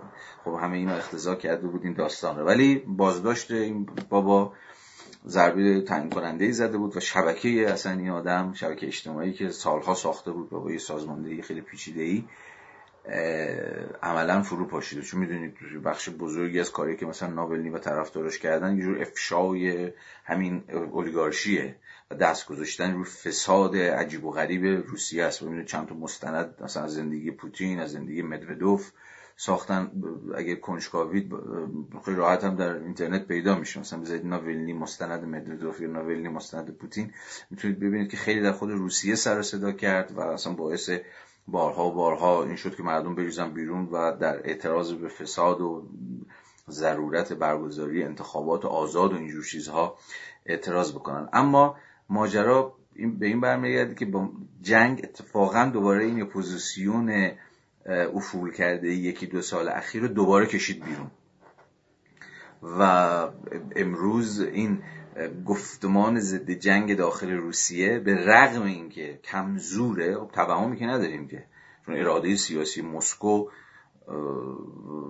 خب 0.43 0.59
همه 0.61 0.77
اینا 0.77 0.93
اختزا 0.93 1.35
کرده 1.35 1.67
بود 1.67 1.83
این 1.83 1.93
داستان 1.93 2.39
رو. 2.39 2.45
ولی 2.45 2.75
بازداشت 2.75 3.51
این 3.51 3.89
بابا 4.09 4.53
ضربه 5.27 5.81
تعیین 5.81 6.09
کننده 6.09 6.51
زده 6.51 6.77
بود 6.77 6.97
و 6.97 6.99
شبکه 6.99 7.69
اصلا 7.69 7.91
این 7.91 8.09
آدم 8.09 8.53
شبکه 8.53 8.87
اجتماعی 8.87 9.33
که 9.33 9.49
سالها 9.49 9.93
ساخته 9.93 10.31
بود 10.31 10.49
با 10.49 10.71
یه 10.71 10.77
سازماندهی 10.77 11.41
خیلی 11.41 11.61
پیچیده 11.61 12.01
ای 12.01 12.23
عملا 14.03 14.41
فرو 14.41 14.65
پاشیده. 14.65 15.01
چون 15.01 15.19
می‌دونید 15.19 15.55
بخش 15.83 16.09
بزرگی 16.09 16.59
از 16.59 16.71
کاری 16.71 16.97
که 16.97 17.05
مثلا 17.05 17.29
ناولنی 17.29 17.69
و 17.69 17.77
طرفدارش 17.77 18.39
کردن 18.39 18.77
یه 18.77 18.83
جور 18.83 19.01
افشای 19.01 19.91
همین 20.25 20.63
اولیگارشیه 20.73 21.75
و 22.11 22.15
دست 22.15 22.47
گذاشتن 22.47 22.93
روی 22.93 23.05
فساد 23.05 23.75
عجیب 23.75 24.25
و 24.25 24.31
غریب 24.31 24.65
روسیه 24.87 25.23
است. 25.23 25.41
و 25.41 25.63
چند 25.63 25.87
تا 25.87 25.95
مستند 25.95 26.55
مثلا 26.63 26.83
از 26.83 26.93
زندگی 26.93 27.31
پوتین 27.31 27.79
از 27.79 27.91
زندگی 27.91 28.21
مدودوف 28.21 28.91
ساختن. 29.35 29.91
اگه 30.37 30.55
کنجکاوید 30.55 31.33
خیلی 32.05 32.17
راحت 32.17 32.43
هم 32.43 32.55
در 32.55 32.73
اینترنت 32.73 33.27
پیدا 33.27 33.55
میشه. 33.59 33.79
مثلا 33.79 33.99
بذارید 33.99 34.25
ناولنی 34.25 34.73
مستند 34.73 35.25
مدودوف 35.25 35.81
یا 35.81 35.87
ناولنی 35.87 36.29
مستند 36.29 36.77
پوتین. 36.77 37.13
می‌تونید 37.49 37.79
ببینید 37.79 38.11
که 38.11 38.17
خیلی 38.17 38.41
در 38.41 38.51
خود 38.51 38.71
روسیه 38.71 39.15
سر 39.15 39.41
صدا 39.41 39.71
کرد 39.71 40.11
و 40.11 40.19
اصلا 40.19 40.53
باعث 40.53 40.89
بارها 41.47 41.89
و 41.89 41.93
بارها 41.93 42.43
این 42.43 42.55
شد 42.55 42.75
که 42.75 42.83
مردم 42.83 43.15
بریزن 43.15 43.49
بیرون 43.49 43.85
و 43.91 44.17
در 44.17 44.49
اعتراض 44.49 44.93
به 44.93 45.07
فساد 45.07 45.61
و 45.61 45.87
ضرورت 46.69 47.33
برگزاری 47.33 48.03
انتخابات 48.03 48.65
آزاد 48.65 49.13
و 49.13 49.15
اینجور 49.15 49.43
چیزها 49.43 49.97
اعتراض 50.45 50.91
بکنن. 50.91 51.29
اما 51.33 51.75
ماجرا 52.09 52.75
به 53.19 53.25
این 53.27 53.41
برمیگرده 53.41 53.95
که 53.95 54.11
جنگ 54.61 55.01
اتفاقا 55.03 55.65
دوباره 55.73 56.05
این 56.05 56.21
اپوزیسیون 56.21 57.31
افول 57.85 58.51
کرده 58.51 58.87
یکی 58.87 59.27
دو 59.27 59.41
سال 59.41 59.69
اخیر 59.69 60.01
رو 60.01 60.07
دوباره 60.07 60.45
کشید 60.45 60.85
بیرون. 60.85 61.11
و 62.79 62.81
امروز 63.75 64.41
این 64.41 64.83
گفتمان 65.45 66.19
ضد 66.19 66.51
جنگ 66.51 66.97
داخل 66.97 67.31
روسیه 67.31 67.99
به 67.99 68.15
رغم 68.15 68.63
اینکه 68.63 69.19
کمزوره 69.23 70.17
خب 70.17 70.31
توهمی 70.33 70.77
که 70.77 70.85
نداریم 70.85 71.27
که. 71.27 71.45
چون 71.85 71.95
اراده 71.95 72.35
سیاسی 72.35 72.81
مسکو 72.81 73.49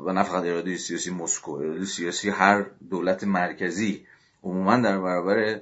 و 0.06 0.14
نه 0.14 0.24
فقط 0.24 0.44
اراده 0.44 0.78
سیاسی 0.78 1.12
مسکو 1.12 1.52
اراده 1.52 1.86
سیاسی 1.86 2.30
هر 2.30 2.66
دولت 2.90 3.24
مرکزی 3.24 4.06
عموما 4.44 4.78
در 4.78 5.00
برابر 5.00 5.62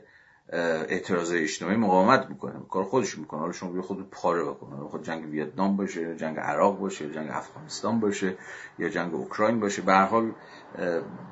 اعتراض 0.52 1.32
اجتماعی 1.34 1.76
مقاومت 1.78 2.30
می‌کنه 2.30 2.54
کار 2.70 2.84
خودش 2.84 3.18
می‌کنه. 3.18 3.40
حالا 3.40 3.52
شما 3.52 3.72
بیا 3.72 3.82
خود 3.82 4.10
پاره 4.12 4.44
بکنه 4.44 4.90
خود 4.90 5.04
جنگ 5.04 5.30
ویتنام 5.30 5.78
باشه 5.78 6.16
جنگ 6.16 6.40
عراق 6.40 6.80
باشه 6.80 7.14
جنگ 7.14 7.30
افغانستان 7.32 8.00
باشه 8.00 8.38
یا 8.80 8.90
جنگ 8.90 9.14
اوکراین 9.14 9.60
باشه. 9.60 9.82
به 9.82 9.94
هر 9.94 10.06
حال 10.06 10.32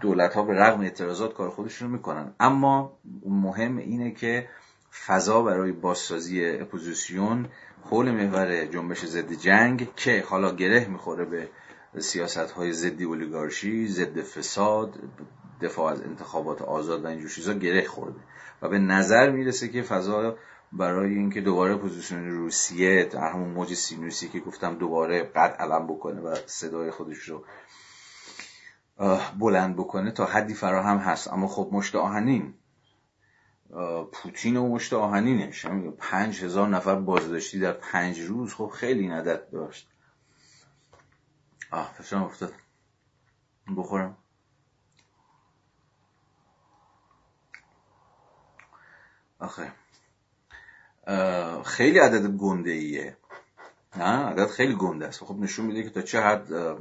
دولت 0.02 0.34
ها 0.34 0.44
به 0.44 0.54
رغم 0.54 0.82
اعتراضات 0.82 1.34
کار 1.34 1.50
خودشون 1.50 1.88
رو 1.88 1.94
می‌کنن. 1.94 2.34
اما 2.40 2.98
مهم 3.26 3.78
اینه 3.78 4.12
که 4.12 4.50
فضا 5.06 5.41
برای 5.41 5.72
بازسازی 5.72 6.50
اپوزیسیون 6.50 7.48
حول 7.84 8.12
محور 8.12 8.66
جنبش 8.66 9.06
ضد 9.06 9.34
جنگ 9.34 9.88
که 9.96 10.24
حالا 10.28 10.56
گره 10.56 10.88
می‌خوره 10.88 11.26
به 11.26 11.48
سیاست 12.00 12.52
های 12.52 12.74
ضد 12.74 13.04
اولیگارشی 13.04 13.88
ضد 13.88 14.22
فساد 14.22 15.00
دفاع 15.62 15.91
از 15.91 16.02
انتخابات 16.02 16.62
آزاد 16.62 17.04
و 17.06 17.08
اینجور 17.08 17.30
چیزا 17.30 17.54
گره 17.54 17.88
خورده. 17.88 18.20
و 18.61 18.69
به 18.69 18.80
نظر 18.80 19.30
می‌رسه 19.30 19.68
که 19.68 19.81
فضا 19.81 20.38
برای 20.72 21.14
اینکه 21.14 21.41
دوباره 21.41 21.76
اپوزیسیون 21.76 22.26
روسیه 22.26 23.03
در 23.06 23.31
همون 23.31 23.49
موج 23.49 23.73
سینوسی 23.73 24.30
که 24.30 24.40
گفتم 24.40 24.76
دوباره 24.76 25.23
قد 25.23 25.56
علم 25.60 25.88
بکنه 25.88 26.22
و 26.22 26.36
صدای 26.45 26.91
خودش 26.91 27.18
رو 27.18 27.45
بلند 29.40 29.76
بکنه 29.76 30.11
تا 30.11 30.26
حدی 30.26 30.53
فراهم 30.53 30.98
هست. 30.98 31.34
اما 31.34 31.48
خب 31.48 31.69
مشت 31.72 31.95
آهنین 31.95 32.53
پوتین 34.11 34.57
و 34.57 34.68
مشت 34.68 34.94
آهنینش. 34.94 35.65
پنج 35.98 36.44
هزار 36.44 36.68
نفر 36.68 36.95
بازداشتی 36.95 37.60
در 37.60 37.72
پنج 37.72 38.19
روز 38.19 38.53
خب 38.53 38.72
خیلی 38.76 39.07
ندت 39.07 39.52
داشت. 39.52 39.90
آه 41.72 41.94
فشارم 41.94 42.23
افتاد. 42.23 42.53
بخورم. 43.77 44.18
آخه. 49.40 49.72
خیلی 51.66 51.99
عدد 51.99 52.28
گنده 52.28 52.72
ایه 52.72 53.18
نه 53.98 54.03
عدد 54.03 54.48
خیلی 54.48 54.76
گنده 54.76 55.07
است. 55.07 55.24
خب 55.24 55.36
نشون 55.40 55.66
میده 55.66 55.84
که 55.84 55.90
تا 55.90 56.02
چه 56.02 56.22
حد 56.22 56.78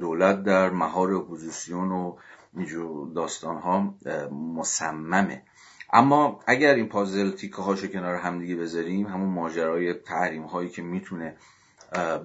دولت 0.00 0.42
در 0.42 0.70
مهار 0.70 1.14
اپوزیسیون 1.14 1.92
و 1.92 2.16
اینجور 2.56 3.12
داستان 3.12 3.56
ها 3.56 3.94
مصممه. 4.30 5.42
اما 5.92 6.40
اگر 6.46 6.74
این 6.74 6.88
پازل 6.88 7.30
تیکه 7.30 7.62
هاشو 7.62 7.86
کنار 7.86 8.14
همدیگه 8.14 8.56
بذاریم 8.56 9.06
همون 9.06 9.28
ماجرای 9.28 9.94
تحریم 9.94 10.42
هایی 10.42 10.68
که 10.68 10.82
می‌تونه 10.82 11.36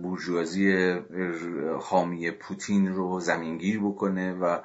بورژوازی 0.02 0.94
حامی 1.82 2.32
پوتین 2.32 2.94
رو 2.94 3.20
زمینگیر 3.20 3.80
بکنه 3.80 4.34
و 4.34 4.60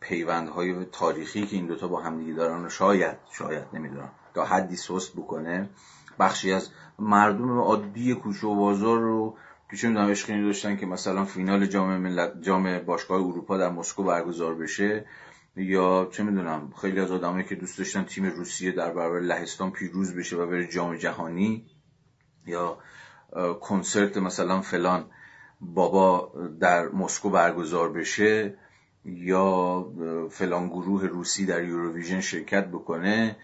پیوندهای 0.00 0.84
تاریخی 0.84 1.46
که 1.46 1.56
این 1.56 1.66
دوتا 1.66 1.88
با 1.88 2.00
همدیگه 2.00 2.32
دارن 2.32 2.68
شاید 2.68 3.16
شاید 3.32 3.64
نمی‌دونم. 3.72 4.10
تا 4.34 4.44
حدی 4.44 4.76
سست 4.76 5.12
بکنه. 5.16 5.70
بخشی 6.18 6.52
از 6.52 6.70
مردم 6.98 7.58
عادی 7.58 8.14
کوچه 8.14 8.46
و 8.46 8.54
بازار 8.54 8.98
رو 8.98 9.36
که 9.70 9.88
می‌دونم 9.88 10.10
عشقی 10.10 10.42
داشتن 10.42 10.76
که 10.76 10.86
مثلا 10.86 11.24
فینال 11.24 11.66
جام 11.66 11.96
ملت 11.96 12.42
جام 12.42 12.78
باشگاه 12.78 13.20
اروپا 13.20 13.56
در 13.56 13.70
مسکو 13.70 14.02
برگزار 14.04 14.54
بشه 14.54 15.06
یا 15.56 16.08
چه 16.12 16.22
می‌دونم 16.22 16.72
خیلی 16.80 17.00
از 17.00 17.10
آدمایی 17.10 17.44
که 17.44 17.54
دوست 17.54 17.78
داشتن 17.78 18.04
تیم 18.04 18.24
روسیه 18.26 18.72
در 18.72 18.90
برابر 18.90 19.20
لهستان 19.20 19.70
پیروز 19.70 20.16
بشه 20.16 20.36
و 20.36 20.46
بره 20.46 20.66
جام 20.66 20.96
جهانی 20.96 21.66
یا 22.46 22.78
کنسرت 23.60 24.16
مثلا 24.16 24.60
فلان 24.60 25.10
بابا 25.60 26.32
در 26.60 26.88
مسکو 26.88 27.30
برگزار 27.30 27.92
بشه. 27.92 28.58
یا 29.04 29.86
فلان 30.30 30.68
گروه 30.68 31.06
روسی 31.06 31.46
در 31.46 31.64
یوروویژن 31.64 32.20
شرکت 32.20 32.66
بکنه 32.66 33.36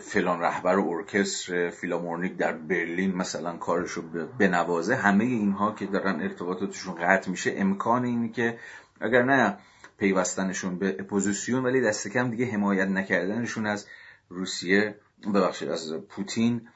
فلان 0.00 0.40
رهبر 0.40 0.78
ارکستر 0.78 1.70
فیلامورنیک 1.70 2.36
در 2.36 2.52
برلین 2.52 3.14
مثلا 3.14 3.56
کارش 3.56 3.90
رو 3.90 4.02
بنوازه. 4.38 4.96
همه 4.96 5.24
اینها 5.24 5.72
که 5.72 5.86
دارن 5.86 6.20
ارتباطاتشون 6.20 6.94
قطع 6.94 7.30
میشه 7.30 7.54
امکان 7.56 8.04
اینه 8.04 8.28
که 8.28 8.58
اگر 9.00 9.22
نه 9.22 9.56
پیوستنشون 9.98 10.78
به 10.78 10.96
اپوزیسیون 10.98 11.64
ولی 11.64 11.80
دست 11.80 12.08
کم 12.08 12.30
دیگه 12.30 12.46
حمایت 12.46 12.88
نکردنشون 12.88 13.66
از 13.66 13.86
روسیه. 14.28 14.94
ببخشید 15.34 15.68
از 15.68 15.92
پوتین 15.94 16.68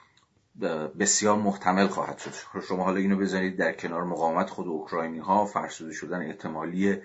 بسیار 0.98 1.36
محتمل 1.36 1.86
خواهد 1.86 2.18
شد. 2.18 2.60
شما 2.68 2.84
حالا 2.84 2.96
اینو 2.96 3.16
بزنید 3.16 3.56
در 3.56 3.72
کنار 3.72 4.04
مقاومت 4.04 4.50
خود 4.50 4.66
اوکراینی 4.66 5.18
ها 5.18 5.46
فرسوده 5.46 5.92
شدن 5.92 6.26
احتمالی 6.26 6.98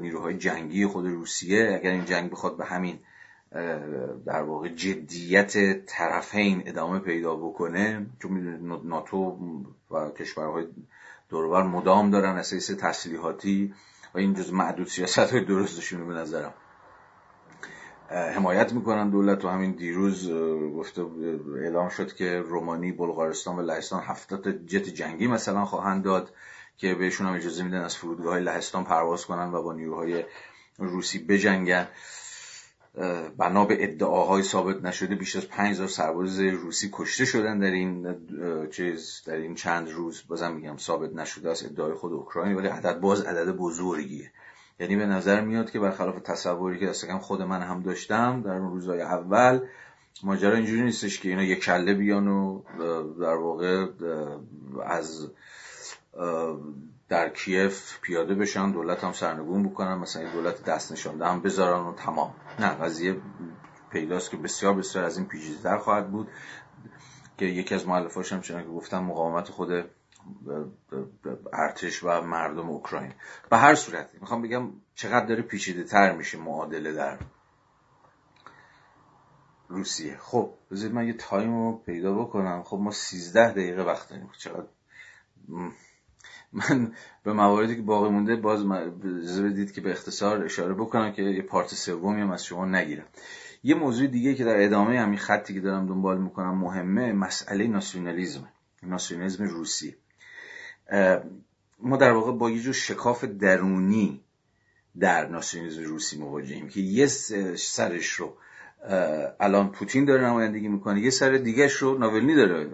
نیروهای 0.00 0.38
جنگی 0.38 0.86
خود 0.86 1.06
روسیه 1.06 1.78
اگر 1.80 1.90
این 1.90 2.04
جنگ 2.04 2.30
بخواد 2.30 2.56
به 2.56 2.64
همین 2.64 2.98
در 4.26 4.42
واقع 4.42 4.68
جدیت 4.68 5.86
طرفین 5.86 6.62
ادامه 6.66 6.98
پیدا 6.98 7.36
بکنه 7.36 8.06
چون 8.22 8.32
می‌دونید 8.32 8.86
ناتو 8.86 9.38
و 9.90 10.10
کشورهای 10.10 10.66
دوربر 11.28 11.62
مدام 11.62 12.10
دارن 12.10 12.36
اساس 12.36 12.66
تسلیحاتی 12.66 13.74
و 14.14 14.18
این 14.18 14.34
جز 14.34 14.52
معدود 14.52 14.86
سیاست 14.86 15.18
های 15.18 15.44
درستشون 15.44 16.08
به 16.08 16.14
نظرم. 16.14 16.54
حمایت 18.10 18.72
می‌کنن 18.72 19.10
دولت 19.10 19.44
و 19.44 19.48
همین 19.48 19.72
دیروز 19.72 20.30
گفته 20.76 21.06
اعلام 21.56 21.88
شد 21.88 22.14
که 22.14 22.40
رومانی 22.40 22.92
بلغارستان 22.92 23.56
و 23.56 23.62
لهستان 23.62 24.02
هفتاد 24.02 24.66
جت 24.66 24.88
جنگی 24.88 25.26
مثلا 25.26 25.64
خواهند 25.64 26.04
داد. 26.04 26.32
که 26.76 26.94
بهشون 26.94 27.26
هم 27.26 27.34
اجازه 27.34 27.62
میدن 27.62 27.80
از 27.80 27.96
فرودگاه 27.96 28.38
لهستان 28.38 28.84
پرواز 28.84 29.26
کنن 29.26 29.52
و 29.52 29.62
با 29.62 29.72
نیروهای 29.72 30.24
روسی 30.78 31.18
بجنگن. 31.18 31.88
بنا 33.38 33.64
به 33.64 33.84
ادعاهای 33.84 34.42
ثابت 34.42 34.84
نشده 34.84 35.14
بیش 35.14 35.36
از 35.36 35.48
5000 35.48 35.88
سرباز 35.88 36.40
روسی 36.40 36.90
کشته 36.92 37.24
شدن 37.24 37.58
در 37.58 37.70
این 37.70 38.16
چیز 38.70 39.22
در 39.26 39.36
این 39.36 39.54
چند 39.54 39.90
روز. 39.90 40.22
بازم 40.28 40.52
میگم 40.52 40.76
ثابت 40.76 41.12
نشده 41.14 41.50
است 41.50 41.64
ادعای 41.64 41.94
خود 41.94 42.12
اوکراین 42.12 42.56
ولی 42.56 42.68
عدد 42.68 43.00
باز 43.00 43.20
عدد 43.20 43.52
بزرگیه. 43.52 44.32
یعنی 44.80 44.96
به 44.96 45.06
نظر 45.06 45.40
میاد 45.40 45.70
که 45.70 45.80
برخلاف 45.80 46.20
تصوری 46.20 46.78
که 46.78 46.86
دست 46.86 47.12
خود 47.12 47.42
من 47.42 47.62
هم 47.62 47.82
داشتم 47.82 48.42
در 48.42 48.52
اون 48.52 48.70
روزهای 48.70 49.02
اول 49.02 49.60
ماجرا 50.22 50.56
اینجوری 50.56 50.82
نیستش 50.82 51.20
که 51.20 51.28
اینا 51.28 51.42
یک 51.42 51.64
کله 51.64 51.94
بیان 51.94 52.28
و 52.28 52.62
در 53.20 53.34
واقع 53.34 53.86
از 54.86 55.30
در 57.08 57.28
کیف 57.28 57.98
پیاده 58.00 58.34
بشن 58.34 58.72
دولت 58.72 59.04
هم 59.04 59.12
سرنگون 59.12 59.68
بکنن 59.68 59.94
مثلا 59.94 60.32
دولت 60.32 60.64
دست 60.64 60.92
نشانده 60.92 61.26
هم 61.26 61.40
بذارن 61.40 61.80
و 61.80 61.94
تمام. 61.94 62.34
نه 62.58 62.68
قضیه 62.68 63.16
پیداست 63.90 64.30
که 64.30 64.36
بسیار 64.36 64.74
بسیار 64.74 65.04
از 65.04 65.18
این 65.18 65.26
پیچیده‌تر 65.26 65.78
خواهد 65.78 66.10
بود 66.10 66.28
که 67.38 67.44
یکی 67.44 67.74
از 67.74 67.88
مؤلفاش 67.88 68.32
هم 68.32 68.40
چنانکه 68.40 68.68
که 68.68 68.74
گفتم 68.74 69.04
مقاومت 69.04 69.48
خود 69.48 69.84
ارتش 71.52 72.04
و 72.04 72.20
مردم 72.20 72.68
اوکراین. 72.68 73.12
به 73.50 73.56
هر 73.58 73.74
صورت 73.74 74.10
می‌خوام 74.20 74.42
بگم 74.42 74.70
چقدر 74.94 75.26
داره 75.26 75.42
پیچیده 75.42 75.84
تر 75.84 76.12
میشه 76.12 76.38
معادله 76.38 76.92
در 76.92 77.18
روسیه. 79.68 80.16
خب 80.20 80.54
بذارید 80.70 80.94
من 80.94 81.06
یه 81.06 81.12
تایم 81.12 81.54
رو 81.54 81.82
پیدا 81.86 82.14
بکنم. 82.14 82.62
خب 82.62 82.76
ما 82.76 82.90
13 82.90 83.50
دقیقه 83.50 83.82
وقت 83.82 84.08
داریم. 84.08 84.30
چقدر؟ 84.38 84.66
من 86.52 86.92
به 87.24 87.32
مواردی 87.32 87.76
که 87.76 87.82
باقی 87.82 88.08
مونده 88.08 88.36
باز 88.36 88.64
اجازه 88.64 89.42
بدید 89.42 89.72
که 89.72 89.80
به 89.80 89.90
اختصار 89.90 90.44
اشاره 90.44 90.74
بکنم 90.74 91.12
که 91.12 91.22
یه 91.22 91.42
پارت 91.42 91.74
سومی 91.74 92.20
هم 92.20 92.30
از 92.30 92.44
شما 92.44 92.66
نگیرم. 92.66 93.04
یه 93.64 93.74
موضوع 93.74 94.06
دیگه 94.06 94.34
که 94.34 94.44
در 94.44 94.64
ادامه 94.64 95.00
همین 95.00 95.18
خطی 95.18 95.54
که 95.54 95.60
دارم 95.60 95.86
دنبال 95.86 96.20
می‌کنم 96.20 96.58
مهمه 96.58 97.12
مسئله 97.12 97.66
ناسیونالیزم 97.66 98.48
ناسیونالیزم 98.82 99.44
روسی. 99.44 99.96
ما 101.80 101.96
در 101.96 102.12
واقع 102.12 102.32
با 102.32 102.50
یه 102.50 102.60
جور 102.60 102.74
شکاف 102.74 103.24
درونی 103.24 104.20
در 105.00 105.28
ناسیونالیسم 105.28 105.82
روسی 105.82 106.18
مواجهیم 106.18 106.68
که 106.68 106.80
یه 106.80 107.06
سرش 107.56 108.08
رو 108.08 108.36
الان 109.40 109.72
پوتین 109.72 110.04
داره 110.04 110.26
نمایندگی 110.26 110.68
می‌کنه 110.68 111.00
یه 111.00 111.10
سر 111.10 111.30
دیگهش 111.30 111.72
رو 111.72 111.98
ناولنی 111.98 112.34
داره 112.34 112.70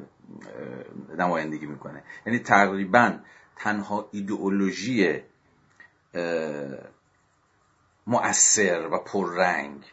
نمایندگی 1.19 1.67
می‌کنه. 1.67 2.03
یعنی 2.27 2.39
تقریبا 2.39 3.19
تنها 3.59 4.09
ایدئولوژی 4.13 5.21
مؤثر 8.07 8.89
و 8.93 8.99
پررنگ 8.99 9.85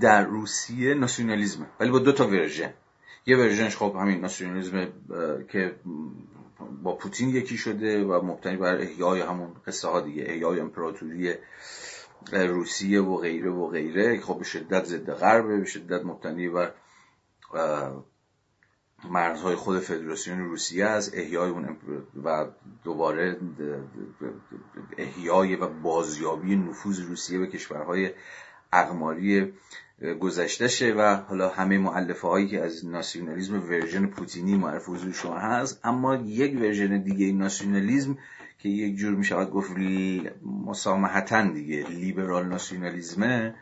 در 0.00 0.24
روسیه 0.24 0.94
ناسیونالیزمه. 0.94 1.66
ولی 1.80 1.90
با 1.90 1.98
دو 1.98 2.12
تا 2.12 2.26
ورژن. 2.26 2.72
یه 3.26 3.36
ورژنش 3.36 3.76
خب 3.76 3.96
همین 4.00 4.20
ناسیونالیزم 4.20 4.92
که 5.48 5.74
با 6.82 6.94
پوتین 6.94 7.28
یکی 7.28 7.56
شده 7.56 8.04
و 8.04 8.24
مبتنی 8.24 8.56
بر 8.56 8.76
احیای 8.76 9.20
همون 9.20 9.54
قصه 9.66 9.88
ها 9.88 10.00
دیگه 10.00 10.24
احیای 10.26 10.60
امپراتوری 10.60 11.34
روسیه 12.32 13.00
و 13.00 13.16
غیره 13.16 13.50
و 13.50 13.68
غیره 13.68 14.20
خب 14.20 14.38
به 14.38 14.44
شدت 14.44 14.84
ضد 14.84 15.10
غربه 15.10 15.56
به 15.56 15.64
شدت 15.64 16.04
مبتنی 16.04 16.48
بر 16.48 16.72
مرزهای 19.08 19.54
خود 19.54 19.78
فدراسیون 19.78 20.38
روسیه 20.38 20.86
از 20.86 21.14
احیای 21.14 21.50
اون 21.50 21.76
و 22.24 22.46
دوباره 22.84 23.36
احیای 24.98 25.56
و 25.56 25.68
بازیابی 25.68 26.56
نفوذ 26.56 27.00
روسیه 27.00 27.38
به 27.38 27.46
کشورهای 27.46 28.10
اقماری 28.72 29.52
گذشتهشه 30.20 30.94
و 30.98 31.16
حالا 31.28 31.48
همه 31.48 31.78
مولفه 31.78 32.28
هایی 32.28 32.48
که 32.48 32.60
از 32.60 32.86
ناسیونالیزم 32.86 33.62
version 33.62 34.06
پوتینی 34.06 34.56
معرف 34.56 34.88
حضور 34.88 35.12
شما 35.12 35.38
هست 35.38 35.80
اما 35.84 36.14
یک 36.14 36.60
version 36.60 37.02
دیگه 37.02 37.32
ناسیونالیزم 37.32 38.18
که 38.58 38.68
یک 38.68 38.96
جور 38.96 39.14
می 39.14 39.24
شود 39.24 39.50
گفت 39.50 39.70
مسامحتا 40.66 41.42
دیگه 41.42 41.88
لیبرال 41.88 42.46
ناسیونالیزمه 42.46 43.54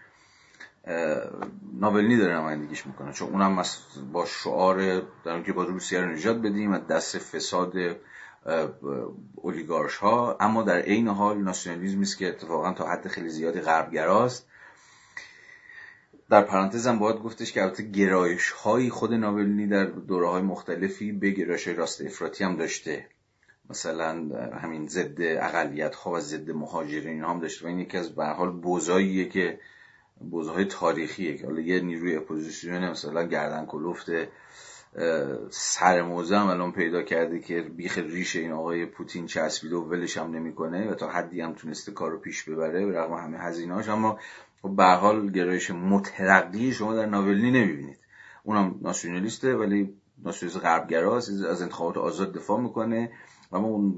ناولنی 1.81 2.17
داره 2.17 2.35
نمایندگیش 2.35 2.87
می‌کنه. 2.87 3.13
چون 3.13 3.29
اونم 3.29 3.63
با 4.13 4.27
شعار 4.27 5.03
در 5.25 5.43
که 5.43 5.53
با 5.53 5.65
روسیه 5.65 6.01
رو 6.01 6.07
نجات 6.07 6.37
بدیم 6.37 6.73
از 6.73 6.87
دست 6.87 7.19
فساد 7.19 7.73
اولیگارش 9.35 9.97
ها 9.97 10.37
اما 10.41 10.63
در 10.63 10.79
عین 10.79 11.09
حال 11.09 11.39
ناسیونالیزمی 11.39 12.03
است 12.03 12.19
که 12.19 12.29
اتفاقا 12.29 12.73
تا 12.73 12.89
حد 12.89 13.09
خیلی 13.09 13.29
زیادی 13.29 13.61
غربگراست. 13.61 14.47
در 16.31 16.43
پرانتزم 16.43 16.99
باید 16.99 17.17
گفتش 17.17 17.53
که 17.53 17.63
البته 17.63 17.83
گرایش 17.83 18.51
های 18.51 18.91
خود 18.91 19.15
ناولنی 19.15 19.67
در 19.67 19.85
دوره 19.85 20.29
های 20.29 20.43
مختلفی 20.43 21.13
به 21.13 21.31
گرایش 21.31 21.69
راست 21.69 22.01
افراطی 22.01 22.45
هم 22.45 22.57
داشته. 22.57 23.07
مثلا 23.71 24.11
همین 24.63 24.87
ضد 24.87 25.21
اقلیت 25.21 25.95
ها 25.95 26.11
و 26.11 26.21
ضد 26.21 26.51
مهاجرین 26.51 27.25
هم 27.25 27.41
داشته 27.41 27.65
و 27.65 27.69
این 27.69 27.79
یکی 27.79 27.99
از 27.99 28.15
به 28.15 28.27
حال 28.27 28.51
بوزاییه 28.51 29.29
که 29.29 29.61
بوزهای 30.21 30.65
تاریخیه 30.65 31.37
که 31.37 31.47
حالا 31.47 31.61
یه 31.61 31.81
نیروی 31.81 32.17
اپوزیسیون 32.17 32.91
مثلا 32.91 33.23
گردن 33.23 33.67
کلفت 33.67 34.11
سر 35.51 36.03
موزه 36.03 36.39
هم 36.39 36.47
الان 36.47 36.73
پیدا 36.73 37.03
کرده 37.03 37.41
که 37.41 37.61
بیخ 37.61 37.99
ریش 37.99 38.37
این 38.37 38.53
آقای 38.53 38.87
پوتین 38.87 39.27
چسبیده 39.27 39.77
و 39.77 39.85
ولش 39.85 40.19
هم 40.19 40.31
نمی‌کنه 40.31 40.91
و 40.91 40.95
تا 40.95 41.11
حدی 41.11 41.41
هم 41.41 41.53
تونسته 41.53 41.93
کار 41.93 42.11
رو 42.11 42.19
پیش 42.19 42.45
ببره 42.45 42.87
به 42.87 42.99
رغم 42.99 43.15
همه 43.15 43.39
هزینهاش 43.39 43.89
اما 43.89 44.19
خب 44.63 44.77
به 44.77 44.85
حال 44.85 45.31
گرایش 45.31 45.71
مترقی 45.71 46.73
شما 46.73 46.95
در 46.95 47.07
ناولنی 47.07 47.51
نمی‌بینید. 47.51 47.99
اونم 48.45 48.79
ناسیونالیسته 48.83 49.55
ولی 49.55 49.95
ناسیونالیست 50.25 50.65
غربگراست 50.65 51.45
از 51.45 51.63
انتخابات 51.63 51.97
آزاد 51.97 52.33
دفاع 52.33 52.61
می‌کنه. 52.61 53.11
و 53.51 53.57
اون 53.57 53.95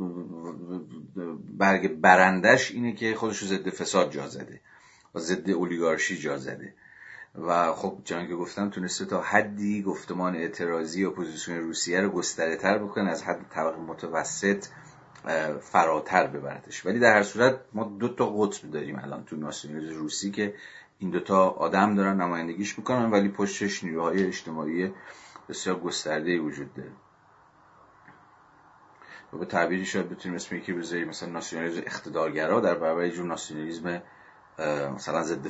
برگ 1.59 2.01
برندش 2.01 2.71
اینه 2.71 2.93
که 2.93 3.15
خودش 3.15 3.39
رو 3.39 3.49
ضد 3.49 3.71
فساد 3.71 4.11
جا 4.11 4.27
زده. 4.27 4.61
و 5.15 5.19
ضد 5.19 5.51
اولیگارشی 5.51 6.19
جا 6.19 6.37
زده. 6.39 6.74
و 7.35 7.73
خب 7.73 7.99
چون 8.05 8.28
که 8.28 8.35
گفتم 8.35 8.70
تونسته 8.70 9.05
تا 9.05 9.23
حدی 9.23 9.82
گفتمان 9.82 10.37
اعتراضی 10.37 11.05
اپوزیسیون 11.05 11.59
روسیه 11.59 12.01
رو 12.01 12.11
گستره 12.11 12.57
تر 12.57 12.78
بکنه 12.78 13.11
از 13.11 13.23
حد 13.23 13.49
طبق 13.51 13.78
متوسط 13.78 14.65
فراتر 15.61 16.27
ببردش. 16.27 16.87
ولی 16.87 16.99
در 16.99 17.15
هر 17.15 17.23
صورت 17.23 17.61
ما 17.73 17.85
دو 17.85 18.09
تا 18.09 18.31
قطب 18.31 18.70
داریم 18.70 18.99
الان 18.99 19.24
تو 19.24 19.37
ناسیونالیسم 19.37 19.95
روسی 19.95 20.31
که 20.31 20.55
این 20.99 21.11
دوتا 21.11 21.49
آدم 21.49 21.95
دارن 21.95 22.20
نمایندگیش 22.20 22.78
می‌کنن 22.78 23.11
ولی 23.11 23.28
پشتش 23.28 23.85
نیروهای 23.85 24.27
اجتماعی 24.27 24.93
بسیار 25.49 25.81
گسترده 25.81 26.39
وجود 26.39 26.74
داره. 26.74 26.91
و 29.32 29.39
به 29.39 29.47
تعبیری 29.47 29.85
شاید 29.85 30.09
بتونیم 30.09 30.37
اسم 30.37 30.57
یکی 30.57 30.73
بذاریم 30.73 31.09
مثلا 31.09 31.28
ناسیونالیسم 31.28 31.82
اقتدارگرا 31.87 32.61
در 32.61 32.74
برابر 32.74 33.09
جور 33.09 33.27
ناسیونالیسم 33.27 34.03
مثلا 34.95 35.23
ضد 35.23 35.49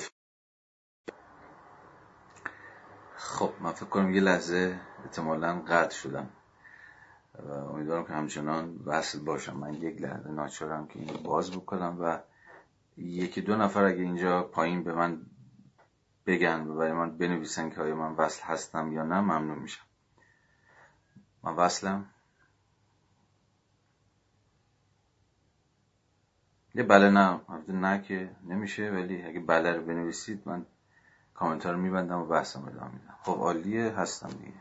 خب 3.16 3.53
من 3.61 3.73
فکر 3.73 3.87
کنم 3.87 4.15
یه 4.15 4.20
لحظه 4.20 4.81
احتمالا 5.05 5.61
قطع 5.61 5.95
شدم. 5.97 6.31
امیدوارم 7.49 8.05
که 8.05 8.12
همچنان 8.12 8.77
وصل 8.85 9.19
باشم. 9.19 9.57
من 9.57 9.74
یک 9.74 10.03
لحظه 10.03 10.31
ناچارم 10.31 10.87
که 10.87 10.99
اینو 10.99 11.19
باز 11.19 11.51
بکنم 11.51 11.97
و 12.01 12.19
یکی 12.97 13.41
دو 13.41 13.57
نفر 13.57 13.85
اگه 13.85 14.03
اینجا 14.03 14.43
پایین 14.43 14.85
به 14.85 14.93
من 14.93 15.27
بگن 16.27 16.66
و 16.66 16.74
برای 16.74 16.93
من 16.93 17.19
بنویسن 17.19 17.70
که 17.70 17.81
آیا 17.81 17.95
من 17.97 18.12
وصل 18.12 18.43
هستم 18.43 18.93
یا 18.93 19.03
نه 19.03 19.20
ممنون 19.20 19.59
میشم. 19.59 19.85
من 21.43 21.57
وصلم. 21.57 22.07
یه 26.75 26.83
بله 26.83 27.11
نه 27.11 27.41
نه 27.69 28.03
که 28.03 28.31
نمیشه 28.49 28.91
ولی 28.91 29.23
اگه 29.23 29.41
بله 29.41 29.73
رو 29.73 29.83
بنویسید 29.83 30.43
من 30.45 30.67
کامنتار 31.35 31.75
رو 31.75 31.81
میبندم 31.81 32.19
و 32.19 32.27
بحثم 32.27 32.61
ادامه 32.61 32.93
میدم. 32.93 33.15
خب 33.23 33.33
عالیه 33.33 33.93
هستم 33.97 34.29
دیگه. 34.29 34.53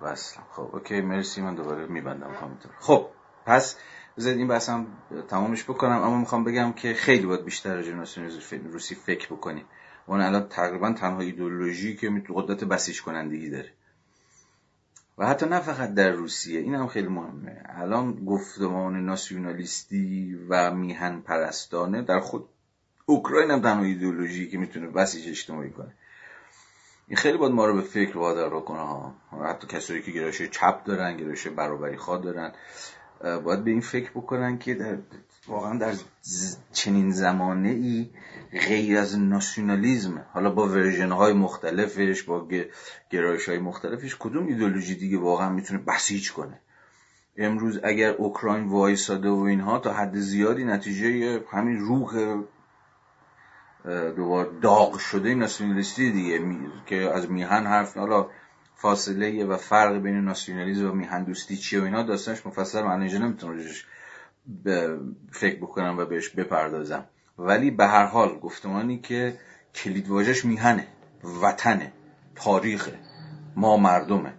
وصلم 0.00 0.44
خب 0.50 0.68
اوکی 0.72 1.00
مرسی 1.00 1.42
من 1.42 1.54
دوباره 1.54 1.86
میبندم 1.86 2.32
کامنتار 2.40 2.72
خب 2.78 3.06
پس 3.46 3.76
بذارید 4.16 4.38
این 4.38 4.48
بحثم 4.48 4.86
تمامش 5.28 5.64
بکنم 5.64 6.02
اما 6.02 6.18
می‌خوام 6.18 6.44
بگم 6.44 6.72
که 6.72 6.94
خیلی 6.94 7.26
باید 7.26 7.44
بیشتر 7.44 7.74
راجع 7.74 7.92
روسی 8.72 8.94
فکر 8.94 9.34
بکنیم. 9.34 9.64
اون 10.06 10.20
الان 10.20 10.48
تقریبا 10.48 10.92
تنها 10.92 11.20
ایدولوژی 11.20 11.96
که 11.96 12.22
قدرت 12.34 12.64
بسیج 12.64 13.02
کنندگی 13.02 13.50
داره. 13.50 13.72
و 15.20 15.26
حتی 15.26 15.46
نه 15.46 15.60
فقط 15.60 15.94
در 15.94 16.10
روسیه 16.10 16.60
این 16.60 16.74
هم 16.74 16.86
خیلی 16.86 17.08
مهمه. 17.08 17.62
الان 17.64 18.24
گفتمان 18.24 19.06
ناسیونالیستی 19.06 20.38
و 20.48 20.74
میهن 20.74 21.20
پرستانه 21.20 22.02
در 22.02 22.20
خود 22.20 22.48
اوکراین 23.06 23.50
هم 23.50 23.60
تنها 23.60 23.82
ایدئولوژی 23.82 24.48
که 24.48 24.58
می‌تونه 24.58 24.86
بسیج 24.86 25.28
اجتماعی 25.28 25.70
کنه. 25.70 25.92
این 27.08 27.16
خیلی 27.16 27.38
باید 27.38 27.52
ما 27.52 27.66
رو 27.66 27.74
به 27.74 27.80
فکر 27.80 28.18
وادار 28.18 28.60
کنه 28.60 28.78
ها. 28.78 29.14
حتی 29.44 29.66
کسایی 29.66 30.02
که 30.02 30.10
گرایش 30.10 30.42
چپ 30.42 30.84
دارن 30.84 31.16
گرایش 31.16 31.46
برابری 31.46 31.96
خواه 31.96 32.22
دارن 32.22 32.52
باید 33.20 33.64
به 33.64 33.70
این 33.70 33.80
فکر 33.80 34.10
بکنن 34.10 34.58
که 34.58 34.74
در 34.74 34.96
واقعا 35.50 35.78
در 35.78 35.94
چنین 36.72 37.10
زمانه 37.10 37.68
ای 37.68 38.10
غیر 38.52 38.98
از 38.98 39.18
ناسیونالیزم. 39.18 40.26
حالا 40.32 40.50
با 40.50 40.68
ورژن 40.68 41.12
های 41.12 41.32
مختلفش 41.32 42.22
با 42.22 42.48
گرایش 43.10 43.48
های 43.48 43.58
مختلفش 43.58 44.16
کدوم 44.18 44.46
ایدولوژی 44.46 44.94
دیگه 44.94 45.18
واقعا 45.18 45.50
می‌تونه 45.50 45.80
بسیج 45.80 46.32
کنه؟ 46.32 46.60
امروز 47.36 47.80
اگر 47.84 48.10
اوکراین 48.10 48.68
وایساده 48.68 49.28
و 49.28 49.38
اینها 49.38 49.78
تا 49.78 49.92
حد 49.92 50.16
زیادی 50.16 50.64
نتیجه 50.64 51.40
همین 51.50 51.78
روح 51.78 52.42
دوبار 54.16 54.50
داغ 54.62 54.98
شده 54.98 55.34
ناسیونالیستی 55.34 56.12
دیگه 56.12 56.40
که 56.86 56.96
از 56.96 57.30
میهن 57.30 57.66
حرف 57.66 57.96
حالا 57.96 58.26
فاصله 58.76 59.44
و 59.44 59.56
فرق 59.56 59.96
بین 59.96 60.20
ناسیونالیسم 60.24 60.90
و 60.90 60.92
میهن 60.92 61.24
دوستی 61.24 61.56
چیه 61.56 61.80
و 61.80 61.84
اینا 61.84 62.02
داستانش 62.02 62.46
مفصل 62.46 62.82
من 62.82 63.00
اینجا 63.00 63.18
نمی‌تونم 63.18 63.58
فکر 65.32 65.56
بکنم 65.56 65.98
و 65.98 66.04
بهش 66.04 66.28
بپردازم. 66.28 67.04
ولی 67.38 67.70
به 67.70 67.86
هر 67.86 68.04
حال 68.04 68.38
گفتمانی 68.38 68.98
که 68.98 69.38
کلید 69.74 70.08
واژش 70.08 70.44
میهنه 70.44 70.86
وطنه 71.42 71.92
تاریخه 72.34 72.98
ما 73.56 73.76
مردمه. 73.76 74.32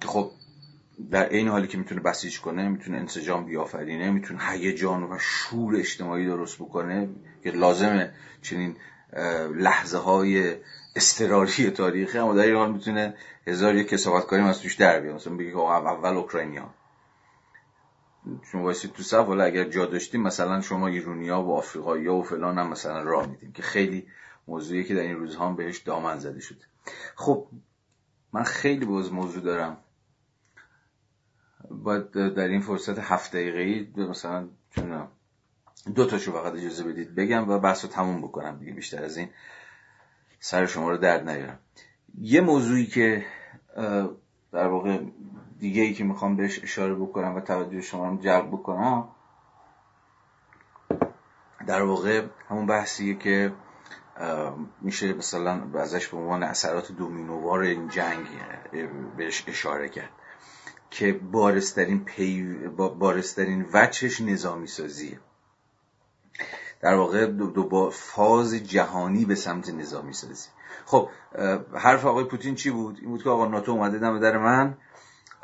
که 0.00 0.08
خب 0.08 0.30
در 1.10 1.28
این 1.28 1.48
حالی 1.48 1.66
که 1.66 1.78
می‌تونه 1.78 2.00
بسیج 2.00 2.40
کنه 2.40 2.68
می‌تونه 2.68 2.98
انسجام 2.98 3.44
بیافرینه 3.44 4.10
می‌تونه 4.10 4.40
هیجان 4.50 5.02
و 5.02 5.18
شور 5.18 5.76
اجتماعی 5.76 6.26
درست 6.26 6.58
بکنه 6.58 7.08
که 7.42 7.50
لازمه 7.50 8.12
چنین 8.42 8.76
لحظه 9.54 9.98
های 9.98 10.56
استراری 10.96 11.70
تاریخی 11.70 12.18
اما 12.18 12.34
در 12.34 12.42
این 12.42 12.56
حال 12.56 12.72
می‌تونه 12.72 13.14
هزار 13.46 13.74
یک 13.74 13.88
کسافتکاری 13.88 14.42
از 14.42 14.60
توش 14.60 14.74
در 14.74 15.00
بیاد. 15.00 15.14
مثلا 15.14 15.36
بگه 15.36 15.58
اول 15.58 16.16
اوکراینیا 16.16 16.74
شما 18.52 18.62
واسید 18.62 18.92
تو 18.92 19.02
صف 19.02 19.28
ولی 19.28 19.42
اگر 19.42 19.64
جا 19.64 19.86
داشتیم 19.86 20.22
مثلا 20.22 20.60
شما 20.60 20.86
ایرونیا 20.86 21.42
و 21.42 21.54
آفریقایی 21.54 22.06
و 22.06 22.22
فلان 22.22 22.58
هم 22.58 22.68
مثلا 22.68 23.02
راه 23.02 23.26
میدیم 23.26 23.52
که 23.52 23.62
خیلی 23.62 24.06
موضوعی 24.48 24.84
که 24.84 24.94
در 24.94 25.00
این 25.00 25.16
روزها 25.16 25.52
بهش 25.52 25.78
دامن 25.78 26.18
زده 26.18 26.40
شده. 26.40 26.64
خب 27.14 27.46
من 28.32 28.42
خیلی 28.42 28.84
باز 28.84 29.12
موضوع 29.12 29.42
دارم. 29.42 29.76
باید 31.70 32.10
در 32.10 32.48
این 32.48 32.60
فرصت 32.60 32.98
هفت 32.98 33.32
دقیقه 33.32 34.02
مثلا 34.02 34.48
چون 34.70 35.08
دو 35.94 36.06
تاشو 36.06 36.32
فقط 36.32 36.52
اجازه 36.52 36.84
بدید 36.84 37.14
بگم 37.14 37.48
و 37.48 37.58
بحث 37.58 37.84
رو 37.84 37.90
تموم 37.90 38.22
بکنم 38.22 38.58
دیگه 38.58 38.72
بیشتر 38.72 39.04
از 39.04 39.16
این 39.16 39.28
سر 40.40 40.66
شما 40.66 40.90
رو 40.90 40.96
درد 40.96 41.28
نیارم. 41.28 41.58
یه 42.20 42.40
موضوعی 42.40 42.86
که 42.86 43.24
در 44.52 44.66
واقع 44.66 44.98
دیگه 45.58 45.82
ای 45.82 45.94
که 45.94 46.04
می‌خوام 46.04 46.36
بهش 46.36 46.62
اشاره 46.62 46.94
بکنم 46.94 47.36
و 47.36 47.40
توجه 47.40 47.80
شما 47.80 48.08
رو 48.08 48.16
جلب 48.16 48.48
بکنم 48.48 49.08
در 51.66 51.82
واقع 51.82 52.26
همون 52.48 52.66
بحثیه 52.66 53.14
که 53.14 53.52
میشه 54.80 55.12
مثلا 55.12 55.62
ازش 55.74 56.08
به 56.08 56.16
عنوان 56.16 56.42
اثرات 56.42 56.92
دومینووار 56.92 57.60
این 57.60 57.88
جنگ 57.88 58.26
بهش 59.16 59.44
اشاره 59.48 59.88
کرد 59.88 60.10
که 60.90 61.12
بارسترین, 61.12 62.04
پی... 62.04 62.42
بارسترین 62.98 63.66
وچش 63.72 64.20
نظامی 64.20 64.66
سازیه 64.66 65.20
در 66.80 66.94
واقع 66.94 67.26
دو, 67.26 67.68
با 67.68 67.90
فاز 67.90 68.54
جهانی 68.54 69.24
به 69.24 69.34
سمت 69.34 69.70
نظامی 69.70 70.12
سازی 70.12 70.48
خب 70.86 71.08
حرف 71.74 72.04
آقای 72.04 72.24
پوتین 72.24 72.54
چی 72.54 72.70
بود؟ 72.70 72.98
این 73.00 73.10
بود 73.10 73.22
که 73.22 73.30
آقا 73.30 73.46
ناتو 73.46 73.72
اومده 73.72 73.98
دم 73.98 74.20
در 74.20 74.38
من 74.38 74.76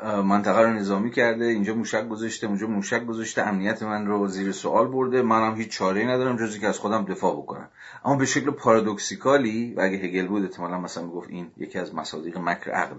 منطقه 0.03 0.61
رو 0.61 0.73
نظامی 0.73 1.11
کرده 1.11 1.45
اینجا 1.45 1.73
موشک 1.73 2.07
گذاشته 2.07 2.47
اونجا 2.47 2.67
موشک 2.67 3.05
گذاشته 3.05 3.41
امنیت 3.41 3.83
من 3.83 4.05
رو 4.05 4.27
زیر 4.27 4.51
سوال 4.51 4.87
برده 4.87 5.21
منم 5.21 5.55
هیچ 5.55 5.69
چاره 5.69 6.05
ندارم 6.05 6.37
جزی 6.37 6.59
که 6.59 6.67
از 6.67 6.79
خودم 6.79 7.05
دفاع 7.05 7.35
بکنم. 7.35 7.69
اما 8.05 8.15
به 8.15 8.25
شکل 8.25 8.51
پارادوکسیکالی 8.51 9.73
و 9.73 9.81
اگه 9.81 9.97
هگل 9.97 10.27
بود 10.27 10.43
احتمالا 10.43 10.79
مثلا 10.79 11.07
گفت 11.07 11.29
این 11.29 11.51
یکی 11.57 11.79
از 11.79 11.95
مصادیق 11.95 12.37
مکر 12.37 12.71
عقل 12.71 12.95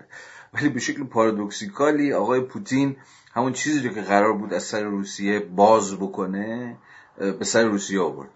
ولی 0.54 0.68
به 0.68 0.80
شکل 0.80 1.04
پارادوکسیکالی 1.04 2.12
آقای 2.12 2.40
پوتین 2.40 2.96
همون 3.34 3.52
چیزی 3.52 3.88
رو 3.88 3.94
که 3.94 4.00
قرار 4.00 4.32
بود 4.32 4.54
از 4.54 4.62
سر 4.62 4.82
روسیه 4.82 5.40
باز 5.40 5.96
بکنه 5.96 6.76
به 7.18 7.44
سر 7.44 7.64
روسیه 7.64 8.00
آورد. 8.00 8.30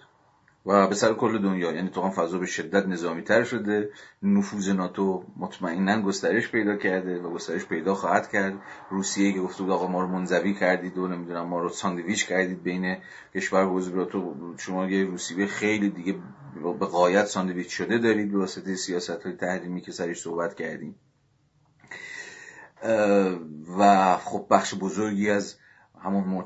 و 0.67 0.87
به 0.87 0.95
سر 0.95 1.15
کل 1.15 1.39
دنیا. 1.39 1.73
یعنی 1.73 1.89
تو 1.89 2.11
فضا 2.11 2.39
به 2.39 2.47
شدت 2.47 2.87
نظامی 2.87 3.23
تر 3.23 3.45
شده. 3.45 3.91
نفوذ 4.23 4.69
ناتو 4.69 5.25
مطمئنا 5.37 6.03
گسترش 6.03 6.51
پیدا 6.51 6.77
کرده 6.77 7.19
و 7.19 7.31
گسترش 7.31 7.67
پیدا 7.67 7.95
خواهد 7.95 8.31
کرد. 8.31 8.55
روسیه 8.91 9.33
که 9.33 9.41
گفته 9.41 9.63
بود 9.63 9.73
آقا 9.73 9.87
ما 9.87 10.01
رو 10.01 10.09
منزوی 10.09 10.55
کردید 10.55 10.99
و 10.99 11.09
نمی‌دونم 11.09 11.47
ما 11.47 11.61
رو 11.61 11.69
ساندویچ 11.69 12.27
کردید 12.27 12.63
بین 12.63 12.97
کشور 13.35 13.65
و 13.65 14.05
تو. 14.05 14.55
شما 14.59 14.87
یه 14.87 15.05
روسیه 15.05 15.47
خیلی 15.47 15.91
دیگه 15.91 16.15
به 16.81 16.87
قایت 16.87 17.25
ساندویچ 17.25 17.69
شده 17.69 17.99
دارید 17.99 18.33
به 18.33 18.39
واسطه 18.39 18.75
سیاست 18.75 19.23
های 19.23 19.33
تحریمی 19.33 19.81
که 19.81 19.93
سرش 19.93 20.21
صحبت 20.21 20.55
کردیم. 20.55 20.95
و 23.79 24.17
خب 24.17 24.47
بخش 24.51 24.75
بزرگی 24.75 25.31
از 25.31 25.57
همون 26.03 26.45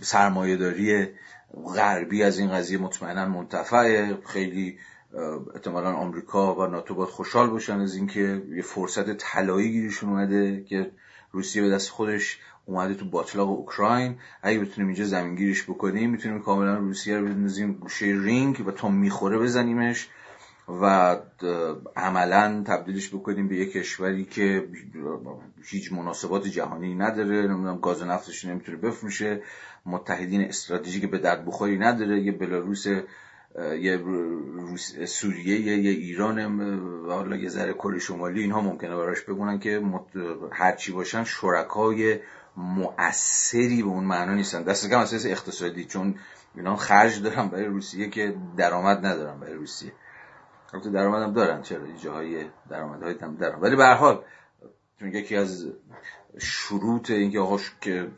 سرمایه 0.00 0.56
داری 0.56 1.08
غربی 1.76 2.22
از 2.22 2.38
این 2.38 2.50
قضیه 2.50 2.78
مطمئنا 2.78 3.28
منتفعه. 3.28 4.18
خیلی 4.26 4.78
احتمالا 5.54 5.92
آمریکا 5.92 6.54
و 6.54 6.66
ناتو 6.66 6.94
باید 6.94 7.10
خوشحال 7.10 7.50
باشن 7.50 7.80
از 7.80 7.94
اینکه 7.94 8.42
یه 8.56 8.62
فرصت 8.62 9.16
طلایی 9.16 9.72
گیرشون 9.72 10.10
اومده 10.10 10.64
که 10.64 10.90
روسیه 11.32 11.62
به 11.62 11.68
دست 11.70 11.90
خودش 11.90 12.38
اومده 12.66 12.94
تو 12.94 13.10
باطلاق 13.10 13.48
اوکراین. 13.48 14.16
اگه 14.42 14.58
بتونیم 14.58 14.88
اینجا 14.88 15.04
زمینگیرش 15.04 15.64
بکنیم 15.64 16.10
می‌تونیم 16.10 16.42
کاملا 16.42 16.76
روسیه 16.76 17.18
رو 17.18 17.24
بندازیم 17.24 17.72
گوشه 17.72 18.06
رینگ 18.06 18.66
و 18.66 18.70
تا 18.70 18.88
می‌خوره 18.88 19.38
بزنیمش. 19.38 20.08
و 20.68 21.16
عملا 21.96 22.64
تبدیلش 22.66 23.14
بکنیم 23.14 23.48
به 23.48 23.56
یک 23.56 23.72
کشوری 23.72 24.24
که 24.24 24.68
هیچ 25.64 25.92
مناسبات 25.92 26.46
جهانی 26.46 26.94
نداره 26.94 27.42
نمی‌دونم 27.42 27.78
گاز 27.78 28.02
و 28.02 28.04
نفتش 28.04 28.44
نمی‌تونه 28.44 28.78
بفروشه 28.78 29.42
متحدین 29.86 30.44
استراتژیک 30.44 31.10
به 31.10 31.18
درد 31.18 31.44
بخوری 31.46 31.78
نداره 31.78 32.20
یه 32.20 32.32
بلاروس 32.32 32.86
یه 33.80 34.00
سوریه 35.04 35.60
یه 35.60 35.90
ایران 35.90 36.40
حالا 37.08 37.36
یه 37.36 37.48
ذره 37.48 37.72
کل 37.72 37.98
شمالی 37.98 38.40
اینها 38.42 38.60
ممکنه 38.60 38.96
براش 38.96 39.20
بگونن 39.20 39.58
که 39.58 39.82
هرچی 40.52 40.92
باشن 40.92 41.24
شرکای 41.24 42.20
مؤثری 42.56 43.82
به 43.82 43.88
اون 43.88 44.04
معنا 44.04 44.34
نیستن. 44.34 44.62
دست 44.62 44.90
کم 44.90 44.98
اساس 44.98 45.26
اقتصادی 45.26 45.84
چون 45.84 46.14
اینا 46.54 46.76
خرج 46.76 47.22
دارن 47.22 47.48
برای 47.48 47.64
روسیه 47.64 48.10
که 48.10 48.34
درآمد 48.56 49.06
ندارن 49.06 49.40
برای 49.40 49.54
روسیه. 49.54 49.92
البته 50.76 50.90
درآمدم 50.90 51.32
دارن 51.32 51.62
چرا؟ 51.62 51.92
جاهای 52.02 52.44
درآمدهای 52.70 53.14
هم 53.22 53.36
دارن 53.36 53.60
ولی 53.60 53.76
به 53.76 53.84
هر 53.84 53.94
حال 53.94 54.24
چون 55.00 55.14
یکی 55.14 55.36
از 55.36 55.66
شروط 56.38 57.10
اینکه 57.10 57.40
آقا 57.40 57.58
که 57.80 58.08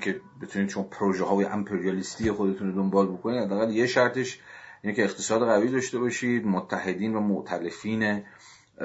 که 0.00 0.20
بتونید 0.42 0.68
چون 0.68 0.84
پروژه 0.84 1.24
های 1.24 1.44
امپریالیستی 1.44 2.30
خودتون 2.32 2.68
رو 2.68 2.82
دنبال 2.82 3.06
بکنید 3.06 3.42
حداقل 3.42 3.70
یه 3.70 3.86
شرطش 3.86 4.40
اینه 4.82 4.96
که 4.96 5.04
اقتصاد 5.04 5.42
قوی 5.42 5.68
داشته 5.68 5.98
باشید 5.98 6.46
متحدین 6.46 7.14
و 7.14 7.20
معتلفین 7.20 8.22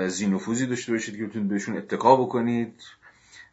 زینفوزی 0.08 0.66
داشته 0.66 0.92
باشید 0.92 1.18
که 1.18 1.26
بتونید 1.26 1.50
بهشون 1.50 1.78
اتکا 1.78 2.16
بکنید 2.16 2.84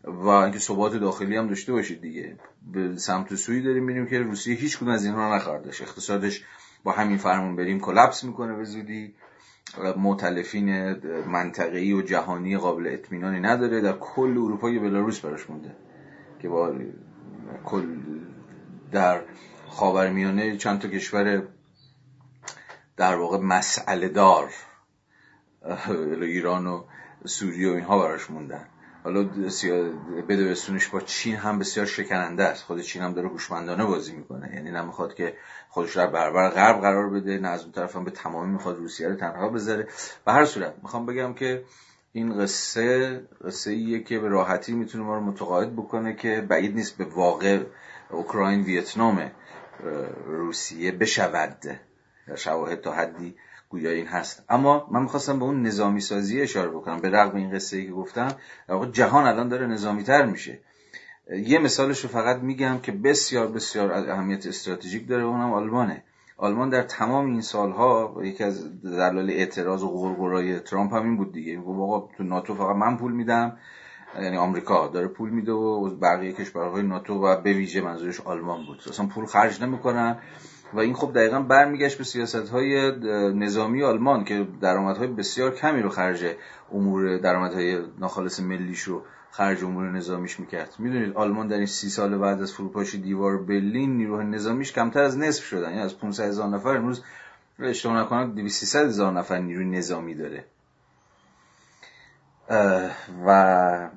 و 0.05 0.28
اینکه 0.28 0.59
ثبات 0.59 0.97
داخلی 0.97 1.36
هم 1.36 1.48
داشته 1.48 1.73
باشید 1.73 2.01
دیگه. 2.01 2.36
به 2.73 2.97
سمت 2.97 3.35
سوی 3.35 3.62
داریم 3.62 3.85
میریم 3.85 4.06
که 4.06 4.18
روسیه 4.18 4.56
هیچ 4.56 4.77
کدوم 4.77 4.89
از 4.89 5.05
اینها 5.05 5.36
نخواهد 5.36 5.66
اقتصادش 5.66 6.44
با 6.85 6.93
همین 6.93 7.18
فرمون 7.18 7.56
بریم 7.56 7.81
کلپس 7.81 8.24
می‌کنه 8.24 8.56
به 8.56 8.64
زودی. 8.64 9.14
معتلفین 9.97 10.93
منطقه‌ای 11.27 11.93
و 11.93 12.03
جهانی 12.03 12.57
قابل 12.57 12.86
اطمینانی 12.93 13.40
نداره. 13.40 13.81
در 13.81 13.93
کل 13.93 14.31
اروپا 14.31 14.70
یه 14.70 14.81
بلاروس 14.81 15.20
براش 15.20 15.51
مونده 15.51 15.77
که 16.39 16.48
با 16.48 16.74
کل 17.65 17.86
در 18.93 19.20
خاورمیانه 19.69 20.57
چند 20.57 20.78
تا 20.78 20.89
کشور 20.89 21.43
در 22.97 23.15
واقع 23.15 23.39
مسئله 23.39 24.09
دار 24.09 24.51
ایران 26.23 26.66
و 26.66 26.85
سوریه 27.24 27.70
و 27.70 27.74
اینها 27.74 27.98
براش 27.98 28.31
موندن. 28.31 28.66
حالا 29.07 29.23
بده 30.28 30.51
بسونش 30.51 30.89
با 30.89 31.01
چین 31.01 31.37
هم 31.37 31.59
بسیار 31.59 31.87
شکننده 31.87 32.45
است. 32.45 32.62
خود 32.62 32.81
چین 32.81 33.03
هم 33.03 33.12
داره 33.12 33.28
هوشمندانه 33.28 33.85
بازی 33.85 34.16
می‌کنه. 34.16 34.55
یعنی 34.55 34.70
نمی‌خواد 34.70 35.15
که 35.15 35.37
خودش 35.69 35.97
رو 35.97 36.07
برابر 36.07 36.49
غرب 36.49 36.81
قرار 36.81 37.11
بده 37.11 37.39
نه 37.39 37.49
از 37.49 37.62
اون 37.62 37.73
طرف 37.73 37.97
هم 37.97 38.05
به 38.05 38.11
تمامی 38.11 38.53
می‌خواد 38.53 38.77
روسیه 38.77 39.09
رو 39.09 39.15
تنها 39.15 39.49
بذاره. 39.49 39.89
به 40.24 40.33
هر 40.33 40.45
صورت 40.45 40.74
می‌خوام 40.83 41.07
بگم 41.07 41.35
که 41.35 41.65
این 42.12 42.39
قصه 42.39 43.20
قصه 43.45 43.70
ایه 43.70 44.03
که 44.03 44.19
به 44.19 44.28
راحتی 44.28 44.73
می‌تونه 44.73 45.05
ما 45.05 45.15
رو 45.15 45.20
متقاعد 45.20 45.77
بکنه 45.77 46.15
که 46.15 46.47
بعید 46.49 46.74
نیست 46.74 46.97
به 46.97 47.05
واقع 47.05 47.61
اوکراین 48.11 48.61
ویتنام 48.61 49.31
روسیه 50.27 50.93
بشود. 50.93 51.78
در 52.28 52.37
شواهد 52.37 52.81
تا 52.81 52.93
حدی 52.93 53.37
گویا 53.77 53.90
این 53.90 54.07
هست. 54.07 54.44
اما 54.48 54.86
من 54.90 55.03
می‌خواستم 55.03 55.39
به 55.39 55.44
اون 55.44 55.62
نظامی 55.62 56.01
سازی 56.01 56.40
اشاره 56.40 56.69
بکنم 56.69 57.01
به 57.01 57.11
رغم 57.11 57.36
این 57.36 57.51
قصه 57.55 57.77
ای 57.77 57.86
که 57.86 57.93
گفتم. 57.93 58.28
جهان 58.93 59.24
الان 59.27 59.48
داره 59.48 59.66
نظامی 59.66 60.03
تر 60.03 60.27
میشه. 60.27 60.59
یه 61.47 61.59
مثالش 61.59 62.01
رو 62.01 62.09
فقط 62.09 62.36
میگم 62.36 62.78
که 62.82 62.93
بسیار 62.93 63.47
بسیار 63.47 63.93
اهمیت 63.93 64.47
استراتژیک 64.47 65.09
داره 65.09 65.23
اونم 65.23 65.53
آلمانه. 65.53 66.03
آلمان 66.36 66.70
در 66.70 66.82
تمام 66.82 67.27
این 67.27 67.40
سالها 67.40 68.20
یکی 68.23 68.44
از 68.44 68.82
دلایل 68.82 69.31
اعتراض 69.31 69.82
و 69.82 69.89
غرغرای 69.89 70.61
ترامپ 70.61 70.94
هم 70.94 71.03
این 71.03 71.16
بود 71.16 71.32
دیگه. 71.32 71.57
گفت 71.57 71.81
آقا 71.81 72.09
تو 72.16 72.24
ناتو 72.24 72.55
فقط 72.55 72.77
من 72.77 72.97
پول 72.97 73.12
میدم 73.12 73.57
یعنی 74.23 74.36
آمریکا 74.36 74.89
داره 74.89 75.09
پول 75.09 75.31
میده 75.31 75.53
و 75.53 75.97
بقیه 75.97 76.32
کشورهای 76.32 76.82
ناتو 76.82 77.15
و 77.15 77.40
به 77.40 77.53
ویژه 77.53 77.81
منظورش 77.81 78.20
آلمان 78.20 78.66
بود. 78.66 78.82
اصلا 78.89 79.07
پول 79.07 79.27
خرج 79.27 79.62
نمی‌کنن. 79.62 80.19
و 80.72 80.78
این 80.78 80.94
خب 80.94 81.12
دقیقا 81.14 81.40
برمیگشت 81.40 81.98
به 81.98 82.05
سیاست 82.05 82.48
های 82.48 82.90
نظامی 83.34 83.82
آلمان 83.82 84.24
که 84.24 84.47
درآمدهای 84.60 85.06
بسیار 85.06 85.55
کمی 85.55 85.82
رو 85.82 85.88
خرج 85.88 86.24
امور 86.72 87.18
درآمدهای 87.18 87.78
ناخالص 87.98 88.40
ملیش 88.40 88.80
رو 88.80 89.02
خرج 89.30 89.64
امور 89.64 89.90
نظامیش 89.90 90.40
می‌کرد. 90.40 90.74
می‌دونید 90.78 91.16
آلمان 91.16 91.48
در 91.48 91.56
این 91.56 91.66
سی 91.66 91.88
سال 91.88 92.18
بعد 92.18 92.43
از 92.43 92.52
فروپاشی 92.52 92.98
دیوار 92.98 93.38
برلین 93.38 93.97
نیروهای 93.97 94.26
نظامیش 94.26 94.72
کمتر 94.72 95.02
از 95.02 95.18
نصف 95.18 95.44
شدن. 95.44 95.70
یعنی 95.70 95.82
از 95.82 95.98
500 95.98 96.24
هزار 96.24 96.48
نفر 96.48 96.76
امروز 96.76 97.02
اشتباه 97.59 98.01
نکنم 98.01 98.34
200 98.34 98.76
هزار 98.76 99.12
نفر 99.12 99.38
نیروی 99.38 99.64
نظامی 99.64 100.14
داره. 100.14 100.44
و 103.26 103.88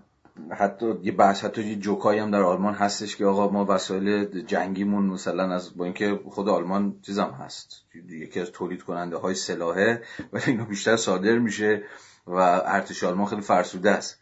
حتی 0.52 0.94
یه 1.03 1.11
بحث 1.11 1.44
حتی 1.44 1.64
یه 1.64 1.76
جوکایی 1.76 2.20
هم 2.20 2.32
در 2.32 2.41
آلمان 2.41 2.74
هستش 2.74 3.16
که 3.16 3.26
آقا 3.26 3.49
ما 3.49 3.66
وسایل 3.70 4.41
جنگیمون 4.41 5.06
مثلا 5.06 5.53
از 5.53 5.78
با 5.78 5.86
اینکه 5.86 6.20
خود 6.26 6.49
آلمان 6.49 6.99
چیزم 7.02 7.38
هست 7.40 7.86
یکی 8.10 8.40
از 8.40 8.52
تولید 8.52 8.84
کننده 8.84 9.18
های 9.18 9.36
سلاحه 9.36 10.03
ولی 10.34 10.44
اینو 10.48 10.66
بیشتر 10.66 10.95
صادر 10.95 11.38
میشه 11.38 11.84
و 12.28 12.36
ارتش 12.66 13.03
آلمان 13.03 13.26
خیلی 13.26 13.41
فرسوده 13.41 13.91
است. 13.91 14.20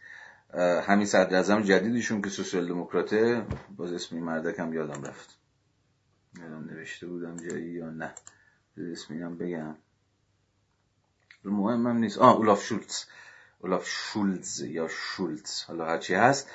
همین 0.86 1.06
صدر 1.06 1.62
جدیدشون 1.62 2.22
که 2.22 2.30
سوسیال 2.30 2.68
دموکراته 2.68 3.46
باز 3.76 3.92
اسم 3.92 4.18
مردکم 4.18 4.72
یادم 4.72 5.02
رفت. 5.02 5.38
یادم 6.38 6.64
نوشته 6.70 7.06
بودم 7.06 7.36
جایی 7.36 7.70
یا 7.70 7.90
نه. 7.90 8.14
اسمی 8.92 9.22
هم 9.22 9.38
بگم. 9.38 9.76
مهم 11.44 11.86
هم 11.86 11.96
نیست. 11.96 12.18
آه 12.18 12.36
اولاف 12.36 12.64
شولتز. 12.64 13.04
اولاف 13.60 13.88
شولتز 13.88 14.60
یا 14.60 14.88
شولتز 14.88 15.62
حالا 15.62 15.84
هرچی 15.84 16.14
هست. 16.14 16.50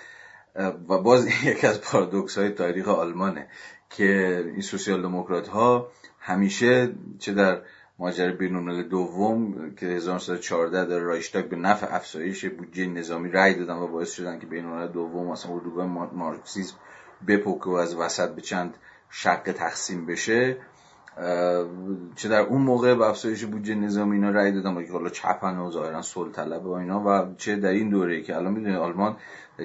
و 0.90 0.98
باز 0.98 1.28
یکی 1.46 1.68
از 1.68 1.82
پارادوکس 1.82 2.38
های 2.38 2.50
تاریخ 2.50 2.88
آلمانه 2.88 3.48
که 3.90 4.38
این 4.46 4.62
سوسیال 4.62 5.02
دموکرات 5.02 5.48
ها 5.48 5.92
همیشه 6.20 6.94
چه 7.20 7.34
در 7.34 7.62
ماجرای 8.00 8.34
بینالملل 8.34 8.84
دوم 8.84 9.72
که 9.76 9.86
1914 9.86 10.86
در 10.86 11.00
رایشتاگ 11.00 11.50
به 11.50 11.56
نفع 11.56 11.96
افزایش 11.96 12.46
بودجه 12.46 12.86
نظامی 12.86 13.30
رأی 13.30 13.54
دادن 13.54 13.74
و 13.76 13.88
باعث 13.88 14.12
شدن 14.12 14.40
که 14.40 14.46
بینالملل 14.46 14.88
دوم 14.88 15.28
مثلا 15.28 15.54
اردوگاه 15.54 15.86
مارکسیسم 16.14 16.76
بپوکه 17.28 17.70
و 17.70 17.74
از 17.74 17.96
وسط 17.96 18.30
به 18.30 18.42
چند 18.42 18.78
شق 19.10 19.52
تقسیم 19.52 20.06
بشه. 20.06 20.58
چه 22.16 22.30
در 22.30 22.40
اون 22.40 22.62
موقع 22.62 22.96
به 22.96 23.06
افزایش 23.06 23.46
بودجه 23.46 23.76
نظامی 23.76 24.16
اینا 24.16 24.30
رأی 24.30 24.52
دادن 24.52 24.86
که 24.86 24.92
حالا 24.92 25.10
چپن 25.10 25.58
و 25.58 25.72
ظاهرا 25.72 26.02
صلح 26.02 26.32
طلب 26.32 26.66
و 26.66 26.72
اینا 26.72 27.04
و 27.06 27.36
چه 27.38 27.56
در 27.56 27.70
این 27.70 27.90
دوره 27.90 28.22
که 28.22 28.36
الان 28.36 28.54
می‌دونید 28.54 28.78
آلمان 28.78 29.18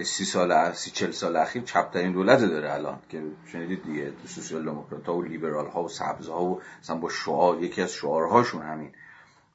سی 0.04 0.24
سال 0.24 0.72
سی 0.72 0.90
چل 0.90 1.10
سال 1.10 1.36
اخیر 1.36 1.62
چپ 1.62 1.90
ترین 1.90 2.12
دولت 2.12 2.40
داره 2.40 2.74
الان 2.74 2.98
که 3.08 3.22
شنیدید 3.52 3.82
دیگه 3.84 4.12
سوسیال 4.26 4.64
دموکرات 4.64 5.06
ها 5.06 5.16
و 5.16 5.22
لیبرال 5.22 5.66
ها 5.66 5.82
و 5.82 5.88
سبز 5.88 6.28
ها 6.28 6.44
و 6.44 6.60
مثلا 6.82 6.96
با 6.96 7.08
شعار 7.08 7.62
یکی 7.62 7.82
از 7.82 7.92
شعارهاشون 7.92 8.62
همین 8.62 8.90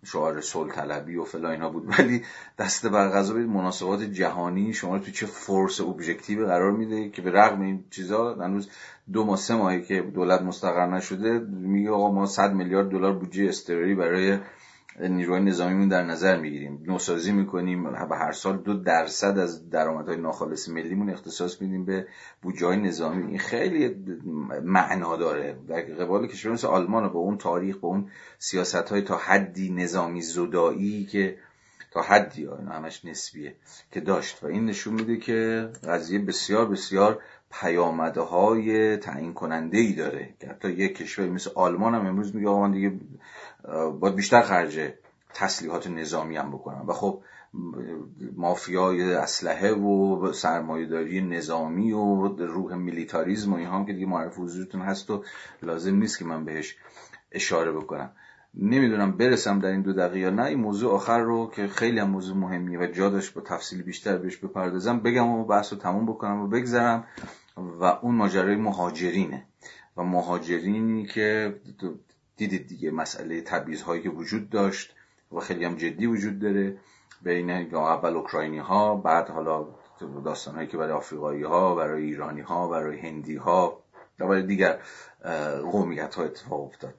شعار 0.05 0.41
صلح 0.41 0.71
طلبی 0.71 1.15
و 1.15 1.23
فلان 1.23 1.49
اینا 1.49 1.69
بود. 1.69 1.87
ولی 1.97 2.23
دست 2.57 2.85
بر 2.85 3.09
قضا 3.09 3.33
مناسبات 3.33 4.03
جهانی 4.03 4.73
شما 4.73 4.95
رو 4.95 5.03
تو 5.03 5.11
چه 5.11 5.25
force 5.25 5.81
objective 5.81 6.45
قرار 6.45 6.71
میده 6.71 7.09
که 7.09 7.21
به 7.21 7.31
رغم 7.31 7.61
این 7.61 7.83
چیزا 7.91 8.35
هنوز 8.35 8.69
دو 9.11 9.23
ماه 9.25 9.37
سه 9.37 9.55
ماهی 9.55 9.81
که 9.81 10.01
دولت 10.01 10.41
مستقر 10.41 10.85
نشده 10.85 11.39
میگه 11.49 11.91
آقا 11.91 12.11
ما 12.11 12.25
100 12.25 12.53
میلیارد 12.53 12.89
دلار 12.89 13.13
بودجه 13.13 13.49
اضطراری 13.49 13.95
برای 13.95 14.37
نیروهای 14.99 15.43
نظامیمون 15.43 15.87
در 15.87 16.03
نظر 16.03 16.39
می‌گیریم. 16.39 16.83
نوسازی 16.87 17.31
می‌کنیم. 17.31 17.83
به 17.83 18.15
هر 18.15 18.31
سال 18.31 18.57
دو 18.57 18.73
درصد 18.73 19.37
از 19.37 19.69
درآمدهای 19.69 20.17
ناخالص 20.17 20.69
ملیمون 20.69 21.09
اختصاص 21.09 21.61
میدیم 21.61 21.85
به 21.85 22.07
بودجه 22.41 22.65
های 22.65 22.77
نظامی. 22.77 23.27
این 23.27 23.39
خیلی 23.39 23.95
معنا 24.63 25.15
داره. 25.15 25.57
در 25.67 25.81
قبال 25.81 26.27
کشور 26.27 26.51
مثل 26.51 26.67
آلمان 26.67 27.09
با 27.09 27.19
اون 27.19 27.37
تاریخ 27.37 27.77
با 27.77 27.87
اون 27.87 28.09
سیاست 28.39 28.75
های 28.75 29.01
تا 29.01 29.17
حدی 29.17 29.69
نظامی 29.69 30.21
زدایی 30.21 31.05
که 31.05 31.37
تا 31.91 32.01
حدی 32.01 32.45
ها 32.45 32.55
همش 32.55 33.05
نسبیه 33.05 33.55
که 33.91 33.99
داشت. 33.99 34.43
و 34.43 34.47
این 34.47 34.65
نشون 34.65 34.93
میده 34.93 35.17
که 35.17 35.69
قضیه 35.83 36.19
بسیار 36.19 36.65
بسیار 36.65 37.21
پیامده 37.61 38.21
های 38.21 38.97
تعیین 38.97 39.33
کننده 39.33 39.77
ای 39.77 39.93
داره 39.93 40.33
که 40.39 40.47
حتی 40.47 40.69
یک 40.69 40.97
کشور 40.97 41.29
مثل 41.29 41.49
آلمان 41.55 41.95
هم 41.95 42.05
امروز 42.05 42.35
میگه 42.35 42.49
آقا 42.49 42.67
دیگه 42.67 42.93
باید 43.99 44.15
بیشتر 44.15 44.41
خرج 44.41 44.93
تسلیحات 45.33 45.87
نظامی 45.87 46.37
هم 46.37 46.51
بکنم. 46.51 46.85
و 46.87 46.93
خب 46.93 47.21
مافیای 48.35 49.13
اسلحه 49.13 49.71
و 49.71 50.31
سرمایهداری 50.33 51.21
نظامی 51.21 51.91
و 51.91 52.27
روح 52.27 52.75
میلیتاریزم 52.75 53.53
و 53.53 53.55
اینها 53.55 53.85
که 53.85 53.93
دیگه 53.93 54.05
معرف 54.05 54.39
حضورتون 54.39 54.81
هست 54.81 55.09
و 55.09 55.23
لازم 55.61 55.95
نیست 55.95 56.19
که 56.19 56.25
من 56.25 56.45
بهش 56.45 56.75
اشاره 57.31 57.71
بکنم. 57.71 58.11
نمی‌دونم 58.55 59.17
برسم 59.17 59.59
در 59.59 59.69
این 59.69 59.81
دو 59.81 59.93
دقیقه 59.93 60.19
یا 60.19 60.29
نه 60.29 60.43
این 60.43 60.59
موضوع 60.59 60.93
آخر 60.93 61.19
رو 61.19 61.51
که 61.55 61.67
خیلی 61.67 61.99
هم 61.99 62.09
موضوع 62.09 62.37
مهمیه 62.37 62.79
و 62.79 62.85
جا 62.85 63.09
داشت 63.09 63.33
با 63.33 63.41
تفصیل 63.41 63.81
بیشتر 63.81 64.17
بهش 64.17 64.37
بپردازم 64.37 64.99
بگم 64.99 65.27
و 65.27 65.45
بحث 65.45 65.73
رو 65.73 65.79
تموم 65.79 66.05
بکنم 66.05 66.41
و 66.41 66.47
بگذرم. 66.47 67.03
و 67.57 67.83
اون 67.83 68.15
ماجرای 68.15 68.55
مهاجرینه. 68.55 69.45
و 69.97 70.03
مهاجرینی 70.03 71.05
که 71.05 71.55
دیدید 72.37 72.67
دیگه 72.67 72.91
مسئله 72.91 73.41
تبعیض 73.41 73.81
هایی 73.81 74.01
که 74.01 74.09
وجود 74.09 74.49
داشت 74.49 74.95
و 75.31 75.39
خیلی 75.39 75.65
هم 75.65 75.75
جدی 75.75 76.05
وجود 76.05 76.39
داره 76.39 76.77
بین 77.21 77.75
اول 77.75 78.15
اوکراینی 78.15 78.57
ها 78.57 78.95
بعد 78.95 79.29
حالا 79.29 79.67
داستان 80.25 80.55
هایی 80.55 80.67
که 80.67 80.77
برای 80.77 80.91
آفریقایی 80.91 81.43
ها 81.43 81.75
برای 81.75 82.03
ایرانی 82.03 82.41
ها 82.41 82.67
برای 82.67 82.99
هندی 82.99 83.35
ها 83.35 83.83
و 84.19 84.27
برای 84.27 84.43
دیگر 84.43 84.79
قومیت 85.71 86.15
ها 86.15 86.23
اتفاق 86.23 86.61
افتاد. 86.61 86.93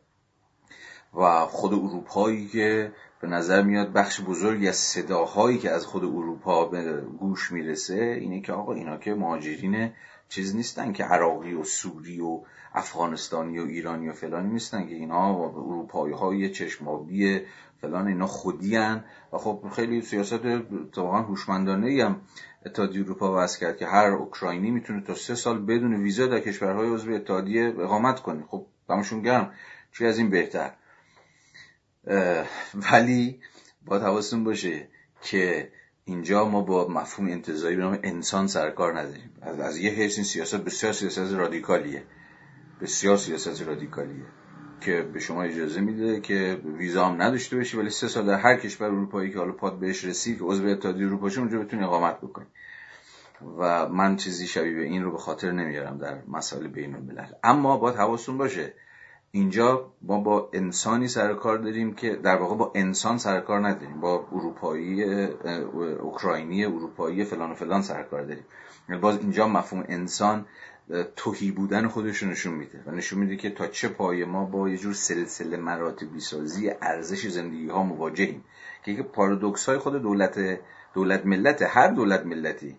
و 1.15 1.41
خود 1.41 1.73
اروپایی 1.73 2.49
که 2.49 2.93
به 3.21 3.27
نظر 3.29 3.63
میاد 3.63 3.93
بخش 3.93 4.21
بزرگی 4.21 4.69
از 4.69 4.77
صداهایی 4.77 5.59
که 5.59 5.71
از 5.71 5.87
خود 5.87 6.05
اروپا 6.05 6.65
به 6.65 7.01
گوش 7.01 7.53
می‌رسه 7.53 8.19
اینه 8.21 8.41
که 8.41 8.53
آقا 8.53 8.73
اینا 8.73 8.97
که 8.97 9.15
مهاجرین 9.15 9.93
چیز 10.29 10.57
نیستن 10.57 10.93
که 10.93 11.05
عراقی 11.05 11.55
و 11.55 11.65
سوری 11.65 12.21
و 12.21 12.41
افغانستانی 12.75 13.59
و 13.59 13.63
ایرانی 13.63 14.09
و 14.09 14.13
فلانی 14.13 14.53
نیستن 14.53 14.87
که 14.87 14.95
اینا 14.95 15.39
اروپایی 15.39 16.15
های 16.15 16.51
چشمابی 16.51 17.41
فلان 17.81 18.07
اینا 18.07 18.27
خودی 18.27 18.77
هن 18.77 19.05
و 19.33 19.39
خب 19.39 19.65
خیلی 19.77 20.03
سیاست 20.03 20.45
واقعا 20.97 21.23
هوشمندانه 21.23 22.05
هم 22.05 22.21
اتحادیه 22.67 23.03
اروپا 23.03 23.43
وضع 23.43 23.61
کرد 23.61 23.77
که 23.77 23.87
هر 23.87 24.07
اوکراینی 24.07 24.71
می‌تونه 24.71 25.01
تا 25.01 25.15
سه 25.15 25.35
سال 25.35 25.59
بدون 25.59 25.95
ویزا 25.95 26.27
در 26.27 26.41
کشورهای 26.41 26.89
عضو 26.89 27.13
اتحادیه 27.13 27.75
اقامت 27.79 28.21
کنه. 28.21 28.45
خب 28.49 28.67
دمشون 28.89 29.23
گرم. 29.23 29.53
چی 29.93 30.07
از 30.07 30.19
این 30.19 30.31
بهتر؟ 30.31 30.73
ولی 32.75 33.41
با 33.87 33.99
حواستون 33.99 34.45
باشه 34.45 34.89
که 35.23 35.73
اینجا 36.05 36.45
ما 36.49 36.61
با 36.61 36.89
مفهوم 36.89 37.29
انتظاری 37.29 37.77
به 37.77 38.01
انسان 38.03 38.47
سرکار 38.47 38.99
نداریم. 38.99 39.31
از, 39.43 39.61
از 39.61 39.79
یه 39.79 39.91
حیث 39.91 40.15
این 40.19 40.25
سیاست 40.25 40.57
بسیار 40.57 40.93
سیاست 40.93 41.19
رادیکالیه. 41.19 42.03
بسیار 42.81 43.17
سیاست 43.17 43.63
رادیکالیه 43.63 44.25
که 44.81 45.03
به 45.03 45.21
شما 45.21 45.43
اجازه 45.43 45.81
میده 45.81 46.21
که 46.21 46.61
ویزا 46.65 47.07
هم 47.07 47.23
نداشته 47.23 47.57
باشی 47.57 47.77
ولی 47.77 47.91
سه 47.91 48.09
سال 48.09 48.27
در 48.27 48.39
هر 48.39 48.57
کشور 48.57 48.87
اروپایی 48.87 49.33
که 49.33 49.39
حالا 49.39 49.53
پاد 49.53 49.79
بهش 49.79 50.05
رسید 50.05 50.39
که 50.39 50.45
عضو 50.45 50.67
اتحادیه 50.67 51.07
اروپا 51.07 51.31
اونجا 51.37 51.59
بتونی 51.59 51.85
اقامت 51.85 52.21
بکنی. 52.21 52.47
و 53.59 53.89
من 53.89 54.17
چیزی 54.17 54.47
شبیه 54.47 54.75
به 54.75 54.83
این 54.83 55.03
رو 55.03 55.13
به 55.13 55.19
خاطر 55.19 55.51
نمیارم 55.51 55.99
در 55.99 56.23
مسائل 56.29 56.67
بین 56.67 56.95
الملل 56.95 57.33
اما 57.45 57.77
باید 57.77 57.97
حواستون 57.97 58.39
باشه 58.39 58.75
اینجا 59.35 59.93
ما 60.03 60.19
با 60.19 60.51
انسانی 60.53 61.09
سر 61.09 61.35
کار 61.35 61.59
داریم 61.59 61.95
که 61.95 62.17
در 62.17 62.37
واقع 62.37 62.57
با 62.57 62.73
انسان 62.75 63.19
سر 63.19 63.41
کار 63.41 63.69
نداریم 63.69 64.01
با 64.01 64.29
اروپایی 64.33 65.05
اوکراینی 66.01 66.65
اروپایی 66.65 67.25
فلان 67.25 67.51
و 67.51 67.55
فلان 67.55 67.83
سر 67.83 68.03
کار 68.03 68.23
داریم. 68.23 68.45
یعنی 68.89 69.01
باز 69.01 69.19
اینجا 69.19 69.49
مفهوم 69.49 69.85
انسان 69.89 70.47
توهی 71.17 71.51
بودن 71.51 71.89
خودش 71.89 72.19
رو 72.19 72.29
نشون 72.29 72.55
میده 72.55 72.83
و 72.87 72.91
نشون 72.91 73.19
میده 73.19 73.37
که 73.37 73.51
تا 73.51 73.67
چه 73.67 73.89
پای 73.89 74.25
ما 74.25 74.45
با 74.45 74.69
یه 74.69 74.77
جور 74.77 74.93
سلسله 74.95 75.57
مراتبی 75.57 76.21
سازی 76.21 76.71
ارزش 76.71 77.27
زندگی 77.27 77.69
ها 77.69 77.83
مواجهیم. 77.83 78.45
که 78.85 79.03
پارادوکس 79.03 79.69
های 79.69 79.79
خود 79.79 80.03
دولت 80.03 80.61
دولت 80.95 81.27
ملت 81.27 81.63
هر 81.63 81.89
دولت 81.89 82.27
ملتی 82.27 82.77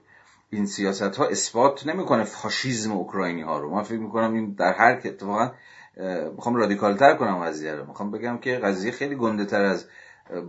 این 0.49 0.65
سیاست 0.65 1.01
ها 1.01 1.25
اثبات 1.25 1.87
نمی‌کنه 1.87 2.23
فاشیزم 2.23 2.91
اوکراینی 2.91 3.41
ها 3.41 3.59
رو. 3.59 3.75
من 3.75 3.83
فکر 3.83 3.99
می‌کنم 3.99 4.33
این 4.33 4.53
در 4.53 4.73
هر 4.73 5.01
اتفاقا 5.05 5.51
می‌خوام 6.35 6.55
رادیکال 6.55 6.97
تر 6.97 7.15
کنم 7.15 7.43
قضیه 7.43 7.75
رو. 7.75 7.85
می‌خوام 7.85 8.11
بگم 8.11 8.37
که 8.37 8.55
قضیه 8.57 8.91
خیلی 8.91 9.15
گنده 9.15 9.45
تر 9.45 9.61
از 9.61 9.87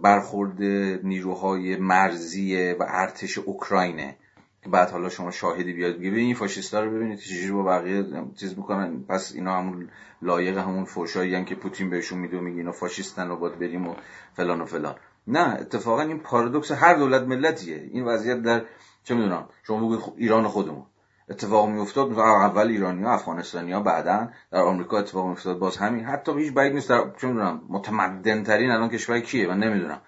برخورد 0.03 0.63
نیروهای 1.03 1.77
مرزی 1.77 2.73
و 2.73 2.87
ارتش 2.89 3.39
اوکراینه. 3.39 4.17
که 4.63 4.71
بعد 4.71 4.91
حالا 4.91 5.09
شما 5.09 5.31
شاهدی 5.31 5.73
بیاد 5.73 5.97
بگه 5.97 6.09
این 6.09 6.35
فاشیستا 6.35 6.81
رو 6.81 6.91
ببینید 6.91 7.19
چجوری 7.19 7.53
با 7.53 7.63
بقیه 7.63 8.05
چیز 8.37 8.59
می‌کنن. 8.59 9.05
پس 9.09 9.33
اینا 9.35 9.59
همون 9.59 9.89
لایق 10.23 10.59
همون 10.59 10.85
فوشایی 10.85 11.45
که 11.45 11.55
پوتین 11.55 11.91
بهشون 11.91 12.19
میده 12.19 12.39
و 12.39 12.41
میگه 12.41 12.59
اینا 12.59 12.73
فاشیستن 12.73 13.31
و 13.31 13.37
باید 13.37 13.59
بریم 13.59 13.89
و 13.89 13.95
فلان 14.35 14.61
و 14.61 14.65
فلان. 14.65 14.95
نه 15.27 15.57
اتفاقا 15.61 16.03
این 16.03 16.19
پارادوکس 16.19 16.71
هر 16.71 16.95
دولت 16.95 17.23
ملتیه. 17.23 17.89
این 17.93 18.05
وضعیت 18.05 18.43
در 18.43 18.63
چه 19.05 19.15
می‌دونم 19.15 19.49
شما 19.63 19.89
بگید 19.89 20.15
ایران 20.17 20.49
خودمون. 20.49 20.87
اتفاق 21.29 21.69
میافتاد 21.69 22.11
مثلا 22.11 22.25
اول 22.25 22.69
ایرانی 22.69 23.03
ها 23.03 23.15
افغانستانی 23.15 23.73
ها 23.73 23.81
بعدا 23.81 24.29
در 24.51 24.59
آمریکا 24.59 24.99
اتفاق 24.99 25.27
میافتاد 25.27 25.59
باز 25.59 25.77
همین. 25.77 26.05
حتی 26.05 26.33
هیچ 26.33 26.53
بعید 26.53 26.75
نیست 26.75 26.89
در 26.89 27.11
چه 27.21 27.27
می‌دونم 27.27 27.63
متمدن 27.69 28.43
ترین 28.43 28.71
الان 28.71 28.89
کشور 28.89 29.21
کیه؟ 29.21 29.47
من 29.49 29.59
نمی‌دونم. 29.59 30.01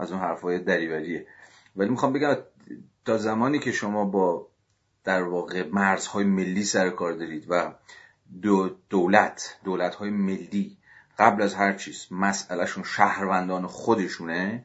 از 0.00 0.12
اون 0.12 0.20
حرفای 0.20 0.58
دریوریه. 0.58 1.26
ولی 1.76 1.90
می‌خوام 1.90 2.12
بگم 2.12 2.36
تا 3.04 3.16
زمانی 3.18 3.58
که 3.58 3.72
شما 3.72 4.04
با 4.04 4.48
در 5.04 5.22
واقع 5.22 5.68
مرزهای 5.72 6.24
ملی 6.24 6.64
سر 6.64 6.90
کار 6.90 7.12
دارید 7.12 7.46
و 7.48 7.74
دو 8.42 8.70
دولت 8.88 9.56
دولت 9.64 9.94
های 9.94 10.10
ملی 10.10 10.76
قبل 11.18 11.42
از 11.42 11.54
هر 11.54 11.72
چیز 11.72 12.06
مسئلهشون 12.10 12.84
شهروندان 12.84 13.66
خودشونه 13.66 14.64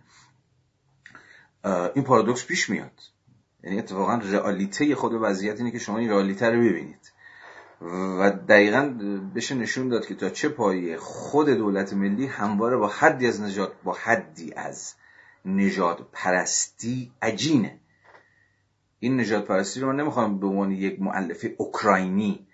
این 1.95 2.03
پارادوکس 2.03 2.45
پیش 2.45 2.69
میاد. 2.69 3.01
یعنی 3.63 3.79
اتفاقا 3.79 4.15
رئالیته 4.15 4.95
خود 4.95 5.13
وضعیت 5.13 5.57
اینه 5.57 5.71
که 5.71 5.79
شما 5.79 5.97
این 5.97 6.09
رئالیته 6.09 6.49
رو 6.49 6.59
ببینید. 6.59 7.11
و 8.19 8.31
دقیقا 8.31 8.81
بشه 9.35 9.55
نشون 9.55 9.89
داد 9.89 10.05
که 10.05 10.15
تا 10.15 10.29
چه 10.29 10.49
پایه 10.49 10.97
خود 10.97 11.49
دولت 11.49 11.93
ملی 11.93 12.25
همواره 12.25 12.77
با 12.77 12.87
حدی 12.87 13.27
از 13.27 13.41
نجات 13.41 13.71
با 13.83 13.93
حدی 13.93 14.53
از 14.53 14.93
نجات 15.45 15.99
پرستی 16.11 17.11
عجینه. 17.21 17.79
این 18.99 19.19
نجات 19.19 19.45
پرستی 19.45 19.79
رو 19.79 19.87
من 19.87 19.99
نمی‌خوام 19.99 20.39
به 20.39 20.47
عنوان 20.47 20.71
یک 20.71 21.01
معلف 21.01 21.45
اوکراینی 21.57 22.47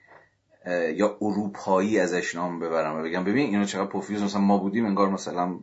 یا 0.95 1.17
اروپایی 1.21 1.99
ازش 1.99 2.35
نام 2.35 2.59
ببرم 2.59 2.95
و 2.99 3.03
بگم 3.03 3.23
ببین 3.23 3.45
اینا 3.45 3.65
چقدر 3.65 3.87
پوفیوز 3.87 4.23
مثلا 4.23 4.41
ما 4.41 4.57
بودیم 4.57 4.85
انگار 4.85 5.09
مثلا 5.09 5.59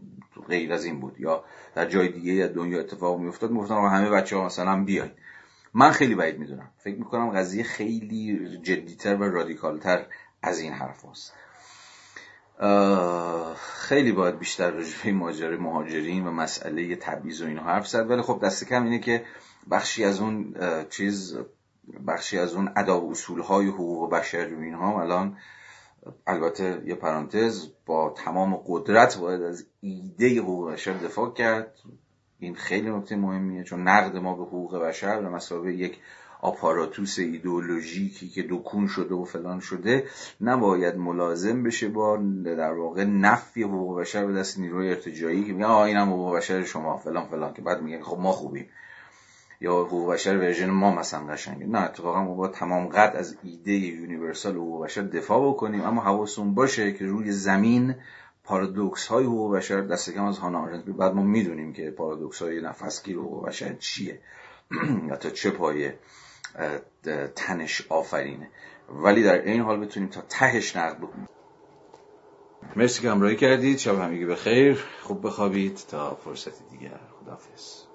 غیر 0.48 0.72
از 0.72 0.84
این 0.84 1.00
بود 1.00 1.20
یا 1.20 1.44
در 1.74 1.86
جای 1.86 2.08
دیگه 2.08 2.32
یا 2.32 2.46
دنیا 2.46 2.80
اتفاق 2.80 3.20
میافتاد 3.20 3.50
می‌گفتن 3.50 3.74
همه 3.74 4.10
بچه 4.10 4.36
ها 4.36 4.46
مثلا 4.46 4.84
بیاین. 4.84 5.10
من 5.74 5.90
خیلی 5.90 6.14
بعید 6.14 6.38
می‌دونم. 6.38 6.70
فکر 6.78 6.98
می‌کنم 6.98 7.30
قضیه 7.30 7.62
خیلی 7.62 8.58
جدیتر 8.62 9.16
و 9.16 9.22
رادیکالتر 9.24 10.06
از 10.42 10.58
این 10.58 10.72
حرف 10.72 11.04
هست. 11.04 11.32
خیلی 13.56 14.12
باید 14.12 14.38
بیشتر 14.38 14.70
رجوع 14.70 15.12
ماجرای 15.12 15.56
مهاجرین 15.56 16.26
و 16.26 16.30
مسئله 16.30 16.96
تبعیض 16.96 17.42
و 17.42 17.46
اینها 17.46 17.64
حرف 17.64 17.88
زد. 17.88 18.10
ولی 18.10 18.22
خب 18.22 18.40
دست 18.44 18.68
کم 18.68 18.84
اینه 18.84 18.98
که 18.98 19.24
بخشی 19.70 20.04
از 20.04 20.20
اون 20.20 20.54
چیز 20.90 21.38
بخشی 22.06 22.38
از 22.38 22.54
اون 22.54 22.72
ادا 22.76 23.00
و 23.00 23.10
اصول 23.10 23.40
های 23.40 23.66
حقوق 23.66 24.10
بشر 24.10 24.54
و 24.54 24.60
اینها 24.60 25.00
الان 25.02 25.36
البته 26.26 26.82
یه 26.84 26.94
پرانتز 26.94 27.68
با 27.86 28.14
تمام 28.16 28.56
قدرت 28.66 29.18
باید 29.18 29.42
از 29.42 29.66
ایده 29.80 30.40
حقوق 30.40 30.72
بشر 30.72 30.92
دفاع 30.92 31.32
کرد. 31.32 31.74
این 32.42 32.54
خیلی 32.54 32.90
نکته 32.90 33.16
مهمیه 33.16 33.64
چون 33.64 33.88
نقد 33.88 34.16
ما 34.16 34.34
به 34.34 34.42
حقوق 34.42 34.78
بشر 34.78 35.20
به 35.20 35.28
مسابقه 35.28 35.72
یک 35.72 35.98
آپاراتوس 36.40 37.18
ایدئولوژیکی 37.18 38.28
که 38.28 38.46
دکون 38.50 38.86
شده 38.86 39.14
و 39.14 39.24
فلان 39.24 39.60
شده 39.60 40.04
نباید 40.40 40.96
ملازم 40.96 41.62
بشه 41.62 41.88
با 41.88 42.16
در 42.44 42.72
واقع 42.72 43.04
نفی 43.04 43.62
حقوق 43.62 44.00
بشر 44.00 44.26
به 44.26 44.32
دست 44.32 44.58
نیروی 44.58 44.88
ارتجاعی 44.88 45.44
که 45.44 45.52
میگن 45.52 45.64
آ 45.64 45.84
اینم 45.84 46.08
حقوق 46.08 46.36
بشر 46.36 46.64
شما 46.64 46.96
فلان 46.96 47.26
فلان 47.26 47.54
که 47.54 47.62
بعد 47.62 47.82
میگن 47.82 48.02
خب 48.02 48.18
ما 48.18 48.32
خوبیم. 48.32 48.66
یا 49.60 49.84
حقوق 49.84 50.12
بشر 50.12 50.38
version 50.38 50.70
ما 50.70 50.94
مثلا 50.94 51.26
قشنگه. 51.26 51.66
نه 51.66 51.80
اتفاقا 51.80 52.22
ما 52.24 52.34
با 52.34 52.48
تمام 52.48 52.86
قد 52.86 53.16
از 53.16 53.36
ایده 53.42 53.72
universal 53.72 54.54
حقوق 54.54 54.84
بشر 54.84 55.02
دفاع 55.02 55.48
بکنیم 55.48 55.80
اما 55.80 56.02
حواسمون 56.02 56.54
باشه 56.54 56.92
که 56.92 57.06
روی 57.06 57.32
زمین 57.32 57.94
پارادوکس 58.44 59.06
های 59.06 59.24
حقوق 59.24 59.56
بشر 59.56 59.80
دست 59.80 60.10
کم 60.10 60.24
از 60.24 60.38
هانا 60.38 60.62
آرنت 60.62 60.84
بعد 60.84 61.14
ما 61.14 61.22
می‌دونیم 61.22 61.72
که 61.72 61.90
پارادوکس 61.90 62.42
های 62.42 62.60
نفسگیر 62.60 63.16
حقوق 63.16 63.46
بشر 63.46 63.74
چیه 63.74 64.20
یا 65.08 65.16
تا 65.16 65.30
چه 65.30 65.50
پایه 65.50 65.98
تنش 67.36 67.86
آفرینه. 67.88 68.50
ولی 68.88 69.22
در 69.22 69.42
این 69.42 69.60
حال 69.60 69.80
بتونیم 69.80 70.08
تا 70.08 70.20
تهش 70.28 70.76
نقد 70.76 70.98
بکنیم 70.98 71.28
مرسی 72.76 73.02
که 73.02 73.10
همراهی 73.10 73.36
کردید. 73.36 73.78
شب 73.78 73.98
همگی 73.98 74.24
به 74.24 74.36
خیر 74.36 74.84
خوب 75.02 75.26
بخوابید. 75.26 75.80
تا 75.90 76.14
فرصتی 76.14 76.64
دیگر. 76.70 77.00
خداحافظ. 77.20 77.91